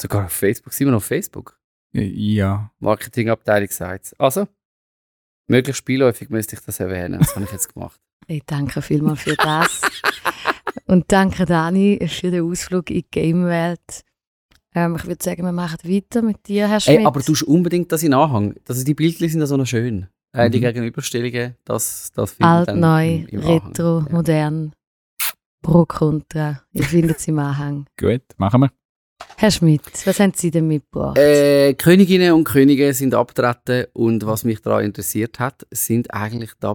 sogar 0.01 0.25
auf 0.25 0.31
Facebook. 0.31 0.73
Sind 0.73 0.87
wir 0.87 0.91
noch 0.91 0.97
auf 0.97 1.05
Facebook? 1.05 1.59
Ja. 1.93 2.71
Marketingabteilung 2.79 3.69
sagt 3.71 4.15
Also, 4.19 4.47
möglichst 5.47 5.79
spielläufig 5.79 6.29
müsste 6.29 6.55
ich 6.55 6.61
das 6.61 6.79
erwähnen. 6.79 7.19
Das 7.19 7.35
habe 7.35 7.45
ich 7.45 7.51
jetzt 7.51 7.73
gemacht. 7.73 7.99
Ich 8.27 8.43
danke 8.45 8.81
vielmals 8.81 9.21
für 9.21 9.35
das. 9.35 9.81
Und 10.87 11.05
danke 11.11 11.45
Dani 11.45 11.99
für 12.07 12.31
den 12.31 12.43
Ausflug 12.49 12.89
in 12.89 12.97
die 12.97 13.05
Game-Welt. 13.09 14.03
Ähm, 14.73 14.95
ich 14.97 15.05
würde 15.05 15.23
sagen, 15.23 15.43
wir 15.43 15.51
machen 15.51 15.77
weiter 15.83 16.21
mit 16.21 16.47
dir, 16.47 16.67
Herr 16.67 16.79
Schmidt. 16.79 16.99
Ey, 16.99 17.05
aber 17.05 17.21
du 17.21 17.31
musst 17.31 17.43
unbedingt 17.43 17.91
das 17.91 18.03
in 18.03 18.13
Anhang. 18.13 18.55
Das, 18.65 18.83
die 18.83 18.93
Bildchen 18.93 19.29
sind 19.29 19.39
ja 19.39 19.45
so 19.47 19.57
noch 19.57 19.65
schön. 19.67 20.07
Äh, 20.33 20.49
Die 20.49 20.57
Mhm. 20.59 20.63
Gegenüberstellungen, 20.63 21.55
das, 21.63 22.11
das 22.13 22.31
finde 22.33 22.43
ich 22.43 22.49
Alt, 22.57 22.67
dann 22.67 22.79
neu, 22.81 23.15
im, 23.15 23.27
im 23.29 23.39
Anhang. 23.41 23.67
retro, 23.67 23.99
Ja. 23.99 24.05
modern, 24.11 24.73
pro, 25.61 25.85
contra. 25.85 26.61
Ihr 26.73 26.83
findet 26.83 27.17
es 27.17 27.27
im 27.27 27.39
Anhang. 27.39 27.85
Gut, 27.99 28.23
machen 28.37 28.61
wir. 28.61 28.71
Herr 29.37 29.51
Schmidt, 29.51 29.81
was 30.05 30.19
haben 30.19 30.33
Sie 30.35 30.51
denn 30.51 30.67
mitgebracht? 30.67 31.17
Äh, 31.17 31.73
Königinnen 31.75 32.33
und 32.33 32.43
Könige 32.43 32.93
sind 32.93 33.15
abgetreten 33.15 33.85
und 33.93 34.25
was 34.25 34.43
mich 34.43 34.61
daran 34.61 34.83
interessiert 34.83 35.39
hat, 35.39 35.65
sind 35.71 36.13
eigentlich 36.13 36.51
die 36.61 36.65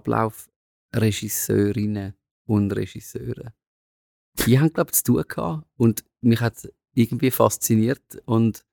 Ablaufregisseurinnen 0.92 2.14
und 2.46 2.72
Regisseure. 2.72 3.54
Die 4.46 4.58
haben, 4.58 4.72
glaube 4.72 4.90
ich, 4.90 4.96
zu 4.96 5.04
tun 5.04 5.24
gehabt 5.26 5.66
und 5.76 6.04
mich 6.20 6.40
hat 6.40 6.68
irgendwie 6.94 7.30
fasziniert 7.30 8.22
und 8.24 8.64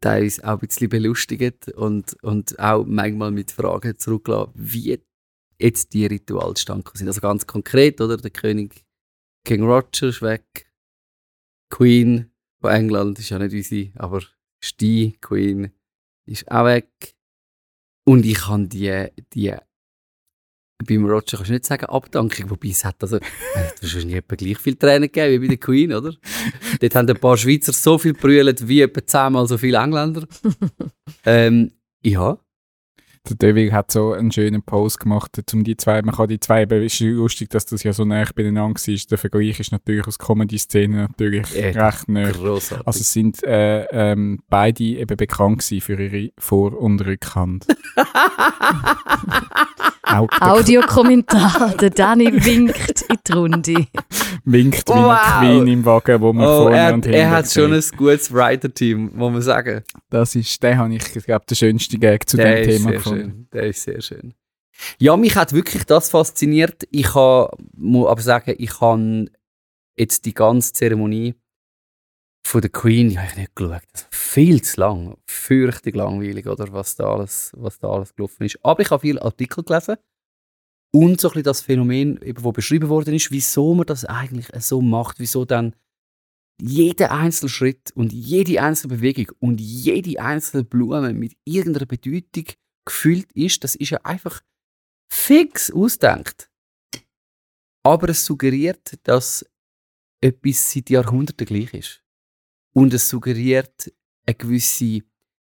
teilweise 0.00 0.44
auch 0.44 0.60
ein 0.60 0.66
bisschen 0.66 0.88
belustigt 0.88 1.68
und, 1.72 2.22
und 2.22 2.58
auch 2.58 2.84
manchmal 2.84 3.30
mit 3.30 3.50
Fragen 3.50 3.98
zurückgelassen, 3.98 4.52
wie 4.54 5.00
jetzt 5.58 5.92
die 5.92 6.06
Rituale 6.06 6.54
zustande 6.54 6.90
sind. 6.94 7.08
Also 7.08 7.20
ganz 7.20 7.46
konkret, 7.46 8.00
oder? 8.00 8.16
Der 8.16 8.30
König 8.30 8.84
King 9.44 9.62
Roger 9.62 10.08
ist 10.08 10.22
weg, 10.22 10.72
Queen 11.70 12.32
von 12.60 12.70
England 12.70 13.18
ist 13.18 13.30
ja 13.30 13.38
nicht 13.38 13.54
unsere, 13.54 13.92
aber 13.96 14.22
ist 14.60 14.80
die 14.80 15.16
Queen 15.20 15.72
ist 16.26 16.50
auch 16.50 16.64
weg. 16.64 17.16
Und 18.04 18.24
ich 18.24 18.38
kann 18.38 18.68
die, 18.68 19.08
die 19.32 19.56
beim 20.84 21.06
Roger 21.06 21.38
kannst 21.38 21.48
du 21.48 21.52
nicht 21.54 21.64
sagen 21.64 21.86
Abdankung, 21.86 22.50
wobei 22.50 22.68
es 22.68 22.84
hat 22.84 22.96
also, 23.00 23.16
hat 23.16 23.82
wahrscheinlich 23.82 24.16
etwa 24.16 24.36
gleich 24.36 24.58
viel 24.58 24.76
Tränen 24.76 25.10
gegeben 25.10 25.32
wie 25.32 25.38
bei 25.46 25.54
der 25.54 25.58
Queen, 25.58 25.92
oder? 25.92 26.12
Dort 26.80 26.94
haben 26.94 27.08
ein 27.08 27.16
paar 27.16 27.36
Schweizer 27.36 27.72
so 27.72 27.98
viel 27.98 28.14
brüllt 28.14 28.68
wie 28.68 28.82
etwa 28.82 29.04
zehnmal 29.06 29.48
so 29.48 29.58
viele 29.58 29.78
Engländer. 29.78 30.26
ähm, 31.24 31.72
ja, 32.02 32.38
Der 33.28 33.36
Devil 33.36 33.72
hat 33.72 33.90
so 33.90 34.12
einen 34.12 34.30
schönen 34.30 34.62
Post 34.62 35.00
gemacht, 35.00 35.40
um 35.52 35.64
die 35.64 35.76
zwei, 35.76 36.00
man 36.02 36.14
kann 36.14 36.28
die 36.28 36.38
zwei, 36.38 36.62
eben, 36.62 36.84
es 36.84 36.94
ist 36.94 37.00
lustig, 37.00 37.50
dass 37.50 37.66
das 37.66 37.82
ja 37.82 37.92
so 37.92 38.04
nah 38.04 38.24
beieinander 38.34 38.80
war. 38.80 38.96
Der 39.10 39.18
Vergleich 39.18 39.58
ist 39.58 39.72
natürlich 39.72 40.06
aus 40.06 40.18
Comedy-Szenen 40.18 41.00
natürlich 41.00 41.52
Ja, 41.54 41.88
recht 41.88 42.08
nah. 42.08 42.30
grossartig. 42.30 42.86
Also 42.86 43.00
es 43.00 43.12
sind 43.12 43.42
äh, 43.42 43.84
ähm, 43.86 44.38
beide 44.48 44.84
eben 44.84 45.16
bekannt 45.16 45.64
für 45.64 46.00
ihre 46.00 46.30
Vor- 46.38 46.78
und 46.78 47.04
Rückhand. 47.04 47.66
Audiokommentar. 50.06 51.74
Der 51.76 51.90
Dani 51.90 52.32
winkt 52.44 53.02
in 53.08 53.16
die 53.26 53.32
Runde. 53.32 53.86
winkt 54.44 54.88
wie 54.88 54.92
Wow. 54.92 55.18
eine 55.38 55.48
Queen 55.62 55.66
im 55.68 55.84
Wagen, 55.84 56.20
wo 56.20 56.32
man 56.32 56.46
oh, 56.46 56.62
vorne 56.62 56.76
er, 56.76 56.94
und 56.94 57.06
er 57.06 57.30
hat 57.30 57.50
schon 57.50 57.80
sieht. 57.80 57.92
ein 57.94 57.96
gutes 57.98 58.32
Writer-Team, 58.32 59.10
muss 59.14 59.32
man 59.32 59.42
sagen. 59.42 59.82
Das 60.10 60.34
ist, 60.34 60.62
den 60.62 60.78
habe 60.78 60.94
ich, 60.94 61.16
ich 61.16 61.24
glaube, 61.24 61.44
der 61.48 61.54
schönste 61.54 61.98
Gag 61.98 62.28
zu 62.28 62.36
Der 62.36 62.54
dem 62.56 62.68
ist 62.68 62.76
Thema 62.76 62.88
sehr 62.90 62.92
gefunden. 62.98 63.20
schön. 63.22 63.48
Der 63.52 63.62
ist 63.66 63.82
sehr 63.82 64.00
schön. 64.00 64.34
Ja, 64.98 65.16
mich 65.16 65.34
hat 65.36 65.52
wirklich 65.52 65.84
das 65.84 66.10
fasziniert. 66.10 66.86
Ich 66.90 67.06
kann, 67.12 67.48
muss 67.76 68.08
aber 68.08 68.20
sagen, 68.20 68.54
ich 68.58 68.80
habe 68.80 69.26
jetzt 69.96 70.24
die 70.26 70.34
ganze 70.34 70.72
Zeremonie 70.72 71.34
von 72.46 72.60
der 72.60 72.70
Queen, 72.70 73.08
die 73.08 73.18
habe 73.18 73.28
ich 73.28 73.36
nicht 73.36 73.56
geschaut. 73.56 73.82
Das 73.92 74.02
war 74.02 74.08
viel 74.12 74.62
zu 74.62 74.80
lang. 74.80 75.18
Fürchtig 75.26 75.96
langweilig, 75.96 76.46
oder? 76.46 76.72
Was 76.72 76.94
da 76.94 77.12
alles, 77.12 77.52
was 77.56 77.78
da 77.78 77.88
alles 77.88 78.14
gelaufen 78.14 78.44
ist. 78.44 78.58
Aber 78.62 78.80
ich 78.80 78.90
habe 78.90 79.00
viele 79.00 79.22
Artikel 79.22 79.64
gelesen. 79.64 79.96
Und 80.94 81.20
so 81.20 81.28
ein 81.28 81.32
bisschen 81.32 81.42
das 81.42 81.60
Phänomen, 81.60 82.20
wo 82.38 82.52
beschrieben 82.52 82.88
worden 82.88 83.14
ist, 83.14 83.30
wieso 83.30 83.74
man 83.74 83.86
das 83.86 84.04
eigentlich 84.04 84.46
so 84.60 84.80
macht, 84.80 85.18
wieso 85.18 85.44
dann 85.44 85.74
jeder 86.62 87.10
einzelne 87.10 87.50
Schritt 87.50 87.90
und 87.94 88.12
jede 88.12 88.62
einzelne 88.62 88.94
Bewegung 88.94 89.36
und 89.40 89.60
jede 89.60 90.20
einzelne 90.20 90.64
Blume 90.64 91.12
mit 91.12 91.36
irgendeiner 91.44 91.84
Bedeutung 91.86 92.44
gefüllt 92.86 93.30
ist, 93.32 93.62
das 93.64 93.74
ist 93.74 93.90
ja 93.90 93.98
einfach 94.04 94.40
fix 95.12 95.70
ausdenkt. 95.70 96.50
Aber 97.84 98.08
es 98.08 98.24
suggeriert, 98.24 98.98
dass 99.02 99.44
etwas 100.22 100.72
seit 100.72 100.88
Jahrhunderten 100.88 101.46
gleich 101.46 101.74
ist. 101.74 102.05
Und 102.76 102.92
es 102.92 103.08
suggeriert 103.08 103.90
eine 104.26 104.34
gewisse 104.34 105.00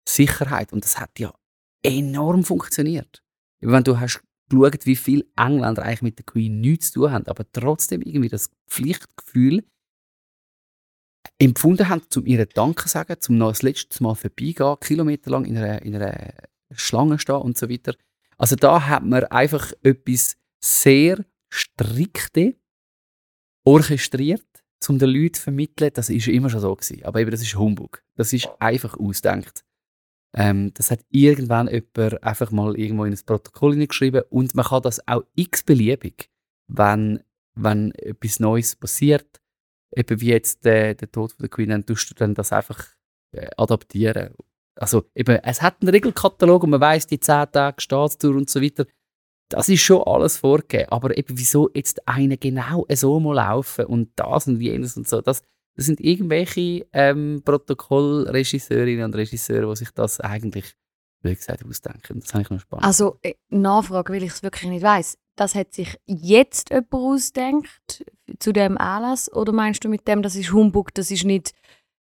Sicherheit. 0.09 0.72
Und 0.72 0.83
das 0.83 0.99
hat 0.99 1.18
ja 1.18 1.35
enorm 1.83 2.43
funktioniert. 2.43 3.22
Wenn 3.61 3.85
du 3.85 4.01
hast 4.01 4.22
geschaut, 4.49 4.87
wie 4.87 4.97
viele 4.97 5.26
Engländer 5.37 5.83
eigentlich 5.83 6.01
mit 6.01 6.18
der 6.18 6.24
Queen 6.24 6.62
nichts 6.62 6.91
zu 6.91 7.01
tun 7.01 7.12
haben, 7.12 7.26
aber 7.26 7.45
trotzdem 7.53 8.01
irgendwie 8.01 8.31
das 8.31 8.51
Pflichtgefühl 8.66 9.62
empfunden 11.39 11.91
haben, 11.91 12.01
um 12.16 12.24
ihren 12.24 12.49
Danke 12.55 12.85
zu 12.85 12.89
sagen, 12.89 13.16
um 13.29 13.37
noch 13.37 13.51
das 13.51 13.61
letzte 13.61 14.03
Mal 14.03 14.14
vorbeigehen, 14.14 14.81
kilometerlang 14.81 15.45
in 15.45 15.59
einer, 15.59 15.83
in 15.83 15.97
einer 15.97 16.33
Schlange 16.72 17.18
stehen 17.18 17.37
und 17.37 17.59
so 17.59 17.68
weiter. 17.68 17.95
Also 18.39 18.57
da 18.57 18.87
hat 18.87 19.05
man 19.05 19.24
einfach 19.24 19.74
etwas 19.83 20.39
sehr 20.64 21.22
strikte 21.51 22.57
orchestriert 23.66 24.48
um 24.89 24.99
den 24.99 25.11
Leuten 25.11 25.35
zu 25.35 25.43
vermitteln, 25.43 25.91
das 25.95 26.09
ist 26.09 26.29
immer 26.29 26.51
schon 26.51 26.61
so 26.61 26.74
gewesen. 26.74 27.05
Aber 27.05 27.20
eben, 27.20 27.31
das 27.31 27.43
ist 27.43 27.57
Humbug. 27.57 28.03
Das 28.16 28.33
ist 28.33 28.49
einfach 28.59 28.99
ausdenkt. 28.99 29.64
Ähm, 30.35 30.72
das 30.74 30.91
hat 30.91 31.01
irgendwann 31.11 31.68
jemand 31.68 32.22
einfach 32.22 32.51
mal 32.51 32.79
irgendwo 32.79 33.05
in 33.05 33.12
ein 33.12 33.20
Protokoll 33.24 33.72
hineingeschrieben 33.72 34.22
und 34.31 34.55
man 34.55 34.66
kann 34.66 34.83
das 34.83 35.07
auch 35.09 35.24
x-beliebig, 35.35 36.31
wenn, 36.68 37.20
wenn 37.55 37.93
etwas 37.95 38.39
Neues 38.39 38.76
passiert, 38.76 39.41
eben 39.95 40.20
wie 40.20 40.29
jetzt 40.29 40.64
der, 40.64 40.95
der 40.95 41.11
Tod 41.11 41.33
von 41.33 41.43
der 41.43 41.49
Queen, 41.49 41.70
dann 41.70 41.87
tust 41.87 42.11
du 42.11 42.14
dann 42.14 42.35
das 42.35 42.53
einfach 42.53 42.85
äh, 43.33 43.49
adaptieren. 43.57 44.35
Also 44.74 45.05
eben, 45.14 45.37
es 45.43 45.62
hat 45.62 45.81
einen 45.81 45.91
Regelkatalog 45.91 46.62
und 46.64 46.70
man 46.70 46.81
weiß 46.81 47.07
die 47.07 47.18
10 47.18 47.51
Tage 47.53 47.81
Staatstour 47.81 48.37
und 48.37 48.49
so 48.51 48.62
weiter. 48.62 48.87
Das 49.49 49.69
ist 49.69 49.81
schon 49.81 50.03
alles 50.03 50.39
vorgegeben. 50.39 50.91
Aber 50.91 51.17
eben, 51.17 51.39
wieso 51.39 51.71
jetzt 51.75 52.07
eine 52.07 52.37
genau 52.37 52.87
so 52.93 53.19
mal 53.21 53.35
laufen 53.37 53.87
und 53.87 54.11
das 54.17 54.47
und 54.47 54.61
jenes 54.61 54.97
und 54.97 55.09
so, 55.09 55.21
das, 55.21 55.43
das 55.75 55.87
sind 55.87 56.01
irgendwelche 56.01 56.87
ähm, 56.93 57.43
Protokollregisseurinnen 57.45 59.05
und 59.05 59.15
Regisseure, 59.17 59.69
die 59.71 59.77
sich 59.77 59.91
das 59.93 60.21
eigentlich, 60.21 60.75
wie 61.23 61.35
gesagt, 61.35 61.65
ausdenken. 61.65 62.21
Das 62.21 62.35
habe 62.35 62.43
ich 62.43 62.51
noch 62.51 62.61
spannend. 62.61 62.85
Also, 62.85 63.19
äh, 63.23 63.35
Nachfrage, 63.49 64.13
weil 64.13 64.23
ich 64.23 64.33
es 64.33 64.43
wirklich 64.43 64.71
nicht 64.71 64.83
weiß. 64.83 65.17
Das 65.37 65.55
hat 65.55 65.73
sich 65.73 65.97
jetzt 66.07 66.71
jemand 66.71 66.93
ausdenkt 66.93 68.05
zu 68.39 68.53
dem 68.53 68.77
Anlass? 68.77 69.33
Oder 69.33 69.53
meinst 69.53 69.85
du 69.85 69.89
mit 69.89 70.07
dem, 70.09 70.23
das 70.23 70.37
ist 70.37 70.53
Humbug, 70.53 70.93
das 70.95 71.11
ist 71.11 71.25
nicht 71.25 71.53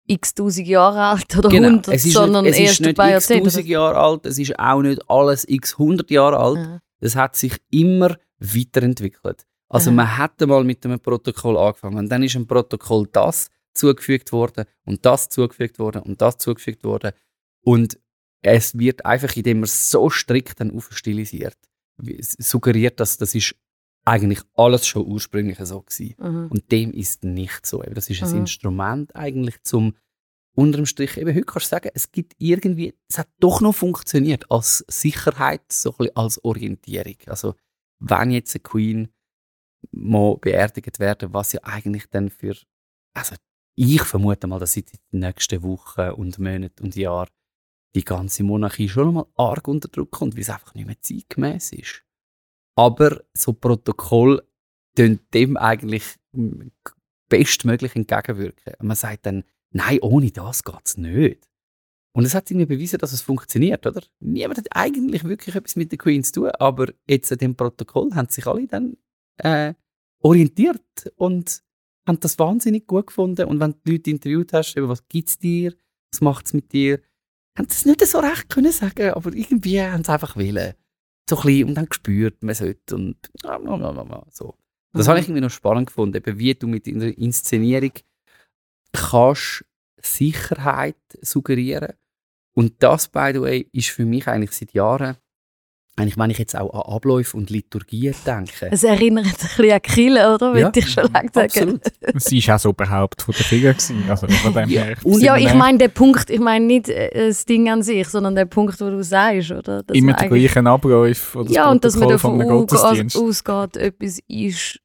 x 0.07 0.33
tausend 0.35 0.67
Jahre 0.67 1.01
alt 1.03 1.37
oder 1.37 1.49
Genau. 1.49 1.67
100, 1.67 1.95
es 1.95 2.05
ist 2.05 2.13
sondern 2.13 2.45
nicht, 2.45 2.53
es 2.53 2.59
erst 2.59 2.81
ist 2.81 2.87
ein 2.87 2.93
nicht 2.93 3.15
x 3.15 3.27
tausend 3.27 3.65
Jahre 3.67 3.97
alt, 3.97 4.25
es 4.25 4.37
ist 4.37 4.57
auch 4.59 4.81
nicht 4.81 5.09
alles 5.09 5.47
x 5.47 5.77
hundert 5.77 6.11
Jahre 6.11 6.37
alt. 6.37 6.57
Ja. 6.57 6.81
Das 6.99 7.15
hat 7.15 7.35
sich 7.35 7.57
immer 7.71 8.17
weiterentwickelt. 8.39 9.45
Also 9.67 9.89
Aha. 9.89 9.95
man 9.95 10.17
hat 10.17 10.41
mal 10.41 10.63
mit 10.63 10.85
einem 10.85 10.99
Protokoll 10.99 11.57
angefangen 11.57 11.97
und 11.97 12.09
dann 12.09 12.23
ist 12.23 12.35
ein 12.35 12.47
Protokoll 12.47 13.07
das 13.11 13.49
zugefügt 13.73 14.31
worden 14.31 14.65
und 14.85 15.05
das 15.05 15.29
zugefügt 15.29 15.79
worden 15.79 16.03
und 16.03 16.21
das 16.21 16.37
zugefügt 16.37 16.83
worden 16.83 17.11
und 17.61 17.99
es 18.41 18.77
wird 18.77 19.05
einfach, 19.05 19.35
indem 19.35 19.57
man 19.61 19.63
es 19.63 19.89
so 19.89 20.09
strikt 20.09 20.59
dann 20.59 20.71
aufstilisiert, 20.71 21.57
es 22.05 22.33
suggeriert, 22.33 22.99
dass 22.99 23.17
das 23.17 23.33
ist 23.33 23.55
eigentlich 24.05 24.41
alles 24.53 24.85
schon 24.85 25.07
ursprünglich 25.07 25.57
so 25.63 25.81
gewesen. 25.81 26.15
Mhm. 26.19 26.47
Und 26.51 26.71
dem 26.71 26.93
ist 26.93 27.23
nicht 27.23 27.65
so. 27.65 27.81
Das 27.81 28.09
ist 28.09 28.21
ein 28.21 28.29
Mhm. 28.29 28.37
Instrument 28.41 29.15
eigentlich 29.15 29.63
zum 29.63 29.95
unterm 30.55 30.85
Strich, 30.85 31.17
eben 31.17 31.35
heute 31.35 31.45
kannst 31.45 31.67
du 31.67 31.69
sagen, 31.69 31.89
es 31.93 32.11
gibt 32.11 32.33
irgendwie, 32.37 32.97
es 33.09 33.19
hat 33.19 33.29
doch 33.39 33.61
noch 33.61 33.75
funktioniert 33.75 34.49
als 34.49 34.85
Sicherheit, 34.87 35.71
so 35.71 35.91
ein 35.91 35.97
bisschen 35.97 36.15
als 36.15 36.43
Orientierung. 36.43 37.17
Also 37.27 37.55
wenn 37.99 38.31
jetzt 38.31 38.55
eine 38.55 38.63
Queen 38.63 39.09
mal 39.91 40.37
beerdigt 40.37 40.99
werden, 40.99 41.33
was 41.33 41.53
ja 41.53 41.59
eigentlich 41.63 42.05
dann 42.09 42.29
für, 42.29 42.55
also 43.13 43.35
ich 43.77 44.01
vermute 44.03 44.47
mal, 44.47 44.59
dass 44.59 44.73
sie 44.73 44.83
die 44.83 44.97
nächsten 45.11 45.61
Wochen 45.63 46.11
und 46.11 46.39
Monate 46.39 46.81
und 46.81 46.95
Jahre 46.95 47.29
die 47.93 48.05
ganze 48.05 48.43
Monarchie 48.43 48.89
schon 48.89 49.13
mal 49.13 49.25
arg 49.35 49.67
unter 49.67 49.87
Druck 49.87 50.11
kommt, 50.11 50.35
weil 50.35 50.41
es 50.41 50.49
einfach 50.49 50.73
nicht 50.73 50.85
mehr 50.85 51.01
zeitgemäß 51.01 51.73
ist. 51.73 52.03
Aber 52.77 53.23
so 53.33 53.53
Protokoll 53.53 54.45
tun 54.95 55.19
dem 55.33 55.57
eigentlich 55.57 56.15
bestmöglich 57.29 57.95
entgegenwirken. 57.95 58.73
Man 58.81 58.95
sagt 58.95 59.25
dann, 59.25 59.43
nein, 59.75 59.99
ohne 60.01 60.31
das 60.31 60.63
geht 60.63 60.81
es 60.85 60.97
nicht. 60.97 61.47
Und 62.15 62.23
es 62.23 62.33
hat 62.33 62.49
irgendwie 62.49 62.65
bewiesen, 62.67 62.97
dass 62.99 63.11
es 63.11 63.21
funktioniert, 63.21 63.85
oder? 63.85 64.01
Niemand 64.21 64.57
hat 64.57 64.67
eigentlich 64.71 65.25
wirklich 65.25 65.53
etwas 65.55 65.75
mit 65.75 65.91
der 65.91 65.97
Queen 65.99 66.23
zu 66.23 66.31
tun, 66.31 66.49
aber 66.59 66.93
jetzt 67.07 67.31
an 67.31 67.39
dem 67.39 67.55
Protokoll 67.55 68.13
haben 68.15 68.29
sich 68.29 68.47
alle 68.47 68.67
dann 68.67 68.95
äh, 69.37 69.73
orientiert 70.23 71.11
und 71.17 71.61
haben 72.07 72.19
das 72.21 72.39
wahnsinnig 72.39 72.87
gut 72.87 73.07
gefunden. 73.07 73.45
Und 73.47 73.59
wenn 73.59 73.71
du 73.73 73.77
die 73.85 73.91
Leute 73.93 74.09
interviewt 74.11 74.53
hast, 74.53 74.77
eben, 74.77 74.87
was 74.87 75.05
gibt 75.09 75.27
es 75.29 75.37
dir, 75.39 75.73
was 76.13 76.21
macht 76.21 76.45
es 76.45 76.53
mit 76.53 76.71
dir, 76.71 77.01
haben 77.57 77.67
sie 77.69 77.75
es 77.75 77.85
nicht 77.85 78.05
so 78.07 78.19
recht 78.19 78.47
können 78.49 78.71
sagen, 78.71 79.11
aber 79.11 79.33
irgendwie 79.33 79.81
haben 79.81 80.03
sie 80.05 80.11
einfach 80.13 80.37
wollen. 80.37 80.73
So 81.29 81.37
ein 81.37 81.41
bisschen, 81.43 81.67
und 81.69 81.75
dann 81.75 81.85
gespürt, 81.87 82.43
man 82.43 82.55
sollte 82.55 82.95
und 82.95 83.17
so. 84.31 84.55
Das 84.93 85.07
Mhm. 85.07 85.09
habe 85.09 85.19
ich 85.19 85.25
irgendwie 85.25 85.41
noch 85.41 85.49
spannend 85.49 85.87
gefunden, 85.87 86.15
eben 86.15 86.37
wie 86.39 86.53
du 86.55 86.67
mit 86.67 86.87
einer 86.87 87.17
Inszenierung 87.17 87.91
kannst 88.95 89.65
Sicherheit 90.01 90.95
suggerieren. 91.21 91.93
Und 92.53 92.73
das, 92.83 93.07
by 93.09 93.31
the 93.33 93.41
way, 93.41 93.69
ist 93.73 93.89
für 93.89 94.05
mich 94.05 94.27
eigentlich 94.27 94.51
seit 94.51 94.73
Jahren, 94.73 95.17
eigentlich, 95.97 96.17
wenn 96.17 96.29
ich 96.29 96.37
jetzt 96.37 96.55
auch 96.57 96.73
an 96.73 96.93
Abläufe 96.93 97.37
und 97.37 97.49
Liturgien 97.49 98.13
denke. 98.25 98.67
Es 98.69 98.83
erinnert 98.83 99.25
ein 99.27 99.31
bisschen 99.31 99.71
an 99.71 99.81
Kille, 99.81 100.33
oder? 100.35 100.47
Ja, 100.57 100.65
Würde 100.65 100.79
ich 100.79 100.89
schon 100.91 101.11
lange 101.11 101.29
sagen. 101.33 101.45
Absolut. 101.45 101.81
Sie 102.21 102.45
war 102.47 102.55
auch 102.55 102.59
so 102.59 102.69
überhaupt 102.71 103.21
von 103.21 103.33
der 103.33 103.45
Finger. 103.45 103.73
Gewesen. 103.73 104.03
Also 104.09 104.27
von 104.27 104.53
dem 104.53 104.69
Ja, 104.69 104.83
her. 104.83 104.97
Ja, 105.05 105.37
ich 105.37 105.53
meine 105.53 105.77
den 105.77 105.91
Punkt, 105.91 106.29
ich 106.29 106.39
meine 106.39 106.65
nicht 106.65 106.89
äh, 106.89 107.27
das 107.29 107.45
Ding 107.45 107.69
an 107.69 107.81
sich, 107.81 108.07
sondern 108.09 108.35
der 108.35 108.45
Punkt, 108.45 108.79
wo 108.81 108.89
du 108.89 109.03
sagst, 109.03 109.51
oder? 109.51 109.83
Dass 109.83 109.95
immer 109.97 110.17
eigentlich- 110.19 110.51
gleichen 110.51 110.67
Abläufe 110.67 111.37
oder 111.39 111.47
das 111.47 111.55
Ja, 111.55 111.71
und 111.71 111.83
dass 111.83 111.95
man 111.95 112.09
davon 112.09 112.41
ausgeht, 112.41 113.77
etwas 113.77 114.19
ist 114.27 114.79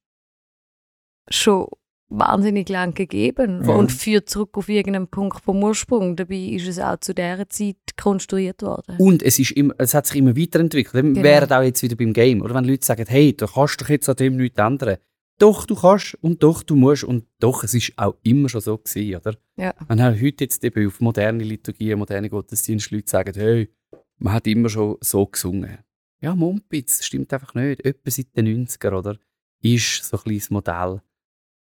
schon 1.29 1.67
wahnsinnig 2.11 2.69
lang 2.69 2.93
gegeben 2.95 3.63
Ja. 3.65 3.75
und 3.75 3.91
führt 3.93 4.29
zurück 4.29 4.51
auf 4.59 4.69
irgendeinen 4.69 5.07
Punkt 5.09 5.43
vom 5.45 5.63
Ursprung. 5.63 6.17
Dabei 6.17 6.37
ist 6.37 6.67
es 6.67 6.79
auch 6.79 6.99
zu 6.99 7.15
dieser 7.15 7.49
Zeit 7.49 7.77
konstruiert 7.97 8.63
worden. 8.63 8.97
Und 8.99 9.23
es, 9.23 9.39
ist 9.39 9.53
immer, 9.53 9.75
es 9.79 9.95
hat 9.95 10.07
sich 10.07 10.17
immer 10.17 10.37
weiterentwickelt. 10.37 10.95
Wir 10.95 11.03
Genau. 11.13 11.23
wären 11.23 11.53
auch 11.53 11.63
jetzt 11.63 11.83
wieder 11.83 11.97
beim 11.97 12.13
Game. 12.13 12.43
Oder 12.43 12.55
wenn 12.55 12.65
Leute 12.65 12.85
sagen, 12.85 13.07
hey, 13.09 13.35
du 13.37 13.47
kannst 13.47 13.81
doch 13.81 13.89
jetzt 13.89 14.09
an 14.09 14.17
dem 14.17 14.37
nichts 14.37 14.59
ändern. 14.59 14.97
Doch, 15.39 15.65
du 15.65 15.75
kannst 15.75 16.19
und 16.21 16.43
doch, 16.43 16.63
du 16.63 16.77
musst. 16.77 17.05
Und 17.05 17.25
doch, 17.39 17.65
es 17.65 17.73
ist 17.73 17.93
auch 17.97 18.17
immer 18.23 18.49
schon 18.51 18.61
so 18.61 18.77
gewesen, 18.77 19.17
oder? 19.17 19.35
Ja. 19.57 19.73
Wenn 19.89 20.03
halt 20.03 20.21
heute 20.21 20.45
jetzt 20.45 20.63
eben 20.65 20.87
auf 20.87 21.01
moderne 21.01 21.43
Liturgien, 21.45 21.99
moderne 21.99 22.29
Gottesdienste 22.29 22.95
Leute 22.95 23.11
sagen, 23.11 23.33
hey, 23.35 23.71
man 24.19 24.35
hat 24.35 24.47
immer 24.47 24.69
schon 24.69 24.97
so 25.01 25.25
gesungen. 25.25 25.79
Ja, 26.21 26.35
Mumpitz, 26.35 26.99
das 26.99 27.07
stimmt 27.07 27.33
einfach 27.33 27.55
nicht. 27.55 27.83
Etwa 27.87 28.11
seit 28.11 28.37
den 28.37 28.67
90er, 28.67 28.93
oder? 28.99 29.17
Ist 29.63 30.05
so 30.05 30.19
ein 30.19 30.23
kleines 30.25 30.51
Modell, 30.51 31.01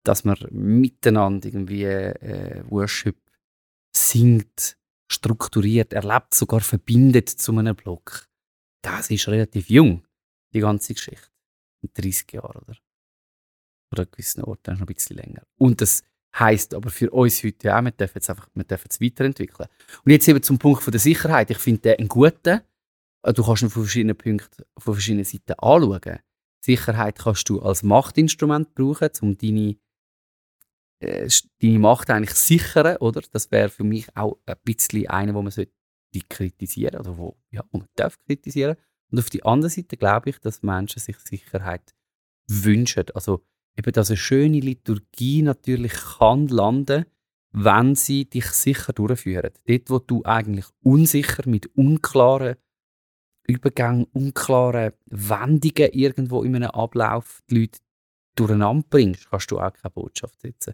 dass 0.08 0.24
man 0.24 0.38
miteinander 0.52 1.48
irgendwie 1.48 1.84
äh, 1.84 2.64
Worship 2.70 3.18
singt, 3.96 4.78
strukturiert, 5.12 5.94
erlebt, 5.94 6.34
sogar 6.34 6.62
verbindet 6.62 7.30
zu 7.30 7.58
einem 7.58 7.76
Block. 7.76 8.28
Das 8.82 9.10
ist 9.10 9.28
relativ 9.28 9.70
jung, 9.70 10.06
die 10.54 10.60
ganze 10.60 10.94
Geschichte. 10.94 11.30
In 11.82 11.90
30 11.94 12.32
Jahren, 12.34 12.62
oder? 12.64 12.78
Oder 13.92 14.06
gewissen 14.06 14.44
Orten 14.44 14.74
noch 14.74 14.82
ein 14.82 14.86
bisschen 14.88 15.18
länger. 15.18 15.44
Und 15.58 15.82
das 15.82 16.04
heisst 16.38 16.74
aber 16.74 16.90
für 16.90 17.10
uns 17.12 17.44
heute 17.44 17.76
auch, 17.76 17.84
wir 17.84 17.92
dürfen 17.92 18.18
es 18.20 18.30
einfach 18.30 18.50
wir 18.54 18.64
dürfen 18.64 18.88
es 18.90 19.02
weiterentwickeln. 19.02 19.70
Und 20.04 20.12
jetzt 20.12 20.28
eben 20.28 20.42
zum 20.44 20.60
Punkt 20.60 20.84
von 20.84 20.92
der 20.92 21.00
Sicherheit. 21.00 21.50
Ich 21.52 21.58
finde 21.60 21.82
den 21.82 22.00
einen 22.00 22.08
guten. 22.08 22.62
Äh, 23.24 23.34
Du 23.34 23.44
kannst 23.44 23.64
ihn 23.64 23.70
von 23.70 23.84
verschiedenen 23.84 24.18
Punkten, 24.18 24.64
von 24.78 24.94
verschiedenen 24.94 25.26
Seiten 25.26 25.54
anschauen. 25.54 26.20
Sicherheit 26.62 27.20
kannst 27.20 27.48
du 27.50 27.62
als 27.62 27.84
Machtinstrument 27.84 28.74
brauchen, 28.74 29.10
um 29.22 29.38
deine, 29.38 29.78
äh, 31.06 31.30
deine 31.62 31.80
Macht 31.80 32.10
eigentlich 32.10 32.36
sichern, 32.36 32.98
oder? 32.98 33.22
Das 33.32 33.52
wäre 33.52 33.70
für 33.70 33.84
mich 33.84 34.08
auch 34.16 34.38
ein 34.46 34.56
bisschen 34.64 35.08
einer, 35.08 35.34
wo 35.34 35.42
man 35.42 35.52
sollte 35.52 35.72
kritisieren 36.30 37.00
oder 37.00 37.18
wo, 37.18 37.38
ja, 37.52 37.64
man 37.72 37.88
darf 37.96 38.18
kritisieren. 38.26 38.78
Und 39.12 39.20
auf 39.20 39.30
die 39.30 39.44
andere 39.44 39.70
Seite 39.70 39.98
glaube 39.98 40.30
ich, 40.30 40.40
dass 40.40 40.64
Menschen 40.64 41.00
sich 41.00 41.18
Sicherheit 41.20 41.94
wünschen. 42.48 43.06
Also 43.14 43.46
eben, 43.78 43.92
dass 43.92 44.10
eine 44.10 44.18
schöne 44.18 44.60
Liturgie 44.60 45.42
natürlich 45.42 45.94
kann 46.18 46.48
landen, 46.48 47.06
wenn 47.52 47.96
sie 47.96 48.30
dich 48.30 48.48
sicher 48.48 48.94
durchführen. 48.94 49.52
Dort, 49.66 49.90
wo 49.90 50.00
du 50.00 50.24
eigentlich 50.26 50.66
unsicher 50.82 51.48
mit 51.48 51.68
unklaren 51.76 52.56
Übergängen, 53.48 54.06
unklaren 54.12 54.94
Wendungen 55.06 55.92
irgendwo 55.92 56.44
in 56.44 56.56
einem 56.56 56.72
Ablauf 56.72 57.42
die 57.50 57.60
Leute 57.60 57.80
durcheinander 58.36 58.86
bringst, 58.90 59.30
kannst 59.30 59.52
du 59.52 59.60
auch 59.60 59.74
keine 59.74 59.92
Botschaft 59.92 60.42
setzen. 60.42 60.74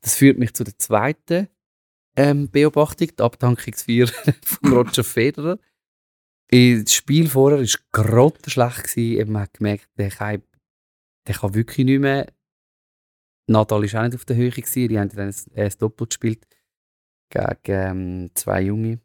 Das 0.00 0.14
führt 0.16 0.38
mich 0.38 0.54
zu 0.54 0.64
der 0.64 0.78
zweiten 0.78 1.48
ähm, 2.16 2.50
Beobachtung, 2.50 3.08
die 3.16 3.22
Abdankungsfeier 3.22 4.06
von 4.44 4.72
Roger 4.72 5.04
Federer. 5.04 5.58
Äh, 6.50 6.82
Das 6.82 6.94
Spiel 6.94 7.28
vorher 7.28 7.60
war 7.60 7.80
grottenschlecht. 7.92 8.84
gewesen. 8.84 9.32
Man 9.32 9.42
hat 9.42 9.54
gemerkt, 9.54 9.88
der 9.96 10.10
kann, 10.10 10.42
der 11.26 11.34
kann 11.34 11.54
wirklich 11.54 11.84
nicht 11.86 12.00
mehr. 12.00 12.32
Nadal 13.48 13.82
war 13.92 14.00
auch 14.00 14.06
nicht 14.06 14.14
auf 14.16 14.24
der 14.24 14.36
Höhe. 14.36 14.50
Gewesen. 14.50 14.88
Die 14.88 14.98
haben 14.98 15.08
dann 15.10 15.28
ein, 15.28 15.34
ein 15.56 15.72
Doppel 15.78 16.06
gespielt 16.06 16.46
gegen 17.30 17.56
ähm, 17.66 18.30
zwei 18.34 18.62
Junge. 18.62 19.00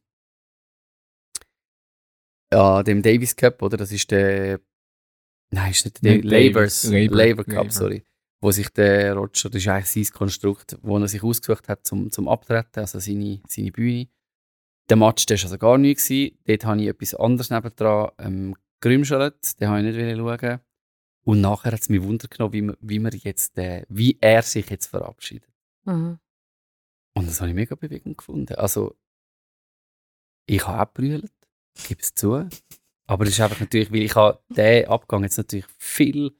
Ja, 2.53 2.83
dem 2.83 3.01
Davis 3.01 3.35
Cup, 3.35 3.61
oder? 3.61 3.77
Das 3.77 3.91
ist 3.91 4.09
der. 4.11 4.59
Nein, 5.51 5.71
ist 5.71 5.85
nicht 5.85 6.03
der 6.03 6.21
Labour, 6.23 6.67
Labour 7.17 7.45
Cup, 7.45 7.53
Labour. 7.55 7.71
sorry. 7.71 8.03
Wo 8.41 8.51
sich 8.51 8.69
der 8.69 9.15
Roger, 9.15 9.49
das 9.49 9.61
ist 9.61 9.67
eigentlich 9.67 10.07
sein 10.07 10.13
Konstrukt, 10.17 10.77
wo 10.81 10.97
er 10.97 11.07
sich 11.07 11.23
ausgesucht 11.23 11.67
hat 11.69 11.85
zum, 11.87 12.11
zum 12.11 12.27
Abtreten, 12.27 12.79
also 12.79 12.99
seine, 12.99 13.41
seine 13.47 13.71
Bühne. 13.71 14.07
Der 14.89 14.97
Match, 14.97 15.25
der 15.25 15.37
war 15.37 15.43
also 15.45 15.57
gar 15.57 15.77
nicht. 15.77 15.97
Gewesen. 16.05 16.37
Dort 16.45 16.65
habe 16.65 16.81
ich 16.81 16.87
etwas 16.89 17.15
anderes 17.15 17.49
nebendran 17.49 18.11
ähm, 18.19 18.55
gerümschelt, 18.81 19.59
den 19.59 19.69
habe 19.69 19.87
ich 19.87 19.95
nicht 19.95 20.17
schauen. 20.17 20.59
Und 21.23 21.41
nachher 21.41 21.71
hat 21.71 21.81
es 21.81 21.89
mich 21.89 22.03
Wunder 22.03 22.27
genommen, 22.27 22.53
wie, 22.53 22.61
man- 22.61 22.77
wie, 22.81 22.99
man 22.99 23.11
jetzt, 23.13 23.57
äh, 23.57 23.83
wie 23.89 24.17
er 24.21 24.43
sich 24.43 24.69
jetzt 24.69 24.87
verabschiedet. 24.87 25.49
Mhm. 25.85 26.19
Und 27.17 27.27
das 27.27 27.39
habe 27.39 27.49
ich 27.49 27.55
mega 27.55 27.73
bewegend 27.75 28.17
gefunden. 28.17 28.53
Also, 28.55 28.95
ich 30.47 30.67
habe 30.67 30.83
auch 30.87 30.93
brüllt, 30.93 31.31
gebe 31.87 32.01
es 32.01 32.13
zu. 32.13 32.47
Aber 33.07 33.25
das 33.25 33.33
ist 33.35 33.41
einfach 33.41 33.59
natürlich, 33.59 33.91
weil 33.91 34.01
ich 34.03 34.15
habe 34.15 34.39
den 34.49 34.87
Abgang 34.87 35.23
jetzt 35.23 35.37
natürlich 35.37 35.65
viel 35.77 36.31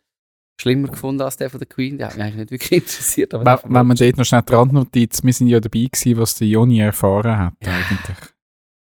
schlimmer 0.59 0.87
gefunden 0.87 1.21
als 1.21 1.37
der 1.37 1.49
von 1.49 1.59
der 1.59 1.67
Queen. 1.67 1.97
Der 1.97 2.07
hat 2.07 2.15
mich 2.15 2.23
eigentlich 2.23 2.35
nicht 2.37 2.51
wirklich 2.51 2.71
interessiert. 2.83 3.33
Aber 3.33 3.61
Wenn, 3.63 3.73
wenn 3.75 3.87
man 3.87 3.97
dort 3.97 4.17
noch 4.17 4.25
schnell 4.25 4.41
die 4.41 4.53
Randnotiz, 4.53 5.23
wir 5.23 5.33
sind 5.33 5.47
ja 5.47 5.59
dabei 5.59 5.87
gewesen, 5.91 6.17
was 6.17 6.35
der 6.35 6.47
Joni 6.47 6.79
erfahren 6.79 7.37
hat 7.37 7.53
Ja. 7.63 7.73
eigentlich. 7.73 8.17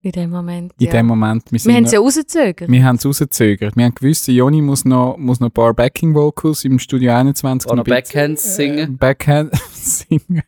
In 0.03 0.11
dem 0.13 0.29
Moment. 0.31 0.73
In 0.79 0.85
ja. 0.87 0.91
dem 0.93 1.05
Moment, 1.05 1.43
wir, 1.51 1.63
Wir 1.63 1.75
haben 1.75 1.83
es 1.85 1.91
ja 1.91 1.99
rausgezögert. 1.99 2.67
wir 2.69 2.83
haben 2.83 2.95
es 2.95 3.05
rausgezögert. 3.05 3.75
Wir 3.77 3.85
haben 3.85 3.93
gewusst, 3.95 4.27
der 4.27 4.33
Joni 4.33 4.59
muss 4.61 4.83
noch, 4.83 5.15
muss 5.17 5.39
noch 5.39 5.49
ein 5.49 5.53
paar 5.53 5.73
Backing 5.75 6.13
Vocals 6.15 6.65
im 6.65 6.79
Studio 6.79 7.13
21 7.13 7.67
Oder 7.69 7.77
noch 7.77 7.83
Backhands 7.85 8.55
singen. 8.55 8.95
Äh, 8.95 8.97
Backhand 8.97 9.55
singen. 9.71 10.41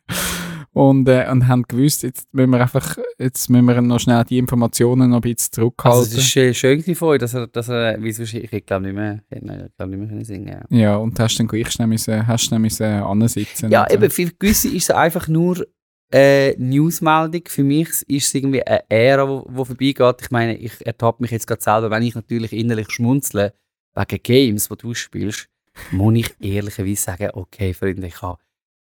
Und, 0.73 1.07
äh, 1.07 1.29
und 1.29 1.47
haben 1.47 1.63
gewusst, 1.63 2.01
jetzt 2.01 2.33
müssen 2.33 2.49
wir 2.49 2.61
einfach, 2.61 2.97
jetzt 3.19 3.47
müssen 3.47 3.65
wir 3.65 3.79
noch 3.81 3.99
schnell 3.99 4.23
die 4.23 4.39
Informationen 4.39 5.11
noch 5.11 5.17
ein 5.17 5.21
bisschen 5.21 5.51
zurückhalten. 5.51 5.99
Also, 5.99 6.17
es 6.17 6.25
ist 6.25 6.35
äh, 6.35 6.53
schön 6.53 6.81
von 6.95 7.09
euch, 7.09 7.19
dass 7.19 7.35
er, 7.35 7.45
dass 7.45 7.69
er, 7.69 8.01
wie 8.01 8.11
sonst, 8.11 8.33
ich, 8.33 8.51
ich 8.51 8.65
glaube 8.65 8.85
nicht 8.85 8.95
mehr, 8.95 9.21
ich 9.29 9.37
hätte 9.37 9.71
glaub 9.77 9.89
nicht 9.89 9.99
mehr 9.99 10.07
können 10.07 10.25
singen 10.25 10.65
ja. 10.71 10.77
ja, 10.77 10.95
und 10.95 11.19
hast 11.19 11.37
dann 11.37 11.47
gleich 11.47 11.69
schnell 11.69 11.87
müssen, 11.87 12.25
hast 12.25 12.45
schnell 12.45 12.59
müssen 12.59 12.85
ansitzen. 12.85 13.69
Ja, 13.69 13.83
äh, 13.83 13.93
eben, 13.93 14.09
für 14.09 14.25
gewisse 14.31 14.67
ist 14.69 14.89
es 14.89 14.95
einfach 14.95 15.27
nur 15.27 15.63
eine 16.11 16.55
Newsmeldung. 16.57 17.43
Für 17.47 17.63
mich 17.63 17.89
ist 18.07 18.27
es 18.27 18.33
irgendwie 18.33 18.63
eine 18.63 18.83
Ära, 18.89 19.27
wo 19.27 19.65
vorbeigeht. 19.65 20.21
Ich 20.21 20.31
meine, 20.31 20.57
ich 20.57 20.85
ertappe 20.85 21.21
mich 21.21 21.31
jetzt 21.31 21.45
gerade 21.45 21.61
selber, 21.61 21.91
wenn 21.91 22.03
ich 22.03 22.15
natürlich 22.15 22.51
innerlich 22.51 22.89
schmunzle 22.89 23.53
wegen 23.93 24.23
Games, 24.23 24.69
die 24.69 24.77
du 24.77 24.93
spielst, 24.95 25.49
muss 25.91 26.15
ich 26.15 26.35
ehrlicherweise 26.39 27.01
sagen, 27.01 27.29
okay, 27.33 27.73
Freunde, 27.75 28.07
ich 28.07 28.21
habe 28.23 28.39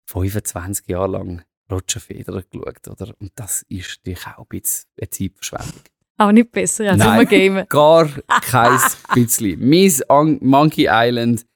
25 0.06 0.88
Jahre 0.88 1.12
lang 1.12 1.42
Roger 1.70 2.00
Federer 2.00 2.42
geschaut, 2.42 2.88
oder? 2.88 3.14
Und 3.20 3.32
das 3.36 3.62
ist 3.68 4.00
natürlich 4.04 4.26
auch 4.26 4.38
ein 4.38 4.46
bisschen 4.60 4.86
eine 5.00 5.10
Zeitverschwendung. 5.10 5.82
Auch 6.18 6.32
nicht 6.32 6.52
besser 6.52 6.90
als 6.90 7.02
immer 7.02 7.24
gamen. 7.24 7.66
Gar 7.68 8.08
kein 8.42 8.78
bisschen. 9.14 9.58
Miss 9.60 10.02
Ang- 10.10 10.38
Monkey 10.42 10.86
Island 10.90 11.46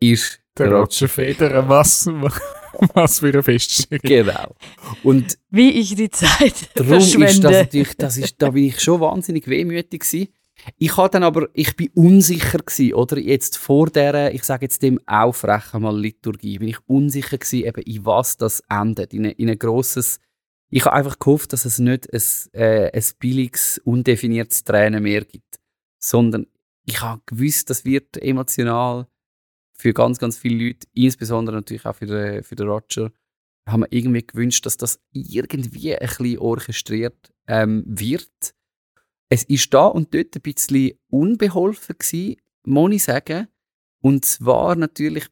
ist 0.00 0.40
der 0.56 0.70
Roger 0.72 1.08
Federer, 1.08 1.68
was, 1.68 2.06
was 2.94 3.18
für 3.18 3.28
eine 3.28 3.42
Feststellung. 3.42 4.00
Genau. 4.02 4.54
Und 5.02 5.36
Wie 5.50 5.70
ich 5.70 5.94
die 5.96 6.10
Zeit 6.10 6.70
Darum 6.74 6.92
ist 6.98 7.14
das 7.14 7.14
verschwende. 7.14 7.50
natürlich, 7.50 7.96
das 7.96 8.16
ist, 8.16 8.40
da 8.40 8.50
bin 8.50 8.64
ich 8.64 8.80
schon 8.80 9.00
wahnsinnig 9.00 9.48
wehmütig 9.48 10.00
gewesen. 10.02 10.28
Ich 10.78 10.96
habe 10.96 11.10
dann 11.10 11.22
aber, 11.22 11.48
ich 11.52 11.76
bin 11.76 11.90
unsicher 11.94 12.58
gewesen, 12.58 12.94
oder 12.94 13.18
jetzt 13.18 13.56
vor 13.56 13.88
der, 13.88 14.34
ich 14.34 14.44
sage 14.44 14.64
jetzt 14.64 14.82
dem 14.82 14.98
Aufrechen 15.06 15.82
mal 15.82 15.98
Liturgie, 15.98 16.58
bin 16.58 16.68
ich 16.68 16.78
unsicher 16.86 17.38
gewesen, 17.38 17.66
eben 17.66 17.82
in 17.82 18.04
was 18.04 18.36
das 18.36 18.62
endet, 18.68 19.12
in, 19.12 19.24
in 19.24 19.50
ein 19.50 19.58
grosses, 19.58 20.18
ich 20.70 20.84
habe 20.84 20.96
einfach 20.96 21.18
gehofft, 21.18 21.52
dass 21.52 21.64
es 21.64 21.78
nicht 21.78 22.12
ein, 22.12 22.60
äh, 22.60 22.90
ein 22.92 23.04
billiges, 23.18 23.78
undefiniertes 23.84 24.64
Tränen 24.64 25.02
mehr 25.02 25.24
gibt, 25.24 25.60
sondern 25.98 26.46
ich 26.84 27.00
habe 27.00 27.22
gewusst, 27.26 27.70
das 27.70 27.84
wird 27.84 28.16
emotional 28.16 29.06
für 29.76 29.92
ganz, 29.92 30.18
ganz 30.18 30.38
viele 30.38 30.66
Leute, 30.66 30.86
insbesondere 30.94 31.56
natürlich 31.56 31.84
auch 31.84 31.94
für 31.94 32.06
den, 32.06 32.42
für 32.42 32.56
den 32.56 32.68
Roger, 32.68 33.12
haben 33.68 33.80
wir 33.82 33.92
irgendwie 33.92 34.26
gewünscht, 34.26 34.64
dass 34.64 34.76
das 34.76 35.00
irgendwie 35.12 35.94
ein 35.96 36.06
bisschen 36.06 36.38
orchestriert 36.38 37.32
ähm, 37.48 37.84
wird. 37.86 38.54
Es 39.28 39.42
ist 39.44 39.74
da 39.74 39.86
und 39.86 40.14
dort 40.14 40.36
ein 40.36 40.42
bisschen 40.42 40.92
unbeholfen 41.10 41.96
gewesen, 41.98 42.36
muss 42.64 42.92
ich 42.92 43.04
sagen. 43.04 43.48
Und 44.00 44.24
zwar 44.24 44.76
natürlich, 44.76 45.26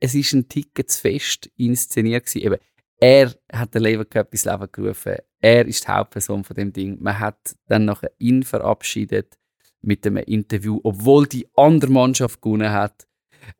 es 0.00 0.14
ist 0.14 0.32
ein 0.34 0.48
Ticket 0.48 0.90
zu 0.90 1.00
fest 1.00 1.50
inszeniert 1.56 2.26
gewesen. 2.26 2.44
Eben, 2.44 2.56
er 3.00 3.34
hat 3.52 3.74
den 3.74 3.82
Lever 3.82 4.04
Cup 4.04 4.32
ins 4.32 4.44
Leben 4.44 4.68
gerufen. 4.70 5.16
Er 5.40 5.66
ist 5.66 5.84
die 5.84 5.88
Hauptperson 5.88 6.44
von 6.44 6.56
dem 6.56 6.72
Ding. 6.72 6.98
Man 7.00 7.18
hat 7.18 7.56
dann 7.66 7.86
nachher 7.86 8.12
ihn 8.18 8.42
verabschiedet 8.42 9.38
mit 9.80 10.04
dem 10.04 10.18
Interview, 10.18 10.78
obwohl 10.84 11.26
die 11.26 11.48
andere 11.56 11.90
Mannschaft 11.90 12.40
gewonnen 12.40 12.70
hat. 12.70 13.08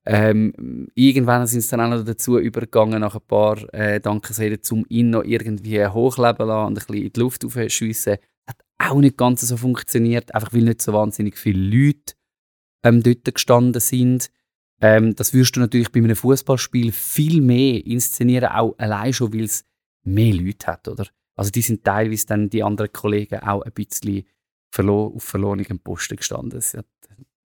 Ähm, 0.05 0.87
irgendwann 0.95 1.47
sind 1.47 1.61
es 1.61 1.69
dann 1.69 1.81
auch 1.81 1.89
noch 1.89 2.05
dazu 2.05 2.39
übergegangen, 2.39 3.01
nach 3.01 3.17
ein 3.17 3.27
paar 3.27 3.59
äh, 3.75 4.01
Dankesreden, 4.01 4.61
um 4.71 4.87
ihn 4.89 5.11
noch 5.11 5.25
irgendwie 5.25 5.85
hochleben 5.85 6.47
lassen 6.47 6.67
und 6.69 6.73
ein 6.73 6.75
bisschen 6.75 7.07
in 7.07 7.13
die 7.13 7.21
Luft 7.21 7.45
aufschiessen. 7.45 8.19
Auch 8.83 9.01
nicht 9.01 9.17
ganz 9.17 9.43
so 9.43 9.57
funktioniert, 9.57 10.35
einfach 10.35 10.53
weil 10.53 10.63
nicht 10.63 10.83
so 10.83 10.93
wahnsinnig 10.93 11.39
viele 11.39 11.61
Leute 11.61 12.15
ähm, 12.83 13.03
dort 13.03 13.35
gestanden 13.35 13.81
sind. 13.81 14.31
Ähm, 14.81 15.15
das 15.15 15.33
wirst 15.33 15.57
du 15.57 15.61
natürlich 15.61 15.93
bei 15.93 16.01
einem 16.01 16.17
Fußballspiel 16.17 16.91
viel 16.93 17.41
mehr 17.41 17.87
inszenieren, 17.87 18.51
auch 18.51 18.75
allein 18.79 19.13
schon, 19.13 19.33
weil 19.33 19.45
es 19.45 19.65
mehr 20.05 20.35
Leute 20.35 20.67
hat, 20.67 20.89
oder? 20.89 21.07
Also 21.37 21.51
die 21.51 21.63
sind 21.63 21.85
teilweise 21.85 22.27
dann 22.27 22.51
die 22.51 22.63
anderen 22.63 22.93
Kollegen 22.93 23.41
auch 23.41 23.63
ein 23.63 23.73
bisschen 23.73 24.25
verlo 24.71 25.13
auf 25.15 25.25
verlorenem 25.25 25.79
Posten 25.79 26.17
gestanden. 26.17 26.61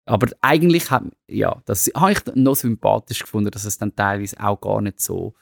Aber 0.05 0.29
eigentlich 0.41 0.91
hat, 0.91 1.05
ja, 1.29 1.63
das 1.65 1.91
habe 1.95 2.13
ich 2.13 2.21
noch 2.35 2.57
sympathisch 2.57 3.21
gefunden, 3.21 3.51
dass 3.51 3.65
es 3.65 3.79
dann 3.79 3.95
teilweise 3.95 4.39
auch 4.41 4.61
gar 4.61 4.81
nicht 4.81 5.01
so 5.01 5.35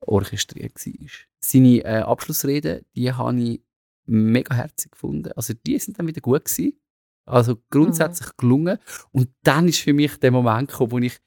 orchestriert 0.00 0.74
war. 0.74 1.08
Seine 1.40 1.84
äh, 1.84 1.98
Abschlussrede, 2.02 2.84
die 2.94 3.12
habe 3.12 3.40
ich 3.40 3.60
mega 4.08 4.54
herzig 4.54 4.92
gefunden. 4.92 5.32
Also 5.32 5.54
die 5.66 5.78
sind 5.78 5.98
dann 5.98 6.06
wieder 6.06 6.20
gut 6.20 6.44
gewesen. 6.44 6.78
Also 7.26 7.56
grundsätzlich 7.70 8.30
gelungen. 8.36 8.78
Und 9.12 9.28
dann 9.42 9.68
ist 9.68 9.80
für 9.80 9.92
mich 9.92 10.16
der 10.18 10.30
Moment 10.30 10.70
gekommen, 10.70 10.92
wo 10.92 10.98
ich, 10.98 11.18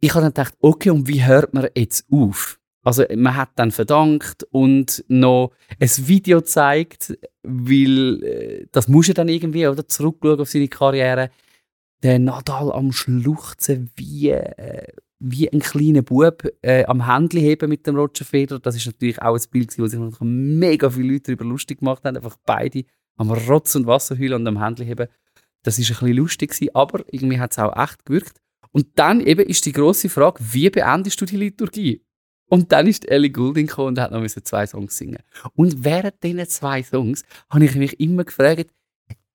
ich 0.00 0.10
habe 0.10 0.22
dann 0.22 0.34
gedacht, 0.34 0.54
okay, 0.60 0.90
und 0.90 1.08
wie 1.08 1.24
hört 1.24 1.54
man 1.54 1.68
jetzt 1.74 2.06
auf? 2.12 2.60
Also 2.82 3.04
man 3.14 3.36
hat 3.36 3.50
dann 3.56 3.72
verdankt 3.72 4.44
und 4.50 5.04
noch 5.08 5.52
ein 5.78 5.90
Video 6.08 6.38
gezeigt, 6.38 7.18
weil 7.42 8.22
äh, 8.24 8.66
das 8.72 8.88
muss 8.88 9.08
er 9.08 9.14
dann 9.14 9.28
irgendwie 9.28 9.66
oder 9.66 9.86
zurückschauen 9.86 10.40
auf 10.40 10.48
seine 10.48 10.68
Karriere. 10.68 11.30
Der 12.02 12.18
Nadal 12.18 12.72
am 12.72 12.92
Schluchzen 12.92 13.90
wie, 13.96 14.30
äh, 14.30 14.92
wie 15.20 15.52
ein 15.52 15.60
kleiner 15.60 16.02
Bub 16.02 16.44
äh, 16.62 16.84
am 16.84 17.06
Händchen 17.06 17.40
heben 17.40 17.68
mit 17.68 17.86
dem 17.86 17.96
Roger 17.96 18.24
Federer. 18.24 18.58
Das 18.58 18.74
ist 18.74 18.86
natürlich 18.86 19.20
auch 19.20 19.34
ein 19.34 19.50
Bild, 19.50 19.78
wo 19.78 19.86
sich 19.86 20.00
mega 20.20 20.88
viele 20.90 21.12
Leute 21.12 21.36
darüber 21.36 21.44
lustig 21.44 21.80
gemacht 21.80 22.04
haben. 22.04 22.16
Einfach 22.16 22.36
beide 22.46 22.84
am 23.16 23.30
Rotz 23.30 23.74
und 23.74 23.86
Wasser 23.86 24.18
heulen 24.18 24.40
und 24.40 24.46
am 24.46 24.62
Händchen 24.62 24.86
heben. 24.86 25.08
Das 25.62 25.78
ist 25.78 25.90
ein 25.90 25.98
bisschen 25.98 26.16
lustig 26.16 26.50
gewesen, 26.50 26.74
aber 26.74 27.04
irgendwie 27.12 27.38
hat 27.38 27.52
es 27.52 27.58
auch 27.58 27.76
echt 27.76 28.04
gewirkt. 28.06 28.40
Und 28.72 28.86
dann 28.94 29.20
eben 29.20 29.46
ist 29.46 29.66
die 29.66 29.72
große 29.72 30.08
Frage, 30.08 30.42
wie 30.52 30.70
beendest 30.70 31.20
du 31.20 31.26
die 31.26 31.36
Liturgie? 31.36 32.02
Und 32.48 32.72
dann 32.72 32.86
ist 32.86 33.08
Ellie 33.08 33.30
Goulding 33.30 33.66
gekommen 33.66 33.88
und 33.88 34.00
hat 34.00 34.10
noch 34.10 34.26
zwei 34.26 34.66
Songs 34.66 34.96
singen. 34.96 35.22
Und 35.54 35.84
während 35.84 36.22
diesen 36.22 36.48
zwei 36.48 36.82
Songs 36.82 37.24
habe 37.48 37.64
ich 37.64 37.74
mich 37.76 38.00
immer 38.00 38.24
gefragt, 38.24 38.70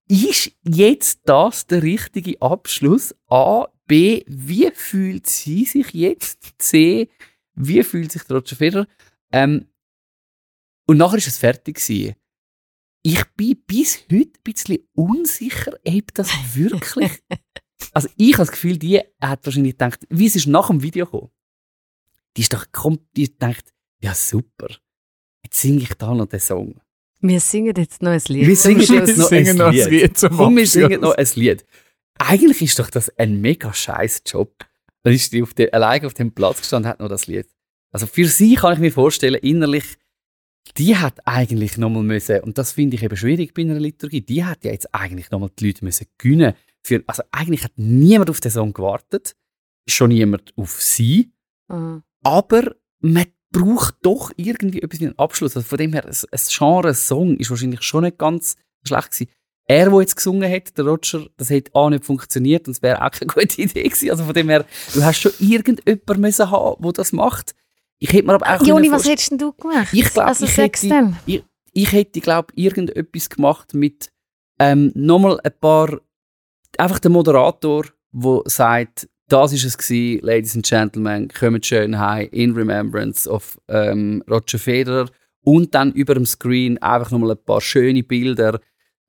ist 0.08 0.52
jetzt 0.64 1.22
das 1.26 1.66
der 1.66 1.82
richtige 1.82 2.42
Abschluss? 2.42 3.16
A, 3.28 3.68
B, 3.88 4.24
wie 4.28 4.72
fühlt 4.74 5.28
sie 5.28 5.66
sich 5.66 5.94
jetzt? 5.94 6.54
C, 6.58 7.10
wie 7.54 7.84
fühlt 7.84 8.12
sich 8.12 8.24
der 8.24 8.38
Roger 8.38 8.56
Federer? 8.56 8.88
Ähm, 9.32 9.68
und 10.88 10.98
nachher 10.98 11.18
ist 11.18 11.28
es 11.28 11.38
fertig 11.38 11.76
gewesen. 11.76 12.16
Ich 13.04 13.24
bin 13.36 13.62
bis 13.68 14.04
heute 14.12 14.32
ein 14.40 14.44
bisschen 14.44 14.80
unsicher, 14.94 15.74
ob 15.86 16.14
das 16.14 16.32
wirklich. 16.56 17.12
also 17.94 18.10
ich 18.18 18.34
habe 18.34 18.46
das 18.46 18.52
Gefühl, 18.52 18.78
die 18.78 19.02
hat 19.22 19.46
wahrscheinlich 19.46 19.74
gedacht, 19.74 20.06
wie 20.10 20.26
es 20.26 20.36
ist 20.36 20.48
nach 20.48 20.68
dem 20.68 20.82
Video 20.82 21.06
gekommen. 21.06 21.32
Die 22.36 22.42
ist 22.42 22.54
doch 22.54 22.66
kommt, 22.72 23.02
die 23.16 23.38
denkt, 23.38 23.74
ja 24.02 24.14
super, 24.14 24.68
jetzt 25.44 25.62
singe 25.62 25.84
ich 25.84 25.94
da 25.94 26.14
noch 26.14 26.26
den 26.26 26.40
Song. 26.40 26.82
Wir 27.22 27.40
singen 27.40 27.74
jetzt 27.78 28.02
noch 28.02 28.12
ein 28.12 28.22
Lied. 28.28 28.48
Wir 28.48 28.56
singen 28.56 28.82
jetzt 28.82 29.18
noch 29.18 29.30
singen 29.30 29.58
noch 29.58 29.68
ein 29.68 29.72
ein 29.72 29.76
Lied. 29.76 30.02
Lied 30.02 30.18
zum 30.18 30.36
Komm, 30.36 30.58
wir 30.58 30.68
singen 30.68 31.02
noch 31.02 31.16
ein 31.16 31.28
Lied. 31.36 31.66
Eigentlich 32.18 32.62
ist 32.62 32.80
doch 32.80 32.90
das 32.90 33.10
ein 33.18 33.42
mega 33.42 33.74
scheiß 33.74 34.24
Job. 34.26 34.66
Dann 35.04 35.14
ist 35.14 35.32
die 35.34 35.44
auf 35.44 35.54
der, 35.54 35.74
alleine 35.74 36.08
auf 36.08 36.14
dem 36.14 36.32
Platz 36.34 36.60
gestanden 36.60 36.88
und 36.88 36.92
hat 36.92 37.00
noch 37.00 37.10
das 37.10 37.28
Lied. 37.28 37.48
Also 37.92 38.08
für 38.08 38.28
sie 38.28 38.56
kann 38.56 38.74
ich 38.74 38.80
mir 38.80 38.92
vorstellen, 38.92 39.40
innerlich, 39.42 39.84
die 40.78 40.98
hat 40.98 41.20
eigentlich 41.26 41.78
nochmal 41.78 42.04
müssen, 42.04 42.40
und 42.42 42.58
das 42.58 42.72
finde 42.74 42.96
ich 42.96 43.04
eben 43.04 43.16
schwierig 43.16 43.54
bei 43.54 43.62
einer 43.62 43.80
Liturgie, 43.80 44.22
die 44.22 44.44
hat 44.44 44.64
ja 44.66 44.72
jetzt 44.72 44.94
eigentlich 44.94 45.30
nochmal 45.30 45.52
die 45.58 45.68
Leute 45.68 45.86
müssen 45.86 46.08
gewinnen. 46.18 46.56
Für, 46.84 47.04
also 47.08 47.24
eigentlich 47.32 47.64
hat 47.64 47.74
niemand 47.76 48.30
auf 48.30 48.40
den 48.40 48.52
Song 48.52 48.74
gewartet, 48.74 49.36
schon 49.88 50.10
niemand 50.10 50.54
auf 50.58 50.82
sie, 50.82 51.32
Mhm. 51.68 52.04
aber 52.24 52.76
man 53.00 53.26
braucht 53.52 53.96
doch 54.04 54.32
irgendwie 54.36 54.82
etwas 54.82 55.00
wie 55.00 55.06
einen 55.06 55.18
Abschluss. 55.18 55.56
Also 55.56 55.68
von 55.68 55.78
dem 55.78 55.94
her, 55.94 56.06
ein, 56.06 56.12
ein 56.12 56.40
Genre 56.48 56.94
Song 56.94 57.38
ist 57.38 57.50
wahrscheinlich 57.50 57.82
schon 57.82 58.04
nicht 58.04 58.18
ganz 58.20 58.56
schlecht 58.86 59.12
gewesen. 59.12 59.32
Er, 59.68 59.90
der 59.90 60.00
jetzt 60.02 60.16
gesungen 60.16 60.52
hat, 60.52 60.78
der 60.78 60.86
Roger, 60.86 61.26
das 61.38 61.50
hätte 61.50 61.74
auch 61.74 61.90
nicht 61.90 62.06
funktioniert 62.06 62.68
und 62.68 62.76
es 62.76 62.82
wäre 62.84 63.02
auch 63.04 63.10
keine 63.12 63.28
gute 63.34 63.62
Idee 63.62 63.84
gewesen. 63.84 64.12
Also 64.12 64.24
von 64.26 64.34
dem 64.34 64.50
her, 64.50 64.66
du 64.94 65.04
hast 65.04 65.20
schon 65.20 65.32
irgendjemanden 65.40 66.22
müssen 66.22 66.52
haben, 66.52 66.82
der 66.84 66.92
das 66.94 67.12
macht. 67.14 67.56
Ich 67.98 68.12
hätte 68.14 68.28
mir 68.28 68.34
aber 68.34 68.46
auch 68.48 68.62
Joni, 68.66 68.92
was 68.92 69.08
hättest 69.08 69.32
denn 69.32 69.38
du 69.40 69.54
gemacht? 69.54 69.88
Ich 69.94 70.14
glaub, 70.14 70.28
also 70.28 70.46
ich 70.46 70.52
hätte- 70.58 70.70
ich, 71.26 71.44
ich 71.74 71.92
hätte, 71.92 72.20
glaube 72.22 72.48
irgendetwas 72.56 73.30
gemacht 73.30 73.74
mit 73.74 74.10
ähm, 74.60 74.92
nochmal 74.96 75.40
ein 75.44 75.52
paar, 75.60 76.00
einfach 76.78 77.00
der 77.00 77.12
Moderator, 77.12 77.86
der 78.12 78.42
sagt, 78.46 79.10
das 79.28 79.54
ist 79.54 79.64
es 79.66 79.78
gewesen, 79.78 80.24
Ladies 80.24 80.56
and 80.56 80.66
Gentlemen, 80.68 81.28
kommt 81.30 81.66
schön 81.66 81.98
heim 81.98 82.28
in 82.32 82.54
Remembrance 82.54 83.28
of 83.30 83.60
ähm, 83.68 84.24
Roger 84.30 84.60
Federer 84.60 85.10
und 85.42 85.74
dann 85.74 85.92
über 85.94 86.14
dem 86.14 86.26
Screen 86.26 86.78
einfach 86.78 87.12
nochmal 87.12 87.32
ein 87.32 87.44
paar 87.44 87.60
schöne 87.62 88.04
Bilder, 88.04 88.60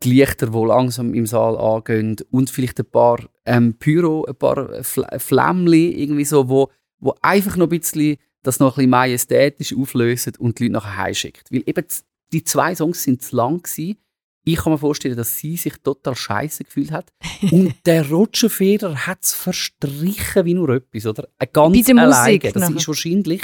die 0.03 0.13
Lichter, 0.13 0.49
die 0.49 0.59
langsam 0.67 1.15
im 1.15 1.27
Saal 1.27 1.57
angehen 1.57 2.17
und 2.31 2.51
vielleicht 2.51 2.79
ein 2.79 2.87
paar 2.87 3.19
ähm, 3.45 3.75
Pyro, 3.79 4.25
ein 4.27 4.35
paar 4.37 4.83
Fl 4.85 5.05
Flämmchen 5.19 5.93
irgendwie 5.93 6.25
so, 6.25 6.49
wo, 6.49 6.71
wo 6.99 7.15
einfach 7.23 7.57
noch 7.57 7.67
ein 7.71 7.81
bisschen 7.81 8.17
das 8.47 8.61
noch 8.61 8.75
ein 8.75 8.77
bisschen 8.77 8.91
majestätisch 8.91 9.75
auflösen 9.77 10.35
und 10.39 10.59
die 10.59 10.65
Leute 10.65 10.75
nachher 10.75 10.97
heimschickt. 10.97 11.51
Weil 11.51 11.65
eben 11.67 11.85
die 12.33 12.45
zwei 12.45 12.75
Songs 12.75 13.03
sind 13.03 13.23
zu 13.23 13.37
lang 13.37 13.63
gewesen. 13.63 13.97
Ich 14.45 14.57
kann 14.59 14.73
mir 14.73 14.79
vorstellen, 14.79 15.17
dass 15.17 15.37
sie 15.37 15.57
sich 15.57 15.75
total 15.83 16.15
scheiße 16.15 16.63
gefühlt 16.63 16.93
hat. 16.93 17.13
Und 17.51 17.75
der 17.85 18.09
Roger 18.09 18.49
Federer 18.49 19.09
hat 19.09 19.19
es 19.25 19.35
verstrichen 19.35 20.45
wie 20.45 20.55
nur 20.55 20.69
etwas, 20.69 21.05
oder? 21.07 21.29
Ganz 21.53 21.77
Bei 21.77 21.93
der 21.93 22.03
alleine. 22.05 22.37
Musik 22.37 22.53
Das 22.53 22.63
nachher. 22.63 22.77
ist 22.77 22.87
wahrscheinlich. 22.87 23.43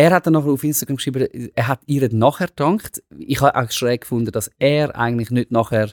Er 0.00 0.12
hat 0.12 0.26
dann 0.26 0.34
nachher 0.34 0.50
auf 0.52 0.62
Instagram 0.62 0.96
geschrieben, 0.96 1.26
er 1.54 1.66
hat 1.68 1.80
ihr 1.86 2.08
nachher 2.14 2.46
gedankt. 2.46 3.02
Ich 3.18 3.40
habe 3.40 3.54
auch 3.58 3.70
schräg 3.70 4.02
gefunden, 4.02 4.30
dass 4.30 4.48
er 4.58 4.96
eigentlich 4.96 5.30
nicht 5.30 5.50
nachher 5.50 5.92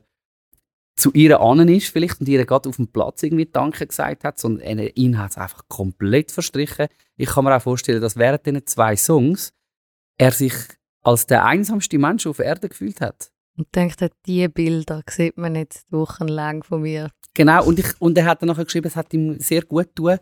zu 0.96 1.12
ihr 1.14 1.42
anen 1.42 1.68
ist 1.68 1.88
vielleicht 1.90 2.22
und 2.22 2.30
ihr 2.30 2.46
gerade 2.46 2.70
auf 2.70 2.76
dem 2.78 2.88
Platz 2.88 3.24
irgendwie 3.24 3.48
Danke 3.48 3.86
gesagt 3.88 4.24
hat, 4.24 4.40
sondern 4.40 4.78
er- 4.80 4.96
ihn 4.96 5.18
hat 5.18 5.32
es 5.32 5.38
einfach 5.38 5.68
komplett 5.68 6.32
verstrichen. 6.32 6.88
Ich 7.18 7.30
kann 7.30 7.44
mir 7.44 7.56
auch 7.58 7.62
vorstellen, 7.62 8.00
dass 8.00 8.16
während 8.16 8.46
diesen 8.46 8.66
zwei 8.68 8.96
Songs 8.96 9.54
er 10.18 10.32
sich 10.32 10.54
als 11.02 11.26
der 11.26 11.44
einsamste 11.44 11.98
Mensch 11.98 12.26
auf 12.28 12.40
Erden 12.40 12.70
gefühlt 12.70 13.02
hat. 13.02 13.32
Und 13.58 13.74
denkt, 13.76 14.00
diese 14.26 14.50
Bilder 14.50 15.02
sieht 15.10 15.38
man 15.38 15.56
jetzt 15.56 15.92
wochenlang 15.92 16.64
von 16.64 16.82
mir. 16.84 17.10
Genau, 17.34 17.66
und, 17.66 17.80
ich, 17.80 18.00
und 18.00 18.18
er 18.18 18.26
hat 18.26 18.42
dann 18.42 18.48
nachher 18.48 18.66
geschrieben, 18.66 18.88
es 18.88 18.96
hat 18.96 19.14
ihm 19.14 19.40
sehr 19.40 19.64
gut 19.64 19.96
getan. 19.96 20.20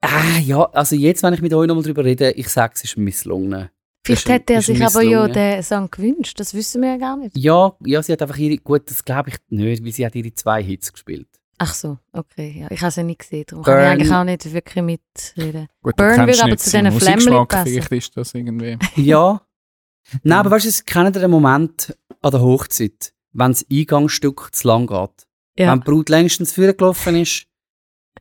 Ah, 0.00 0.38
ja, 0.44 0.64
also 0.72 0.94
jetzt, 0.94 1.22
wenn 1.22 1.34
ich 1.34 1.42
mit 1.42 1.52
euch 1.52 1.66
nochmal 1.66 1.82
drüber 1.82 2.04
rede, 2.04 2.30
ich 2.32 2.48
sage, 2.48 2.74
es 2.76 2.84
ist 2.84 2.96
misslungen. 2.96 3.68
Vielleicht 4.04 4.28
hätte 4.28 4.54
er 4.54 4.62
sich 4.62 4.82
aber 4.82 5.02
ja 5.02 5.28
den 5.28 5.62
Song 5.62 5.90
gewünscht. 5.90 6.40
Das 6.40 6.54
wissen 6.54 6.80
wir 6.80 6.90
ja 6.90 6.96
gar 6.96 7.16
nicht. 7.16 7.36
Ja, 7.36 7.72
ja, 7.84 8.02
sie 8.02 8.12
hat 8.12 8.22
einfach 8.22 8.38
ihre, 8.38 8.56
gut, 8.56 8.88
das 8.90 9.04
glaube 9.04 9.30
ich 9.30 9.36
nicht, 9.48 9.84
weil 9.84 9.92
sie 9.92 10.06
hat 10.06 10.14
ihre 10.14 10.32
zwei 10.32 10.62
Hits 10.62 10.92
gespielt. 10.92 11.28
Ach 11.58 11.74
so, 11.74 11.98
okay. 12.12 12.60
Ja, 12.60 12.70
ich 12.70 12.80
habe 12.80 12.92
sie 12.92 13.02
nicht 13.02 13.18
gesehen. 13.18 13.44
Darum 13.48 13.64
kann 13.64 13.74
ich 13.74 13.80
Burn. 13.80 13.90
eigentlich 13.90 14.12
auch 14.12 14.24
nicht 14.24 14.52
wirklich 14.52 14.84
mitreden. 14.84 15.66
Gut, 15.82 15.96
Burn 15.96 16.26
würde 16.26 16.42
aber 16.42 16.56
zu 16.56 16.70
diesen 16.70 16.92
Flämmchen 16.92 17.48
passen. 17.48 17.82
Vielleicht 17.82 17.92
ist 17.92 18.16
das 18.16 18.34
irgendwie. 18.34 18.78
Ja. 18.96 19.42
Nein, 20.22 20.38
aber 20.38 20.52
weißt 20.52 20.64
du, 20.64 20.84
kennt 20.84 21.16
ihr 21.16 21.20
den 21.20 21.30
Moment 21.30 21.94
an 22.22 22.30
der 22.30 22.40
Hochzeit, 22.40 23.12
wenn 23.32 23.52
das 23.52 23.66
Eingangsstück 23.70 24.50
zu 24.52 24.68
lang 24.68 24.86
geht? 24.86 25.26
Ja. 25.58 25.72
Wenn 25.72 25.80
die 25.80 25.84
Brut 25.84 26.08
längstens 26.08 26.52
vorgelaufen 26.52 27.16
ist, 27.16 27.47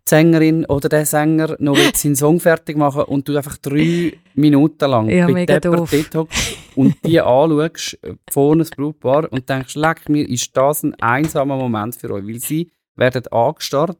die 0.05 0.09
Sängerin 0.09 0.65
oder 0.65 0.89
der 0.89 1.05
Sänger 1.05 1.55
noch 1.59 1.77
seinen 1.95 2.15
Song 2.15 2.39
fertig 2.39 2.77
machen 2.77 3.03
und 3.03 3.27
du 3.27 3.35
einfach 3.35 3.57
drei 3.57 4.13
Minuten 4.33 4.89
lang 4.89 5.09
Ja, 5.09 5.27
bei 5.27 5.45
dort 5.45 5.65
hockst 5.65 6.15
und 6.75 6.95
die 7.05 7.19
anschaust, 7.21 7.99
äh, 8.03 8.15
vorne 8.29 8.63
das 8.63 8.71
Brautpaar 8.71 9.31
und 9.31 9.49
denkst, 9.49 9.75
leck 9.75 10.09
mir, 10.09 10.27
ist 10.27 10.55
das 10.55 10.83
ein 10.83 10.93
einsamer 10.95 11.57
Moment 11.57 11.95
für 11.95 12.11
euch, 12.11 12.25
weil 12.25 12.39
sie 12.39 12.71
werden 12.95 13.27
angestarrt, 13.27 13.97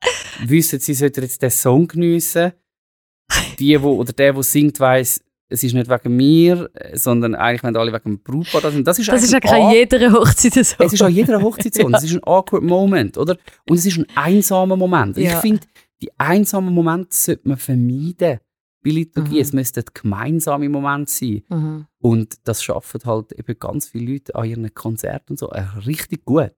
wissen, 0.46 0.78
sie 0.80 0.94
sollten 0.94 1.22
jetzt 1.22 1.42
den 1.42 1.50
Song 1.50 1.86
geniessen. 1.88 2.52
Die, 3.58 3.80
wo, 3.80 3.92
oder 3.96 4.12
der, 4.12 4.34
der 4.34 4.42
singt, 4.42 4.78
weiss, 4.80 5.22
es 5.52 5.62
ist 5.62 5.74
nicht 5.74 5.88
wegen 5.90 6.16
mir, 6.16 6.70
äh, 6.74 6.96
sondern 6.96 7.34
eigentlich 7.34 7.62
wenn 7.62 7.76
alle 7.76 7.92
wegen 7.92 8.04
dem 8.16 8.22
Brautpaar 8.22 8.60
da 8.62 8.70
sind. 8.70 8.86
Das 8.86 8.98
ist 8.98 9.08
Das 9.08 9.22
ist 9.22 9.32
ja 9.32 9.38
eigentlich 9.38 9.52
an 9.52 9.70
jeder 9.72 10.12
Hochzeit 10.12 10.52
so. 10.54 10.60
es 10.84 10.92
ist 10.92 11.02
an 11.02 11.12
jeder 11.12 11.40
Hochzeit 11.42 11.74
so. 11.74 11.86
und 11.86 11.94
Es 11.94 12.04
ist 12.04 12.14
ein 12.14 12.24
awkward 12.24 12.62
Moment, 12.62 13.16
oder? 13.18 13.36
Und 13.68 13.76
es 13.78 13.86
ist 13.86 13.98
ein 13.98 14.06
einsamer 14.16 14.76
Moment. 14.76 15.16
Ich 15.18 15.30
Ja. 15.30 15.40
finde, 15.40 15.60
die 16.02 16.10
einsamen 16.18 16.72
Momente 16.74 17.08
sollte 17.10 17.48
man 17.48 17.58
vermeiden. 17.58 18.38
Bei 18.84 18.90
Liturgie, 18.90 19.36
Mhm. 19.36 19.40
es 19.40 19.52
müssten 19.52 19.84
gemeinsame 19.94 20.68
Momente 20.68 21.12
sein. 21.12 21.42
Mhm. 21.48 21.86
Und 22.00 22.34
das 22.48 22.64
schaffen 22.64 23.00
halt 23.04 23.30
eben 23.32 23.56
ganz 23.58 23.88
viele 23.88 24.12
Leute 24.14 24.34
an 24.34 24.44
ihren 24.44 24.74
Konzerten 24.74 25.34
und 25.34 25.38
so 25.38 25.50
äh, 25.50 25.60
richtig 25.86 26.24
gut. 26.24 26.50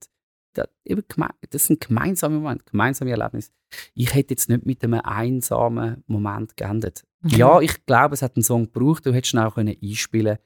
Das 0.55 1.67
sind 1.67 1.81
gemeinsame 1.81 2.37
Momente, 2.39 2.65
gemeinsame 2.71 3.11
Erlebnisse. 3.11 3.51
Ich 3.95 4.15
hätte 4.15 4.35
jetzt 4.35 4.49
nicht 4.49 4.65
mit 4.65 4.83
einem 4.85 5.01
einsamen 5.01 6.05
Moment 6.07 6.57
geendet. 6.57 7.05
Mhm. 7.25 7.31
Ja, 7.31 7.61
ich 7.61 7.85
glaube, 7.87 8.15
es 8.15 8.23
hat 8.23 8.37
einen 8.37 8.43
Song 8.43 8.71
gebraucht. 8.73 9.07
Du 9.07 9.13
hättest 9.13 9.35
ihn 9.35 9.41
auch 9.41 9.55
können 9.55 9.77
einspielen 9.83 10.39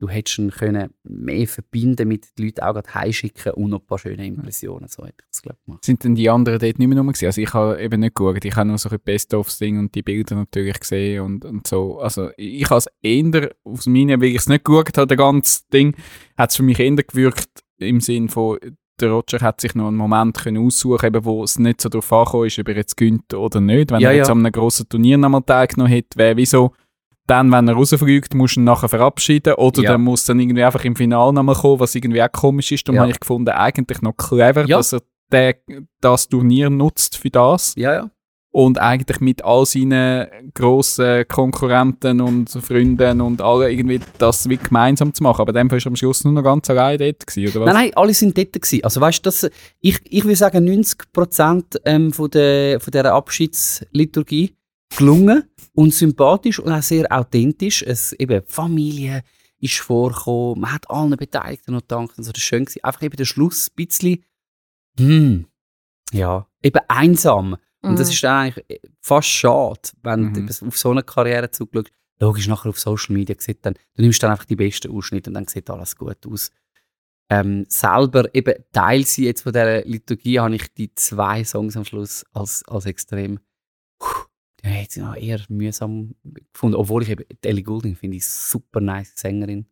Du 0.00 0.08
hättest 0.08 0.38
ihn 0.38 0.52
können 0.52 0.94
mehr 1.02 1.48
verbinden 1.48 2.06
mit 2.06 2.38
den 2.38 2.46
Leuten 2.46 2.60
auch 2.60 2.72
gerade 2.72 2.94
heimschicken 2.94 3.52
und 3.54 3.70
noch 3.70 3.80
ein 3.80 3.86
paar 3.86 3.98
schöne 3.98 4.28
Impressionen. 4.28 4.86
So 4.86 5.02
hätte 5.04 5.16
ich 5.20 5.26
das, 5.28 5.42
glaube 5.42 5.58
gemacht. 5.64 5.84
Sind 5.84 6.04
denn 6.04 6.14
die 6.14 6.30
anderen 6.30 6.60
dort 6.60 6.78
nicht 6.78 6.86
mehr 6.86 6.98
rum? 6.98 7.08
Also 7.08 7.40
ich 7.40 7.52
habe 7.52 7.82
eben 7.82 7.98
nicht 8.00 8.14
geschaut, 8.14 8.44
ich 8.44 8.54
habe 8.54 8.68
nur 8.68 8.78
so 8.78 8.88
ein 8.88 9.00
Best-of-Ding 9.04 9.76
und 9.76 9.96
die 9.96 10.02
Bilder 10.02 10.36
natürlich 10.36 10.78
gesehen 10.78 11.22
und, 11.22 11.44
und 11.44 11.66
so. 11.66 11.98
Also 11.98 12.30
ich 12.36 12.70
habe 12.70 12.78
es 12.78 12.86
eher, 13.02 13.50
aus 13.64 13.86
meiner, 13.86 14.20
weil 14.20 14.28
ich 14.28 14.36
es 14.36 14.48
nicht 14.48 14.64
geschaut 14.64 14.96
habe, 14.96 15.08
das 15.08 15.18
ganze 15.18 15.62
Ding, 15.72 15.96
hat 16.36 16.50
es 16.50 16.56
für 16.56 16.62
mich 16.62 16.78
eher 16.78 16.94
gewirkt 16.94 17.64
im 17.78 18.00
Sinn 18.00 18.28
von, 18.28 18.58
der 19.00 19.10
Roger 19.10 19.38
hat 19.40 19.60
sich 19.60 19.74
noch 19.74 19.88
einen 19.88 19.96
Moment 19.96 20.36
können 20.38 20.64
aussuchen 20.66 21.06
eben, 21.06 21.24
wo 21.24 21.42
es 21.44 21.58
nicht 21.58 21.80
so 21.80 21.88
darauf 21.88 22.12
angekommen 22.12 22.46
ist, 22.46 22.58
ob 22.58 22.68
er 22.68 22.76
jetzt 22.76 22.96
gönnt 22.96 23.32
oder 23.34 23.60
nicht. 23.60 23.90
Wenn 23.90 24.00
Ja, 24.00 24.10
er 24.10 24.16
jetzt 24.16 24.28
ja. 24.28 24.32
an 24.32 24.44
einem 24.44 24.52
grossen 24.52 24.88
Turnier 24.88 25.18
nochmal 25.18 25.42
teilgenommen 25.42 25.92
hätte, 25.92 26.18
wäre 26.18 26.36
wieso 26.36 26.72
dann, 27.26 27.52
wenn 27.52 27.68
er 27.68 27.74
rausfliegt, 27.74 28.32
musst 28.34 28.56
du 28.56 28.60
ihn 28.60 28.64
nachher 28.64 28.88
verabschieden 28.88 29.54
oder 29.54 29.82
Ja. 29.82 29.92
dann 29.92 30.00
muss 30.02 30.24
dann 30.24 30.40
irgendwie 30.40 30.64
einfach 30.64 30.82
im 30.84 30.96
Finale 30.96 31.32
nochmal 31.32 31.54
kommen, 31.56 31.78
was 31.80 31.94
irgendwie 31.94 32.22
auch 32.22 32.32
komisch 32.32 32.72
ist. 32.72 32.88
Darum 32.88 32.96
Ja. 32.96 33.02
habe 33.02 33.12
ich 33.12 33.20
gefunden, 33.20 33.50
eigentlich 33.50 34.00
noch 34.00 34.16
clever, 34.16 34.64
dass 34.64 34.92
er 34.94 35.02
der, 35.30 35.56
das 36.00 36.28
Turnier 36.28 36.70
nutzt 36.70 37.18
für 37.18 37.28
das 37.28 37.74
Ja, 37.76 37.92
ja. 37.92 38.10
Und 38.50 38.78
eigentlich 38.78 39.20
mit 39.20 39.44
all 39.44 39.66
seinen 39.66 40.26
grossen 40.54 41.28
Konkurrenten 41.28 42.20
und 42.20 42.50
Freunden 42.50 43.20
und 43.20 43.42
alle 43.42 43.70
irgendwie 43.70 44.00
das 44.18 44.48
wie 44.48 44.56
gemeinsam 44.56 45.12
zu 45.12 45.22
machen. 45.22 45.42
Aber 45.42 45.52
dann 45.52 45.70
war 45.70 45.78
am 45.84 45.96
Schluss 45.96 46.24
nur 46.24 46.32
noch 46.32 46.42
ganz 46.42 46.68
allein 46.70 46.98
dort 46.98 47.26
gewesen, 47.26 47.50
oder 47.50 47.66
was? 47.66 47.74
Nein, 47.74 47.84
nein, 47.84 47.96
alle 47.96 48.14
sind 48.14 48.36
dort 48.36 48.52
gewesen. 48.52 48.84
Also 48.84 49.00
weißt 49.00 49.24
du, 49.24 49.50
ich, 49.80 50.00
ich 50.04 50.24
würde 50.24 50.36
sagen, 50.36 50.66
90% 50.66 51.80
ähm, 51.84 52.12
von, 52.12 52.30
der, 52.30 52.80
von 52.80 52.90
dieser 52.90 53.12
Abschiedsliturgie 53.12 54.54
gelungen 54.96 55.44
und 55.74 55.92
sympathisch 55.92 56.58
und 56.58 56.72
auch 56.72 56.82
sehr 56.82 57.06
authentisch. 57.12 57.82
Es, 57.82 58.12
eben, 58.14 58.42
Familie 58.46 59.22
ist 59.60 59.78
vorgekommen, 59.78 60.60
man 60.60 60.72
hat 60.72 60.90
allen 60.90 61.16
Beteiligten 61.16 61.72
noch 61.72 61.82
gedankt. 61.82 62.14
Also 62.16 62.32
das 62.32 62.40
war 62.40 62.44
schön. 62.44 62.64
Gewesen. 62.64 62.84
Einfach 62.84 63.02
eben 63.02 63.16
der 63.16 63.24
Schluss 63.24 63.68
ein 63.68 63.86
bisschen, 63.86 64.24
hm, 64.98 65.46
ja, 66.12 66.46
eben 66.62 66.80
einsam. 66.88 67.56
Und 67.88 67.98
das 67.98 68.08
Mhm. 68.08 68.12
ist 68.12 68.22
dann 68.22 68.36
eigentlich 68.42 68.64
äh, 68.70 68.78
fast 69.00 69.28
schade, 69.28 69.80
wenn 70.02 70.20
Mhm. 70.32 70.46
du 70.46 70.66
auf 70.66 70.76
so 70.78 70.90
eine 70.90 71.02
Karriere 71.02 71.50
zurückschaust. 71.50 71.92
Logisch, 72.20 72.48
nachher 72.48 72.70
auf 72.70 72.78
Social 72.80 73.14
Media 73.14 73.36
sieht 73.38 73.64
dann, 73.64 73.74
du 73.94 74.02
nimmst 74.02 74.20
dann 74.22 74.32
einfach 74.32 74.44
die 74.44 74.56
besten 74.56 74.90
Ausschnitte 74.90 75.30
und 75.30 75.34
dann 75.34 75.46
sieht 75.46 75.70
alles 75.70 75.94
gut 75.96 76.26
aus. 76.26 76.50
Ähm, 77.30 77.66
selber, 77.68 78.34
eben 78.34 78.54
Teil 78.72 79.04
sie 79.04 79.26
jetzt 79.26 79.42
von 79.42 79.52
dieser 79.52 79.84
Liturgie, 79.84 80.40
habe 80.40 80.54
ich 80.56 80.72
die 80.74 80.92
zwei 80.94 81.44
Songs 81.44 81.76
am 81.76 81.84
Schluss 81.84 82.24
als, 82.32 82.64
als 82.66 82.86
extrem, 82.86 83.38
puh, 84.00 84.24
die 84.60 84.66
habe 84.66 84.76
ich 84.76 84.82
jetzt 84.82 84.96
noch 84.96 85.14
eher 85.14 85.40
mühsam 85.48 86.14
gefunden. 86.24 86.74
Obwohl 86.76 87.02
ich 87.04 87.10
eben, 87.10 87.24
Ellie 87.42 87.62
Goulding 87.62 87.94
finde 87.96 88.16
ich 88.16 88.26
super 88.26 88.80
nice 88.80 89.12
Sängerin. 89.14 89.66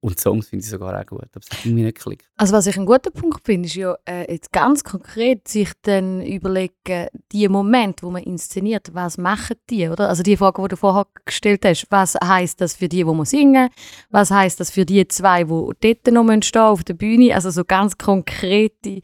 Und 0.00 0.18
die 0.18 0.20
Songs 0.20 0.48
finde 0.48 0.64
ich 0.64 0.70
sogar 0.70 1.00
auch 1.00 1.06
gut. 1.06 1.22
Aber 1.22 1.40
es 1.40 1.50
hat 1.50 1.64
irgendwie 1.64 1.84
nicht 1.84 1.96
geklickt. 1.96 2.28
Also 2.36 2.52
was 2.52 2.66
ich 2.66 2.76
einen 2.76 2.86
guten 2.86 3.12
Punkt 3.12 3.40
finde, 3.44 3.66
ist 3.66 3.74
ja 3.74 3.96
äh, 4.06 4.30
jetzt 4.30 4.52
ganz 4.52 4.84
konkret 4.84 5.48
sich 5.48 5.72
dann 5.82 6.22
überlegen, 6.22 7.08
die 7.32 7.48
Momente, 7.48 8.06
wo 8.06 8.10
man 8.10 8.22
inszeniert, 8.22 8.90
was 8.92 9.16
machen 9.16 9.56
die, 9.70 9.88
oder? 9.88 10.08
Also 10.08 10.22
die 10.22 10.36
Frage, 10.36 10.62
die 10.62 10.68
du 10.68 10.76
vorher 10.76 11.06
gestellt 11.24 11.64
hast, 11.64 11.86
was 11.90 12.14
heißt 12.14 12.60
das 12.60 12.74
für 12.74 12.88
die, 12.88 13.06
wo 13.06 13.14
man 13.14 13.24
singen? 13.24 13.70
Was 14.10 14.30
heißt 14.30 14.60
das 14.60 14.70
für 14.70 14.84
die 14.84 15.08
zwei, 15.08 15.44
die 15.44 15.50
dort 15.80 16.06
noch 16.12 16.42
stehen 16.42 16.62
auf 16.62 16.84
der 16.84 16.94
Bühne? 16.94 17.34
Also 17.34 17.50
so 17.50 17.64
ganz 17.64 17.96
konkrete 17.96 19.00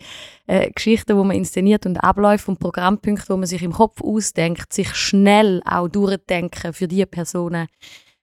äh, 0.46 0.70
Geschichten, 0.70 1.16
wo 1.16 1.24
man 1.24 1.36
inszeniert 1.36 1.86
und 1.86 1.96
Abläufe 1.96 2.50
und 2.50 2.60
Programmpunkte, 2.60 3.30
wo 3.30 3.36
man 3.36 3.46
sich 3.46 3.62
im 3.62 3.72
Kopf 3.72 4.02
ausdenkt, 4.02 4.72
sich 4.72 4.94
schnell 4.94 5.62
auch 5.64 5.88
durchdenken 5.88 6.74
für 6.74 6.86
die 6.86 7.06
Personen, 7.06 7.66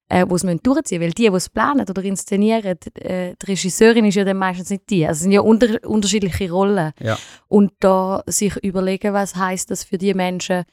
äh, 0.10 0.26
die 0.26 0.34
es 0.34 0.42
durchziehen 0.42 1.00
müssen. 1.00 1.02
Weil 1.02 1.12
die, 1.12 1.30
die 1.30 1.36
es 1.36 1.50
planen 1.50 1.86
oder 1.90 2.04
inszenieren, 2.04 2.78
äh, 2.96 3.36
die 3.36 3.46
Regisseurin 3.46 4.06
ist 4.06 4.16
ja 4.16 4.26
dann 4.26 4.38
meistens 4.38 4.70
nicht 4.70 4.90
die. 4.90 5.06
Also 5.06 5.20
es 5.20 5.24
sind 5.24 5.32
ja 5.32 5.42
unter, 5.42 5.68
unterschiedliche 5.88 6.52
Rollen. 6.52 6.92
Ja. 7.00 7.18
Und 7.48 7.72
da 7.80 8.24
sich 8.28 8.56
überlegen, 8.58 9.14
was 9.14 9.36
heißt 9.36 9.72
das 9.72 9.84
für 9.84 9.98
die 9.98 10.14
Menschen, 10.14 10.66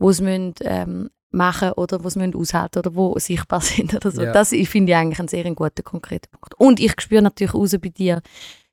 die 0.00 0.06
es 0.06 0.20
müssen, 0.20 0.54
ähm, 0.62 1.10
machen 1.30 1.72
oder 1.72 2.02
was 2.02 2.16
müssen 2.16 2.34
aushalten 2.34 2.78
oder 2.78 2.94
wo 2.94 3.18
sichtbar 3.18 3.60
sind 3.62 3.94
oder 3.94 4.10
so. 4.10 4.22
Ja. 4.22 4.32
Das 4.32 4.52
ich 4.52 4.68
finde 4.68 4.92
ich 4.92 4.96
eigentlich 4.96 5.18
einen 5.18 5.28
sehr 5.28 5.44
guten, 5.54 5.84
konkreten 5.84 6.30
Punkt. 6.30 6.54
Und 6.58 6.80
ich 6.80 6.98
spüre 7.00 7.22
natürlich 7.22 7.54
raus 7.54 7.76
bei 7.80 7.90
dir, 7.90 8.22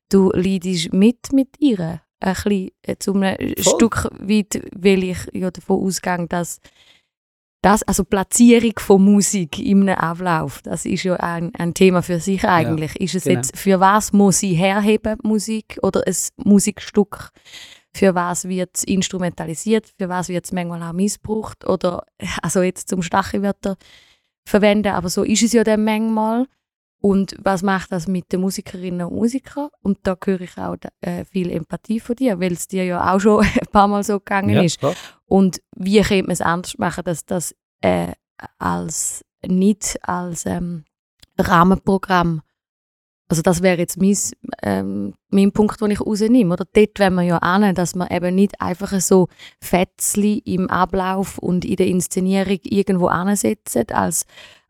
du 0.09 0.31
leidest 0.33 0.93
mit 0.93 1.33
mit 1.33 1.49
ihr 1.59 2.01
ein 2.21 2.33
bisschen 2.33 2.71
äh, 2.83 2.95
zu 2.97 3.13
einem 3.13 3.35
Voll. 3.37 3.75
Stück 3.75 4.09
weit, 4.19 4.61
weil 4.73 5.03
ich 5.03 5.17
ja 5.33 5.51
davon 5.51 5.85
ausgehe, 5.85 6.25
dass 6.27 6.59
das, 7.65 7.81
also 7.83 8.03
Platzierung 8.03 8.73
von 8.77 9.03
Musik 9.03 9.57
einem 9.57 9.89
Ablauf, 9.89 10.61
das 10.61 10.85
ist 10.85 11.03
ja 11.03 11.15
ein, 11.15 11.51
ein 11.55 11.73
Thema 11.73 12.03
für 12.03 12.19
sich 12.19 12.43
eigentlich. 12.47 12.95
ist 13.01 13.15
es 13.15 13.23
genau. 13.23 13.37
jetzt, 13.37 13.57
für 13.57 13.79
was 13.79 14.13
muss 14.13 14.39
sie 14.39 14.53
herheben, 14.53 15.17
Musik, 15.23 15.79
oder 15.81 16.03
ein 16.05 16.15
Musikstück 16.43 17.31
für 17.95 18.13
was 18.13 18.49
wird 18.49 18.71
es 18.75 18.83
instrumentalisiert, 18.83 19.87
für 19.97 20.09
was 20.09 20.27
wird 20.27 20.43
es 20.43 20.51
manchmal 20.51 20.83
auch 20.83 20.91
missbraucht 20.91 21.65
oder 21.65 22.03
also 22.41 22.61
jetzt 22.61 22.89
zum 22.89 23.01
Stachelwörter 23.01 23.77
verwenden, 24.45 24.89
aber 24.89 25.07
so 25.09 25.23
ist 25.23 25.43
es 25.43 25.53
ja 25.53 25.63
dann 25.63 25.85
manchmal. 25.85 26.45
Und 27.01 27.35
was 27.43 27.61
macht 27.61 27.91
das 27.91 28.07
mit 28.07 28.31
den 28.31 28.41
Musikerinnen 28.41 29.05
und 29.07 29.15
Musikern? 29.15 29.69
Und 29.81 29.99
da 30.03 30.15
höre 30.23 30.41
ich 30.41 30.57
auch 30.57 30.75
äh, 31.01 31.23
viel 31.25 31.51
Empathie 31.51 31.99
von 31.99 32.15
dir, 32.15 32.39
weil 32.39 32.53
es 32.53 32.67
dir 32.67 32.83
ja 32.85 33.13
auch 33.13 33.19
schon 33.19 33.43
ein 33.45 33.67
paar 33.71 33.87
Mal 33.87 34.03
so 34.03 34.19
gegangen 34.19 34.49
Ja, 34.49 34.61
ist. 34.63 34.79
klar. 34.79 34.95
Und 35.25 35.61
wie 35.75 36.01
könnte 36.01 36.23
man 36.23 36.31
es 36.31 36.41
anders 36.41 36.77
machen, 36.77 37.03
dass 37.03 37.25
das 37.25 37.53
äh, 37.81 38.13
als 38.57 39.23
nicht 39.45 39.97
als 40.01 40.45
ähm, 40.45 40.85
Rahmenprogramm, 41.37 42.41
also 43.27 43.41
das 43.41 43.61
wäre 43.63 43.79
jetzt 43.79 43.99
mein, 43.99 44.15
ähm, 44.61 45.13
mein 45.29 45.51
Punkt, 45.51 45.81
den 45.81 45.91
ich 45.91 46.01
rausnehme. 46.01 46.53
Oder 46.53 46.65
dort 46.71 46.99
wenn 46.99 47.15
man 47.15 47.25
ja 47.25 47.37
an, 47.39 47.73
dass 47.75 47.95
man 47.95 48.09
eben 48.09 48.35
nicht 48.35 48.61
einfach 48.61 48.99
so 48.99 49.27
Fetzli 49.59 50.37
im 50.45 50.69
Ablauf 50.69 51.37
und 51.39 51.65
in 51.65 51.75
der 51.75 51.87
Inszenierung 51.87 52.59
irgendwo 52.63 53.07
ansetzt 53.07 53.91
als, 53.91 54.25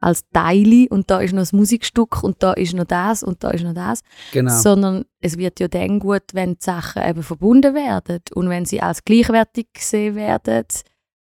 als 0.06 0.24
Teile 0.32 0.88
und 0.90 1.10
da 1.10 1.20
ist 1.20 1.34
noch 1.34 1.42
das 1.42 1.52
Musikstück 1.54 2.24
und 2.24 2.42
da 2.44 2.54
ist 2.54 2.74
noch 2.74 2.86
das 2.86 3.24
und 3.24 3.44
da 3.44 3.50
ist 3.50 3.64
noch 3.64 3.74
das 3.74 4.02
Genau. 4.32 4.54
sondern 4.60 5.06
es 5.20 5.38
wird 5.38 5.60
ja 5.60 5.68
dann 5.68 6.00
gut, 6.00 6.24
wenn 6.34 6.52
die 6.54 6.64
Sachen 6.64 7.04
eben 7.04 7.24
verbunden 7.24 7.74
werden 7.74 8.20
und 8.36 8.50
wenn 8.50 8.66
sie 8.66 8.82
als 8.82 9.04
gleichwertig 9.04 9.68
gesehen 9.74 10.16
werden 10.16 10.66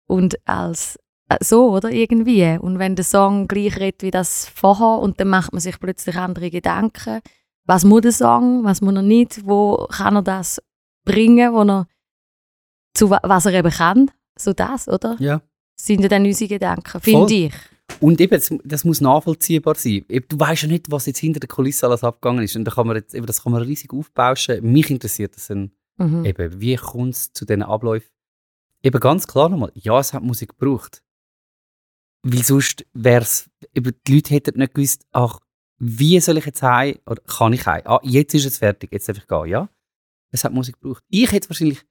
und 0.08 0.36
als 0.48 0.98
äh, 1.30 1.38
so, 1.42 1.72
oder? 1.72 1.90
Irgendwie. 1.92 2.58
Und 2.60 2.80
wenn 2.80 2.96
der 2.96 3.06
Song 3.06 3.48
gleich 3.48 3.78
redet 3.80 4.04
wie 4.04 4.12
das 4.12 4.50
vorher 4.54 5.00
und 5.00 5.20
dann 5.20 5.30
macht 5.30 5.54
man 5.54 5.62
sich 5.62 5.80
plötzlich 5.80 6.16
andere 6.18 6.50
Gedanken. 6.50 7.22
Was 7.66 7.86
muss 7.86 8.02
der 8.02 8.12
Song, 8.12 8.64
was 8.64 8.82
muss 8.82 8.96
er 8.96 9.02
nicht, 9.04 9.46
wo 9.48 9.88
kann 9.90 10.16
er 10.16 10.24
das 10.24 10.60
bringen, 11.06 11.54
wo 11.54 11.62
er 11.64 11.88
zu 12.94 13.10
wa- 13.10 13.22
was 13.24 13.46
er 13.46 13.54
eben 13.54 13.72
kann, 13.72 14.12
so 14.38 14.52
das, 14.54 14.88
oder? 14.88 15.16
Ja. 15.20 15.42
Sind 15.80 16.02
ja 16.02 16.10
dann 16.10 16.26
unsere 16.26 16.50
Gedanken, 16.50 17.00
finde 17.02 17.34
ich. 17.34 17.54
Und 18.00 18.20
eben, 18.22 18.42
das, 18.64 18.84
muss 18.86 19.02
nachvollziehbar 19.02 19.76
sein. 19.76 20.06
Du 20.30 20.40
weißt 20.40 20.64
ja 20.64 20.68
nicht, 20.68 20.90
was 20.92 21.06
jetzt 21.06 21.20
hinter 21.20 21.40
der 21.40 21.50
Kulisse 21.50 21.88
alles 21.88 22.04
abgegangen 22.04 22.44
ist. 22.44 22.56
Und 22.56 22.66
da 22.66 22.72
kann 22.72 22.88
man 22.88 22.96
jetzt, 22.96 23.14
eben, 23.14 23.26
das 23.26 23.44
kann 23.44 23.52
man 23.52 23.62
riesig 23.62 23.94
aufbauschen. 23.94 24.72
Mich 24.72 24.90
interessiert 24.90 25.36
das 25.36 25.50
ein, 25.52 25.72
Mhm. 25.98 26.26
eben, 26.26 26.62
wie 26.62 26.76
kommt 26.78 27.14
es 27.14 27.34
zu 27.34 27.46
diesen 27.46 27.62
Abläufen? 27.64 28.10
Eben 28.82 29.00
ganz 29.00 29.28
klar 29.28 29.50
nochmal, 29.50 29.72
ja, 29.76 30.00
es 30.00 30.14
hat 30.14 30.24
Musik 30.24 30.58
gebraucht. 30.58 31.04
Weil 32.24 32.44
sonst 32.44 32.86
wäre 32.94 33.22
es, 33.22 33.50
eben, 33.76 33.94
die 34.08 34.16
Leute 34.16 34.34
hätten 34.34 34.58
nicht 34.60 34.74
gewusst, 34.74 35.06
ach, 35.12 35.40
wie 35.78 36.20
soll 36.20 36.38
ich 36.38 36.46
jetzt 36.46 36.62
heim, 36.64 36.98
oder 37.06 37.22
kann 37.24 37.54
ich 37.54 37.66
heim? 37.66 37.82
Ah, 37.86 38.00
jetzt 38.04 38.34
ist 38.34 38.46
es 38.46 38.58
fertig, 38.60 38.92
jetzt 38.92 39.10
darf 39.10 39.18
ich 39.18 39.28
gehen, 39.28 39.46
ja. 39.48 39.70
Es 40.32 40.44
hat 40.44 40.54
Musik 40.54 40.80
gebraucht. 40.80 41.04
Ich 41.10 41.32
hätte 41.32 41.50
wahrscheinlich 41.50 41.84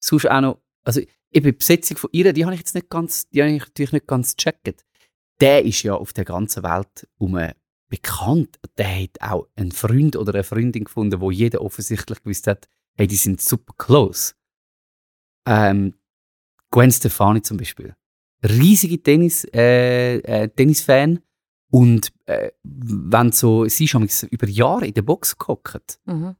sonst 0.00 0.30
auch 0.30 0.40
noch, 0.40 0.62
also 0.84 1.00
eben 1.00 1.46
die 1.46 1.52
Besetzung 1.52 1.96
von 1.96 2.10
ihr, 2.12 2.32
die 2.32 2.44
habe 2.44 2.54
ich 2.54 2.60
jetzt 2.60 2.74
nicht 2.74 2.88
ganz, 2.88 3.28
die 3.28 3.42
habe 3.42 3.52
ich 3.52 3.60
natürlich 3.60 3.92
nicht 3.92 4.06
ganz 4.06 4.36
gecheckt. 4.36 4.84
Der 5.40 5.64
ist 5.64 5.82
ja 5.82 5.94
auf 5.94 6.12
der 6.12 6.24
ganzen 6.24 6.62
Welt 6.62 7.08
um 7.16 7.38
bekannt. 7.88 8.58
Der 8.76 9.02
hat 9.02 9.20
auch 9.20 9.48
einen 9.56 9.72
Freund 9.72 10.16
oder 10.16 10.34
eine 10.34 10.44
Freundin 10.44 10.84
gefunden, 10.84 11.20
wo 11.20 11.30
jeder 11.30 11.62
offensichtlich 11.62 12.22
gewusst 12.22 12.46
hat, 12.46 12.68
hey, 12.94 13.06
die 13.06 13.16
sind 13.16 13.40
super 13.40 13.74
close. 13.78 14.34
Ähm, 15.46 15.94
Gwen 16.70 16.90
Stefani 16.90 17.40
zum 17.42 17.56
Beispiel. 17.56 17.94
Riesige 18.42 19.02
Tennis, 19.02 19.44
äh, 19.52 20.18
äh, 20.18 20.48
Tennisfan. 20.48 21.20
Und 21.70 22.12
äh, 22.26 22.50
wenn 22.62 23.32
so, 23.32 23.66
sie 23.66 23.84
ist 23.84 24.22
über 24.24 24.48
Jahre 24.48 24.86
in 24.86 24.94
der 24.94 25.02
Box 25.02 25.36
gehockt. 25.36 25.98
Mhm. 26.06 26.36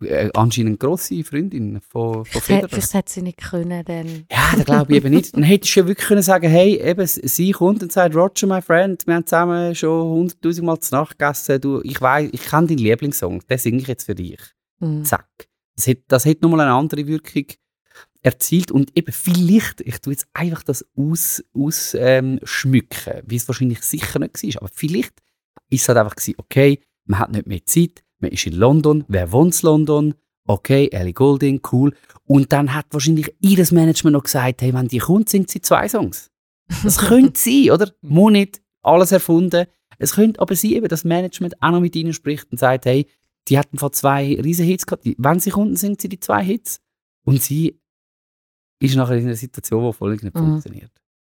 Äh, 0.00 0.30
anscheinend 0.34 0.70
eine 0.70 0.78
grosse 0.78 1.24
Freundin 1.24 1.80
von, 1.80 2.24
von 2.24 2.40
Federer. 2.40 2.68
vielleicht 2.68 2.94
hätte 2.94 3.12
sie 3.12 3.22
nicht 3.22 3.38
können, 3.38 3.84
dann. 3.84 4.26
Ja, 4.30 4.52
das 4.54 4.64
glaube 4.64 4.92
ich 4.92 4.98
eben 4.98 5.12
nicht. 5.12 5.34
Dann 5.34 5.42
hättest 5.42 5.74
du 5.74 5.80
ja 5.80 5.88
wirklich 5.88 6.06
können 6.06 6.22
sagen 6.22 6.48
hey, 6.48 6.80
eben, 6.80 7.04
sie 7.06 7.50
kommt 7.50 7.82
und 7.82 7.90
sagt, 7.90 8.14
Roger, 8.14 8.46
my 8.46 8.62
friend, 8.62 9.04
wir 9.06 9.14
haben 9.14 9.26
zusammen 9.26 9.74
schon 9.74 10.08
hunderttausend 10.08 10.66
Mal 10.66 10.78
zu 10.78 10.94
Nacht 10.94 11.18
gegessen. 11.18 11.60
Du, 11.60 11.80
ich 11.82 12.00
weiß, 12.00 12.30
ich 12.32 12.42
kenne 12.42 12.68
deinen 12.68 12.78
Lieblingssong, 12.78 13.40
den 13.48 13.58
singe 13.58 13.78
ich 13.78 13.88
jetzt 13.88 14.04
für 14.04 14.14
dich. 14.14 14.40
Mhm. 14.78 15.04
Zack. 15.04 15.28
Das 15.74 15.88
hat, 15.88 15.98
das 16.06 16.26
hat 16.26 16.42
nochmal 16.42 16.60
eine 16.60 16.74
andere 16.74 17.06
Wirkung 17.06 17.46
erzielt 18.20 18.70
und 18.70 18.96
eben 18.96 19.12
vielleicht, 19.12 19.80
ich 19.80 20.00
tue 20.00 20.12
jetzt 20.12 20.28
einfach 20.32 20.62
das 20.62 20.86
ausschmücken, 20.96 21.48
aus, 21.54 21.96
ähm, 21.98 22.38
schmücken, 22.44 23.22
wie 23.26 23.36
es 23.36 23.48
wahrscheinlich 23.48 23.82
sicher 23.82 24.20
nicht 24.20 24.42
war, 24.42 24.62
aber 24.62 24.70
vielleicht 24.72 25.14
ist 25.70 25.82
es 25.82 25.88
halt 25.88 25.98
einfach 25.98 26.14
gewesen, 26.14 26.34
okay, 26.38 26.80
man 27.04 27.18
hat 27.18 27.32
nicht 27.32 27.46
mehr 27.46 27.64
Zeit, 27.64 28.04
man 28.22 28.30
ist 28.30 28.46
in 28.46 28.54
London, 28.54 29.04
wer 29.08 29.32
wohnt 29.32 29.54
in 29.62 29.66
London? 29.66 30.14
Okay, 30.46 30.88
Ellie 30.90 31.12
Goulding, 31.12 31.60
cool. 31.70 31.94
Und 32.24 32.52
dann 32.52 32.74
hat 32.74 32.86
wahrscheinlich 32.90 33.32
ihr 33.40 33.58
Management 33.72 34.14
noch 34.14 34.24
gesagt, 34.24 34.62
hey, 34.62 34.72
wenn 34.74 34.88
die 34.88 34.98
kommt, 34.98 35.28
singt 35.28 35.50
sie 35.50 35.60
zwei 35.60 35.88
Songs. 35.88 36.30
Das 36.82 36.98
könnte 37.08 37.38
sein, 37.38 37.70
oder? 37.70 37.92
Muss 38.00 38.32
nicht 38.32 38.60
alles 38.82 39.12
erfunden. 39.12 39.66
Es 39.98 40.14
könnte 40.14 40.40
aber 40.40 40.56
sein, 40.56 40.72
eben, 40.72 40.88
dass 40.88 41.00
das 41.02 41.04
Management 41.04 41.62
auch 41.62 41.70
noch 41.70 41.80
mit 41.80 41.94
ihnen 41.94 42.12
spricht 42.12 42.50
und 42.50 42.58
sagt, 42.58 42.86
hey, 42.86 43.06
die 43.48 43.58
hatten 43.58 43.78
vor 43.78 43.92
zwei 43.92 44.34
riesen 44.42 44.64
Hits 44.66 44.86
gehabt. 44.86 45.04
Wenn 45.16 45.38
sie 45.40 45.50
kommt, 45.50 45.78
singt 45.78 46.00
sie 46.00 46.08
die 46.08 46.18
zwei 46.20 46.42
Hits. 46.44 46.80
Und 47.24 47.40
sie 47.42 47.78
ist 48.80 48.96
nachher 48.96 49.16
in 49.16 49.26
einer 49.26 49.36
Situation, 49.36 49.84
die 49.84 49.92
völlig 49.96 50.22
nicht 50.22 50.34
Mhm. 50.34 50.40
funktioniert. 50.40 50.90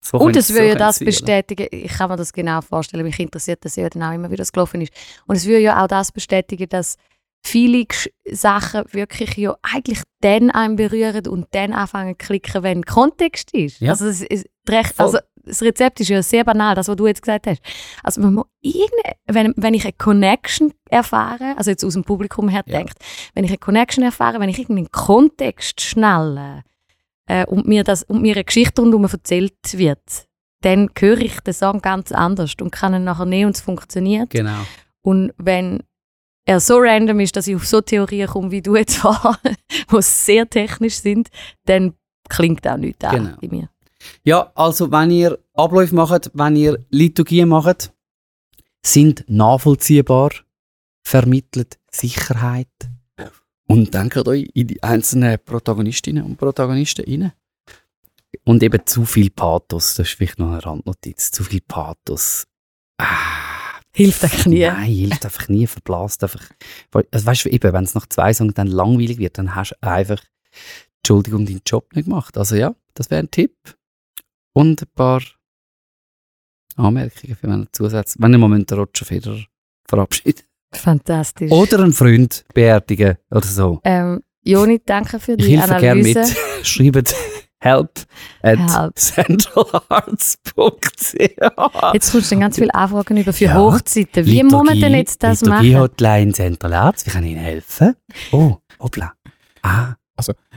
So 0.05 0.19
Und 0.19 0.35
es 0.35 0.49
so 0.49 0.53
würde 0.53 0.67
ja 0.67 0.73
könnte 0.73 0.85
das 0.85 0.99
bestätigen, 0.99 1.67
ich 1.71 1.91
kann 1.91 2.11
mir 2.11 2.15
das 2.15 2.31
genau 2.31 2.61
vorstellen, 2.61 3.03
mich 3.03 3.19
interessiert 3.19 3.65
das 3.65 3.75
ja 3.75 3.89
dann 3.89 4.03
auch 4.03 4.13
immer, 4.13 4.29
wie 4.29 4.35
das 4.35 4.51
gelaufen 4.51 4.81
ist. 4.81 4.93
Und 5.25 5.35
es 5.35 5.45
würde 5.45 5.61
ja 5.61 5.83
auch 5.83 5.87
das 5.87 6.11
bestätigen, 6.11 6.69
dass 6.69 6.97
viele 7.43 7.85
Sachen 8.31 8.83
wirklich 8.91 9.35
ja 9.35 9.55
eigentlich 9.63 10.03
dann 10.21 10.51
einen 10.51 10.75
berühren 10.75 11.27
und 11.27 11.47
dann 11.51 11.73
anfangen 11.73 12.13
zu 12.19 12.27
klicken, 12.27 12.61
wenn 12.61 12.83
Kontext 12.83 13.51
ist. 13.53 13.79
Ja. 13.79 13.91
Also, 13.91 14.05
es, 14.05 14.21
es, 14.21 14.45
recht, 14.69 14.93
also 14.97 15.17
das 15.43 15.61
Rezept 15.63 15.99
ist 15.99 16.09
ja 16.09 16.21
sehr 16.21 16.43
banal, 16.43 16.75
das, 16.75 16.87
was 16.87 16.95
du 16.95 17.07
jetzt 17.07 17.23
gesagt 17.23 17.47
hast. 17.47 17.61
Also 18.03 18.21
man 18.21 18.35
muss 18.35 18.45
irgende, 18.61 19.15
wenn, 19.25 19.53
wenn 19.57 19.73
ich 19.73 19.85
eine 19.85 19.93
Connection 19.93 20.71
erfahre, 20.89 21.55
also 21.57 21.71
jetzt 21.71 21.83
aus 21.83 21.93
dem 21.93 22.03
Publikum 22.03 22.49
her 22.49 22.63
Ja. 22.67 22.77
denkt, 22.77 22.97
wenn 23.33 23.43
ich 23.43 23.51
eine 23.51 23.57
Connection 23.57 24.03
erfahre, 24.03 24.39
wenn 24.39 24.49
ich 24.49 24.59
irgendeinen 24.59 24.91
Kontext 24.91 25.81
schnelle 25.81 26.63
äh, 27.27 27.45
und 27.45 27.67
mir 27.67 27.83
das 27.83 28.03
und 28.03 28.21
mir 28.21 28.35
eine 28.35 28.43
Geschichte 28.43 28.81
rundherum 28.81 29.05
erzählt 29.05 29.55
wird, 29.73 30.27
dann 30.61 30.89
höre 30.97 31.19
ich 31.19 31.39
den 31.41 31.53
Song 31.53 31.81
ganz 31.81 32.11
anders 32.11 32.55
und 32.61 32.71
kann 32.71 32.93
ihn 32.93 33.03
nachher 33.03 33.25
nehmen 33.25 33.47
und 33.47 33.55
es 33.55 33.61
funktioniert. 33.61 34.29
Genau. 34.31 34.59
Und 35.01 35.33
wenn 35.37 35.83
er 36.45 36.59
so 36.59 36.77
random 36.77 37.19
ist, 37.19 37.35
dass 37.35 37.47
ich 37.47 37.55
auf 37.55 37.65
so 37.65 37.81
Theorien 37.81 38.27
komme, 38.27 38.51
wie 38.51 38.61
du 38.61 38.75
jetzt 38.75 39.03
war, 39.03 39.39
die 39.43 39.55
sehr 40.01 40.49
technisch 40.49 40.95
sind, 40.99 41.29
dann 41.65 41.93
klingt 42.29 42.67
auch 42.67 42.77
nichts 42.77 43.03
an 43.03 43.15
Genau. 43.15 43.37
bei 43.41 43.47
mir. 43.47 43.69
Ja, 44.23 44.51
also 44.55 44.91
wenn 44.91 45.09
ihr 45.11 45.39
Abläufe 45.53 45.95
macht, 45.95 46.31
wenn 46.33 46.55
ihr 46.55 46.85
Liturgien 46.89 47.49
macht, 47.49 47.91
sind 48.85 49.25
nachvollziehbar, 49.27 50.29
vermittelt 51.03 51.79
Sicherheit 51.89 52.67
und 53.67 53.93
denkt 53.93 54.27
euch 54.27 54.49
in 54.53 54.67
die 54.67 54.81
einzelnen 54.83 55.37
Protagonistinnen 55.43 56.23
und 56.23 56.37
Protagonisten 56.37 57.05
rein. 57.05 57.33
Und 58.43 58.63
eben 58.63 58.85
zu 58.85 59.05
viel 59.05 59.29
Pathos, 59.29 59.95
das 59.95 60.07
ist 60.07 60.17
vielleicht 60.17 60.39
noch 60.39 60.51
eine 60.51 60.63
Randnotiz, 60.63 61.31
zu 61.31 61.43
viel 61.43 61.61
Pathos. 61.61 62.43
Ah, 62.97 63.45
Hilft 63.95 64.25
eigentlich 64.25 64.45
nie. 64.45 64.65
Nein, 64.65 64.91
hilft 64.91 65.23
einfach 65.23 65.47
nie, 65.47 65.67
verblasst 65.67 66.21
einfach. 66.21 66.49
Also 67.11 67.25
weißt 67.25 67.45
du, 67.45 67.49
eben, 67.49 67.71
wenn 67.71 67.85
es 67.85 67.95
nach 67.95 68.07
zwei 68.07 68.33
Songs 68.33 68.53
dann 68.53 68.67
langweilig 68.67 69.19
wird, 69.19 69.37
dann 69.37 69.55
hast 69.55 69.71
du 69.71 69.87
einfach, 69.87 70.21
Entschuldigung, 70.97 71.45
deinen 71.45 71.61
Job 71.65 71.95
nicht 71.95 72.05
gemacht. 72.05 72.37
Also 72.37 72.57
ja, 72.57 72.75
das 72.93 73.09
wäre 73.09 73.21
ein 73.21 73.31
Tipp. 73.31 73.55
Und 74.51 74.81
ein 74.81 74.87
paar 74.95 75.21
Anmerkungen 76.75 77.37
für 77.37 77.47
einen 77.47 77.69
Zusatz. 77.71 78.17
Wenn 78.19 78.33
ihr 78.33 78.37
mal 78.37 78.61
den 78.61 78.77
Roger 78.77 79.05
Federer 79.05 79.45
verabschiedet. 79.87 80.45
Fantastisch. 80.75 81.51
Oder 81.51 81.79
einen 81.83 81.93
Freund 81.93 82.43
beerdigen 82.53 83.15
oder 83.31 83.45
so. 83.47 83.79
Ähm, 83.83 84.21
Joni, 84.43 84.81
danke 84.85 85.19
für 85.19 85.33
Ich 85.33 85.45
die 85.45 85.55
gerne 85.55 85.75
Analyse. 85.75 86.19
mit. 86.19 86.35
Schreibt 86.65 87.15
help 87.59 87.89
at 88.43 88.59
Help. 88.59 88.95
centralarts.ch 88.95 91.93
Jetzt 91.93 92.11
kommst 92.11 92.31
du 92.31 92.35
dann 92.35 92.39
ganz 92.41 92.55
viele 92.57 92.73
Anfragen 92.75 93.17
über 93.17 93.33
für 93.33 93.45
Ja. 93.45 93.55
Hochzeiten. 93.55 94.25
Wie 94.25 94.43
muss 94.43 94.63
man 94.63 94.79
denn 94.79 94.93
jetzt 94.93 95.23
das 95.23 95.41
machen? 95.41 95.63
Liturgie-Hotline 95.65 96.33
Zentralarzt, 96.33 97.07
wie 97.07 97.11
kann 97.11 97.23
ich 97.23 97.31
Ihnen 97.31 97.39
helfen? 97.41 97.95
Oh, 98.31 98.57
hoppla. 98.79 99.13
Ah, 99.63 99.93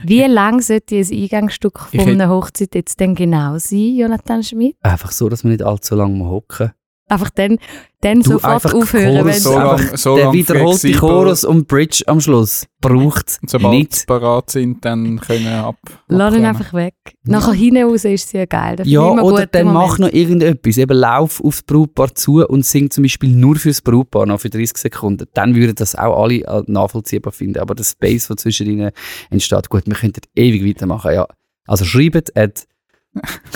Wie 0.03 0.21
lang 0.23 0.61
sollte 0.61 0.97
ein 0.97 1.07
Eingangsstück 1.11 1.87
Ich 1.91 2.01
von 2.01 2.11
einer 2.11 2.29
Hochzeit 2.29 2.75
jetzt 2.75 2.99
denn 2.99 3.15
genau 3.15 3.57
sein, 3.57 3.95
Jonathan 3.95 4.43
Schmidt? 4.43 4.75
einfach 4.81 5.11
so, 5.11 5.29
dass 5.29 5.43
wir 5.43 5.49
nicht 5.51 5.63
allzu 5.63 5.95
lange 5.95 6.15
mal 6.15 6.29
hocken. 6.29 6.71
Einfach 7.09 7.31
dann, 7.31 7.57
dann 8.01 8.19
Du, 8.21 8.33
sofort 8.33 8.53
einfach 8.53 8.73
aufhören, 8.75 9.15
Chorus 9.17 9.25
wenn 9.25 9.39
so 9.41 9.53
lang- 9.53 9.69
einfach 9.79 9.97
so 9.97 10.15
der 10.15 10.31
wiederholte. 10.31 10.91
Chorus 10.93 11.43
und 11.43 11.67
Bridge 11.67 12.03
am 12.05 12.21
Schluss 12.21 12.67
braucht 12.79 13.39
Und 13.41 13.49
sobald 13.49 13.73
nicht. 13.73 13.93
sie 13.95 14.05
parat 14.05 14.51
sind, 14.51 14.85
dann 14.85 15.19
können 15.19 15.47
ab. 15.47 15.75
Lass 16.07 16.35
ihn 16.35 16.45
einfach 16.45 16.71
weg. 16.73 16.93
Nachher 17.23 17.53
hinten 17.53 17.83
raus 17.83 18.05
ist 18.05 18.29
sie 18.29 18.37
ja 18.37 18.45
geil. 18.45 18.75
Das 18.77 18.87
Ja, 18.87 19.01
oder 19.01 19.47
dann 19.47 19.49
der 19.51 19.65
mach 19.65 19.97
Moment. 19.97 19.99
noch 19.99 20.13
irgendetwas. 20.13 20.77
Eben 20.77 20.97
lauf 20.97 21.41
aufs 21.43 21.63
Brautpaar 21.63 22.13
zu 22.15 22.45
und 22.47 22.65
sing 22.65 22.89
zum 22.91 23.01
Beispiel 23.03 23.29
nur 23.31 23.55
fürs 23.55 23.81
Brautpaar 23.81 24.25
noch 24.27 24.39
für 24.39 24.49
30 24.51 24.77
Sekunden. 24.77 25.25
Dann 25.33 25.55
würden 25.55 25.75
das 25.75 25.95
auch 25.95 26.23
alle 26.23 26.35
äh, 26.45 26.63
nachvollziehbar 26.67 27.33
finden. 27.33 27.59
Aber 27.59 27.73
der 27.75 27.83
Space, 27.83 28.27
der 28.27 28.37
zwischen 28.37 28.67
ihnen 28.69 28.91
entsteht, 29.31 29.67
gut, 29.69 29.83
wir 29.87 29.95
könnten 29.95 30.21
ewig 30.35 30.63
weitermachen. 30.65 31.11
Ja. 31.13 31.27
Also 31.67 31.85
schreibt 31.85 32.37
at 32.37 32.67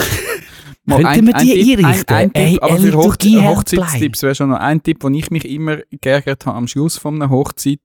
Könnten 0.88 1.28
wir 1.28 1.34
die 1.36 1.64
Tipp- 1.64 1.80
einrichten? 1.80 2.16
Ein, 2.16 2.32
ein 2.34 2.36
Ey, 2.36 2.52
Tipp, 2.54 2.64
aber 2.64 2.78
für 2.78 2.94
Hoch. 2.94 3.16
Hochzeitstipps 3.16 4.24
wäre 4.24 4.36
schon 4.36 4.50
noch 4.50 4.60
ein 4.60 4.84
Tipp, 4.84 4.98
wo 5.02 5.10
ich 5.10 5.32
mich 5.32 5.48
immer 5.50 5.78
geärgert 6.02 6.46
habe 6.46 6.58
am 6.58 6.68
Schluss 6.68 6.98
von 6.98 7.16
einer 7.16 7.30
Hochzeit, 7.30 7.80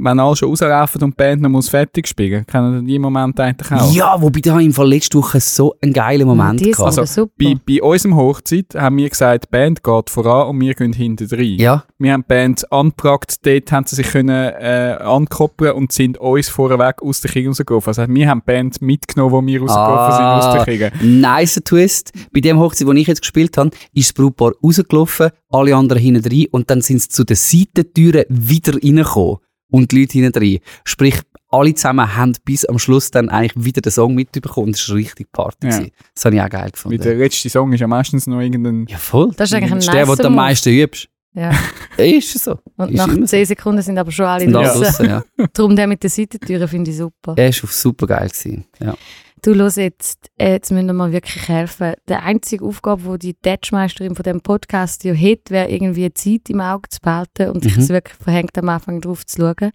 wenn 0.00 0.20
alle 0.20 0.36
schon 0.36 0.48
rauslaufen 0.50 1.02
und 1.02 1.10
die 1.10 1.16
Band 1.16 1.42
noch 1.42 1.48
muss 1.50 1.68
fertig 1.68 2.06
spielen. 2.06 2.46
Kennen 2.46 2.86
die 2.86 2.98
Momente 2.98 3.42
eigentlich 3.42 3.70
auch? 3.72 3.92
Ja, 3.92 4.20
wobei 4.20 4.40
da 4.40 4.58
im 4.58 4.72
Fall 4.72 4.88
letzte 4.88 5.18
Woche 5.18 5.40
so 5.40 5.74
einen 5.82 5.92
geilen 5.92 6.26
Moment 6.26 6.60
sind 6.60 6.76
gehabt. 6.76 6.98
Also. 6.98 7.28
Bei, 7.38 7.56
bei 7.66 7.82
unserem 7.82 8.16
Hochzeit 8.16 8.74
haben 8.76 8.96
wir 8.98 9.08
gesagt, 9.08 9.44
die 9.44 9.48
Band 9.50 9.82
geht 9.82 10.10
voran 10.10 10.48
und 10.48 10.60
wir 10.60 10.74
gehen 10.74 10.92
hinten 10.92 11.28
rein. 11.34 11.56
Ja, 11.58 11.84
Wir 11.98 12.12
haben 12.12 12.22
die 12.22 12.28
Band 12.34 12.70
angepackt, 12.72 13.44
dort 13.46 13.72
haben 13.72 13.86
sie 13.86 13.96
sich 13.96 14.06
können, 14.08 14.30
äh, 14.30 14.96
ankoppeln 15.00 15.72
und 15.72 15.92
sind 15.92 16.18
uns 16.18 16.48
vorweg 16.48 17.02
aus 17.02 17.20
der 17.20 17.30
Kirche 17.30 17.48
rausgelaufen. 17.48 17.88
Also 17.88 18.06
wir 18.08 18.28
haben 18.28 18.40
die 18.46 18.52
Band 18.52 18.80
mitgenommen, 18.82 19.32
wo 19.32 19.44
wir 19.44 19.60
rausgelaufen 19.60 20.16
sind 20.16 20.24
aus 20.24 20.52
der 20.52 20.60
Ah. 20.60 20.64
Kirche. 20.64 20.92
nice 21.04 21.60
Twist. 21.64 22.12
Bei 22.32 22.40
dem 22.40 22.58
Hochzeit, 22.58 22.86
wo 22.86 22.92
ich 22.92 23.06
jetzt 23.06 23.22
gespielt 23.22 23.56
habe, 23.56 23.70
ist 23.94 24.08
das 24.10 24.12
Brautpaar 24.12 24.52
rausgelaufen, 24.62 25.30
alle 25.50 25.74
anderen 25.74 26.02
hinten 26.02 26.24
rein 26.30 26.46
und 26.52 26.70
dann 26.70 26.80
sind 26.82 27.00
sie 27.02 27.08
zu 27.08 27.24
den 27.24 27.36
Seitentüren 27.36 28.24
wieder 28.28 28.74
reingekommen 28.74 29.38
und 29.70 29.92
die 29.92 30.00
Leute 30.00 30.12
hinten 30.18 30.38
rein. 30.38 30.58
Sprich, 30.84 31.20
alle 31.50 31.74
zusammen 31.74 32.14
haben 32.16 32.34
bis 32.44 32.64
am 32.64 32.78
Schluss 32.78 33.10
dann 33.10 33.28
eigentlich 33.28 33.64
wieder 33.64 33.80
den 33.80 33.92
Song 33.92 34.14
mitbekommen. 34.14 34.72
Das 34.72 34.88
war 34.88 34.96
richtig 34.96 35.32
Party. 35.32 35.66
Ja. 35.66 35.70
gewesen. 35.76 35.90
Das 36.14 36.24
habe 36.24 36.36
ich 36.36 36.42
auch 36.42 36.48
geil 36.50 36.62
Weil 36.62 36.70
gefunden. 36.70 37.02
der 37.02 37.14
letzte 37.14 37.48
Song 37.48 37.72
ist 37.72 37.80
ja 37.80 37.86
meistens 37.86 38.26
noch 38.26 38.40
irgendein... 38.40 38.86
Ja, 38.88 38.98
voll. 38.98 39.32
Das 39.36 39.50
ist 39.50 39.54
eigentlich 39.56 39.72
ein 39.72 39.78
ist 39.78 39.92
der, 39.92 40.04
den 40.06 40.16
du 40.16 40.26
am 40.26 40.34
meisten 40.34 40.70
übst. 40.70 41.08
Ja. 41.34 41.50
Ja, 41.50 41.58
ist 42.04 42.34
es 42.34 42.44
so. 42.44 42.58
Und 42.76 42.90
Ist 42.90 42.96
nach 42.96 43.08
immer 43.08 43.20
so. 43.20 43.26
10 43.26 43.46
Sekunden 43.46 43.82
sind 43.82 43.98
aber 43.98 44.10
schon 44.10 44.26
alle 44.26 44.50
draußen. 44.50 45.06
ja. 45.06 45.22
Darum 45.52 45.76
der 45.76 45.86
mit 45.86 46.02
den 46.02 46.10
Seitentüren 46.10 46.66
finde 46.68 46.90
ich 46.90 46.96
super. 46.96 47.34
Er 47.36 47.48
war 47.48 47.68
super 47.70 48.06
geil. 48.06 48.28
Gewesen. 48.28 48.64
Ja. 48.80 48.94
Du 49.42 49.52
los 49.52 49.76
jetzt, 49.76 50.30
äh, 50.38 50.52
jetzt 50.52 50.72
müssen 50.72 50.86
wir 50.86 50.92
mal 50.94 51.12
wirklich 51.12 51.48
helfen. 51.48 51.92
Die 52.08 52.14
einzige 52.14 52.64
Aufgabe, 52.64 53.18
die 53.18 53.34
die 53.34 53.38
Tatschmeisterin 53.40 54.14
von 54.16 54.22
dem 54.24 54.40
Podcast 54.40 55.04
ja 55.04 55.14
hat, 55.14 55.50
wäre 55.50 55.70
irgendwie 55.70 56.12
Zeit 56.12 56.48
im 56.48 56.60
Auge 56.60 56.88
zu 56.88 56.98
behalten 57.00 57.50
und 57.50 57.62
sich 57.62 57.76
Mhm. 57.76 57.82
es 57.82 57.88
wirklich 57.90 58.16
verhängt 58.16 58.56
am 58.58 58.68
Anfang 58.68 59.00
drauf 59.00 59.24
zu 59.26 59.40
schauen. 59.40 59.70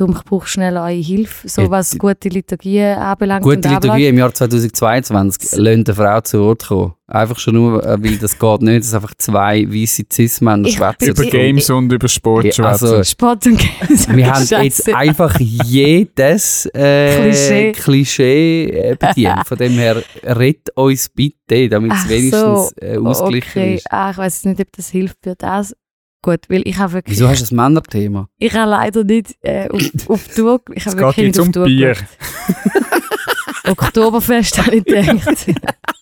Darum 0.00 0.16
ich 0.16 0.24
brauche 0.24 0.46
schnell 0.48 0.78
eure 0.78 0.90
Hilfe, 0.92 1.46
so 1.46 1.60
Ja, 1.62 1.70
was 1.70 1.90
die- 1.90 1.98
gute 1.98 2.30
Liturgie 2.30 2.80
anbelangt. 2.82 3.42
Gute 3.42 3.68
Liturgie 3.68 4.06
im 4.06 4.16
Jahr 4.16 4.32
2022 4.32 5.58
lasst 5.58 5.88
eine 5.88 5.94
Frau 5.94 6.20
zu 6.22 6.40
Ort 6.40 6.66
kommen. 6.68 6.94
Einfach 7.06 7.38
schon 7.38 7.54
nur, 7.54 7.84
äh, 7.84 8.02
weil 8.02 8.16
das 8.16 8.38
geht 8.38 8.62
nicht, 8.62 8.84
dass 8.84 8.94
einfach 8.94 9.12
zwei 9.18 9.66
weiße 9.70 10.04
Cis-Männer 10.10 10.68
Ich 10.68 10.76
schwätzen. 10.76 11.08
Über 11.10 11.24
ich- 11.24 11.30
Games 11.30 11.68
und 11.68 11.92
über 11.92 12.08
Sport 12.08 12.46
Ja, 12.46 12.52
schwätzen. 12.52 12.86
also- 12.86 13.04
Sport 13.04 13.46
und 13.46 13.58
Games. 13.58 14.08
Wir 14.08 14.32
haben 14.32 14.46
jetzt 14.64 14.94
einfach 14.94 15.38
jedes 15.38 16.66
äh, 16.72 17.20
Klischee. 17.20 17.72
Klischee 17.72 18.64
äh, 18.70 18.96
bedient. 18.96 19.46
Von 19.46 19.58
dem 19.58 19.72
her, 19.72 20.02
rett 20.24 20.70
uns 20.76 21.08
bitte, 21.10 21.68
damit 21.68 21.92
es 21.92 21.98
Ach 22.04 22.08
wenigstens 22.08 22.72
äh, 22.80 22.96
ausgeglichen 22.96 23.50
okay. 23.62 23.74
ist. 23.74 23.86
Ah, 23.92 24.10
ich 24.12 24.16
weiß 24.18 24.44
nicht, 24.46 24.60
ob 24.60 24.72
das 24.72 24.88
hilft 24.88 25.18
für 25.22 25.34
das. 25.36 25.74
Gut, 26.22 26.40
weil 26.50 26.62
ich 26.66 26.76
habe 26.78 26.92
wirklich, 26.94 27.16
Wieso 27.16 27.28
hast 27.28 27.38
du 27.38 27.44
das 27.44 27.52
Männerthema? 27.52 28.28
ich 28.38 28.52
habe 28.54 28.70
leider 28.70 29.04
nicht 29.04 29.36
äh, 29.42 29.68
auf, 29.70 29.80
auf 30.10 30.28
die 30.28 30.34
Tour, 30.34 30.60
ich 30.74 30.86
habe 30.86 30.98
wirklich 30.98 31.26
nicht 31.28 31.38
auf 31.40 31.46
um 31.46 31.52
die 31.52 31.58
Tour 31.58 31.64
Bier. 31.66 31.96
Oktoberfest 33.68 34.58
habe 34.58 34.76
ich 34.76 34.84
gedacht. 34.84 35.46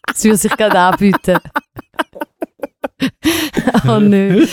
Das 0.06 0.24
würde 0.24 0.36
sich 0.36 0.56
gerade 0.56 0.78
anbieten. 0.78 1.38
oh 3.88 3.98
nö. 4.00 4.46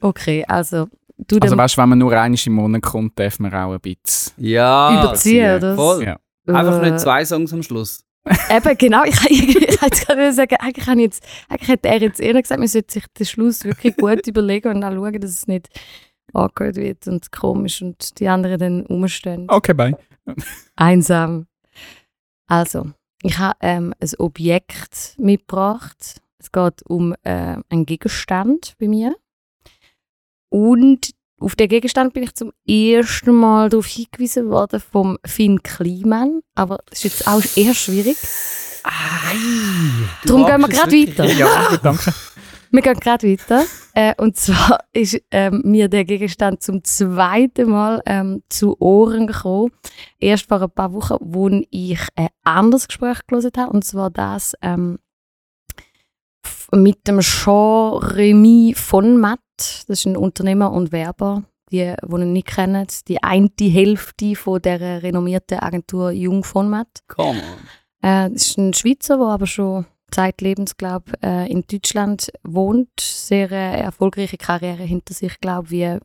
Okay, 0.00 0.44
also 0.48 0.88
du 1.18 1.38
Also 1.40 1.56
weißt 1.56 1.76
du, 1.76 1.82
wenn 1.82 1.88
man 1.90 1.98
nur 1.98 2.12
einmal 2.12 2.38
im 2.44 2.52
Monat 2.52 2.82
kommt, 2.82 3.18
darf 3.18 3.38
man 3.38 3.52
auch 3.54 3.72
ein 3.72 3.80
bisschen... 3.80 4.32
Ja, 4.38 5.02
überziehen, 5.04 5.56
oder? 5.56 5.74
voll. 5.76 6.04
Ja. 6.04 6.18
Einfach 6.46 6.82
Äh, 6.82 6.90
nicht 6.90 7.00
zwei 7.00 7.24
Songs 7.24 7.52
am 7.52 7.62
Schluss. 7.62 8.02
Eben, 8.50 8.78
genau. 8.78 9.04
Ich, 9.04 9.20
ich, 9.30 9.56
ich 9.56 9.80
jetzt 9.82 10.06
gerade 10.06 10.32
sagen, 10.32 10.56
eigentlich, 10.60 10.86
habe 10.86 11.00
ich 11.00 11.04
jetzt, 11.04 11.24
eigentlich 11.48 11.68
hätte 11.68 11.88
er 11.88 12.00
jetzt 12.00 12.20
eher 12.20 12.40
gesagt, 12.40 12.58
man 12.58 12.68
sollte 12.68 12.92
sich 12.92 13.06
den 13.18 13.26
Schluss 13.26 13.64
wirklich 13.64 13.96
gut 13.96 14.26
überlegen 14.26 14.68
und 14.68 14.84
auch 14.84 14.92
schauen, 14.92 15.20
dass 15.20 15.30
es 15.30 15.46
nicht 15.46 15.68
awkward 16.32 16.76
wird 16.76 17.06
und 17.08 17.32
komisch 17.32 17.82
und 17.82 18.18
die 18.20 18.28
anderen 18.28 18.58
dann 18.58 18.86
rumstehen. 18.86 19.46
Okay, 19.48 19.74
bye. 19.74 19.96
Einsam. 20.76 21.46
Also, 22.46 22.92
ich 23.22 23.38
habe 23.38 23.58
ähm, 23.60 23.94
ein 24.00 24.10
Objekt 24.18 25.14
mitgebracht. 25.18 26.20
Es 26.38 26.52
geht 26.52 26.82
um 26.86 27.14
äh, 27.22 27.56
einen 27.68 27.86
Gegenstand 27.86 28.74
bei 28.78 28.88
mir. 28.88 29.14
Und 30.48 31.10
auf 31.40 31.56
den 31.56 31.68
Gegenstand 31.68 32.12
bin 32.12 32.22
ich 32.22 32.34
zum 32.34 32.52
ersten 32.66 33.34
Mal 33.34 33.70
darauf 33.70 33.86
hingewiesen 33.86 34.50
worden 34.50 34.80
vom 34.80 35.18
Finn 35.24 35.62
Kliman. 35.62 36.40
Aber 36.54 36.78
das 36.86 36.98
ist 36.98 37.04
jetzt 37.04 37.26
auch 37.26 37.42
eher 37.56 37.74
schwierig. 37.74 38.16
Darum 40.24 40.46
gehen 40.46 40.60
wir 40.60 40.68
gerade 40.68 40.92
weiter. 40.92 41.24
Ja, 41.24 41.68
gut, 41.68 41.80
danke. 41.82 42.14
Wir 42.72 42.82
gehen 42.82 43.00
gerade 43.00 43.28
weiter. 43.28 43.64
Äh, 43.94 44.14
und 44.16 44.36
zwar 44.36 44.78
ist 44.92 45.20
ähm, 45.32 45.62
mir 45.64 45.88
der 45.88 46.04
Gegenstand 46.04 46.62
zum 46.62 46.84
zweiten 46.84 47.68
Mal 47.68 48.00
ähm, 48.06 48.44
zu 48.48 48.80
Ohren 48.80 49.26
gekommen. 49.26 49.72
Erst 50.20 50.46
vor 50.46 50.62
ein 50.62 50.70
paar 50.70 50.92
Wochen, 50.92 51.16
wo 51.20 51.48
ich 51.48 52.00
ein 52.14 52.28
anderes 52.44 52.86
Gespräch 52.86 53.26
gelesen 53.26 53.50
habe. 53.56 53.72
Und 53.72 53.84
zwar 53.84 54.10
das 54.10 54.54
ähm, 54.62 55.00
mit 56.72 57.06
dem 57.06 57.20
Jean-Remy 57.20 58.74
von 58.76 59.18
Matt. 59.18 59.40
Das 59.58 59.88
ist 59.88 60.06
ein 60.06 60.16
Unternehmer 60.16 60.72
und 60.72 60.92
Werber, 60.92 61.42
die, 61.70 61.94
die 62.02 62.14
ihn 62.14 62.32
nicht 62.32 62.48
kennen. 62.48 62.86
Die 63.08 63.22
eine 63.22 63.50
Hälfte 63.60 64.34
von 64.36 64.62
der 64.62 65.02
renommierten 65.02 65.58
Agentur 65.58 66.10
Jung 66.10 66.44
von 66.44 66.68
Matt. 66.68 66.88
Come 67.08 67.40
on. 67.40 68.08
Äh, 68.08 68.30
das 68.30 68.48
ist 68.48 68.58
ein 68.58 68.72
Schweizer, 68.74 69.16
der 69.18 69.26
aber 69.26 69.46
schon 69.46 69.86
zeitlebens, 70.10 70.76
glaube 70.76 71.12
äh, 71.22 71.50
in 71.50 71.64
Deutschland 71.70 72.32
wohnt. 72.42 72.88
Sehr 73.00 73.50
äh, 73.52 73.80
erfolgreiche 73.80 74.36
Karriere 74.38 74.82
hinter 74.82 75.14
sich, 75.14 75.38
glaube 75.40 75.70
wie 75.70 75.98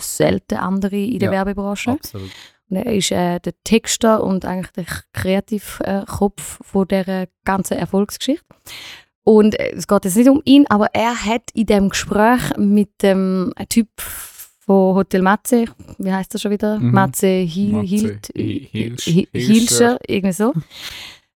selten 0.00 0.58
andere 0.58 0.96
in 0.96 1.18
der 1.18 1.28
Ja. 1.28 1.32
Werbebranche. 1.32 1.92
Absolut. 1.92 2.30
Und 2.70 2.76
er 2.76 2.92
ist 2.92 3.10
äh, 3.10 3.40
der 3.40 3.54
Texter 3.64 4.22
und 4.22 4.44
eigentlich 4.44 4.72
der 4.72 4.84
Kreativkopf 5.12 6.60
von 6.62 6.86
dieser 6.86 7.26
ganzen 7.44 7.78
Erfolgsgeschichte. 7.78 8.44
Und 9.28 9.60
äh, 9.60 9.72
es 9.76 9.86
geht 9.86 10.06
jetzt 10.06 10.16
nicht 10.16 10.30
um 10.30 10.40
ihn, 10.46 10.64
aber 10.70 10.86
er 10.94 11.14
hat 11.26 11.50
in 11.52 11.66
dem 11.66 11.90
Gespräch 11.90 12.56
mit 12.56 13.02
dem 13.02 13.52
Typ 13.68 13.88
von 14.00 14.94
Hotel 14.94 15.20
Matze, 15.20 15.66
wie 15.98 16.10
heißt 16.10 16.32
er 16.34 16.40
schon 16.40 16.50
wieder? 16.52 16.78
Mhm. 16.78 16.92
Matze 16.92 17.26
Hil 17.26 17.72
Matze 17.72 17.86
Hilt, 17.86 18.30
Hilsch- 18.34 19.04
Hilscher. 19.04 19.38
Hilscher, 19.38 19.98
irgendwie 20.08 20.32
so. 20.32 20.54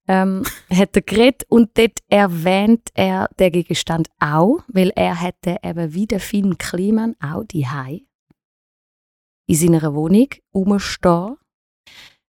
ähm, 0.08 0.42
hat 0.72 0.96
er 0.96 1.02
geredet 1.02 1.44
und 1.50 1.76
dort 1.76 1.98
erwähnt 2.08 2.88
er 2.94 3.28
den 3.38 3.52
Gegenstand 3.52 4.08
auch, 4.18 4.60
weil 4.68 4.90
er 4.96 5.20
hätte 5.20 5.58
eben 5.62 5.92
wie 5.92 6.06
der 6.06 6.20
Finn 6.20 6.56
Kliman 6.56 7.14
auch 7.20 7.44
die 7.44 7.66
in 9.48 9.54
seiner 9.54 9.92
Wohnung 9.94 10.28
rumstehen. 10.54 11.36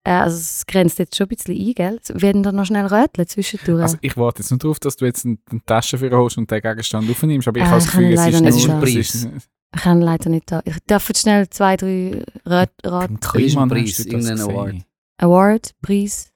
Äh, 0.09 0.13
also 0.13 0.37
es 0.37 0.65
grenzt 0.65 0.97
jetzt 0.97 1.15
schon 1.15 1.27
ein 1.27 1.35
bisschen 1.35 1.55
ein, 1.55 1.73
gell? 1.75 1.99
Werden 2.15 2.41
da 2.41 2.51
noch 2.51 2.65
schnell 2.65 2.87
röteln 2.87 3.27
zwischendurch? 3.27 3.83
Also 3.83 3.97
ich 4.01 4.17
warte 4.17 4.41
jetzt 4.41 4.49
nicht 4.49 4.63
darauf, 4.63 4.79
dass 4.79 4.95
du 4.95 5.05
jetzt 5.05 5.23
eine, 5.23 5.37
Tasche 5.67 5.99
für 5.99 6.09
holst 6.09 6.39
und 6.39 6.49
den 6.49 6.61
Gegenstand 6.61 7.07
aufnimmst, 7.11 7.47
aber 7.47 7.59
ich 7.59 7.63
Äh, 7.63 7.67
habe 7.67 7.75
das 7.77 7.91
kann 7.91 8.01
Gefühl, 8.01 8.13
ich 8.13 8.19
es 8.19 8.25
leider 8.25 8.47
ist, 8.47 8.55
nicht 8.55 8.67
es 8.67 8.79
Preis. 8.79 8.95
ist 9.15 9.49
ich 9.75 9.81
kann 9.81 10.01
leider 10.01 10.29
nicht 10.31 10.51
da. 10.51 10.63
Ich 10.65 10.77
darf 10.87 11.07
jetzt 11.09 11.21
schnell 11.21 11.47
zwei, 11.51 11.77
drei 11.77 12.23
Rat, 12.43 12.71
Rat 12.83 13.07
Beim 13.09 13.19
Preis, 13.19 13.45
Kliman 13.51 13.69
Preis, 13.69 13.89
hast 13.89 13.99
du 13.99 14.03
das 14.03 14.05
irgendein 14.07 14.35
gesehen. 14.37 14.51
Award. 14.51 14.75
Award, 15.17 15.75
Preis. 15.83 16.33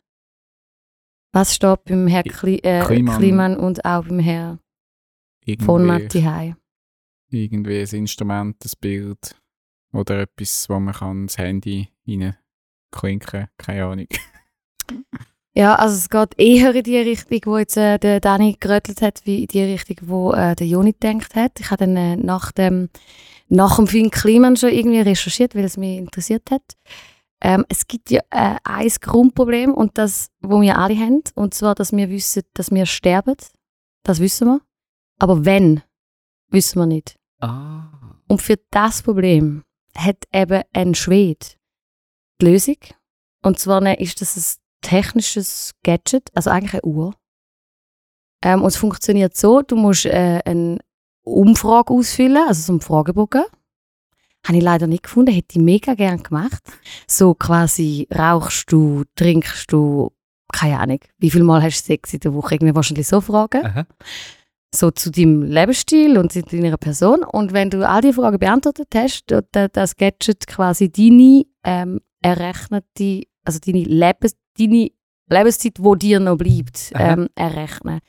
Was 1.32 1.56
steht 1.56 1.84
beim 1.86 2.06
Herr 2.06 2.22
Kli 2.24 2.60
äh, 2.60 2.84
Kliman. 2.86 3.18
Kliman 3.18 3.58
und 3.58 3.84
auch 3.86 4.06
beim 4.06 4.20
Herr 4.20 4.60
von 5.66 5.82
Irgendwie, 5.82 5.86
Matti 5.88 6.22
Hai? 6.22 6.56
irgendwie 7.32 7.80
ein 7.82 7.88
Instrument, 7.88 8.64
ein 8.64 8.72
Bild 8.80 9.36
oder 9.94 10.20
etwas, 10.20 10.70
wo 10.70 10.80
man 10.80 10.94
kann 10.94 11.26
das 11.26 11.40
Handy 11.40 11.90
reinklinken 12.94 13.48
keine 13.58 13.86
Ahnung. 13.86 14.08
Ja, 15.56 15.76
also 15.76 15.96
es 15.96 16.10
geht 16.10 16.40
eher 16.40 16.74
in 16.74 16.82
die 16.82 16.98
Richtung, 16.98 17.40
wo 17.46 17.60
jetzt 17.60 17.78
äh, 17.78 18.00
der 18.00 18.20
Dani 18.20 18.58
gerötelt 18.60 19.04
hat, 19.04 19.22
wie 19.26 19.44
in 19.44 19.48
die 19.48 19.62
Richtung, 19.62 19.98
wo 20.02 20.32
äh, 20.32 20.56
der 20.56 20.66
Joni 20.66 20.94
gedacht 20.94 21.36
hat. 21.36 21.60
Ich 21.60 21.70
habe 21.70 21.86
dann 21.86 21.96
äh, 21.96 22.16
nach 22.16 22.52
dem 22.52 22.90
nach 23.50 23.76
dem 23.76 23.86
Film 23.86 24.10
Kliman 24.10 24.58
schon 24.58 24.72
irgendwie 24.72 25.02
recherchiert, 25.02 25.54
weil 25.54 25.66
es 25.66 25.78
mich 25.78 26.00
interessiert 26.00 26.50
hat. 26.50 26.64
Ähm, 27.40 27.66
es 27.70 27.86
gibt 27.86 28.10
ja 28.10 28.22
äh, 28.32 28.56
ein 28.64 28.90
Grundproblem 29.00 29.76
und 29.76 29.96
das, 30.00 30.32
wo 30.42 30.60
wir 30.60 30.80
alle 30.80 30.98
haben, 30.98 31.22
und 31.36 31.54
zwar, 31.54 31.76
dass 31.76 31.92
wir 31.92 32.10
wissen, 32.10 32.42
dass 32.56 32.72
wir 32.72 32.88
sterben. 32.88 33.36
Das 34.02 34.20
wissen 34.20 34.48
wir. 34.48 34.62
Aber 35.20 35.46
wenn 35.46 35.84
Wissen 36.54 36.80
wir 36.80 36.86
nicht. 36.86 37.16
Ah. 37.40 37.90
Und 38.28 38.40
für 38.40 38.58
das 38.70 39.02
Problem 39.02 39.64
hat 39.98 40.18
eben 40.32 40.62
ein 40.72 40.94
Schwede 40.94 41.48
die 42.42 42.46
Lösung. 42.46 42.78
Und 43.42 43.60
zwar 43.60 44.00
ist 44.00 44.22
das 44.22 44.38
ein 44.38 44.62
technisches 44.82 45.72
Gadget, 45.84 46.30
also 46.34 46.50
eigentlich 46.50 46.74
eine 46.74 46.84
Uhr. 46.84 47.14
Ähm, 48.44 48.62
und 48.62 48.68
es 48.68 48.76
funktioniert 48.78 49.36
so, 49.38 49.62
du 49.62 49.76
musst 49.76 50.06
äh, 50.06 50.42
eine 50.46 50.80
Umfrage 51.24 51.94
ausfüllen, 51.94 52.44
also 52.48 52.62
so 52.62 52.74
einen 52.74 52.82
Fragebogen. 52.82 53.44
Habe 54.46 54.58
ich 54.58 54.64
leider 54.64 54.88
nicht 54.88 55.04
gefunden, 55.04 55.32
hätte 55.34 55.58
ich 55.58 55.64
mega 55.64 55.94
gern 55.94 56.22
gemacht. 56.22 56.62
So 57.08 57.34
quasi, 57.34 58.08
rauchst 58.14 58.70
du, 58.72 59.04
trinkst 59.16 59.72
du, 59.72 60.12
keine 60.52 60.80
Ahnung, 60.80 61.00
wie 61.18 61.32
viel 61.32 61.44
Mal 61.44 61.64
hast 61.64 61.84
du 61.84 61.86
Sex 61.88 62.14
in 62.14 62.20
der 62.20 62.34
Woche? 62.34 62.56
Irgendwie 62.56 62.76
wahrscheinlich 62.76 63.08
so 63.08 63.22
Fragen 63.22 63.66
Aha. 63.66 63.86
so 64.76 64.92
zu 64.92 65.10
deinem 65.12 65.44
Lebensstil 65.44 66.18
und 66.18 66.34
zu 66.34 66.42
deiner 66.42 66.76
Person. 66.76 67.24
Und 67.24 67.54
wenn 67.54 67.70
du 67.70 67.88
all 67.88 68.02
die 68.02 68.12
Fragen 68.12 68.38
beantwortet 68.38 68.90
hast, 68.94 69.24
da- 69.28 69.68
das 69.70 69.96
Gadget 69.96 70.46
quasi 70.46 70.92
deine 70.92 71.46
ähm, 71.64 72.02
errechnete, 72.24 73.28
also 73.46 73.60
deine, 73.60 73.84
Lebens, 73.84 74.36
deine 74.58 74.90
Lebenszeit, 75.30 75.78
die 75.78 76.00
dir 76.00 76.20
noch 76.20 76.38
bleibt, 76.38 76.92
ähm, 76.96 77.28
errechnen. 77.36 78.00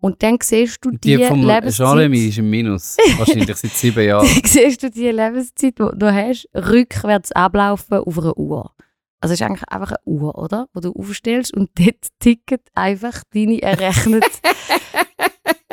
Und 0.00 0.22
dann 0.22 0.38
siehst 0.42 0.84
du 0.84 0.90
Die 0.92 1.16
die, 1.16 1.24
vom 1.24 1.46
Lebenszeit. 1.46 1.86
Jeremy 1.86 2.28
ist 2.28 2.38
im 2.38 2.48
Minus. 2.48 2.96
Wahrscheinlich 3.18 3.56
seit 3.56 3.72
sieben 3.72 4.04
Jahren. 4.04 4.26
siehst 4.44 4.82
du 4.82 4.90
die 4.90 5.10
Lebenszeit, 5.10 5.78
die 5.78 5.98
du 5.98 6.14
hast, 6.14 6.48
rückwärts 6.54 7.32
ablaufen 7.32 7.98
auf 7.98 8.18
einer 8.18 8.36
Uhr. 8.36 8.74
Also 9.20 9.34
es 9.34 9.40
ist 9.40 9.46
eigentlich 9.46 9.68
einfach 9.68 9.90
eine 9.92 10.00
Uhr, 10.06 10.38
oder? 10.38 10.68
Wo 10.72 10.80
du 10.80 10.92
aufstellst 10.92 11.54
und 11.54 11.70
dort 11.78 12.06
ticket 12.18 12.62
einfach 12.74 13.22
deine 13.34 13.60
errechnete 13.62 14.26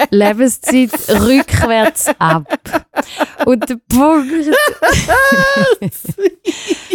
Lebenszeit 0.09 0.91
rückwärts 1.09 2.07
ab. 2.19 2.45
Und 3.45 3.67
der 3.69 3.77
Punkt 3.89 4.31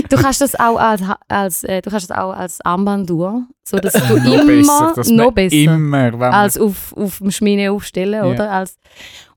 Du 0.08 0.16
kannst 0.16 0.40
das 0.40 0.54
auch 0.58 0.76
als, 0.76 1.02
als, 1.28 1.64
äh, 1.64 1.80
du 1.82 1.90
kannst 1.90 2.10
das 2.10 2.16
auch 2.16 2.32
als 2.32 2.60
Armbanduhr, 2.64 3.44
so 3.64 3.78
dass 3.78 3.92
du 3.94 4.16
noch 4.18 4.24
immer 4.24 4.44
besser, 4.44 4.92
dass 4.94 5.08
noch 5.08 5.32
besser 5.32 5.56
immer, 5.56 6.12
als 6.32 6.58
auf, 6.58 6.92
auf 6.96 7.18
dem 7.18 7.30
Schmine 7.30 7.72
aufstellen, 7.72 8.24
Ja. 8.24 8.30
oder? 8.30 8.50
Als, 8.50 8.76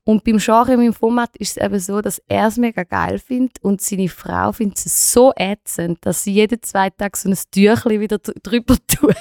und 0.06 0.22
beim 0.22 0.38
Genre 0.38 0.72
im 0.74 0.92
Format 0.92 1.36
ist 1.36 1.56
es 1.56 1.62
eben 1.64 1.80
so, 1.80 2.00
dass 2.00 2.22
er 2.28 2.46
es 2.46 2.56
mega 2.56 2.84
geil 2.84 3.18
findet 3.18 3.58
und 3.62 3.80
seine 3.80 4.08
Frau 4.08 4.52
findet 4.52 4.78
es 4.86 5.12
so 5.12 5.32
ätzend, 5.34 5.98
dass 6.02 6.22
sie 6.22 6.32
jeden 6.32 6.62
zwei 6.62 6.90
Tage 6.90 7.18
so 7.18 7.28
ein 7.28 7.36
Tüchli 7.50 7.98
wieder 8.00 8.18
dr- 8.18 8.36
drüber 8.40 8.76
tut. 8.86 9.16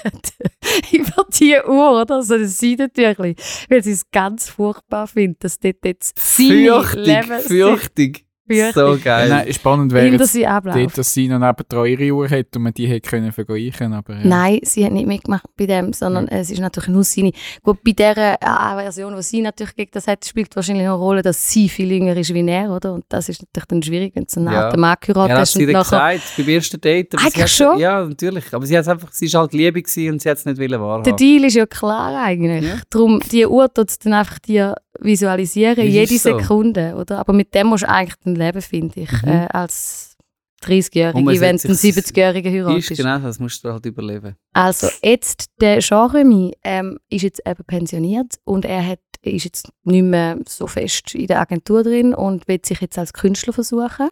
Über 0.91 1.25
die 1.39 1.57
Uhr, 1.67 2.01
oder? 2.01 2.21
So 2.21 2.35
ein 2.35 2.47
Seidentüchli. 2.47 3.35
Weil 3.67 3.83
sie 3.83 3.91
es 3.93 4.09
ganz 4.11 4.47
furchtbar 4.47 5.07
findet, 5.07 5.43
dass 5.43 5.57
dort 5.59 5.83
jetzt 5.83 6.19
seine 6.19 6.83
Fürchtig, 6.83 7.25
fürchtig. 7.47 8.24
Fürchtig. 8.47 8.73
So 8.75 8.97
geil. 9.03 9.29
Nein, 9.29 9.53
spannend 9.53 9.91
wäre 9.91 10.47
abläuft. 10.49 10.77
dort, 10.79 10.97
dass 10.99 11.13
sie 11.13 11.27
noch 11.27 11.39
nebendran 11.39 11.85
ihre 11.87 12.11
Uhr 12.13 12.29
hat 12.29 12.55
und 12.55 12.61
man 12.61 12.73
die 12.73 12.85
hätte 12.87 13.09
können 13.09 13.31
vergleichen 13.31 13.93
aber 13.93 14.13
ja. 14.13 14.19
Nein, 14.23 14.59
sie 14.61 14.85
hat 14.85 14.91
nicht 14.91 15.07
mitgemacht 15.07 15.45
bei 15.57 15.65
dem, 15.65 15.93
sondern 15.93 16.27
es 16.27 16.51
ist 16.51 16.59
natürlich 16.59 16.89
nur 16.89 17.03
seine. 17.03 17.31
Gut, 17.63 17.83
bei 17.83 17.91
dieser 17.93 18.33
äh, 18.33 18.81
Version, 18.83 19.15
die 19.15 19.23
sie 19.23 19.41
natürlich 19.41 19.75
gegen 19.75 19.89
das 19.93 20.07
hat, 20.07 20.23
spielt 20.25 20.55
wahrscheinlich 20.55 20.85
eine 20.85 20.93
Rolle, 20.93 21.21
dass 21.23 21.49
sie 21.49 21.67
viel 21.69 21.91
jünger 21.91 22.15
ist 22.15 22.33
wie 22.33 22.47
er, 22.47 22.69
oder? 22.69 22.93
Und 22.93 23.05
das 23.09 23.29
ist 23.29 23.41
natürlich 23.41 23.65
dann 23.67 23.81
schwierig, 23.83 24.15
wenn 24.15 24.25
du 24.31 24.39
einen 24.39 24.53
Ja. 24.53 24.65
alten 24.67 24.79
Mann 24.79 24.95
geheiratet 25.01 25.29
Ja, 25.29 25.35
hat 25.35 25.41
hast 25.41 25.53
sie 25.53 25.65
nachher... 25.65 25.83
gesagt, 26.13 26.33
beim 26.37 26.49
ersten 26.49 26.81
Date. 26.81 27.15
Eigentlich 27.17 27.41
hat- 27.43 27.49
schon? 27.49 27.79
Ja, 27.79 28.05
natürlich. 28.05 28.53
Aber 28.53 28.65
sie 28.65 28.77
hat 28.77 28.87
einfach, 28.87 29.11
sie 29.11 29.31
war 29.33 29.41
halt 29.41 29.53
Liebe 29.53 29.81
gewesen 29.81 30.11
und 30.13 30.21
sie 30.21 30.29
hat 30.29 30.37
es 30.37 30.45
nicht 30.45 30.57
wollen 30.59 30.69
Der 30.69 30.79
wahrhaben. 30.81 31.15
Deal 31.17 31.43
ist 31.45 31.55
ja 31.55 31.65
klar 31.65 32.15
eigentlich. 32.23 32.63
Ja. 32.63 32.75
Darum, 32.91 33.19
die 33.31 33.45
Uhr 33.47 33.73
tut 33.73 33.89
es 33.89 33.97
dann 33.99 34.13
einfach 34.13 34.37
dir 34.39 34.75
visualisieren, 34.99 35.75
Das 35.75 35.85
jede 35.85 36.13
ist 36.13 36.23
so. 36.23 36.37
Sekunde, 36.37 36.95
oder? 36.95 37.19
Aber 37.19 37.33
mit 37.33 37.53
dem 37.53 37.67
musst 37.67 37.83
du 37.83 37.89
eigentlich 37.89 38.15
dann 38.23 38.35
leben, 38.35 38.61
finde 38.61 38.99
ich, 39.01 39.11
Mhm. 39.23 39.29
äh, 39.29 39.47
als 39.51 40.15
Und 40.61 40.69
man 40.69 40.79
30-Jährige, 40.79 41.25
wenn 41.27 41.35
du 41.35 41.41
einen 41.47 41.57
setzt 41.59 41.81
sich- 41.81 41.95
70-Jährigen 41.95 42.53
Ist 42.55 42.65
heiratest. 42.65 42.97
genau, 42.97 43.19
das 43.19 43.39
musst 43.39 43.63
du 43.63 43.71
halt 43.71 43.85
überleben. 43.85 44.35
Also 44.53 44.87
jetzt 45.03 45.45
der 45.61 45.79
Jean-Remy 45.79 46.53
ähm, 46.63 46.97
ist 47.09 47.21
jetzt 47.21 47.41
eben 47.45 47.63
pensioniert 47.65 48.35
und 48.45 48.65
er 48.65 48.85
hat, 48.85 48.99
ist 49.21 49.43
jetzt 49.45 49.69
nicht 49.83 50.03
mehr 50.03 50.37
so 50.47 50.65
fest 50.67 51.13
in 51.13 51.27
der 51.27 51.39
Agentur 51.41 51.83
drin 51.83 52.13
und 52.15 52.47
will 52.47 52.59
sich 52.65 52.81
jetzt 52.81 52.97
als 52.97 53.13
Künstler 53.13 53.53
versuchen. 53.53 54.09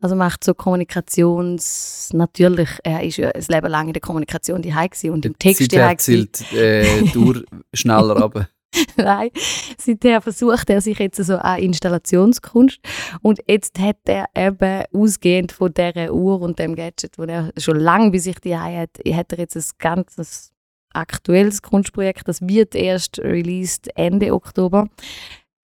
Also 0.00 0.16
macht 0.16 0.42
so 0.44 0.54
Kommunikations... 0.54 2.10
Natürlich, 2.12 2.68
er 2.82 3.02
ist 3.02 3.16
ja 3.18 3.30
ein 3.30 3.44
Leben 3.48 3.68
lang 3.70 3.86
in 3.88 3.92
der 3.92 4.00
Kommunikation 4.00 4.60
die 4.62 4.72
und 5.10 5.24
im 5.24 5.38
Text 5.38 5.72
daheim 5.72 5.96
gewesen. 5.96 6.28
zielt 6.32 6.52
äh, 6.52 7.02
die 7.02 7.18
Uhr 7.18 7.44
schneller 7.74 8.20
runter. 8.20 8.48
Nein, 8.96 9.30
seither 9.78 10.20
versucht 10.20 10.70
er 10.70 10.80
sich 10.80 10.98
jetzt 10.98 11.22
so 11.22 11.36
an 11.36 11.58
Installationskunst 11.58 12.80
und 13.20 13.40
jetzt 13.46 13.78
hat 13.78 13.98
er 14.06 14.26
eben 14.34 14.84
ausgehend 14.94 15.52
von 15.52 15.72
dieser 15.74 16.12
Uhr 16.12 16.40
und 16.40 16.58
dem 16.58 16.74
Gadget, 16.74 17.18
wo 17.18 17.24
er 17.24 17.52
schon 17.58 17.78
lange 17.78 18.10
bei 18.10 18.18
sich 18.18 18.38
die 18.40 18.56
hat, 18.56 18.98
hat 19.04 19.32
er 19.32 19.38
jetzt 19.38 19.56
ein 19.56 19.64
ganzes 19.78 20.52
aktuelles 20.94 21.62
Kunstprojekt, 21.62 22.28
das 22.28 22.40
wird 22.42 22.74
erst 22.74 23.18
released 23.18 23.88
Ende 23.96 24.32
Oktober. 24.32 24.88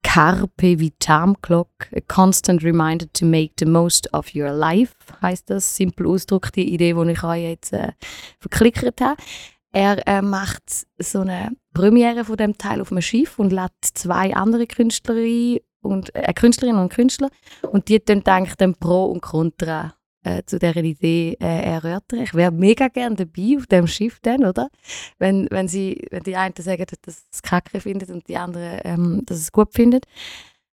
Carpe 0.03 0.79
Vitam 0.79 1.37
Clock, 1.43 1.89
a 1.95 2.01
constant 2.01 2.63
reminder 2.63 3.07
to 3.13 3.27
make 3.27 3.53
the 3.59 3.67
most 3.67 4.13
of 4.15 4.35
your 4.35 4.53
life, 4.53 4.95
heißt 5.21 5.51
das. 5.51 5.77
Simpel 5.77 6.07
Ausdruck, 6.07 6.53
die 6.53 6.73
Idee, 6.73 6.95
die 6.95 7.11
ich 7.11 7.25
euch 7.25 7.43
jetzt 7.43 7.73
äh, 7.73 7.93
verklickert 8.39 9.01
habe. 9.01 9.21
Er 9.79 10.05
äh, 10.09 10.23
macht 10.23 10.89
so 10.99 11.21
eine 11.21 11.53
Premiere 11.73 12.25
von 12.25 12.37
dem 12.37 12.59
Teil 12.59 12.81
auf 12.81 12.91
einem 12.91 13.01
Schiff 13.01 13.39
und 13.39 13.53
lädt 13.53 13.71
zwei 13.95 14.35
andere 14.35 14.67
Künstlerinnen 14.67 15.61
und 15.83 16.13
äh, 16.17 16.33
Künstlerinnen 16.33 16.83
und 16.83 16.93
Künstler 16.93 17.29
und 17.63 17.87
die 17.87 18.05
dann 18.05 18.27
eigentlich 18.27 18.57
dann 18.57 18.75
Pro 18.75 19.05
und 19.05 19.21
Contra 19.21 19.95
äh, 20.25 20.43
zu 20.47 20.59
dieser 20.59 20.83
Idee 20.83 21.37
äh, 21.41 21.75
erörtern. 21.75 22.23
Ich 22.23 22.35
wäre 22.35 22.51
mega 22.51 22.89
gerne 22.89 23.15
dabei 23.15 23.57
auf 23.57 23.69
dem 23.69 23.87
Schiff 23.87 24.19
dann, 24.21 24.45
oder? 24.45 24.69
Wenn, 25.21 25.47
wenn, 25.53 25.69
sie, 25.69 26.05
wenn 26.11 26.25
die 26.25 26.35
einen 26.35 26.57
sagen, 26.59 26.85
dass 27.03 27.27
es 27.33 27.41
kacke 27.41 27.79
findet 27.79 28.11
und 28.11 28.27
die 28.27 28.37
anderen, 28.37 28.81
ähm, 28.83 29.23
dass 29.27 29.39
es 29.39 29.53
gut 29.53 29.75
findet. 29.75 30.07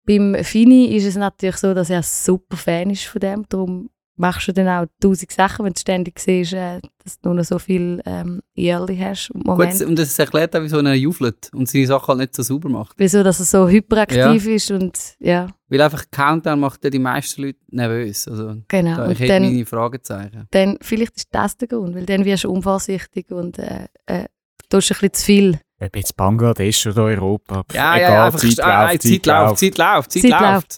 Beim 0.06 0.34
Fini 0.46 0.96
ist 0.96 1.06
es 1.06 1.18
natürlich 1.18 1.58
so, 1.58 1.74
dass 1.74 1.90
er 1.90 2.04
super 2.04 2.56
Fan 2.56 2.90
ist 2.90 3.04
von 3.04 3.20
dem, 3.20 3.46
darum 3.50 3.90
machst 4.16 4.48
du 4.48 4.54
dann 4.54 4.68
auch 4.68 4.88
tausend 5.00 5.32
Sachen, 5.32 5.66
wenn 5.66 5.74
du 5.74 5.80
ständig 5.80 6.20
siehst, 6.20 6.54
äh, 6.54 6.80
dass 7.04 7.20
du 7.20 7.30
nur 7.30 7.36
noch 7.36 7.44
so 7.44 7.60
viel 7.60 8.02
ähm, 8.06 8.42
Ehrlich 8.56 9.02
hast 9.02 9.32
im 9.34 9.42
Moment. 9.42 9.78
Gut, 9.78 9.88
und 9.88 10.00
das 10.00 10.18
erklärt 10.20 10.56
auch, 10.56 10.62
wieso 10.62 10.80
er 10.80 10.94
jufelt 10.94 11.50
und 11.54 11.68
seine 11.68 11.88
Sachen 11.88 12.08
halt 12.10 12.20
nicht 12.20 12.36
so 12.36 12.44
sauber 12.44 12.70
macht. 12.70 12.94
Wieso, 12.98 13.24
dass 13.24 13.40
er 13.40 13.46
so 13.46 13.68
hyperaktiv 13.68 14.48
ist 14.48 14.72
und 14.72 14.98
ja, 15.20 15.48
Weil 15.70 15.82
einfach 15.82 16.06
Countdown 16.12 16.60
macht 16.60 16.84
ja 16.84 16.90
die 16.90 17.00
meisten 17.00 17.44
Leute 17.44 17.60
nervös. 17.70 18.28
Also, 18.28 18.58
genau. 18.68 18.98
da, 18.98 19.06
und 19.06 19.12
ich 19.12 19.20
hätte 19.20 19.34
dann, 19.34 19.44
meine 19.44 19.66
Fragezeichen. 19.66 20.48
dann, 20.52 20.78
vielleicht 20.82 21.16
ist 21.16 21.30
das 21.32 21.58
der 21.58 21.68
Grund, 21.68 21.96
weil 21.96 22.06
dann 22.06 22.26
wirst 22.26 22.44
du 22.44 22.52
unvorsichtig 22.52 23.32
und 23.32 23.58
äh, 23.58 23.88
äh, 24.06 24.26
tust 24.70 24.92
ein 24.92 24.98
bisschen 25.00 25.14
zu 25.14 25.26
viel. 25.26 25.60
Ob 25.84 25.96
jetzt 25.96 26.16
Bangladesch 26.16 26.88
oder 26.88 27.04
Europa. 27.04 27.64
pff, 27.64 27.76
Ja, 27.76 27.96
egal, 27.98 28.12
ja, 28.14 28.26
einfach 28.26 28.40
Zeit 28.40 28.60
ah, 28.62 28.84
läuft, 28.92 29.02
Zeit 29.04 29.26
läuft, 29.26 29.58
Zeit 29.60 29.78
läuft, 29.78 30.12
Zeit 30.12 30.22
Zeit 30.24 30.42
läuft. 30.42 30.78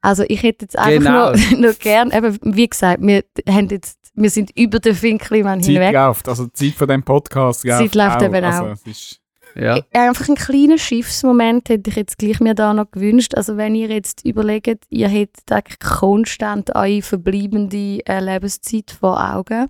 Also 0.00 0.24
ich 0.28 0.42
hätte 0.42 0.64
jetzt 0.66 0.78
einfach 0.78 0.90
Genau. 0.92 1.32
nur, 1.32 1.58
nur 1.58 1.72
gern, 1.74 2.10
eben, 2.12 2.38
wie 2.42 2.68
gesagt, 2.68 3.02
wir, 3.02 3.24
haben 3.48 3.68
jetzt, 3.68 3.98
wir 4.14 4.30
sind 4.30 4.50
über 4.56 4.78
den 4.78 4.94
Finkelmann 4.94 5.62
Zeit 5.62 5.72
hinweg. 5.72 5.94
läuft, 5.94 6.28
also 6.28 6.46
die 6.46 6.52
Zeit 6.52 6.74
von 6.78 6.88
dem 6.88 7.02
Podcast 7.02 7.62
Zeit 7.62 7.78
läuft 7.78 7.94
läuft 7.94 8.16
auch. 8.18 8.22
eben 8.22 8.44
also, 8.44 8.62
auch. 8.64 8.68
Es 8.72 8.86
ist, 8.86 9.20
Ja. 9.56 9.78
Äh, 9.78 9.82
Einfach 9.98 10.28
einen 10.28 10.36
kleinen 10.36 10.78
Schiffsmoment 10.78 11.68
hätte 11.70 11.88
ich 11.90 11.96
jetzt 11.96 12.18
gleich 12.18 12.40
mir 12.40 12.54
da 12.54 12.74
noch 12.74 12.90
gewünscht. 12.90 13.34
Also 13.34 13.56
wenn 13.56 13.74
ihr 13.74 13.88
jetzt 13.88 14.24
überlegt, 14.24 14.84
ihr 14.90 15.08
hättet 15.08 15.50
eigentlich 15.50 15.78
konstant 15.80 16.74
eure 16.76 17.00
verbleibende 17.02 18.00
äh, 18.06 18.20
Lebenszeit 18.20 18.90
vor 18.90 19.18
Augen. 19.34 19.66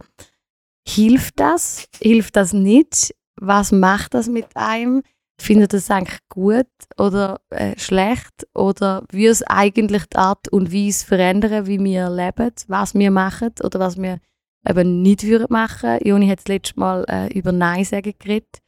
Hilft 0.89 1.41
das? 1.41 1.87
Hilft 2.01 2.37
das 2.37 2.53
nicht? 2.53 3.15
Was 3.37 3.73
macht 3.73 4.15
das 4.15 4.29
mit 4.29 4.49
einem? 4.55 5.03
Findet 5.39 5.75
ihr 5.75 5.79
das 5.79 5.91
eigentlich 5.91 6.21
gut 6.29 6.67
oder 6.97 7.41
äh, 7.51 7.79
schlecht? 7.79 8.47
Oder 8.55 9.05
würde 9.11 9.29
es 9.29 9.43
eigentlich 9.43 10.07
die 10.07 10.17
Art 10.17 10.49
und 10.49 10.73
Weise 10.73 11.05
verändern, 11.05 11.67
wie 11.67 11.79
wir 11.79 12.09
leben, 12.09 12.53
was 12.69 12.95
wir 12.95 13.11
machen 13.11 13.53
oder 13.63 13.79
was 13.79 13.99
wir 13.99 14.19
eben 14.67 15.03
nicht 15.03 15.25
würden 15.25 15.49
machen? 15.51 15.99
Joni 16.03 16.29
hat 16.29 16.39
das 16.39 16.49
letzte 16.49 16.81
Mal 16.81 17.05
äh, 17.09 17.39
über 17.39 17.53
Nein 17.53 17.85
sagen 17.85 18.15
geredet 18.19 18.63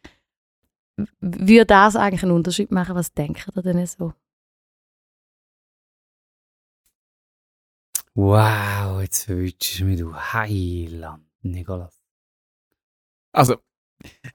würde 1.21 1.67
das 1.67 1.97
eigentlich 1.97 2.23
einen 2.23 2.33
Unterschied 2.33 2.71
machen? 2.71 2.95
Was 2.97 3.13
denkt 3.13 3.49
ihr 3.55 3.63
denn 3.63 3.87
so? 3.87 4.13
Wow, 8.15 9.01
jetzt 9.01 9.25
verwünschst 9.25 9.79
du 9.79 9.85
mich, 9.85 9.99
du 10.01 10.15
Heiland, 10.15 11.25
Nikolas. 11.43 12.01
also. 13.33 13.57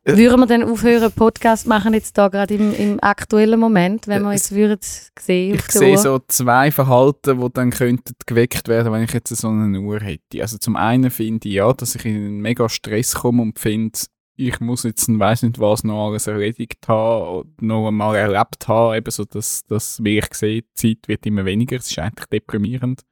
Würden 0.05 0.41
wir 0.41 0.47
dann 0.47 0.63
aufhören, 0.63 1.11
Podcast 1.13 1.65
machen, 1.65 1.93
jetzt 1.93 2.17
da 2.17 2.27
gerade 2.27 2.53
im, 2.53 2.73
im 2.75 2.99
aktuellen 3.01 3.59
Moment, 3.59 4.07
wenn 4.07 4.23
wir 4.23 4.31
Äh, 4.31 4.33
jetzt 4.33 4.53
würden 4.53 4.79
sehen 4.81 5.55
ich 5.55 5.71
sehe 5.71 5.97
so 5.97 6.19
zwei 6.27 6.71
Verhalten, 6.71 7.39
die 7.39 7.49
dann 7.53 7.71
könnten 7.71 8.13
geweckt 8.25 8.67
werden, 8.67 8.91
wenn 8.91 9.03
ich 9.03 9.13
jetzt 9.13 9.33
so 9.33 9.47
eine 9.47 9.79
Uhr 9.79 10.01
hätte. 10.01 10.41
Also 10.41 10.57
zum 10.57 10.75
einen 10.75 11.09
finde 11.09 11.47
ich 11.47 11.55
ja, 11.55 11.71
dass 11.71 11.95
ich 11.95 12.05
in 12.05 12.15
einen 12.15 12.41
mega 12.41 12.67
Stress 12.67 13.15
komme 13.15 13.41
und 13.41 13.59
finde, 13.59 13.97
ich 14.35 14.59
muss 14.59 14.83
jetzt 14.83 15.07
weiss 15.19 15.43
nicht 15.43 15.59
was 15.59 15.83
noch 15.83 16.07
alles 16.07 16.27
erledigt 16.27 16.87
haben 16.87 17.27
oder 17.27 17.49
noch 17.61 17.87
einmal 17.87 18.15
erlebt 18.15 18.67
haben, 18.67 18.95
eben 18.95 19.11
so, 19.11 19.23
dass, 19.25 19.63
dass 19.63 20.03
wie 20.03 20.17
ich 20.17 20.33
sehe, 20.33 20.63
die 20.63 20.73
Zeit 20.73 21.07
wird 21.07 21.25
immer 21.25 21.45
weniger, 21.45 21.77
es 21.77 21.89
ist 21.89 21.99
eigentlich 21.99 22.27
deprimierend, 22.27 23.03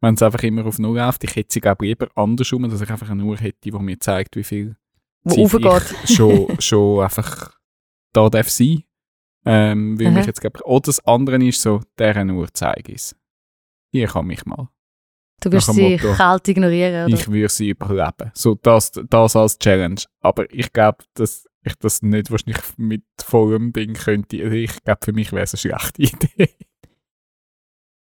wenn 0.00 0.14
es 0.14 0.22
einfach 0.22 0.42
immer 0.42 0.66
auf 0.66 0.78
Null 0.78 0.96
läuft. 0.96 1.24
Ich 1.24 1.36
hätte 1.36 1.52
sie 1.52 1.60
glaube 1.60 1.86
lieber 1.86 2.08
andersrum, 2.14 2.68
dass 2.68 2.80
ich 2.80 2.90
einfach 2.90 3.10
eine 3.10 3.22
Uhr 3.22 3.36
hätte, 3.36 3.58
die 3.70 3.72
mir 3.72 4.00
zeigt, 4.00 4.34
wie 4.34 4.44
viel 4.44 4.76
Wo 5.28 5.44
ich 5.44 6.16
schon, 6.16 6.60
schon 6.60 7.02
einfach 7.02 7.52
da 8.12 8.28
darf 8.28 8.48
sein. 8.48 8.84
Ähm, 9.44 9.98
weil 9.98 10.08
Aha. 10.08 10.16
mich 10.16 10.26
jetzt, 10.26 10.40
glaub, 10.40 10.60
oder 10.64 10.86
das 10.86 11.04
andere 11.06 11.44
ist 11.44 11.62
so, 11.62 11.80
deren 11.98 12.30
Uhr 12.30 12.48
zeige 12.52 12.92
ich 12.92 12.98
es. 12.98 13.16
Hier 13.92 14.08
kann 14.08 14.26
mich 14.26 14.44
mal. 14.44 14.68
Du 15.40 15.52
wirst 15.52 15.72
sie 15.72 15.90
Motto, 15.96 16.14
kalt 16.14 16.48
ignorieren, 16.48 17.06
oder? 17.06 17.14
Ich 17.14 17.28
würde 17.28 17.48
sie 17.48 17.70
überleben. 17.70 18.30
So, 18.34 18.54
das, 18.54 18.92
das 19.08 19.36
als 19.36 19.58
Challenge. 19.58 20.00
Aber 20.20 20.52
ich 20.52 20.72
glaube, 20.72 20.98
dass 21.14 21.46
ich 21.62 21.74
das 21.76 22.02
nicht 22.02 22.30
wahrscheinlich 22.30 22.62
mit 22.76 23.04
vollem 23.22 23.72
Ding 23.72 23.94
könnte. 23.94 24.42
Also 24.42 24.56
Ich 24.56 24.82
glaube, 24.82 25.00
für 25.04 25.12
mich 25.12 25.32
wäre 25.32 25.44
es 25.44 25.54
eine 25.54 25.58
schlechte 25.58 26.02
Idee. 26.02 26.54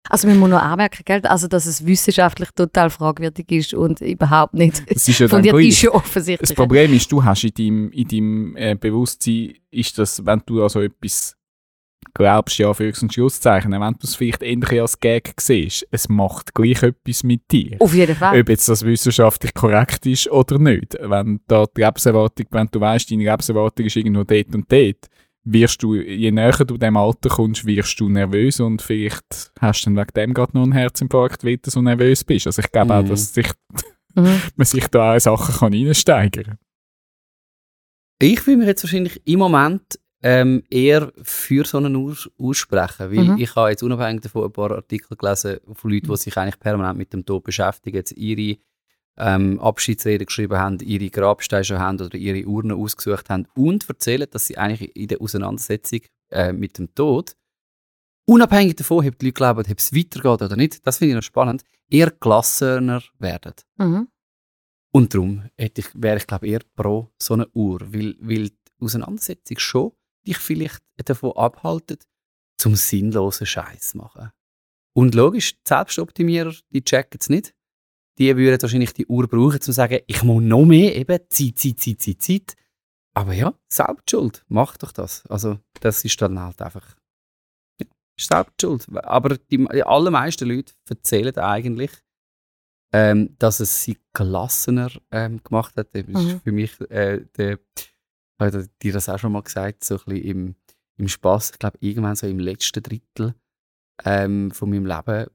Also 0.10 0.28
man 0.28 0.38
muss 0.38 0.50
noch 0.50 0.62
anmerken, 0.62 1.04
gell? 1.06 1.22
Also, 1.24 1.48
dass 1.48 1.66
es 1.66 1.86
wissenschaftlich 1.86 2.50
total 2.52 2.90
fragwürdig 2.90 3.52
ist 3.52 3.74
und 3.74 4.02
überhaupt 4.02 4.54
nicht 4.56 4.84
ja 5.20 5.28
fundiert 5.28 5.60
ist 5.60 5.82
ja 5.82 5.92
offensichtlich. 5.92 6.50
Das 6.50 6.56
Problem 6.56 6.94
ist, 6.94 7.12
du 7.12 7.24
hast 7.24 7.44
in 7.44 7.54
deinem, 7.54 7.92
in 7.92 8.08
deinem 8.08 8.56
äh, 8.58 8.76
Bewusstsein, 8.76 9.54
ist 9.72 9.98
das, 9.98 10.26
wenn 10.26 10.42
du 10.46 10.64
also 10.64 10.82
etwas 10.82 11.36
glaubst, 12.14 12.58
ja, 12.58 12.74
für 12.74 12.92
und 13.02 13.14
Schlusszeichen, 13.14 13.72
wenn 13.72 13.94
du 13.94 14.00
es 14.04 14.16
vielleicht 14.16 14.42
ähnlich 14.42 14.82
als 14.82 15.00
Gag 15.00 15.34
siehst, 15.40 15.88
es 15.92 16.10
macht 16.10 16.54
gleich 16.54 16.82
etwas 16.82 17.24
mit 17.24 17.42
dir. 17.52 17.78
Auf 17.80 17.94
jeden 17.94 18.16
Fall. 18.16 18.40
Ob 18.40 18.50
jetzt 18.50 18.68
das 18.68 18.84
wissenschaftlich 18.84 19.54
korrekt 19.54 20.06
ist 20.06 20.30
oder 20.32 20.58
nicht. 20.58 20.98
Wenn 21.02 21.42
da 21.48 21.66
die 21.66 21.82
Lebenserwartung, 21.82 22.48
wenn 22.52 22.68
du 22.72 22.80
weißt, 22.80 23.12
deine 23.12 23.24
Lebenserwartung 23.24 23.86
ist 23.86 23.96
irgendwo 23.96 24.24
dort 24.24 24.56
und 24.56 24.72
dort, 24.72 25.10
wirst 25.52 25.82
du, 25.84 25.96
je 25.96 26.32
näher 26.32 26.52
du 26.66 26.78
dem 26.78 26.98
Alter 26.98 27.30
kommst, 27.30 27.66
wirst 27.66 28.00
du 28.00 28.10
nervös 28.10 28.60
und 28.60 28.82
vielleicht 28.82 29.52
hast 29.60 29.82
du 29.86 29.90
dann 29.90 29.98
wegen 29.98 30.14
dem 30.14 30.34
gerade 30.34 30.52
noch 30.56 30.64
einen 30.64 30.72
Herzinfarkt, 30.74 31.44
weil 31.44 31.58
du 31.58 31.70
so 31.70 31.82
nervös 31.82 32.24
bist. 32.24 32.48
Also 32.48 32.62
ich 32.62 32.72
glaube 32.72 32.96
auch, 32.96 33.04
Mhm. 33.04 33.08
dass 33.10 33.34
sich, 33.34 33.52
Mhm. 34.16 34.42
man 34.56 34.66
sich 34.66 34.88
da 34.88 35.12
auch 35.12 35.14
in 35.16 35.20
Sachen 35.20 35.56
kann 35.56 35.74
reinsteigern 35.74 36.44
kann. 36.46 36.58
Ich 38.22 38.46
will 38.48 38.58
mich 38.58 38.68
jetzt 38.68 38.84
wahrscheinlich 38.84 39.22
im 39.26 39.40
Moment 39.40 40.00
ähm, 40.22 40.64
eher 40.70 41.14
für 41.22 41.64
so 41.66 41.78
einen 41.78 41.96
Ur 41.96 42.14
aussprechen, 42.38 43.10
weil 43.10 43.24
Mhm. 43.24 43.38
ich 43.38 43.56
habe 43.56 43.70
jetzt 43.70 43.84
unabhängig 43.84 44.22
davon 44.24 44.44
ein 44.46 44.52
paar 44.52 44.72
Artikel 44.72 45.16
gelesen 45.16 45.60
von 45.72 45.92
Leuten, 45.92 46.08
die 46.12 46.18
sich 46.18 46.36
eigentlich 46.38 46.60
permanent 46.60 46.98
mit 46.98 47.14
dem 47.14 47.26
Tod 47.26 47.44
beschäftigen, 47.46 47.96
jetzt 47.96 48.12
ihre 48.12 48.58
ähm, 49.20 49.60
Abschiedsreden 49.60 50.26
geschrieben 50.26 50.58
haben, 50.58 50.80
ihre 50.80 51.10
Grabsteine 51.10 51.64
schon 51.64 51.80
haben 51.80 52.00
oder 52.02 52.18
ihre 52.18 52.48
Urnen 52.48 52.78
ausgesucht 52.78 53.30
haben 53.30 53.48
und 53.56 53.88
erzählen, 53.88 54.28
dass 54.30 54.48
sie 54.48 54.58
eigentlich 54.58 54.96
in 54.96 55.08
der 55.10 55.22
Auseinandersetzung 55.22 56.02
äh, 56.32 56.54
mit 56.54 56.78
dem 56.78 56.94
Tod, 56.96 57.36
unabhängig 58.26 58.76
davon, 58.78 59.06
ob 59.08 59.20
die 59.20 59.26
Leute 59.26 59.34
glauben, 59.34 59.60
ob 59.60 59.78
es 59.78 59.94
weitergeht 59.94 60.42
oder 60.42 60.56
nicht, 60.56 60.86
das 60.88 60.98
finde 60.98 61.12
ich 61.12 61.16
noch 61.16 61.24
spannend, 61.24 61.64
eher 61.90 62.12
gelassener 62.12 63.04
werden. 63.20 63.54
Mhm. 63.78 64.08
Und 64.92 65.14
darum 65.14 65.50
ich, 65.58 65.90
wäre 65.94 66.18
ich 66.18 66.28
glaube 66.28 66.48
eher 66.48 66.62
pro 66.76 67.12
so 67.22 67.36
eine 67.36 67.48
Uhr, 67.50 67.82
weil, 67.94 68.16
weil 68.20 68.50
die 68.50 68.56
Auseinandersetzung 68.86 69.60
schon 69.60 69.92
dich 70.26 70.38
vielleicht 70.38 70.82
davon 71.06 71.34
abhaltet, 71.34 72.06
zum 72.58 72.76
sinnlosen 72.76 73.46
Scheiß 73.46 73.90
zu 73.90 73.98
machen. 73.98 74.32
Und 74.94 75.16
logisch, 75.16 75.54
die 75.54 75.62
Selbstoptimierer, 75.68 76.54
die 76.72 76.84
checken 76.84 77.20
es 77.22 77.30
nicht. 77.30 77.54
Die 78.20 78.36
würden 78.36 78.62
wahrscheinlich 78.62 78.94
die 78.94 79.08
Uhr 79.08 79.28
brauchen, 79.28 79.54
um 79.56 79.62
zu 79.62 79.72
sagen, 79.72 80.00
ich 80.06 80.24
muss 80.24 80.44
noch 80.44 80.66
mehr, 80.66 80.96
eben 80.96 81.20
Zeit, 81.30 81.58
Zeit, 81.58 81.80
Zeit, 81.80 82.02
Zeit, 82.02 82.22
Zeit. 82.22 82.56
Aber 83.14 83.34
ja, 83.34 83.54
Selbstschuld, 83.70 84.46
mach 84.50 84.78
doch 84.78 84.92
das. 84.92 85.26
Also 85.28 85.60
das 85.80 86.04
ist 86.06 86.22
dann 86.22 86.40
halt 86.40 86.62
einfach 86.62 86.86
ja, 87.82 87.88
ist 88.18 88.28
Selbstschuld. 88.30 88.88
Aber 89.04 89.38
die, 89.38 89.58
die 89.58 89.84
allermeisten 89.84 90.48
Leute 90.50 90.74
erzählen 90.90 91.36
eigentlich, 91.38 91.92
ähm, 92.94 93.36
dass 93.40 93.60
es 93.60 93.84
sie 93.84 93.98
gelassener 94.14 94.92
ähm, 95.12 95.42
gemacht 95.44 95.76
hat. 95.78 95.94
Das 95.96 96.04
ist 96.04 96.14
Mhm. 96.14 96.42
für 96.42 96.52
mich, 96.52 96.80
äh, 96.92 97.26
der, 97.38 97.60
habe 98.40 98.70
dir 98.82 98.94
das 98.94 99.10
auch 99.10 99.20
schon 99.20 99.32
mal 99.32 99.44
gesagt, 99.44 99.84
so 99.84 99.96
ein 99.96 100.04
bisschen 100.06 100.24
im, 100.24 100.56
im 100.98 101.08
Spaß. 101.08 101.52
Ich 101.52 101.60
glaube, 101.60 101.78
irgendwann 101.82 102.16
so 102.16 102.28
im 102.28 102.40
letzten 102.40 102.82
Drittel 102.84 103.36
ähm, 104.04 104.52
von 104.52 104.70
meinem 104.70 104.86
Leben, 104.86 105.30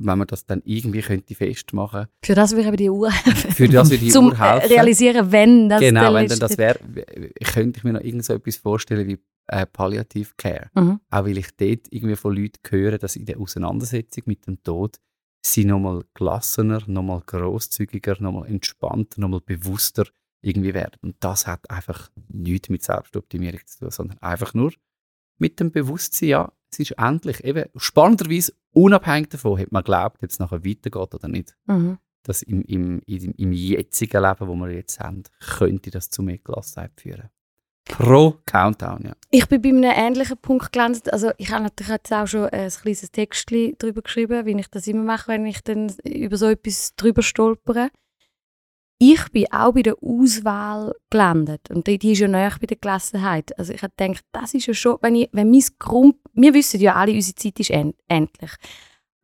wenn 0.00 0.18
man 0.18 0.26
das 0.26 0.46
dann 0.46 0.62
irgendwie 0.64 1.02
könnte 1.02 1.34
festmachen 1.34 2.06
Für 2.24 2.34
das 2.34 2.52
eben 2.52 2.76
die 2.76 2.90
Uhr 2.90 3.10
helfen. 3.10 3.50
Für 3.52 3.68
das 3.68 3.90
würde 3.90 4.04
die 4.04 4.10
Zum 4.10 4.26
Uhr 4.26 4.38
helfen. 4.38 4.68
realisieren, 4.68 5.30
wenn 5.30 5.68
das 5.68 5.80
genau, 5.80 6.14
wenn 6.14 6.26
dann 6.26 6.38
das 6.38 6.58
wäre, 6.58 6.78
könnte 7.52 7.78
ich 7.78 7.84
mir 7.84 7.92
noch 7.92 8.00
irgend 8.00 8.24
so 8.24 8.34
etwas 8.34 8.56
vorstellen 8.56 9.06
wie 9.06 9.18
äh, 9.48 9.66
Palliative 9.66 10.30
Care. 10.36 10.70
Mhm. 10.74 11.00
Auch 11.10 11.24
weil 11.24 11.38
ich 11.38 11.48
dort 11.56 11.86
irgendwie 11.90 12.16
von 12.16 12.34
Leuten 12.34 12.60
höre, 12.68 12.98
dass 12.98 13.16
in 13.16 13.26
der 13.26 13.38
Auseinandersetzung 13.38 14.24
mit 14.26 14.46
dem 14.46 14.62
Tod 14.62 14.98
sie 15.44 15.64
nochmal 15.64 16.04
gelassener, 16.14 16.82
nochmal 16.86 17.22
grosszügiger, 17.24 18.16
nochmal 18.20 18.48
entspannter, 18.48 19.20
nochmal 19.20 19.40
bewusster 19.44 20.06
irgendwie 20.42 20.74
werden. 20.74 20.96
Und 21.02 21.16
das 21.20 21.46
hat 21.46 21.70
einfach 21.70 22.10
nichts 22.28 22.68
mit 22.68 22.82
Selbstoptimierung 22.82 23.60
zu 23.66 23.80
tun, 23.80 23.90
sondern 23.90 24.18
einfach 24.18 24.54
nur 24.54 24.72
mit 25.40 25.58
dem 25.58 25.72
Bewusstsein, 25.72 26.28
ja, 26.28 26.52
es 26.70 26.78
ist 26.78 26.92
endlich, 26.92 27.42
eben 27.44 27.64
spannenderweise, 27.76 28.52
unabhängig 28.72 29.30
davon, 29.30 29.60
ob 29.60 29.72
man 29.72 29.82
glaubt, 29.82 30.22
ob 30.22 30.30
es 30.30 30.38
nachher 30.38 30.64
weitergeht 30.64 31.14
oder 31.14 31.28
nicht. 31.28 31.56
Mhm. 31.66 31.98
Dass 32.22 32.42
im, 32.42 32.62
im, 32.62 33.00
im, 33.06 33.34
im 33.36 33.52
jetzigen 33.52 34.22
Leben, 34.22 34.46
wo 34.46 34.54
wir 34.54 34.70
jetzt 34.70 35.00
haben, 35.00 35.22
könnte 35.40 35.90
das 35.90 36.10
zu 36.10 36.22
mehr 36.22 36.38
Gelassenheit 36.38 36.92
führen. 36.96 37.30
Pro 37.86 38.36
Countdown, 38.46 39.02
ja. 39.04 39.12
Ich 39.30 39.48
bin 39.48 39.62
bei 39.62 39.68
einem 39.70 39.84
ähnlichen 39.84 40.36
Punkt 40.36 40.72
gelandet. 40.72 41.12
Also 41.12 41.30
ich 41.38 41.50
habe 41.50 41.64
natürlich 41.64 41.90
jetzt 41.90 42.12
auch 42.12 42.26
schon 42.26 42.48
ein 42.50 42.70
kleines 42.70 43.10
Textchen 43.10 43.74
darüber 43.78 44.02
geschrieben, 44.02 44.46
wie 44.46 44.60
ich 44.60 44.68
das 44.68 44.86
immer 44.86 45.02
mache, 45.02 45.28
wenn 45.28 45.46
ich 45.46 45.62
dann 45.62 45.92
über 46.04 46.36
so 46.36 46.46
etwas 46.46 46.94
drüber 46.94 47.22
stolpere. 47.22 47.90
Ich 49.02 49.30
bin 49.32 49.46
auch 49.50 49.72
bei 49.72 49.80
der 49.80 49.96
Auswahl 50.02 50.94
gelandet 51.08 51.70
und 51.70 51.86
die, 51.86 51.98
die 51.98 52.12
ist 52.12 52.18
ja 52.18 52.28
näher 52.28 52.54
bei 52.60 52.66
der 52.66 52.76
Gelassenheit. 52.76 53.58
Also 53.58 53.72
ich 53.72 53.82
habe 53.82 53.94
gedacht, 53.96 54.22
das 54.32 54.52
ist 54.52 54.66
ja 54.66 54.74
schon, 54.74 54.98
wenn, 55.00 55.14
ich, 55.14 55.30
wenn 55.32 55.50
mein 55.50 55.64
Grund, 55.78 56.16
wir 56.34 56.52
wissen 56.52 56.80
ja 56.80 56.94
alle, 56.96 57.14
unsere 57.14 57.34
Zeit 57.34 57.58
ist 57.60 57.70
end, 57.70 57.96
endlich. 58.08 58.50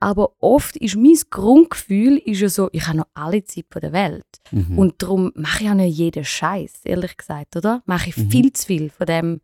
Aber 0.01 0.33
oft 0.41 0.77
ist 0.79 0.97
mein 0.97 1.19
Grundgefühl 1.29 2.17
ist 2.17 2.41
ja 2.41 2.49
so, 2.49 2.71
ich 2.73 2.87
habe 2.87 2.99
noch 2.99 3.07
alle 3.13 3.45
Zeit 3.45 3.67
von 3.71 3.81
der 3.83 3.93
Welt. 3.93 4.25
Mhm. 4.51 4.79
Und 4.79 5.03
darum 5.03 5.33
mache 5.35 5.65
ich 5.65 5.71
auch 5.71 5.75
nicht 5.75 5.99
jeden 5.99 6.25
Scheiß, 6.25 6.81
ehrlich 6.85 7.15
gesagt, 7.17 7.55
oder? 7.57 7.83
Mache 7.85 8.09
ich 8.09 8.17
Mhm. 8.17 8.31
viel 8.31 8.53
zu 8.55 8.67
viel 8.67 8.89
von 8.89 9.07
dem, 9.07 9.41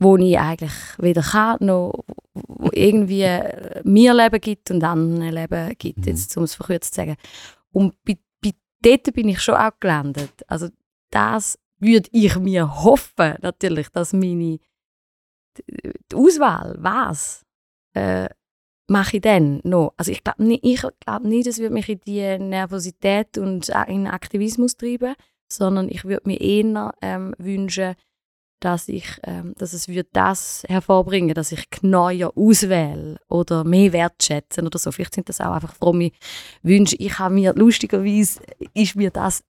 wo 0.00 0.18
ich 0.18 0.38
eigentlich 0.38 0.72
weder 0.98 1.22
kann, 1.22 1.56
noch 1.64 2.04
wo 2.34 2.68
irgendwie 2.72 3.22
äh, 3.22 3.80
mir 3.84 4.12
Leben 4.12 4.40
gibt 4.40 4.70
und 4.70 4.84
anderen 4.84 5.32
Leben 5.32 5.74
gibt, 5.78 5.98
Mhm. 6.00 6.04
jetzt, 6.04 6.36
um 6.36 6.44
es 6.44 6.54
verkürzt 6.54 6.92
zu 6.94 7.00
sagen. 7.00 7.16
Und 7.72 7.94
bei 8.04 8.18
dort 8.82 9.12
bin 9.14 9.28
ich 9.28 9.40
schon 9.40 9.54
auch 9.54 9.78
gelandet. 9.80 10.42
Also 10.46 10.68
das 11.10 11.58
würde 11.78 12.08
ich 12.12 12.36
mir 12.36 12.82
hoffen, 12.84 13.36
natürlich, 13.40 13.88
dass 13.90 14.12
meine 14.12 14.58
die 15.66 16.14
Auswahl, 16.14 16.76
was 16.78 17.44
äh, 17.94 18.28
mache 18.88 19.16
ich 19.16 19.22
dann 19.22 19.60
noch? 19.64 19.94
Also 19.96 20.12
ich 20.12 20.22
glaube 20.22 20.44
nicht, 20.44 20.64
ich 20.64 20.82
glaub 21.00 21.22
nicht, 21.22 21.46
das 21.46 21.58
würde 21.58 21.74
mich 21.74 21.88
in 21.88 22.00
die 22.06 22.38
Nervosität 22.38 23.38
und 23.38 23.68
in 23.88 24.06
Aktivismus 24.06 24.76
treiben, 24.76 25.14
sondern 25.50 25.88
ich 25.88 26.04
würde 26.04 26.28
mir 26.28 26.40
eher 26.40 26.94
ähm, 27.02 27.34
wünschen, 27.38 27.96
dass 28.60 28.88
ich, 28.88 29.06
ähm, 29.24 29.54
dass 29.58 29.72
es 29.72 29.88
würde 29.88 30.08
das 30.12 30.64
hervorbringen, 30.68 31.34
dass 31.34 31.52
ich 31.52 31.66
neuer 31.82 32.32
auswähle 32.36 33.18
oder 33.28 33.64
mehr 33.64 33.92
wertschätzen 33.92 34.66
oder 34.66 34.78
so. 34.78 34.90
Vielleicht 34.90 35.14
sind 35.14 35.28
das 35.28 35.40
auch 35.40 35.52
einfach 35.52 35.74
fromme 35.74 36.10
Wünsche. 36.62 36.96
Ich 36.98 37.18
habe 37.18 37.34
mir 37.34 37.54
lustigerweise 37.54 38.40
ist 38.74 38.96
mir 38.96 39.10
das 39.10 39.42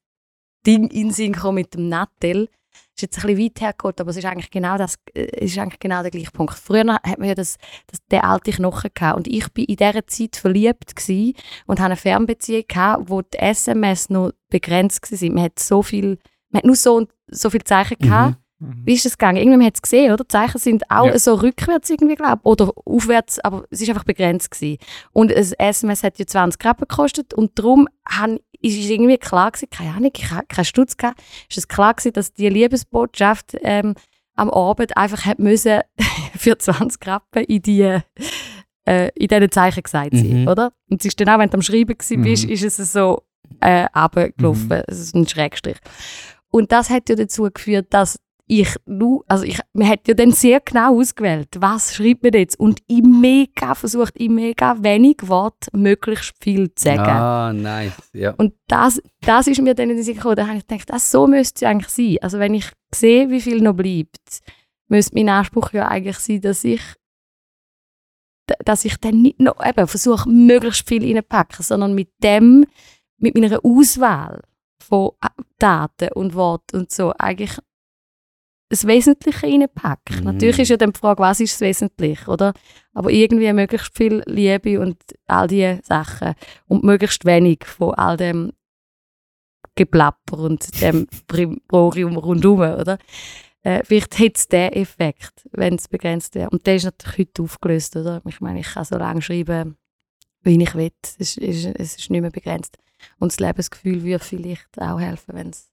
Ding 0.66 0.90
in 0.90 1.12
Sinn 1.12 1.34
gekommen 1.34 1.56
mit 1.56 1.74
dem 1.74 1.90
Nattel. 1.90 2.50
Ist 2.96 3.02
jetzt 3.02 3.18
ein 3.20 3.28
bisschen 3.28 3.46
weit 3.46 3.62
hergeholt, 3.62 4.02
aber 4.02 4.12
es 4.12 4.18
ist 4.18 4.26
eigentlich 4.26 4.52
genau 4.52 4.78
das, 4.78 4.96
äh, 5.14 5.46
ist 5.46 5.58
eigentlich 5.58 5.80
genau 5.80 6.02
der 6.02 6.12
gleiche 6.12 6.32
Punkt. 6.32 6.54
Früher 6.54 6.94
hat 6.94 7.18
man 7.18 7.28
ja 7.28 7.36
das, 7.36 7.58
das, 7.88 8.00
den 8.12 8.22
alten 8.22 8.52
Knochen 8.52 8.92
gehabt 8.94 9.18
und 9.18 9.28
ich 9.28 9.48
bin 9.54 9.66
in 9.66 9.78
dieser 9.78 10.06
Zeit 10.06 10.36
verliebt 10.36 10.94
und 11.66 11.80
hatte 11.80 11.86
eine 11.86 11.96
Fernbeziehung 11.96 12.66
gehabt, 12.68 13.10
wo 13.10 13.22
die 13.22 13.38
SMS 13.38 14.10
noch 14.10 14.32
begrenzt 14.50 15.12
waren. 15.12 15.34
Man 15.34 15.44
hat 15.46 15.60
so 15.60 15.82
viel, 15.82 16.20
man 16.50 16.60
hat 16.60 16.66
nur 16.66 16.76
so, 16.76 17.08
so 17.28 17.50
viele 17.50 17.64
Zeichen 17.64 17.98
gehabt. 17.98 18.38
Mhm. 18.38 18.49
Wie 18.60 18.94
ist 18.94 19.06
das 19.06 19.18
gegangen? 19.18 19.38
Irgendwann 19.38 19.66
hat 19.66 19.76
es 19.76 19.82
gesehen, 19.82 20.12
oder? 20.12 20.24
Die 20.26 20.28
Zeichen 20.28 20.58
sind 20.58 20.92
auch 20.92 21.06
Ja. 21.06 21.18
so 21.18 21.36
rückwärts 21.36 21.90
irgendwie, 21.90 22.16
glaube 22.16 22.42
Oder 22.44 22.72
aufwärts, 22.86 23.40
aber 23.40 23.64
es 23.70 23.80
ist 23.82 23.88
einfach 23.90 24.04
begrenzt 24.04 24.52
gewesen. 24.52 24.78
Und 25.14 25.32
ein 25.34 25.54
SMS 25.58 26.04
hat 26.04 26.20
ja 26.20 26.26
20 26.28 26.64
Rappen 26.66 26.86
gekostet 26.88 27.34
und 27.34 27.58
darum 27.58 27.88
han, 28.08 28.40
ist 28.62 28.78
es 28.78 28.90
irgendwie 28.90 29.18
klar 29.18 29.52
gewesen, 29.52 29.70
keine 29.70 29.94
Ahnung, 29.96 30.12
ich 30.14 30.30
habe 30.30 30.46
keinen 30.48 30.66
Stutz 30.66 30.98
gehabt, 30.98 31.22
ist 31.50 31.58
es 31.58 31.68
klar 31.70 31.94
gewesen, 31.94 32.12
dass 32.14 32.34
die 32.34 32.50
Liebesbotschaft 32.50 33.56
ähm, 33.62 33.96
am 34.36 34.50
Abend 34.50 34.98
einfach 34.98 35.26
hat 35.26 35.40
müssen 35.40 35.80
für 36.38 36.58
20 36.58 37.06
Rappen 37.08 37.44
in 37.46 37.62
die 37.62 38.00
äh, 38.86 39.10
in 39.16 39.28
diesen 39.28 39.52
Zeichen 39.52 39.84
gesagt 39.84 40.14
sein, 40.16 40.42
Mhm. 40.42 40.48
oder? 40.50 40.72
Und 40.90 41.02
es 41.02 41.06
ist 41.06 41.20
dann 41.22 41.30
auch, 41.30 41.40
wenn 41.40 41.50
du 41.50 41.56
am 41.58 41.62
Schreiben 41.62 41.96
bist, 41.98 42.12
Mhm. 42.46 42.52
ist 42.52 42.64
es 42.80 42.92
so 42.92 43.24
äh, 43.62 43.86
runtergelaufen, 43.98 44.68
Mhm. 44.68 44.84
es 44.88 45.00
ist 45.00 45.16
ein 45.16 45.28
Schrägstrich. 45.28 45.78
Und 46.52 46.72
das 46.72 46.90
hat 46.90 47.08
ja 47.10 47.16
dazu 47.16 47.44
geführt, 47.54 47.88
dass 47.92 48.20
ich 48.52 48.76
nur, 48.88 49.24
also 49.28 49.44
ich, 49.44 49.60
man 49.74 49.88
hat 49.88 50.08
ja 50.08 50.16
dann 50.16 50.32
sehr 50.32 50.60
genau 50.60 51.00
ausgewählt, 51.00 51.50
was 51.60 51.94
schreibt 51.94 52.24
man 52.24 52.34
jetzt 52.34 52.60
und 52.60 52.82
ich 52.88 53.04
mega 53.04 53.76
versucht, 53.76 54.18
in 54.18 54.34
mega 54.34 54.82
wenig 54.82 55.18
Wort 55.22 55.68
möglichst 55.72 56.34
viel 56.42 56.74
zu 56.74 56.86
sagen. 56.86 57.00
Ah, 57.02 57.54
nice. 57.54 57.94
Ja. 58.12 58.32
Und 58.32 58.56
das, 58.68 59.00
das 59.22 59.46
ist 59.46 59.62
mir 59.62 59.76
dann 59.76 59.92
in 59.92 59.98
den 59.98 60.04
Sinn 60.04 60.16
gekommen, 60.16 60.36
da 60.36 60.48
habe 60.48 60.58
ich 60.58 60.66
gedacht, 60.66 60.90
das, 60.90 61.12
so 61.12 61.28
müsste 61.28 61.64
es 61.64 61.70
eigentlich 61.70 61.90
sein. 61.90 62.18
Also 62.22 62.40
wenn 62.40 62.56
ich 62.56 62.72
sehe, 62.94 63.30
wie 63.30 63.40
viel 63.40 63.62
noch 63.62 63.76
bleibt, 63.76 64.40
müsste 64.88 65.14
mein 65.14 65.30
Anspruch 65.30 65.72
ja 65.74 65.88
eigentlich 65.88 66.18
sein, 66.18 66.42
dass 66.42 66.64
ich 66.64 66.82
dass 68.66 68.84
ich 68.84 68.98
dann 68.98 69.22
nicht 69.22 69.40
noch 69.40 69.64
eben 69.64 69.88
versuche, 69.88 70.28
möglichst 70.28 70.90
viel 70.90 71.04
reinzupacken, 71.04 71.64
sondern 71.64 71.94
mit 71.94 72.10
dem, 72.24 72.66
mit 73.20 73.36
meiner 73.36 73.60
Auswahl 73.64 74.42
von 74.82 75.12
Daten 75.60 76.12
und 76.14 76.34
Worten 76.34 76.78
und 76.78 76.92
so 76.92 77.14
eigentlich 77.20 77.60
das 78.70 78.86
Wesentliche 78.86 79.48
reinpacke. 79.48 80.18
Mhm. 80.18 80.24
Natürlich 80.24 80.60
ist 80.60 80.70
ja 80.70 80.78
dann 80.78 80.94
die 80.94 81.00
Frage, 81.00 81.22
was 81.22 81.40
ist 81.40 81.54
das 81.54 81.62
Wesentliche, 81.62 82.30
oder? 82.30 82.54
Aber 82.94 83.10
irgendwie 83.10 83.52
möglichst 83.52 83.96
viel 83.98 84.24
Liebe 84.28 84.80
und 84.80 84.98
all 85.26 85.48
diese 85.48 85.80
Sachen 85.84 86.36
und 86.68 86.84
möglichst 86.84 87.26
wenig 87.26 87.66
von 87.66 87.96
all 87.96 88.16
dem 88.16 88.52
Geplapper 89.76 90.38
und 90.38 90.82
dem 90.82 91.08
Primorium 91.28 92.18
rundherum, 92.18 92.60
oder? 92.60 93.00
Äh, 93.62 93.84
vielleicht 93.84 94.20
hat 94.20 94.38
es 94.38 94.48
den 94.48 94.72
Effekt, 94.74 95.48
wenn 95.52 95.76
es 95.76 95.88
begrenzt 95.88 96.36
wäre. 96.36 96.50
Und 96.50 96.66
der 96.66 96.76
ist 96.76 96.86
natürlich 96.86 97.20
heute 97.20 97.44
aufgelöst, 97.44 97.96
oder? 97.96 98.22
Ich 98.26 98.40
meine, 98.40 98.60
ich 98.60 98.68
kann 98.68 98.86
so 98.86 98.98
lange 98.98 99.22
schreiben, 99.22 99.78
wie 100.42 100.62
ich 100.62 100.76
will. 100.76 100.92
Es 101.18 101.38
ist, 101.38 101.38
es 101.40 101.98
ist 101.98 102.10
nicht 102.10 102.22
mehr 102.22 102.30
begrenzt. 102.30 102.78
Und 103.18 103.32
das 103.32 103.40
Lebensgefühl 103.40 104.04
würde 104.04 104.24
vielleicht 104.24 104.80
auch 104.80 105.00
helfen, 105.00 105.36
wenn 105.36 105.50
es... 105.50 105.70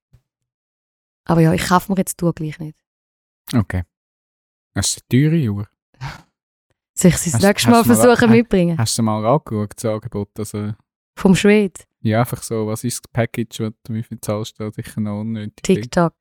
Aber 1.25 1.41
ja, 1.41 1.53
ich 1.53 1.67
kaufe 1.67 1.93
mir 1.93 1.99
jetzt 1.99 2.23
Uhr 2.23 2.33
gleich 2.33 2.59
nicht. 2.59 2.86
Okay. 3.55 3.85
Hast 4.75 5.03
du 5.11 5.17
eine 5.17 5.31
teure 5.31 5.51
Uhr? 5.53 5.69
Soll 6.99 7.11
ich 7.11 7.19
sie 7.19 7.31
das 7.31 7.43
nächste 7.43 7.71
Mal 7.71 7.85
mal- 7.85 7.95
versuchen 7.97 8.31
äh, 8.31 8.37
mitbringen? 8.37 8.79
Hast 8.79 8.99
du 8.99 9.03
mal 9.03 9.25
angeschaut, 9.25 9.73
das 9.77 9.85
Angebot? 9.85 10.31
Also, 10.39 10.73
Vom 11.19 11.35
Schwed, 11.35 11.87
ja, 12.01 12.21
einfach 12.21 12.43
so, 12.43 12.67
was 12.67 12.85
ist 12.85 13.05
das 13.05 13.13
Package, 13.13 13.61
was 13.61 13.73
du, 13.85 13.95
wie 13.95 14.03
viel 14.03 14.21
zahlst 14.21 14.59
du? 14.61 14.71
Sicher 14.71 15.01
noch 15.01 15.21
unnötig. 15.21 15.63
TikTok. 15.63 16.15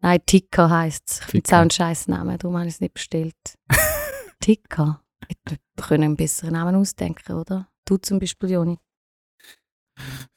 Nein, 0.00 0.20
Ticker 0.26 0.70
heisst 0.70 1.08
es. 1.10 1.18
Ich 1.20 1.24
finde 1.26 1.44
es 1.46 1.52
auch 1.52 1.58
ein 1.58 1.70
scheiß 1.70 2.08
Name, 2.08 2.38
darum 2.38 2.56
habe 2.56 2.66
ich 2.68 2.74
es 2.74 2.80
nicht 2.80 2.94
bestellt. 2.94 3.34
Ticker. 4.40 5.02
Wir 5.48 5.58
können 5.82 6.04
einen 6.04 6.16
besseren 6.16 6.52
Namen 6.52 6.74
ausdenken, 6.76 7.32
oder? 7.34 7.68
Du 7.84 7.96
zum 7.96 8.18
Beispiel, 8.18 8.50
Joni. 8.50 8.78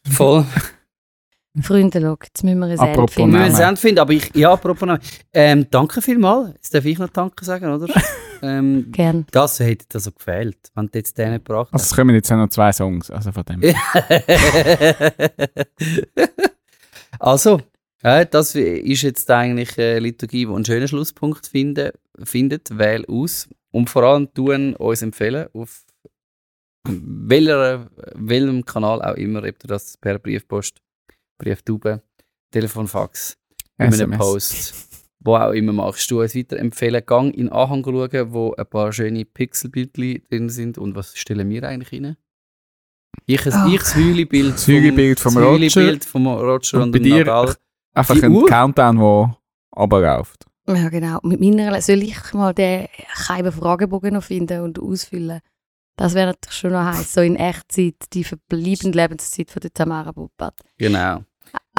Voll. 0.08 0.46
Freunde, 1.62 2.02
schau, 2.02 2.18
jetzt 2.24 2.44
müssen 2.44 2.60
wir 2.60 2.68
ein 2.68 2.80
Apropos 2.80 2.98
Ende 2.98 3.12
finden. 3.12 3.34
Wir 3.34 3.40
müssen 3.46 3.62
Ende 3.62 3.82
finden, 3.82 4.00
aber 4.00 4.14
ich, 4.14 4.36
ja, 4.36 4.52
apropos 4.54 4.88
Namen. 4.88 5.02
Ähm, 5.34 5.68
danke 5.70 6.02
vielmals. 6.02 6.54
Jetzt 6.56 6.74
darf 6.74 6.86
ich 6.86 6.98
noch 7.00 7.10
Danke 7.10 7.46
sagen, 7.46 7.72
oder? 7.72 7.88
ähm, 8.42 8.92
Gern. 8.92 9.26
das 9.32 9.60
hätte 9.60 9.86
dir 9.88 10.00
so 10.00 10.12
gefehlt, 10.12 10.58
wenn 10.76 10.88
du 10.88 10.98
jetzt 10.98 11.18
den 11.18 11.32
nicht 11.32 11.46
gebracht 11.46 11.70
Also, 11.72 11.84
es 11.84 11.96
kommen 11.96 12.16
jetzt 12.16 12.30
noch 12.30 12.50
zwei 12.50 12.72
Songs, 12.72 13.12
also 13.12 13.32
von 13.32 13.44
dem. 13.44 13.62
also, 17.20 17.62
äh, 18.02 18.26
das 18.26 18.56
ist 18.56 19.02
jetzt 19.02 19.30
eigentlich 19.30 19.78
eine 19.78 20.00
Liturgie, 20.00 20.46
die 20.46 20.54
einen 20.54 20.66
schönen 20.66 20.88
Schlusspunkt 20.88 21.48
finde, 21.48 21.94
findet. 22.24 22.78
Wähl 22.78 23.06
aus. 23.08 23.50
Und 23.72 23.90
vor 23.90 24.04
allem 24.04 24.34
tun 24.34 24.76
uns 24.76 25.02
empfehlen, 25.02 25.48
auf 25.54 25.84
welcher, 26.88 27.90
welchem 28.16 28.66
Kanal 28.66 29.02
auch 29.02 29.16
immer, 29.16 29.44
ob 29.44 29.60
du 29.60 29.68
das 29.68 29.98
per 29.98 30.18
Briefpost, 30.20 30.78
Brieftube, 31.40 32.04
Telefonfax, 32.52 33.38
in 33.80 33.86
einem 33.86 33.94
SMS. 33.94 34.18
Post, 34.20 34.88
wo 35.22 35.36
auch 35.36 35.52
immer 35.52 35.74
machst, 35.74 36.10
du 36.12 36.22
uns 36.22 36.36
weiterempfehlen. 36.36 37.04
Gang 37.06 37.34
in 37.34 37.46
den 37.48 37.50
Anhang 37.52 37.84
schauen, 37.84 38.32
wo 38.34 38.54
ein 38.54 38.66
paar 38.68 38.94
schöne 38.94 39.26
Pixelbildchen 39.26 40.22
drin 40.30 40.50
sind. 40.50 40.78
Und 40.78 40.96
was 40.96 41.18
stellen 41.18 41.50
wir 41.50 41.64
eigentlich 41.64 41.92
rein? 42.02 42.16
Ich, 43.26 43.46
ein, 43.46 43.54
Ach. 43.54 43.68
ich 43.68 43.80
das 43.80 43.96
Hüli-Bild 43.96 45.20
vom 45.20 45.34
das 45.36 45.44
Roger. 45.44 45.52
Hüli-Bild 45.82 46.06
vom 46.06 46.28
Roger 46.28 46.78
Und 46.78 46.84
und, 46.84 46.92
bei 46.92 47.00
dir- 47.00 47.26
Nadal. 47.26 47.56
Einfach 47.94 48.16
Die 48.16 48.24
ein 48.24 48.32
Uhr? 48.32 48.46
Countdown, 48.48 48.98
der 48.98 49.38
runterläuft. 49.76 50.46
Ja, 50.68 50.90
genau. 50.90 51.20
Mit 51.24 51.40
meiner 51.42 51.82
soll 51.82 52.04
ich 52.04 52.34
mal 52.34 52.54
den 52.54 52.88
geheimen 53.16 53.52
Fragebogen 53.52 54.14
noch 54.14 54.24
finden 54.24 54.62
und 54.62 54.80
ausfüllen. 54.80 55.40
Das 55.98 56.14
wäre 56.14 56.28
natürlich 56.28 56.56
schon 56.58 56.72
noch 56.72 56.86
heiß, 56.86 57.14
so 57.14 57.22
in 57.22 57.36
Echtzeit, 57.36 57.96
die 58.14 58.24
verbleibende 58.24 58.98
Lebenszeit 58.98 59.50
von 59.50 59.60
der 59.60 59.74
Tamara 59.74 60.12
Buppat. 60.12 60.54
Genau. 60.78 61.24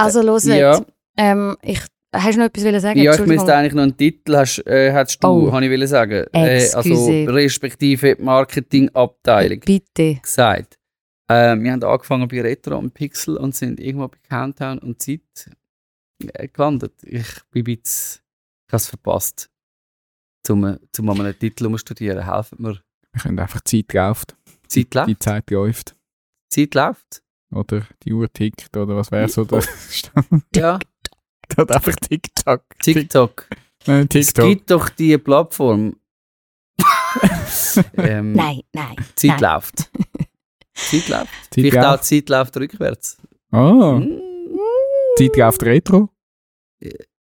Also, 0.00 0.22
los 0.22 0.44
ja. 0.46 0.72
jetzt. 0.74 0.84
Ähm, 1.16 1.56
ich, 1.62 1.80
hast 2.14 2.34
du 2.34 2.38
noch 2.40 2.46
etwas 2.46 2.64
wollen 2.64 2.80
sagen? 2.80 3.00
Ja, 3.00 3.14
ich 3.14 3.26
müsste 3.26 3.54
eigentlich 3.54 3.74
noch 3.74 3.82
einen 3.82 3.96
Titel, 3.96 4.36
hast, 4.36 4.66
äh, 4.66 4.92
hättest 4.92 5.22
du, 5.22 5.28
Oh. 5.28 5.52
habe 5.52 5.64
ich 5.66 5.88
sagen. 5.88 6.26
Äh, 6.32 6.68
also, 6.72 7.06
respektive 7.30 8.16
Marketingabteilung 8.20 9.60
Bitte. 9.60 10.16
gesagt. 10.22 10.78
Äh, 11.28 11.56
wir 11.58 11.72
haben 11.72 11.82
angefangen 11.84 12.26
bei 12.28 12.40
Retro 12.42 12.76
und 12.78 12.92
Pixel 12.92 13.36
und 13.36 13.54
sind 13.54 13.78
irgendwo 13.78 14.08
bei 14.08 14.18
Countdown 14.28 14.78
und 14.80 15.00
Zeit 15.00 15.20
äh, 16.34 16.48
gelandet. 16.48 16.94
Ich 17.04 17.26
bin 17.50 17.64
bisschen, 17.64 18.20
ich 18.66 18.72
habe 18.72 18.76
es 18.76 18.88
verpasst, 18.88 19.48
zum, 20.44 20.78
zum 20.92 21.06
mal 21.06 21.20
einen 21.20 21.38
Titel 21.38 21.66
umstudieren. 21.66 22.24
Helfen 22.24 22.56
mir. 22.60 22.80
Wir 23.12 23.22
können 23.22 23.38
einfach 23.38 23.60
Zeit 23.62 23.92
läuft. 23.92 24.36
Zeit 24.68 24.94
läuft. 24.94 25.08
Die 25.08 25.18
Zeit 25.18 25.50
läuft. 25.50 25.96
Zeit 26.48 26.74
läuft. 26.74 27.22
Oder 27.52 27.86
die 28.04 28.12
Uhr 28.12 28.32
tickt, 28.32 28.76
oder 28.76 28.96
was 28.96 29.10
wäre 29.10 29.28
so 29.28 29.44
der 29.44 29.62
Stand? 29.90 30.44
Ja. 30.54 30.78
Oder 31.58 31.74
einfach 31.76 31.96
TikTok. 31.96 32.62
TikTok. 32.80 33.48
Nein, 33.86 34.06
Es 34.14 34.26
TikTok. 34.28 34.44
gibt 34.48 34.70
doch 34.70 34.88
die 34.88 35.18
Plattform. 35.18 35.96
ähm, 37.96 38.32
Nein, 38.34 38.60
nein. 38.72 38.94
Zeit 39.16 39.40
nein. 39.40 39.54
läuft. 39.54 39.90
Zeit 40.74 41.08
läuft. 41.08 41.28
Zeit 41.50 41.54
Vielleicht 41.54 41.78
auch 41.78 41.90
läuft. 41.92 42.04
Zeit 42.04 42.28
läuft 42.28 42.56
rückwärts. 42.56 43.16
Oh, 43.52 43.94
Mm, 43.98 44.20
Zeit 45.18 45.36
läuft 45.36 45.62
Retro. 45.64 46.10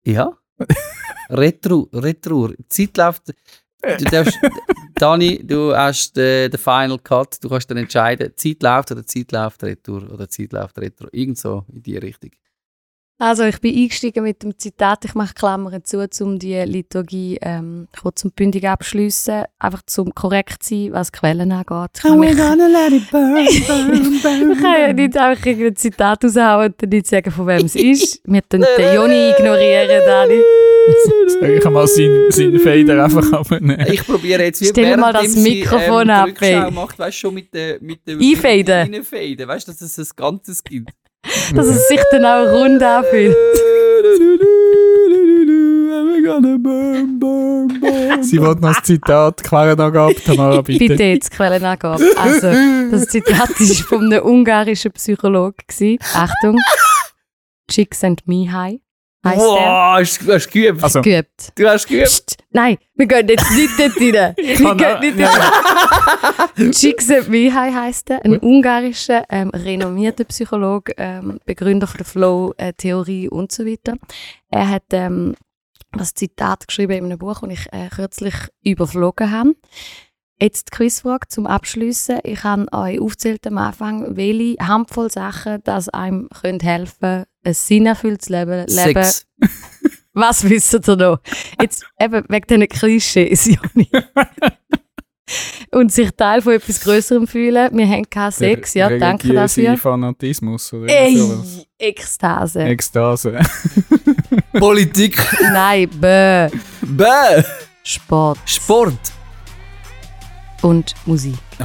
Ja. 0.04 0.36
Retro, 1.30 1.88
Retro. 1.92 2.50
Zeit 2.68 2.96
läuft. 2.96 3.28
Du 3.80 4.04
darfst, 4.04 4.36
Dani, 4.98 5.40
du 5.44 5.76
hast 5.76 6.16
den, 6.16 6.50
den 6.50 6.58
Final 6.58 6.98
Cut. 6.98 7.42
Du 7.42 7.48
kannst 7.48 7.70
dann 7.70 7.78
entscheiden, 7.78 8.32
Zeit 8.36 8.62
läuft 8.62 8.90
oder 8.90 9.06
Zeit 9.06 9.32
läuft 9.32 9.62
Retour 9.62 10.10
oder 10.12 10.28
Zeit 10.28 10.52
läuft 10.52 10.78
Retro. 10.78 11.08
Irgend 11.12 11.38
so 11.38 11.64
in 11.72 11.82
die 11.82 11.96
Richtung. 11.96 12.30
Also 13.20 13.42
ich 13.42 13.60
bin 13.60 13.76
eingestiegen 13.76 14.22
mit 14.22 14.44
dem 14.44 14.56
Zitat, 14.56 15.04
ich 15.04 15.16
mache 15.16 15.34
Klammern 15.34 15.82
zu, 15.84 16.08
um 16.20 16.38
die 16.38 16.54
Liturgie 16.54 17.36
ähm, 17.42 17.88
kurz 18.00 18.24
und 18.24 18.36
bündig 18.36 18.68
abschliessen, 18.68 19.42
einfach 19.58 19.82
zum 19.86 20.14
korrekt 20.14 20.62
zu 20.62 20.74
sein, 20.74 20.92
was 20.92 21.10
Quellen 21.10 21.50
angeht. 21.50 21.90
Ich 21.96 22.02
kann, 22.02 22.20
mich, 22.20 22.36
let 22.36 22.92
it 22.92 23.10
burn, 23.10 23.36
ich 23.48 23.66
kann 23.66 24.80
ja 24.80 24.92
nicht 24.92 25.16
einfach 25.16 25.44
irgendein 25.44 25.74
Zitat 25.74 26.24
raushauen 26.24 26.66
und 26.66 26.80
dann 26.80 26.90
nicht 26.90 27.08
sagen, 27.08 27.32
von 27.32 27.48
wem 27.48 27.66
es 27.66 27.74
ist. 27.74 28.20
Wir 28.24 28.40
können 28.42 28.64
den 28.78 28.94
Joni 28.94 29.30
ignorieren, 29.30 30.02
Dani. 30.06 30.40
Ich 31.40 31.64
mal 31.64 31.86
seinen, 31.86 32.30
seinen 32.30 32.58
Fader 32.58 33.04
einfach 33.04 33.32
abnehmen? 33.32 33.86
Ich 33.90 34.04
probiere 34.04 34.44
jetzt, 34.44 34.60
wie 34.60 34.66
Stell 34.66 34.96
mal 34.96 35.12
das 35.12 35.22
währenddem 35.22 35.44
sie, 35.44 35.58
Mikrofon 35.60 36.02
ähm, 36.02 36.10
ab, 36.10 36.28
ey. 36.40 36.70
macht, 36.70 36.98
weißt 36.98 37.16
du, 37.16 37.20
schon 37.20 37.34
mit 37.34 37.54
der 37.54 37.78
mit 37.80 38.06
der 38.06 38.16
Einfaden. 38.16 38.94
Einfaden, 38.94 39.48
weißt 39.48 39.68
du, 39.68 39.72
dass 39.72 39.80
es 39.80 39.98
ein 39.98 40.06
Ganzes 40.16 40.64
gibt. 40.64 40.90
Dass 41.54 41.66
es 41.66 41.88
sich 41.88 42.00
dann 42.10 42.24
auch 42.24 42.52
rund 42.52 42.82
anfühlt. 42.82 43.36
Sie 48.20 48.40
wollte 48.40 48.60
noch 48.62 48.74
das 48.74 48.82
Zitat 48.84 49.42
Quellenangabe, 49.42 50.14
Tamara, 50.16 50.60
bitte. 50.62 50.86
Bitte 50.86 51.02
jetzt 51.02 51.30
Quellenangabe. 51.30 52.04
Also, 52.16 52.52
das 52.90 53.06
Zitat 53.06 53.50
ist 53.60 53.82
von 53.82 54.12
einem 54.12 54.24
ungarischen 54.24 54.92
Psychologen. 54.92 55.98
Achtung. 56.14 56.58
Chicks 57.70 58.02
and 58.04 58.26
me 58.26 58.50
high. 58.50 58.80
Der. 59.24 59.36
Wow, 59.36 59.98
hast 59.98 60.20
du 60.20 60.50
geübt? 60.52 60.82
Also, 60.82 61.02
Geübt. 61.02 61.52
du 61.56 61.68
hast 61.68 61.88
geübt? 61.88 62.04
Psst, 62.04 62.36
nein, 62.50 62.78
wir 62.94 63.06
gehen 63.06 63.28
jetzt 63.28 63.50
nicht 63.50 63.78
dort 63.78 63.96
rein. 63.96 64.34
Wir 64.36 64.74
gehen 64.76 65.16
nicht 65.16 65.28
rein. 65.28 66.72
Csikszentmihalyi 66.72 67.72
heisst 67.72 68.10
er, 68.10 68.24
ein 68.24 68.38
ungarischer, 68.38 69.24
ähm, 69.28 69.50
renommierter 69.50 70.24
Psychologe, 70.24 70.94
ähm, 70.96 71.40
Begründer 71.44 71.88
von 71.88 71.98
der 71.98 72.06
Flow-Theorie 72.06 73.28
und 73.28 73.50
so 73.50 73.66
weiter. 73.66 73.94
Er 74.50 74.68
hat 74.68 74.84
ähm, 74.92 75.34
das 75.92 76.14
Zitat 76.14 76.68
geschrieben 76.68 76.92
in 76.92 77.04
einem 77.06 77.18
Buch, 77.18 77.40
das 77.40 77.50
ich 77.50 77.72
äh, 77.72 77.88
kürzlich 77.88 78.34
überflogen 78.62 79.32
habe. 79.32 79.54
Jetzt 80.40 80.68
die 80.68 80.76
Quizfrage 80.76 81.26
zum 81.28 81.48
Abschliessen. 81.48 82.20
Ich 82.22 82.44
habe 82.44 82.72
euch 82.72 83.00
aufgezählt 83.00 83.44
am 83.48 83.58
Anfang, 83.58 84.16
welche 84.16 84.56
Handvoll 84.64 85.10
Sachen, 85.10 85.60
das 85.64 85.88
einem 85.88 86.28
können 86.28 86.60
helfen 86.60 87.24
ein 87.48 87.54
sinnerfülltes 87.54 88.28
Leben 88.28 88.66
leben. 88.66 88.68
Sex. 88.68 89.26
Was 90.12 90.48
wisst 90.48 90.74
ihr 90.74 90.96
noch? 90.96 91.20
Jetzt 91.60 91.84
eben 92.00 92.24
wegen 92.28 92.46
diesen 92.46 92.68
Klischees, 92.68 93.46
Joni. 93.74 93.88
Und 95.70 95.92
sich 95.92 96.10
Teil 96.16 96.40
von 96.40 96.54
etwas 96.54 96.80
Größerem 96.80 97.26
fühlen. 97.26 97.68
Wir 97.76 97.86
haben 97.86 98.08
keinen 98.08 98.32
Sex, 98.32 98.74
ja, 98.74 98.88
der 98.88 98.98
danke 98.98 99.32
dafür. 99.32 99.76
Fanatismus 99.76 100.72
oder 100.72 100.88
irgend 100.88 101.18
sowas. 101.18 101.66
Ey, 101.78 101.88
Ekstase. 101.88 102.60
Ekstase. 102.62 103.38
Politik. 104.58 105.18
Nein, 105.52 105.88
bäh. 105.90 106.48
Bäh. 106.80 107.44
Sport 107.84 108.38
Sport. 108.46 109.12
und 110.62 110.94
Musik. 111.06 111.38
Oh, 111.60 111.64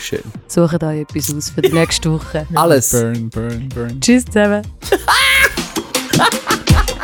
schön. 0.00 0.22
Sucht 0.48 0.82
euch 0.82 1.00
etwas 1.00 1.34
aus 1.34 1.50
für 1.50 1.62
die 1.62 1.72
nächste 1.72 2.12
Woche. 2.12 2.46
Alles. 2.54 2.90
Burn, 2.90 3.30
burn, 3.30 3.68
burn. 3.68 4.00
Tschüss 4.00 4.24
zusammen. 4.24 4.62